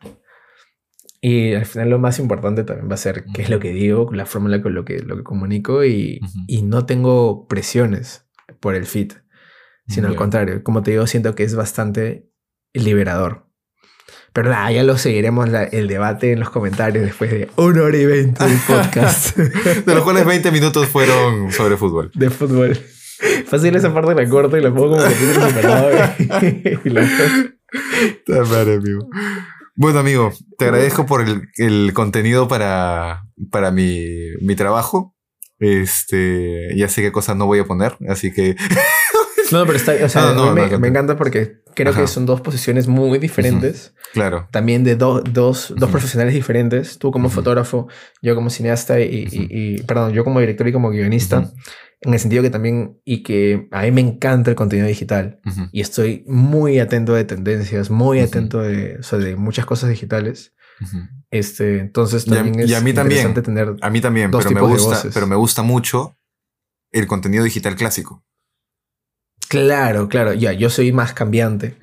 Y 1.20 1.54
al 1.54 1.66
final 1.66 1.90
lo 1.90 1.98
más 1.98 2.20
importante 2.20 2.62
también 2.62 2.88
va 2.88 2.94
a 2.94 2.98
ser 2.98 3.24
qué 3.34 3.42
es 3.42 3.50
lo 3.50 3.59
que 3.59 3.72
digo, 3.72 4.09
la 4.12 4.26
forma 4.26 4.46
en 4.46 4.52
la 4.52 4.62
que 4.62 4.70
lo 4.70 4.84
que, 4.84 5.00
lo 5.00 5.16
que 5.16 5.24
comunico 5.24 5.84
y, 5.84 6.20
y 6.46 6.62
no 6.62 6.86
tengo 6.86 7.48
presiones 7.48 8.28
por 8.61 8.76
el 8.76 8.86
fit, 8.86 9.14
sino 9.88 10.06
al 10.06 10.14
contrario, 10.14 10.62
como 10.62 10.82
te 10.84 10.92
digo, 10.92 11.09
siento 11.09 11.34
que 11.34 11.42
es 11.42 11.56
bastante 11.56 12.30
liberador. 12.72 13.47
Pero 14.33 14.51
nada, 14.51 14.70
ya 14.70 14.83
lo 14.85 14.99
seguiremos 14.99 15.49
la- 15.49 15.64
el 15.64 15.89
debate 15.89 16.33
en 16.33 16.41
los 16.41 16.51
comentarios 16.51 17.05
después 17.05 17.31
de 17.31 17.49
una 17.57 17.83
hora 17.83 17.97
y 17.97 18.07
veinte 18.07 18.45
de 18.45 18.57
podcast 18.66 19.37
De 19.87 19.95
los 19.95 20.05
cuales 20.05 20.24
20 20.26 20.51
minutos 20.53 20.87
fueron 20.89 21.51
sobre 21.53 21.76
fútbol. 21.76 22.11
de 22.14 22.31
fútbol. 22.31 22.79
Fácil 23.47 23.74
esa 23.74 23.93
parte 23.93 24.14
la 24.14 24.29
corto 24.29 24.57
y 24.57 24.61
la 24.62 24.70
pongo 24.72 24.91
como 24.97 25.03
capítulo 25.03 25.49
separado 25.49 25.91
y 26.85 26.89
la- 26.91 27.03
Está 27.03 28.45
mal, 28.45 28.72
amigo. 28.72 29.09
Bueno, 29.74 29.99
amigo, 30.01 30.33
te 30.57 30.64
agradezco 30.66 31.07
por 31.07 31.20
el, 31.22 31.43
el 31.57 31.93
contenido 31.95 32.49
para, 32.49 33.22
para 33.51 33.70
mi, 33.70 34.05
mi 34.41 34.55
trabajo. 34.57 35.14
Este, 35.61 36.76
ya 36.76 36.89
sé 36.89 37.03
qué 37.03 37.11
cosas 37.12 37.37
no 37.37 37.47
voy 37.47 37.59
a 37.59 37.64
poner, 37.64 37.97
así 38.09 38.33
que 38.33 38.55
No, 39.53 39.64
pero 39.66 39.76
está, 39.76 39.92
o 40.05 40.09
sea, 40.09 40.22
No, 40.22 40.28
a 40.28 40.32
mí 40.32 40.38
no, 40.40 40.55
me, 40.55 40.61
no, 40.62 40.68
no. 40.72 40.78
me 40.80 40.88
encanta 40.88 41.16
porque 41.16 41.62
creo 41.74 41.92
Ajá. 41.92 42.01
que 42.03 42.07
son 42.07 42.26
dos 42.26 42.40
posiciones 42.40 42.88
muy 42.88 43.18
diferentes, 43.18 43.94
claro. 44.12 44.49
también 44.51 44.84
de 44.84 44.96
do- 44.96 45.20
dos, 45.22 45.68
dos 45.76 45.82
Ujú. 45.84 45.90
profesionales 45.92 46.34
diferentes, 46.34 46.99
tú 46.99 47.11
como 47.11 47.26
Ujú. 47.28 47.36
fotógrafo, 47.36 47.88
yo 48.22 48.34
como 48.34 48.51
cineasta 48.51 49.01
y, 49.01 49.26
y- 49.30 49.46
y- 49.51 49.82
perdón, 49.82 50.12
yo 50.12 50.24
como 50.24 50.40
director 50.40 50.66
y 50.68 50.72
como 50.72 50.90
guionista, 50.90 51.51
en 52.01 52.12
el 52.14 52.20
sentido 52.20 52.42
que 52.42 52.51
también, 52.51 53.01
y 53.05 53.22
que 53.22 53.68
a 53.72 53.82
mí 53.82 53.90
me 53.90 54.01
encanta 54.01 54.51
el 54.51 54.57
contenido 54.57 54.86
digital 54.88 55.40
y 55.72 55.80
estoy 55.80 56.24
muy 56.26 56.78
atento 56.78 57.12
de 57.14 57.24
tendencias, 57.24 57.90
muy 57.90 58.20
atento 58.20 58.61
de, 58.61 58.99
o 58.99 59.03
sea, 59.03 59.18
de 59.18 59.34
muchas 59.36 59.66
cosas 59.66 59.90
digitales. 59.90 60.55
Este, 61.30 61.78
entonces 61.80 62.26
Y 62.26 62.30
a- 62.32 62.36
también 62.36 62.61
y 62.68 62.72
es 62.72 62.78
a 62.78 62.80
mí 62.80 62.92
también. 62.92 63.20
interesante 63.28 63.42
tener... 63.42 63.76
A 63.80 63.90
mí 63.90 64.01
también, 64.01 64.30
Dos 64.30 64.44
pero 64.44 64.55
me 64.55 64.61
tipos 64.61 64.70
de 64.70 64.78
gusta, 64.78 64.96
voces. 64.96 65.14
pero 65.14 65.26
me 65.26 65.36
gusta 65.36 65.62
mucho 65.62 66.16
el 66.92 67.07
contenido 67.07 67.44
digital 67.44 67.76
clásico. 67.76 68.24
Claro, 69.49 70.09
claro, 70.09 70.32
ya, 70.34 70.53
yo 70.53 70.68
soy 70.70 70.92
más 70.92 71.12
cambiante. 71.14 71.76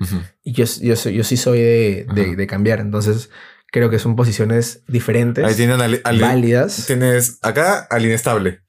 Y 0.44 0.52
yo, 0.52 0.64
yo, 0.82 0.96
soy- 0.96 1.14
yo 1.14 1.24
sí 1.24 1.36
soy 1.36 1.58
de, 1.60 2.06
de- 2.14 2.22
Ajá. 2.22 2.36
de 2.36 2.46
cambiar, 2.46 2.80
entonces 2.80 3.30
creo 3.72 3.90
que 3.90 3.98
son 3.98 4.14
posiciones 4.16 4.82
diferentes, 4.86 5.44
Ahí 5.44 5.54
tienen 5.54 5.80
al, 5.80 6.00
al- 6.04 6.20
válidas. 6.20 6.84
tienes 6.86 7.38
acá 7.42 7.86
al 7.90 8.04
inestable. 8.04 8.60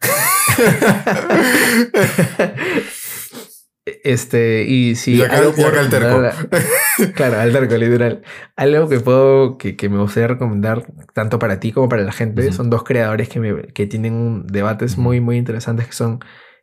este, 4.04 4.64
y 4.64 4.94
si 4.96 5.14
Y 5.16 5.22
acá- 5.22 5.38
algo 5.38 5.54
y 5.56 5.60
acá 5.62 5.70
puedo 5.70 5.82
el 5.82 5.90
terco. 5.90 6.22
claro, 7.14 7.40
al 7.40 7.52
terco, 7.52 7.76
literal. 7.76 8.22
Algo 8.56 8.88
que 8.88 9.00
puedo, 9.00 9.58
que, 9.58 9.76
que 9.76 9.88
me 9.88 9.98
gustaría 9.98 10.28
recomendar 10.28 10.86
tanto 11.14 11.38
para 11.38 11.60
ti 11.60 11.72
como 11.72 11.88
para 11.88 12.02
la 12.02 12.12
gente, 12.12 12.52
son 12.52 12.70
dos 12.70 12.84
creadores 12.84 13.28
que, 13.28 13.40
me- 13.40 13.62
que 13.72 13.86
tienen 13.86 14.46
debates 14.46 14.98
muy, 14.98 15.20
muy 15.20 15.36
interesantes, 15.36 15.86
que 15.86 15.92
son 15.92 16.20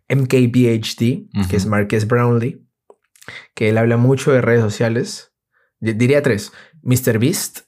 MKBHD, 0.10 1.30
que 1.49 1.56
es 1.58 1.66
Marques 1.66 2.08
Brownlee, 2.08 2.66
que 3.53 3.70
él 3.70 3.78
habla 3.78 3.97
mucho 3.97 4.32
de 4.32 4.41
redes 4.41 4.62
sociales. 4.62 5.34
Di- 5.80 5.93
Diría 5.93 6.22
tres. 6.22 6.51
Mr. 6.84 7.18
Beast 7.20 7.62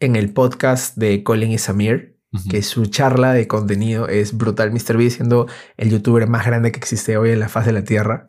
en 0.00 0.16
el 0.16 0.32
podcast 0.32 0.96
de 0.96 1.22
Colin 1.22 1.52
y 1.52 1.58
Samir, 1.58 2.18
que 2.50 2.62
su 2.62 2.86
charla 2.86 3.32
de 3.32 3.46
contenido 3.46 4.08
es 4.08 4.36
brutal. 4.36 4.72
Mr. 4.72 4.96
Beast 4.96 5.16
siendo 5.16 5.46
el 5.76 5.90
youtuber 5.90 6.26
más 6.26 6.44
grande 6.44 6.72
que 6.72 6.78
existe 6.80 7.16
hoy 7.16 7.30
en 7.30 7.38
la 7.38 7.48
faz 7.48 7.66
de 7.66 7.72
la 7.72 7.84
Tierra. 7.84 8.28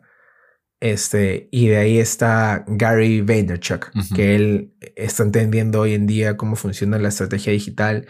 Este, 0.80 1.48
y 1.50 1.68
de 1.68 1.78
ahí 1.78 1.98
está 1.98 2.64
Gary 2.68 3.22
Vaynerchuk, 3.22 3.90
que 4.14 4.36
él 4.36 4.74
está 4.94 5.22
entendiendo 5.22 5.80
hoy 5.80 5.94
en 5.94 6.06
día 6.06 6.36
cómo 6.36 6.54
funciona 6.54 6.98
la 6.98 7.08
estrategia 7.08 7.52
digital, 7.52 8.06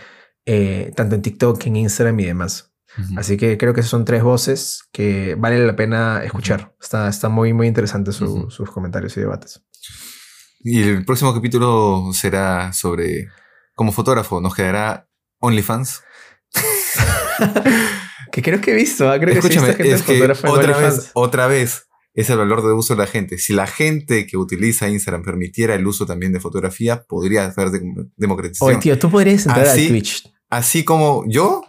eh, 0.47 0.93
tanto 0.97 1.15
en 1.15 1.23
TikTok, 1.23 1.65
en 1.67 1.77
Instagram 1.77 2.19
y 2.21 2.25
demás. 2.27 2.75
Ujú. 2.99 3.19
Así 3.19 3.37
que 3.37 3.59
creo 3.59 3.75
que 3.75 3.83
son 3.83 4.05
tres 4.05 4.23
voces 4.23 4.85
que 4.93 5.35
vale 5.37 5.65
la 5.67 5.77
pena 5.77 6.23
escuchar. 6.25 6.75
Está, 6.81 7.09
está 7.09 7.29
muy, 7.29 7.53
muy 7.53 7.67
interesante 7.67 8.13
su- 8.13 8.25
Ujú. 8.25 8.51
sus 8.51 8.71
comentarios 8.71 9.17
y 9.17 9.21
debates. 9.21 9.63
Y 10.61 10.83
el 10.83 11.05
próximo 11.05 11.33
capítulo 11.35 12.11
será 12.13 12.73
sobre 12.73 13.29
como 13.75 13.93
fotógrafo. 13.93 14.41
Nos 14.41 14.55
quedará 14.55 15.09
OnlyFans. 15.41 16.03
Que 18.33 18.43
creo 18.43 18.61
que 18.61 18.73
he 18.73 18.75
visto, 18.75 19.11
¿ah? 19.11 19.19
creo 19.19 19.29
que 19.33 19.37
he 19.37 19.39
Escúchame, 19.39 19.69
visto 19.69 19.83
gente 19.83 19.95
es 19.95 20.03
que 20.03 20.23
otra 20.49 20.77
vez, 20.79 21.11
otra 21.15 21.47
vez 21.47 21.87
es 22.13 22.29
el 22.29 22.37
valor 22.39 22.63
de 22.67 22.73
uso 22.73 22.95
de 22.95 22.99
la 23.03 23.07
gente. 23.07 23.39
Si 23.39 23.55
la 23.55 23.67
gente 23.67 24.27
que 24.27 24.37
utiliza 24.37 24.89
Instagram 24.89 25.23
permitiera 25.23 25.75
el 25.75 25.87
uso 25.87 26.05
también 26.07 26.33
de 26.33 26.41
fotografía, 26.41 27.05
podría 27.09 27.47
haber 27.47 27.71
de- 27.71 28.07
democratización. 28.17 28.71
Oye, 28.71 28.81
tío, 28.81 28.99
tú 28.99 29.11
podrías 29.11 29.47
entrar 29.47 29.67
Así- 29.67 29.87
a 29.87 29.89
Twitch. 29.89 30.33
Así 30.51 30.85
como 30.85 31.25
yo, 31.29 31.63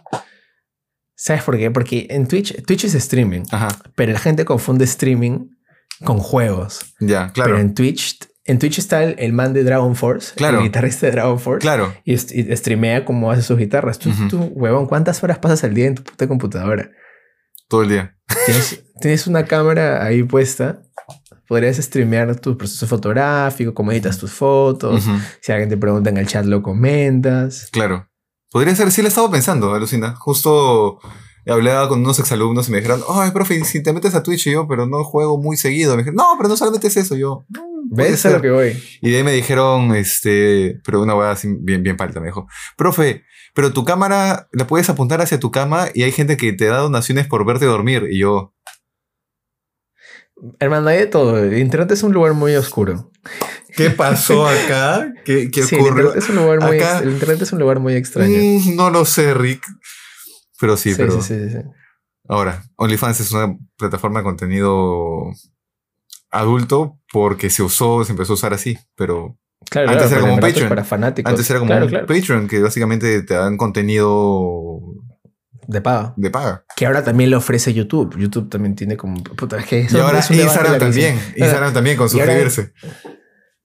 ¿Sabes 1.20 1.42
por 1.42 1.58
qué? 1.58 1.68
Porque 1.72 2.06
en 2.10 2.28
Twitch, 2.28 2.62
Twitch 2.64 2.84
es 2.84 2.94
streaming, 2.94 3.42
ajá, 3.50 3.66
pero 3.96 4.12
la 4.12 4.20
gente 4.20 4.44
confunde 4.44 4.84
streaming 4.84 5.48
con 6.04 6.18
juegos. 6.18 6.94
ya, 7.00 7.32
claro, 7.32 7.50
Pero 7.50 7.60
en 7.60 7.74
Twitch, 7.74 8.20
en 8.44 8.60
Twitch 8.60 8.78
está 8.78 9.02
el, 9.02 9.16
el 9.18 9.32
man 9.32 9.52
de 9.52 9.64
Dragon 9.64 9.96
Force, 9.96 10.32
Claro. 10.36 10.58
el 10.58 10.64
guitarrista 10.64 11.06
de 11.06 11.12
Dragon 11.12 11.40
Force, 11.40 11.60
claro. 11.60 11.92
y, 12.04 12.16
streamea 12.16 13.04
como 13.04 13.32
hace 13.32 13.42
sus 13.42 13.58
guitarras. 13.58 13.98
Tú, 13.98 14.10
tú, 14.30 14.38
huevón, 14.54 14.86
¿cuántas 14.86 15.20
horas 15.24 15.38
pasas 15.38 15.64
al 15.64 15.74
día 15.74 15.86
en 15.86 15.96
tu 15.96 16.04
puta 16.04 16.28
computadora? 16.28 16.90
Todo 17.68 17.82
el 17.82 17.88
día. 17.88 18.16
Tienes, 18.46 18.84
tienes 19.00 19.26
una 19.26 19.44
cámara 19.44 20.04
ahí 20.04 20.22
puesta. 20.22 20.82
Podrías 21.48 21.78
streamear 21.78 22.38
tu 22.38 22.56
proceso 22.56 22.86
fotográfico, 22.86 23.74
cómo 23.74 23.90
editas 23.90 24.18
tus 24.18 24.30
fotos. 24.32 25.04
Si 25.40 25.50
alguien 25.50 25.68
te 25.68 25.76
pregunta 25.76 26.10
en 26.10 26.18
el 26.18 26.26
chat, 26.26 26.44
lo 26.44 26.62
comentas. 26.62 27.68
Claro. 27.72 28.08
Podría 28.50 28.74
ser, 28.74 28.90
sí 28.90 29.02
lo 29.02 29.08
he 29.08 29.10
estado 29.10 29.30
pensando, 29.30 29.74
alucina. 29.74 30.14
Justo 30.16 30.98
hablaba 31.46 31.88
con 31.88 32.00
unos 32.00 32.18
exalumnos 32.18 32.68
y 32.68 32.72
me 32.72 32.78
dijeron, 32.78 33.02
ay, 33.08 33.30
profe, 33.30 33.64
si 33.64 33.82
te 33.82 33.92
metes 33.92 34.14
a 34.14 34.22
Twitch 34.22 34.46
y 34.48 34.52
yo, 34.52 34.66
pero 34.68 34.86
no 34.86 35.04
juego 35.04 35.38
muy 35.38 35.56
seguido. 35.56 35.92
Me 35.92 35.98
dijeron, 36.02 36.16
no, 36.16 36.34
pero 36.36 36.48
no 36.48 36.56
solamente 36.56 36.88
es 36.88 36.96
eso. 36.96 37.16
Yo, 37.16 37.44
"Mm, 37.48 37.94
¿Ves 37.94 38.24
a 38.26 38.28
lo 38.30 38.34
ser". 38.34 38.42
que 38.42 38.50
voy? 38.50 38.82
Y 39.02 39.10
de 39.10 39.16
ahí 39.18 39.24
me 39.24 39.32
dijeron, 39.32 39.94
este, 39.94 40.80
pero 40.84 41.02
una 41.02 41.14
hueá 41.14 41.30
así 41.30 41.48
bien, 41.60 41.82
bien 41.82 41.96
palta, 41.96 42.20
me 42.20 42.26
dijo, 42.26 42.46
profe, 42.76 43.24
pero 43.54 43.72
tu 43.72 43.84
cámara 43.84 44.48
la 44.52 44.66
puedes 44.66 44.88
apuntar 44.90 45.20
hacia 45.22 45.40
tu 45.40 45.50
cama 45.50 45.88
y 45.94 46.02
hay 46.02 46.12
gente 46.12 46.36
que 46.36 46.52
te 46.52 46.66
da 46.66 46.78
donaciones 46.78 47.26
por 47.26 47.44
verte 47.46 47.64
dormir. 47.66 48.06
Y 48.10 48.18
yo, 48.20 48.54
Hermano, 50.60 50.88
hay 50.88 50.98
de 50.98 51.06
todo. 51.06 51.36
El 51.42 51.58
internet 51.58 51.90
es 51.90 52.04
un 52.04 52.12
lugar 52.12 52.32
muy 52.34 52.54
oscuro. 52.54 53.10
¿Qué 53.78 53.90
pasó 53.96 54.46
acá? 54.46 55.10
¿Qué, 55.24 55.50
qué 55.50 55.62
Sí, 55.62 55.76
el 55.76 55.80
ocurrió? 55.80 56.04
internet, 56.08 56.22
es 56.24 56.28
un 56.30 56.36
lugar 56.36 56.60
muy 56.62 56.76
Acá- 56.76 56.98
el 56.98 57.10
internet 57.10 57.42
es 57.42 57.52
un 57.52 57.58
lugar 57.60 57.80
muy 57.80 57.94
extraño. 57.94 58.36
Mm, 58.38 58.76
no 58.76 58.90
lo 58.90 59.04
sé, 59.06 59.32
Rick. 59.32 59.64
Pero 60.60 60.76
sí, 60.76 60.90
sí, 60.90 60.96
pero... 60.98 61.22
sí, 61.22 61.34
sí, 61.34 61.50
sí. 61.50 61.58
Ahora, 62.28 62.62
OnlyFans 62.76 63.20
es 63.20 63.32
una 63.32 63.56
plataforma 63.78 64.20
de 64.20 64.24
contenido 64.24 65.32
adulto 66.30 66.98
porque 67.12 67.48
se 67.50 67.62
usó, 67.62 68.04
se 68.04 68.12
empezó 68.12 68.32
a 68.32 68.34
usar 68.34 68.52
así, 68.54 68.76
pero 68.94 69.38
Claro, 69.70 69.90
Antes 69.90 70.06
claro, 70.06 70.22
era 70.24 70.30
como 70.30 70.40
Patreon. 70.40 70.68
para 70.68 70.84
fanáticos. 70.84 71.30
antes 71.30 71.50
era 71.50 71.58
como 71.58 71.68
claro, 71.70 71.84
un 71.86 71.90
claro, 71.90 72.06
Patreon 72.06 72.46
que 72.48 72.60
básicamente 72.62 73.22
te 73.22 73.34
dan 73.34 73.56
contenido 73.56 74.80
de 75.66 75.80
pago. 75.82 76.14
de 76.16 76.30
paga. 76.30 76.64
Que 76.76 76.86
ahora 76.86 77.02
también 77.04 77.30
lo 77.30 77.38
ofrece 77.38 77.74
YouTube. 77.74 78.16
YouTube 78.16 78.48
también 78.48 78.74
tiene 78.76 78.96
como. 78.96 79.22
Puta, 79.22 79.62
que 79.62 79.86
Y 79.90 79.96
ahora 79.98 80.20
Instagram 80.30 80.78
también, 80.78 81.20
Instagram 81.36 81.72
también 81.74 81.96
con 81.96 82.08
ahora- 82.20 82.34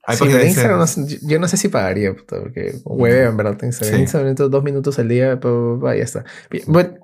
Hay 0.06 0.18
Sí, 0.18 0.28
de 0.28 0.48
Instagram, 0.48 0.80
no 0.80 1.08
yo 1.28 1.40
no 1.40 1.48
sé 1.48 1.56
si 1.58 1.70
pagaría, 1.70 2.14
puta, 2.14 2.40
porque 2.42 2.74
hueveo 2.84 3.30
en 3.30 3.38
verdad. 3.38 3.58
Instagram, 3.64 3.96
Sí. 3.96 4.02
Instagram 4.02 4.36
dos 4.36 4.64
minutos 4.64 5.00
al 5.00 5.08
día, 5.08 5.40
pa, 5.40 5.96
ya 5.96 6.04
está. 6.04 6.26
Bueno, 6.68 6.96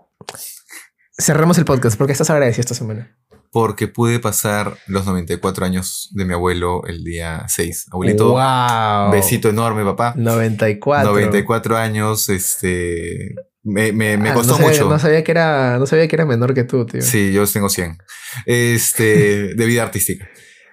cerramos 1.18 1.58
el 1.58 1.66
podcast 1.66 1.98
porque 1.98 2.12
estás 2.14 2.30
agradecido 2.30 2.62
esta 2.62 2.76
semana. 2.76 3.16
Porque 3.52 3.88
pude 3.88 4.20
pasar 4.20 4.78
los 4.86 5.06
94 5.08 5.66
años 5.66 6.10
de 6.14 6.24
mi 6.26 6.34
abuelo 6.34 6.84
el 6.86 7.04
día 7.04 7.46
6. 7.48 7.88
Abuelito, 7.92 8.30
¡Wow! 8.34 9.12
besito 9.12 9.50
enorme, 9.50 9.84
papá. 9.84 10.14
94. 10.16 11.10
94 11.12 11.78
años, 11.78 12.30
este... 12.30 13.34
Me, 13.64 13.92
me, 13.92 14.18
me 14.18 14.30
Ah, 14.30 14.34
costó 14.36 14.54
no 14.54 14.58
sabía, 14.60 14.72
mucho. 14.72 14.90
No 14.90 15.00
sabía, 15.00 15.24
que 15.24 15.32
era, 15.32 15.78
no 15.80 15.86
sabía 15.86 16.08
que 16.08 16.16
era 16.16 16.26
menor 16.26 16.54
que 16.54 16.64
tú, 16.64 16.86
tío. 16.86 17.02
Sí, 17.02 17.32
yo 17.34 17.46
tengo 17.48 17.70
100. 17.70 17.98
Este, 18.46 19.54
de 19.56 19.66
vida 19.66 19.84
artística. 19.84 20.30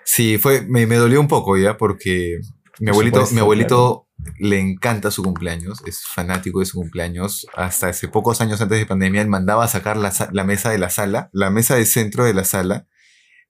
Sí, 0.07 0.39
fue, 0.39 0.63
me, 0.63 0.87
me 0.87 0.97
dolió 0.97 1.21
un 1.21 1.29
poco 1.29 1.57
ya, 1.57 1.77
porque 1.77 2.39
mi 2.79 2.91
abuelito, 2.91 3.17
supuesto, 3.17 3.35
mi 3.35 3.41
abuelito 3.41 4.09
le 4.39 4.61
encanta 4.61 5.11
su 5.11 5.23
cumpleaños, 5.23 5.83
es 5.85 6.05
fanático 6.07 6.61
de 6.61 6.67
su 6.67 6.79
cumpleaños. 6.79 7.47
Hasta 7.55 7.89
hace 7.89 8.09
pocos 8.09 8.41
años 8.41 8.61
antes 8.61 8.79
de 8.79 8.87
pandemia, 8.87 9.21
él 9.21 9.29
mandaba 9.29 9.65
a 9.65 9.69
sacar 9.69 9.97
la, 9.97 10.13
la 10.33 10.45
mesa 10.45 10.71
de 10.71 10.79
la 10.79 10.91
sala, 10.91 11.29
la 11.33 11.51
mesa 11.51 11.75
del 11.75 11.87
centro 11.87 12.25
de 12.25 12.35
la 12.35 12.45
sala, 12.45 12.87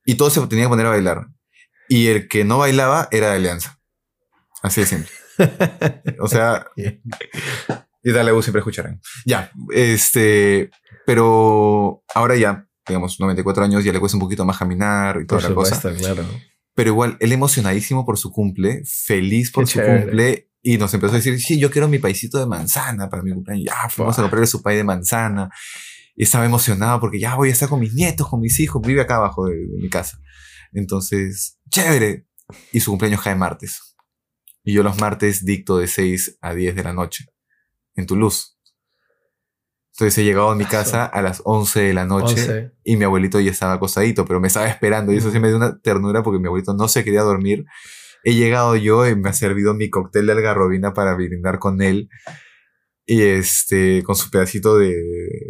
y 0.07 0.15
todos 0.15 0.33
se 0.33 0.47
tenían 0.47 0.67
que 0.67 0.71
poner 0.71 0.87
a 0.87 0.91
bailar. 0.91 1.27
Y 1.89 2.09
el 2.09 2.27
que 2.27 2.45
no 2.45 2.59
bailaba 2.59 3.09
era 3.13 3.31
de 3.31 3.37
Alianza. 3.37 3.79
Así 4.63 4.81
de 4.81 4.87
simple. 4.87 5.11
O 6.21 6.29
sea, 6.29 6.67
y 6.77 8.13
dale 8.13 8.31
siempre 8.41 8.61
escucharán. 8.61 9.01
Ya, 9.27 9.51
este, 9.75 10.71
pero 11.05 12.03
ahora 12.15 12.37
ya, 12.37 12.67
digamos, 12.87 13.19
94 13.21 13.65
años, 13.65 13.85
ya 13.85 13.93
le 13.93 14.01
cuesta 14.01 14.17
un 14.17 14.21
poquito 14.23 14.45
más 14.45 14.59
caminar 14.59 15.21
y 15.23 15.27
toda 15.27 15.41
Por 15.41 15.51
la 15.51 15.55
cosa. 15.55 15.75
supuesto, 15.77 15.99
claro. 15.99 16.25
Pero 16.75 16.91
igual, 16.91 17.17
él 17.21 17.33
emocionadísimo 17.33 18.05
por 18.05 18.19
su 18.19 18.31
cumple, 18.31 18.83
feliz 18.85 19.51
por 19.51 19.65
Qué 19.65 19.71
su 19.73 19.79
chévere. 19.79 20.03
cumple, 20.03 20.51
y 20.63 20.79
nos 20.79 20.93
empezó 20.95 21.15
a 21.15 21.17
decir, 21.17 21.41
sí, 21.41 21.59
yo 21.59 21.71
quiero 21.71 21.89
mi 21.89 21.99
paisito 21.99 22.39
de 22.39 22.47
manzana 22.47 23.09
para 23.09 23.23
mi 23.23 23.33
cumpleaños. 23.33 23.65
Ya, 23.67 23.89
fuimos 23.89 24.19
a 24.19 24.23
comprarle 24.23 24.47
su 24.47 24.63
pay 24.63 24.77
de 24.77 24.85
manzana. 24.85 25.49
Y 26.17 26.25
estaba 26.25 26.45
emocionado 26.47 26.99
porque 27.01 27.21
ya 27.21 27.35
voy 27.35 27.51
a 27.51 27.53
estar 27.53 27.69
con 27.69 27.79
mis 27.81 27.95
nietos, 27.95 28.29
con 28.29 28.41
mis 28.41 28.59
hijos, 28.59 28.83
vive 28.83 29.03
acá 29.03 29.17
abajo 29.17 29.47
de, 29.47 29.55
de 29.55 29.79
mi 29.81 29.89
casa. 29.89 30.19
Entonces, 30.73 31.59
chévere. 31.71 32.27
Y 32.73 32.81
su 32.81 32.91
cumpleaños 32.91 33.23
cae 33.23 33.35
martes. 33.35 33.97
Y 34.65 34.73
yo 34.73 34.83
los 34.83 35.01
martes 35.01 35.45
dicto 35.45 35.79
de 35.79 35.87
6 35.87 36.39
a 36.41 36.53
10 36.55 36.75
de 36.75 36.83
la 36.83 36.93
noche 36.93 37.27
en 37.95 38.07
Toulouse. 38.07 38.56
Entonces 39.99 40.19
he 40.19 40.25
llegado 40.25 40.51
a 40.51 40.55
mi 40.55 40.67
casa 40.67 41.05
a 41.07 41.23
las 41.23 41.41
11 41.45 41.81
de 41.81 41.95
la 41.95 42.05
noche 42.05 42.35
11. 42.43 42.71
y 42.85 42.97
mi 42.97 43.05
abuelito 43.05 43.41
ya 43.41 43.51
estaba 43.51 43.73
acostadito, 43.75 44.27
pero 44.27 44.41
me 44.41 44.49
estaba 44.49 44.69
esperando 44.69 45.13
y 45.13 45.17
eso 45.17 45.31
sí 45.33 45.41
me 45.41 45.49
dio 45.49 45.57
una 45.57 45.79
ternura 45.81 46.23
porque 46.23 46.39
mi 46.39 46.47
abuelito 46.49 46.75
no 46.75 46.87
se 46.89 47.03
quería 47.03 47.23
dormir. 47.23 47.65
He 48.23 48.35
llegado 48.35 48.77
yo 48.77 49.07
y 49.09 49.17
me 49.17 49.31
ha 49.31 49.33
servido 49.33 49.73
mi 49.73 49.89
cóctel 49.89 50.27
de 50.27 50.33
algarrobina 50.33 50.93
para 50.93 51.15
brindar 51.15 51.59
con 51.59 51.81
él 51.81 52.09
y 53.07 53.23
este, 53.23 54.03
con 54.03 54.17
su 54.17 54.31
pedacito 54.31 54.77
de, 54.79 54.93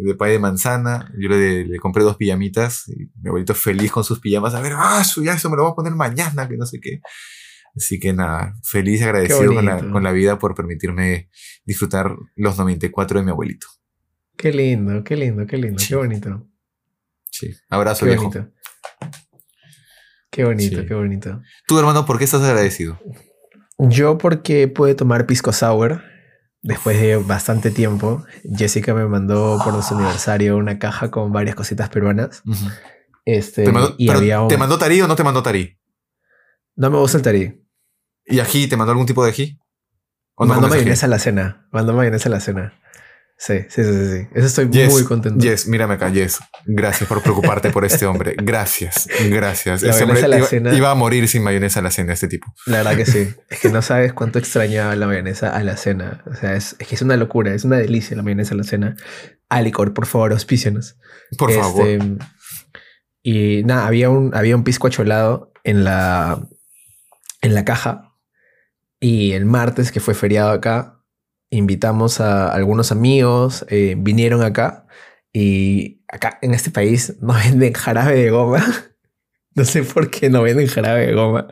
de 0.03 0.15
pay 0.15 0.31
de 0.33 0.39
manzana. 0.39 1.11
Yo 1.19 1.27
le, 1.29 1.65
le 1.65 1.79
compré 1.79 2.03
dos 2.03 2.15
pijamitas 2.17 2.87
y 2.87 3.09
mi 3.21 3.27
abuelito 3.29 3.55
feliz 3.55 3.91
con 3.91 4.03
sus 4.03 4.19
pijamas. 4.19 4.53
A 4.53 4.61
ver, 4.61 4.73
ah, 4.75 5.03
su- 5.03 5.23
ya 5.23 5.33
eso 5.33 5.49
me 5.49 5.57
lo 5.57 5.63
voy 5.63 5.71
a 5.71 5.75
poner 5.75 5.93
mañana, 5.93 6.47
que 6.47 6.55
no 6.55 6.65
sé 6.67 6.79
qué. 6.79 7.01
Así 7.75 7.99
que 7.99 8.13
nada, 8.13 8.53
feliz 8.63 9.01
y 9.01 9.03
agradecido 9.03 9.39
con 9.55 9.65
la, 9.65 9.71
con 9.91 10.03
la 10.03 10.11
vida 10.11 10.39
por 10.39 10.55
permitirme 10.55 11.29
disfrutar 11.65 12.15
los 12.35 12.57
94 12.57 13.19
de 13.19 13.25
mi 13.25 13.31
abuelito. 13.31 13.67
Qué 14.37 14.51
lindo, 14.51 15.03
qué 15.03 15.15
lindo, 15.17 15.45
qué 15.47 15.57
lindo, 15.57 15.79
Sí. 15.79 15.89
qué 15.89 15.95
bonito. 15.95 16.47
Sí. 17.31 17.53
Abrazo, 17.69 18.05
Qué 18.05 18.11
viejo. 18.11 18.29
bonito. 18.29 18.51
Qué 20.31 20.43
bonito, 20.43 20.81
Sí. 20.81 20.85
qué 20.87 20.93
bonito. 20.93 21.41
Tú, 21.67 21.79
hermano, 21.79 22.05
¿por 22.05 22.17
qué 22.17 22.25
estás 22.25 22.43
agradecido? 22.43 22.99
Yo 23.79 24.17
porque 24.17 24.67
pude 24.67 24.95
tomar 24.95 25.25
pisco 25.25 25.51
sour 25.53 26.03
después 26.61 26.99
de 27.01 27.17
bastante 27.17 27.71
tiempo. 27.71 28.25
Jessica 28.55 28.93
me 28.93 29.05
mandó 29.07 29.59
por 29.63 29.73
nuestro 29.73 29.97
aniversario 29.97 30.57
una 30.57 30.79
caja 30.79 31.09
con 31.11 31.31
varias 31.31 31.55
cositas 31.55 31.89
peruanas. 31.89 32.43
Este, 33.25 33.63
¿Te 33.63 33.71
mandó, 33.71 33.95
y 33.97 34.09
había 34.09 34.41
un- 34.41 34.47
¿Te 34.47 34.57
mandó 34.57 34.77
tarí 34.77 35.01
o 35.01 35.07
no 35.07 35.15
te 35.15 35.23
mandó 35.23 35.41
tarí? 35.43 35.79
No 36.75 36.89
me 36.91 36.97
gusta 36.97 37.17
el 37.17 37.23
tarí. 37.23 37.63
¿Y 38.25 38.39
ají? 38.39 38.67
¿Te 38.67 38.77
mandó 38.77 38.91
algún 38.91 39.05
tipo 39.07 39.23
de 39.23 39.31
ají? 39.31 39.59
¿O 40.35 40.45
no 40.45 40.49
Mandó 40.49 40.61
comes 40.67 40.73
ají? 40.75 40.81
mayonesa 40.81 41.05
a 41.07 41.09
la 41.09 41.19
cena. 41.19 41.67
Mandó 41.71 41.93
mayonesa 41.93 42.29
a 42.29 42.31
la 42.31 42.39
cena. 42.39 42.73
Sí, 43.39 43.59
sí, 43.69 43.83
sí, 43.83 43.91
sí. 44.11 44.27
Eso 44.33 44.47
estoy 44.47 44.67
Yes, 44.71 44.91
muy 44.91 45.03
contento. 45.03 45.39
Yes, 45.43 45.67
mírame 45.67 45.93
acá, 45.93 46.09
Yes. 46.09 46.39
Gracias 46.65 47.07
por 47.07 47.21
preocuparte 47.21 47.69
por 47.69 47.85
este 47.85 48.07
hombre. 48.07 48.35
Gracias, 48.41 49.07
gracias. 49.29 49.83
La 49.83 49.91
Este 49.91 50.03
hombre 50.05 50.23
a 50.23 50.27
la 50.27 50.37
iba, 50.39 50.47
cena. 50.47 50.73
iba 50.73 50.89
a 50.89 50.95
morir 50.95 51.27
sin 51.27 51.43
mayonesa 51.43 51.79
a 51.81 51.83
la 51.83 51.91
cena, 51.91 52.13
este 52.13 52.27
tipo. 52.27 52.47
La 52.65 52.77
verdad 52.77 52.95
que 52.95 53.05
sí. 53.05 53.27
Es 53.49 53.59
que 53.59 53.69
no 53.69 53.81
sabes 53.83 54.11
cuánto 54.13 54.39
extrañaba 54.39 54.95
la 54.95 55.05
mayonesa 55.05 55.55
a 55.55 55.63
la 55.63 55.77
cena. 55.77 56.23
O 56.25 56.33
sea, 56.33 56.55
es, 56.55 56.75
es 56.79 56.87
que 56.87 56.95
es 56.95 57.01
una 57.03 57.15
locura, 57.15 57.53
es 57.53 57.63
una 57.63 57.77
delicia 57.77 58.17
la 58.17 58.23
mayonesa 58.23 58.55
a 58.55 58.57
la 58.57 58.63
cena. 58.63 58.95
Alicor, 59.49 59.93
por 59.93 60.07
favor, 60.07 60.31
auspícianos. 60.31 60.97
Por 61.37 61.51
Este, 61.51 61.61
favor. 61.61 61.87
Y 63.21 63.63
nada, 63.65 63.85
había 63.85 64.09
un, 64.09 64.33
había 64.35 64.55
un 64.55 64.63
pisco 64.63 64.87
acholado 64.87 65.51
en 65.63 65.83
la, 65.83 66.41
en 67.41 67.53
la 67.53 67.63
caja. 67.65 68.13
Y 68.99 69.33
el 69.33 69.45
martes, 69.45 69.91
que 69.91 69.99
fue 69.99 70.15
feriado 70.15 70.49
acá, 70.49 70.96
invitamos 71.49 72.19
a 72.21 72.49
algunos 72.51 72.91
amigos, 72.91 73.65
eh, 73.69 73.95
vinieron 73.97 74.41
acá. 74.43 74.85
Y 75.33 76.03
acá 76.07 76.39
en 76.41 76.53
este 76.53 76.71
país 76.71 77.15
no 77.21 77.33
venden 77.33 77.73
jarabe 77.73 78.15
de 78.15 78.29
goma. 78.29 78.63
No 79.55 79.65
sé 79.65 79.81
por 79.81 80.11
qué 80.11 80.29
no 80.29 80.43
venden 80.43 80.67
jarabe 80.67 81.07
de 81.07 81.13
goma. 81.15 81.47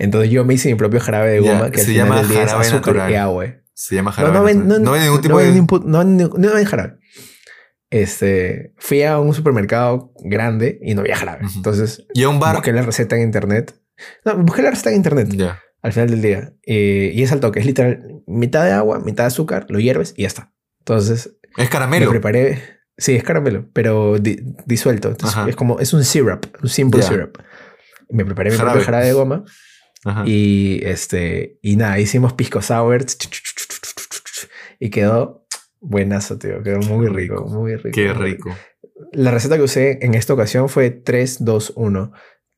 Entonces 0.00 0.32
yo 0.32 0.44
me 0.44 0.54
hice 0.54 0.68
mi 0.68 0.74
propio 0.74 0.98
jarabe 0.98 1.30
de 1.30 1.44
Ya, 1.44 1.52
goma, 1.52 1.70
que 1.70 1.78
se 1.78 1.94
llama 1.94 2.16
jarabe 2.24 2.60
azúcar 2.66 2.96
natural. 2.96 3.12
y 3.12 3.14
agua. 3.14 3.46
Se 3.72 3.94
llama 3.94 4.10
No, 4.10 4.16
jarabe. 4.16 4.34
no 4.34 4.42
ven, 4.42 4.66
no, 4.66 4.78
no 4.80 4.90
ven 4.90 5.02
ningún 5.04 5.20
tipo 5.20 5.34
no 5.34 5.38
de... 5.44 5.62
pu- 5.62 5.84
no 5.84 6.02
no 6.02 6.66
jarabe. 6.66 6.98
Este, 7.90 8.74
fui 8.78 9.04
a 9.04 9.20
un 9.20 9.32
supermercado 9.32 10.12
grande 10.24 10.80
y 10.82 10.94
no 10.94 11.02
había 11.02 11.14
jarabe. 11.16 11.44
Ujú. 11.46 11.58
Entonces 11.58 12.04
Y 12.14 12.24
a 12.24 12.28
un 12.28 12.40
bar. 12.40 12.56
busqué 12.56 12.72
la 12.72 12.82
receta 12.82 13.14
en 13.14 13.22
internet. 13.22 13.80
No, 14.24 14.36
busqué 14.38 14.62
la 14.62 14.70
receta 14.70 14.90
en 14.90 14.96
internet 14.96 15.28
Ya. 15.30 15.60
Al 15.86 15.92
final 15.92 16.10
del 16.10 16.22
día. 16.22 16.52
Eh, 16.66 17.12
y 17.14 17.22
es 17.22 17.32
al 17.32 17.40
toque, 17.40 17.60
es 17.60 17.66
literal 17.66 18.22
mitad 18.26 18.64
de 18.64 18.72
agua, 18.72 18.98
mitad 19.00 19.24
de 19.24 19.28
azúcar, 19.28 19.66
lo 19.68 19.78
hierves 19.78 20.14
y 20.16 20.22
ya 20.22 20.28
está. 20.28 20.52
Entonces 20.80 21.36
Es 21.56 21.58
me 21.58 21.68
caramelo. 21.68 22.10
preparé. 22.10 22.60
Sí, 22.98 23.14
es 23.14 23.22
caramelo, 23.22 23.68
pero 23.72 24.18
di- 24.18 24.40
disuelto. 24.66 25.08
Entonces, 25.08 25.38
es 25.48 25.54
como, 25.56 25.78
es 25.80 25.92
un 25.92 26.02
syrup, 26.04 26.46
un 26.62 26.68
simple 26.68 27.02
Ya. 27.02 27.08
syrup. 27.08 27.38
Me 28.08 28.24
preparé 28.24 28.50
mi 28.50 28.56
Jarabe. 28.56 28.72
propio 28.76 28.86
jarabe 28.86 29.06
de 29.06 29.12
goma. 29.12 29.44
Ajá. 30.04 30.22
Y 30.26 30.80
este, 30.84 31.58
y 31.62 31.76
nada, 31.76 31.98
hicimos 31.98 32.32
pisco 32.32 32.62
sour 32.62 33.04
y 34.78 34.90
quedó 34.90 35.46
buenazo, 35.80 36.38
tío. 36.38 36.62
Quedó 36.62 36.78
muy 36.80 37.08
rico, 37.08 37.44
muy 37.46 37.76
rico. 37.76 37.90
Qué 37.94 38.12
rico. 38.12 38.56
La 39.12 39.30
receta 39.30 39.56
que 39.56 39.62
usé 39.62 39.98
en 40.02 40.14
esta 40.14 40.32
ocasión 40.34 40.68
fue 40.68 40.90
3, 40.90 41.44
2, 41.44 41.72
1. 41.76 42.12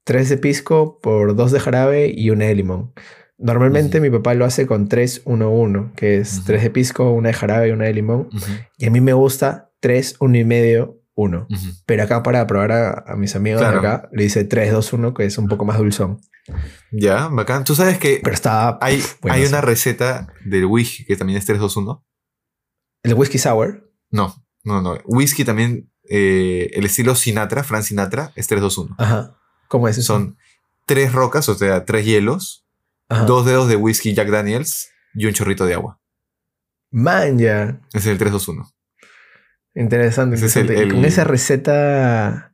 3 0.05 0.29
de 0.29 0.37
pisco 0.39 1.01
por 1.01 1.35
2 1.37 1.53
de 1.53 1.61
jarabe 1.61 2.13
y 2.15 2.31
una 2.31 2.47
de 2.47 2.55
limón. 2.55 2.93
Normalmente 3.39 3.98
Ujú. 3.98 4.05
mi 4.05 4.10
papá 4.10 4.35
lo 4.35 4.44
hace 4.44 4.66
con 4.66 4.89
3, 4.89 5.23
1, 5.24 5.51
1, 5.51 5.93
que 5.97 6.19
es 6.19 6.39
Ujú. 6.39 6.47
3 6.47 6.62
de 6.65 6.70
pisco, 6.70 7.10
una 7.12 7.28
de 7.28 7.35
jarabe 7.35 7.69
y 7.69 7.70
una 7.70 7.85
de 7.85 7.94
limón. 7.94 8.28
Ujú, 8.32 8.52
Y 8.78 8.86
a 8.86 8.90
mí 8.90 9.01
me 9.01 9.12
gusta 9.12 9.70
3, 9.81 10.16
1 10.19 10.36
y 10.39 10.44
medio, 10.44 11.01
1. 11.15 11.47
ujú. 11.48 11.66
Pero 11.86 12.02
acá 12.02 12.23
para 12.23 12.47
probar 12.47 12.73
a, 12.73 13.05
a 13.06 13.16
mis 13.16 13.36
amigos 13.36 13.60
Claro. 13.60 13.81
de 13.81 13.86
acá, 13.86 14.09
le 14.12 14.24
hice 14.24 14.44
3, 14.44 14.73
2, 14.73 14.93
1, 14.93 15.15
que 15.15 15.24
es 15.24 15.39
un 15.39 15.47
poco 15.48 15.65
más 15.65 15.78
dulzón. 15.78 16.20
Ya, 16.90 17.28
bacán. 17.28 17.62
Tú 17.65 17.74
sabes 17.74 17.98
que 17.98 18.20
Pero 18.24 18.35
está... 18.35 18.78
hay, 18.81 18.97
pf, 18.97 19.19
hay 19.31 19.44
una 19.44 19.60
receta 19.60 20.32
del 20.44 20.65
Wii 20.65 21.05
que 21.06 21.16
también 21.16 21.39
es 21.39 21.44
321. 21.47 22.05
¿El 23.05 23.15
whisky 23.15 23.39
sour? 23.39 23.89
No, 24.10 24.35
no, 24.65 24.82
no. 24.82 24.98
Whisky 25.05 25.44
también, 25.44 25.93
eh, 26.09 26.70
el 26.73 26.86
estilo 26.86 27.15
Sinatra, 27.15 27.62
Frank 27.62 27.85
Sinatra, 27.85 28.32
es 28.35 28.47
321. 28.48 28.97
Ajá. 28.98 29.36
¿Cómo 29.69 29.86
es 29.89 29.98
eso? 29.98 30.15
Son 30.15 30.36
tres 30.86 31.12
rocas, 31.12 31.48
o 31.51 31.55
sea, 31.55 31.85
tres 31.85 32.06
hielos, 32.06 32.66
Ajá. 33.09 33.25
dos 33.25 33.47
dedos 33.47 33.69
de 33.69 33.77
whisky 33.77 34.15
Jack 34.15 34.29
Daniels 34.29 34.91
y 35.15 35.27
un 35.27 35.33
chorrito 35.33 35.65
de 35.67 35.75
agua. 35.75 36.01
Man, 36.91 37.39
ya. 37.39 37.81
Ese 37.93 37.99
es 37.99 38.07
el 38.07 38.19
321. 38.19 38.69
Interesante. 39.75 40.37
Ese 40.37 40.47
es 40.47 40.57
el- 40.57 40.63
interesante. 40.67 40.95
Con 40.95 41.05
esa 41.05 41.25
receta 41.25 42.53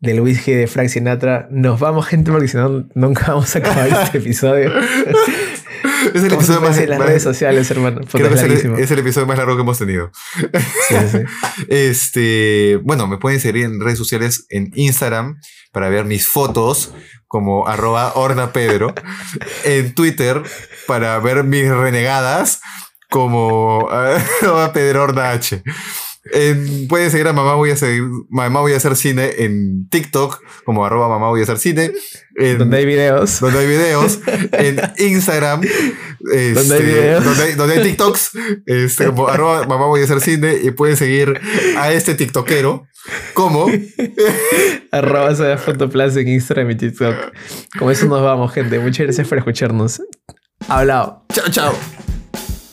del 0.00 0.20
whisky 0.20 0.52
de 0.52 0.66
Frank 0.66 0.88
Sinatra, 0.88 1.46
nos 1.50 1.78
vamos, 1.78 2.06
gente, 2.06 2.32
porque 2.32 2.48
si 2.48 2.56
no, 2.56 2.88
nunca 2.94 3.26
vamos 3.28 3.54
a 3.54 3.58
acabar 3.60 3.88
este 3.88 4.18
episodio. 4.18 4.72
Es 6.14 6.22
el 6.22 6.30
¿Cómo 6.30 6.42
se 6.42 6.52
episodio 6.52 6.60
más, 6.60 6.88
las 6.88 6.98
redes 6.98 7.22
sociales, 7.22 7.70
hermano? 7.70 8.00
Puta, 8.00 8.18
creo 8.18 8.28
que 8.28 8.34
es 8.34 8.42
el, 8.42 8.48
larguísimo. 8.48 8.76
es 8.76 8.90
el 8.90 8.98
episodio 8.98 9.26
más 9.26 9.38
largo 9.38 9.56
que 9.56 9.62
hemos 9.62 9.78
tenido. 9.78 10.10
Sí, 10.88 10.94
sí, 10.98 11.08
sí. 11.10 11.18
Este, 11.68 12.80
bueno, 12.82 13.06
me 13.06 13.18
pueden 13.18 13.40
seguir 13.40 13.64
en 13.64 13.80
redes 13.80 13.98
sociales 13.98 14.46
en 14.48 14.70
Instagram 14.74 15.38
para 15.72 15.88
ver 15.88 16.04
mis 16.04 16.26
fotos 16.26 16.92
como 17.26 17.66
arroba 17.68 18.12
ornapedro. 18.14 18.94
En 19.64 19.94
Twitter 19.94 20.42
para 20.86 21.18
ver 21.20 21.44
mis 21.44 21.68
renegadas 21.68 22.60
como 23.08 23.88
arroba 23.90 24.72
pedroordah. 24.72 25.40
En- 26.32 26.88
pueden 26.88 27.10
seguir 27.10 27.28
a 27.28 27.32
Mamá 27.32 27.54
Voy 27.54 27.70
a 27.70 27.76
seguir, 27.76 28.02
Mamá 28.30 28.60
Voy 28.60 28.72
a 28.72 28.76
hacer 28.78 28.96
cine 28.96 29.30
en 29.38 29.88
TikTok 29.90 30.40
como 30.64 30.84
arroba 30.86 31.08
Mamá 31.08 31.28
Voy 31.28 31.40
a 31.40 31.42
hacer 31.44 31.58
cine. 31.58 31.92
En- 32.36 32.58
Donde 32.58 32.78
hay 32.78 32.86
videos. 32.86 33.40
donde 33.40 33.58
hay 33.58 33.66
videos, 33.66 34.18
en 34.52 34.80
Instagram, 34.98 35.60
este, 35.62 36.52
Donde 36.54 36.74
hay 36.76 36.82
videos. 36.82 37.24
donde 37.24 37.42
hay, 37.42 37.52
donde 37.54 37.74
hay 37.74 37.82
TikToks, 37.82 38.30
este, 38.66 39.06
como 39.06 39.28
arroba 39.28 39.66
mamá 39.66 39.86
voy 39.86 40.00
a 40.00 40.04
hacer 40.04 40.20
cine 40.22 40.56
y 40.62 40.70
pueden 40.70 40.96
seguir 40.96 41.38
a 41.76 41.92
este 41.92 42.14
tiktokero 42.14 42.86
como 43.34 43.66
Arroba 44.92 45.34
Soda 45.34 45.58
Fotoplas 45.58 46.16
en 46.16 46.28
Instagram 46.28 46.70
y 46.70 46.76
TikTok. 46.76 47.14
Con 47.78 47.90
eso 47.90 48.06
nos 48.06 48.22
vamos, 48.22 48.52
gente. 48.52 48.78
Muchas 48.78 49.06
gracias 49.06 49.28
por 49.28 49.36
escucharnos. 49.38 50.00
Hablado. 50.68 51.26
chao 51.34 51.44
chao. 51.50 52.21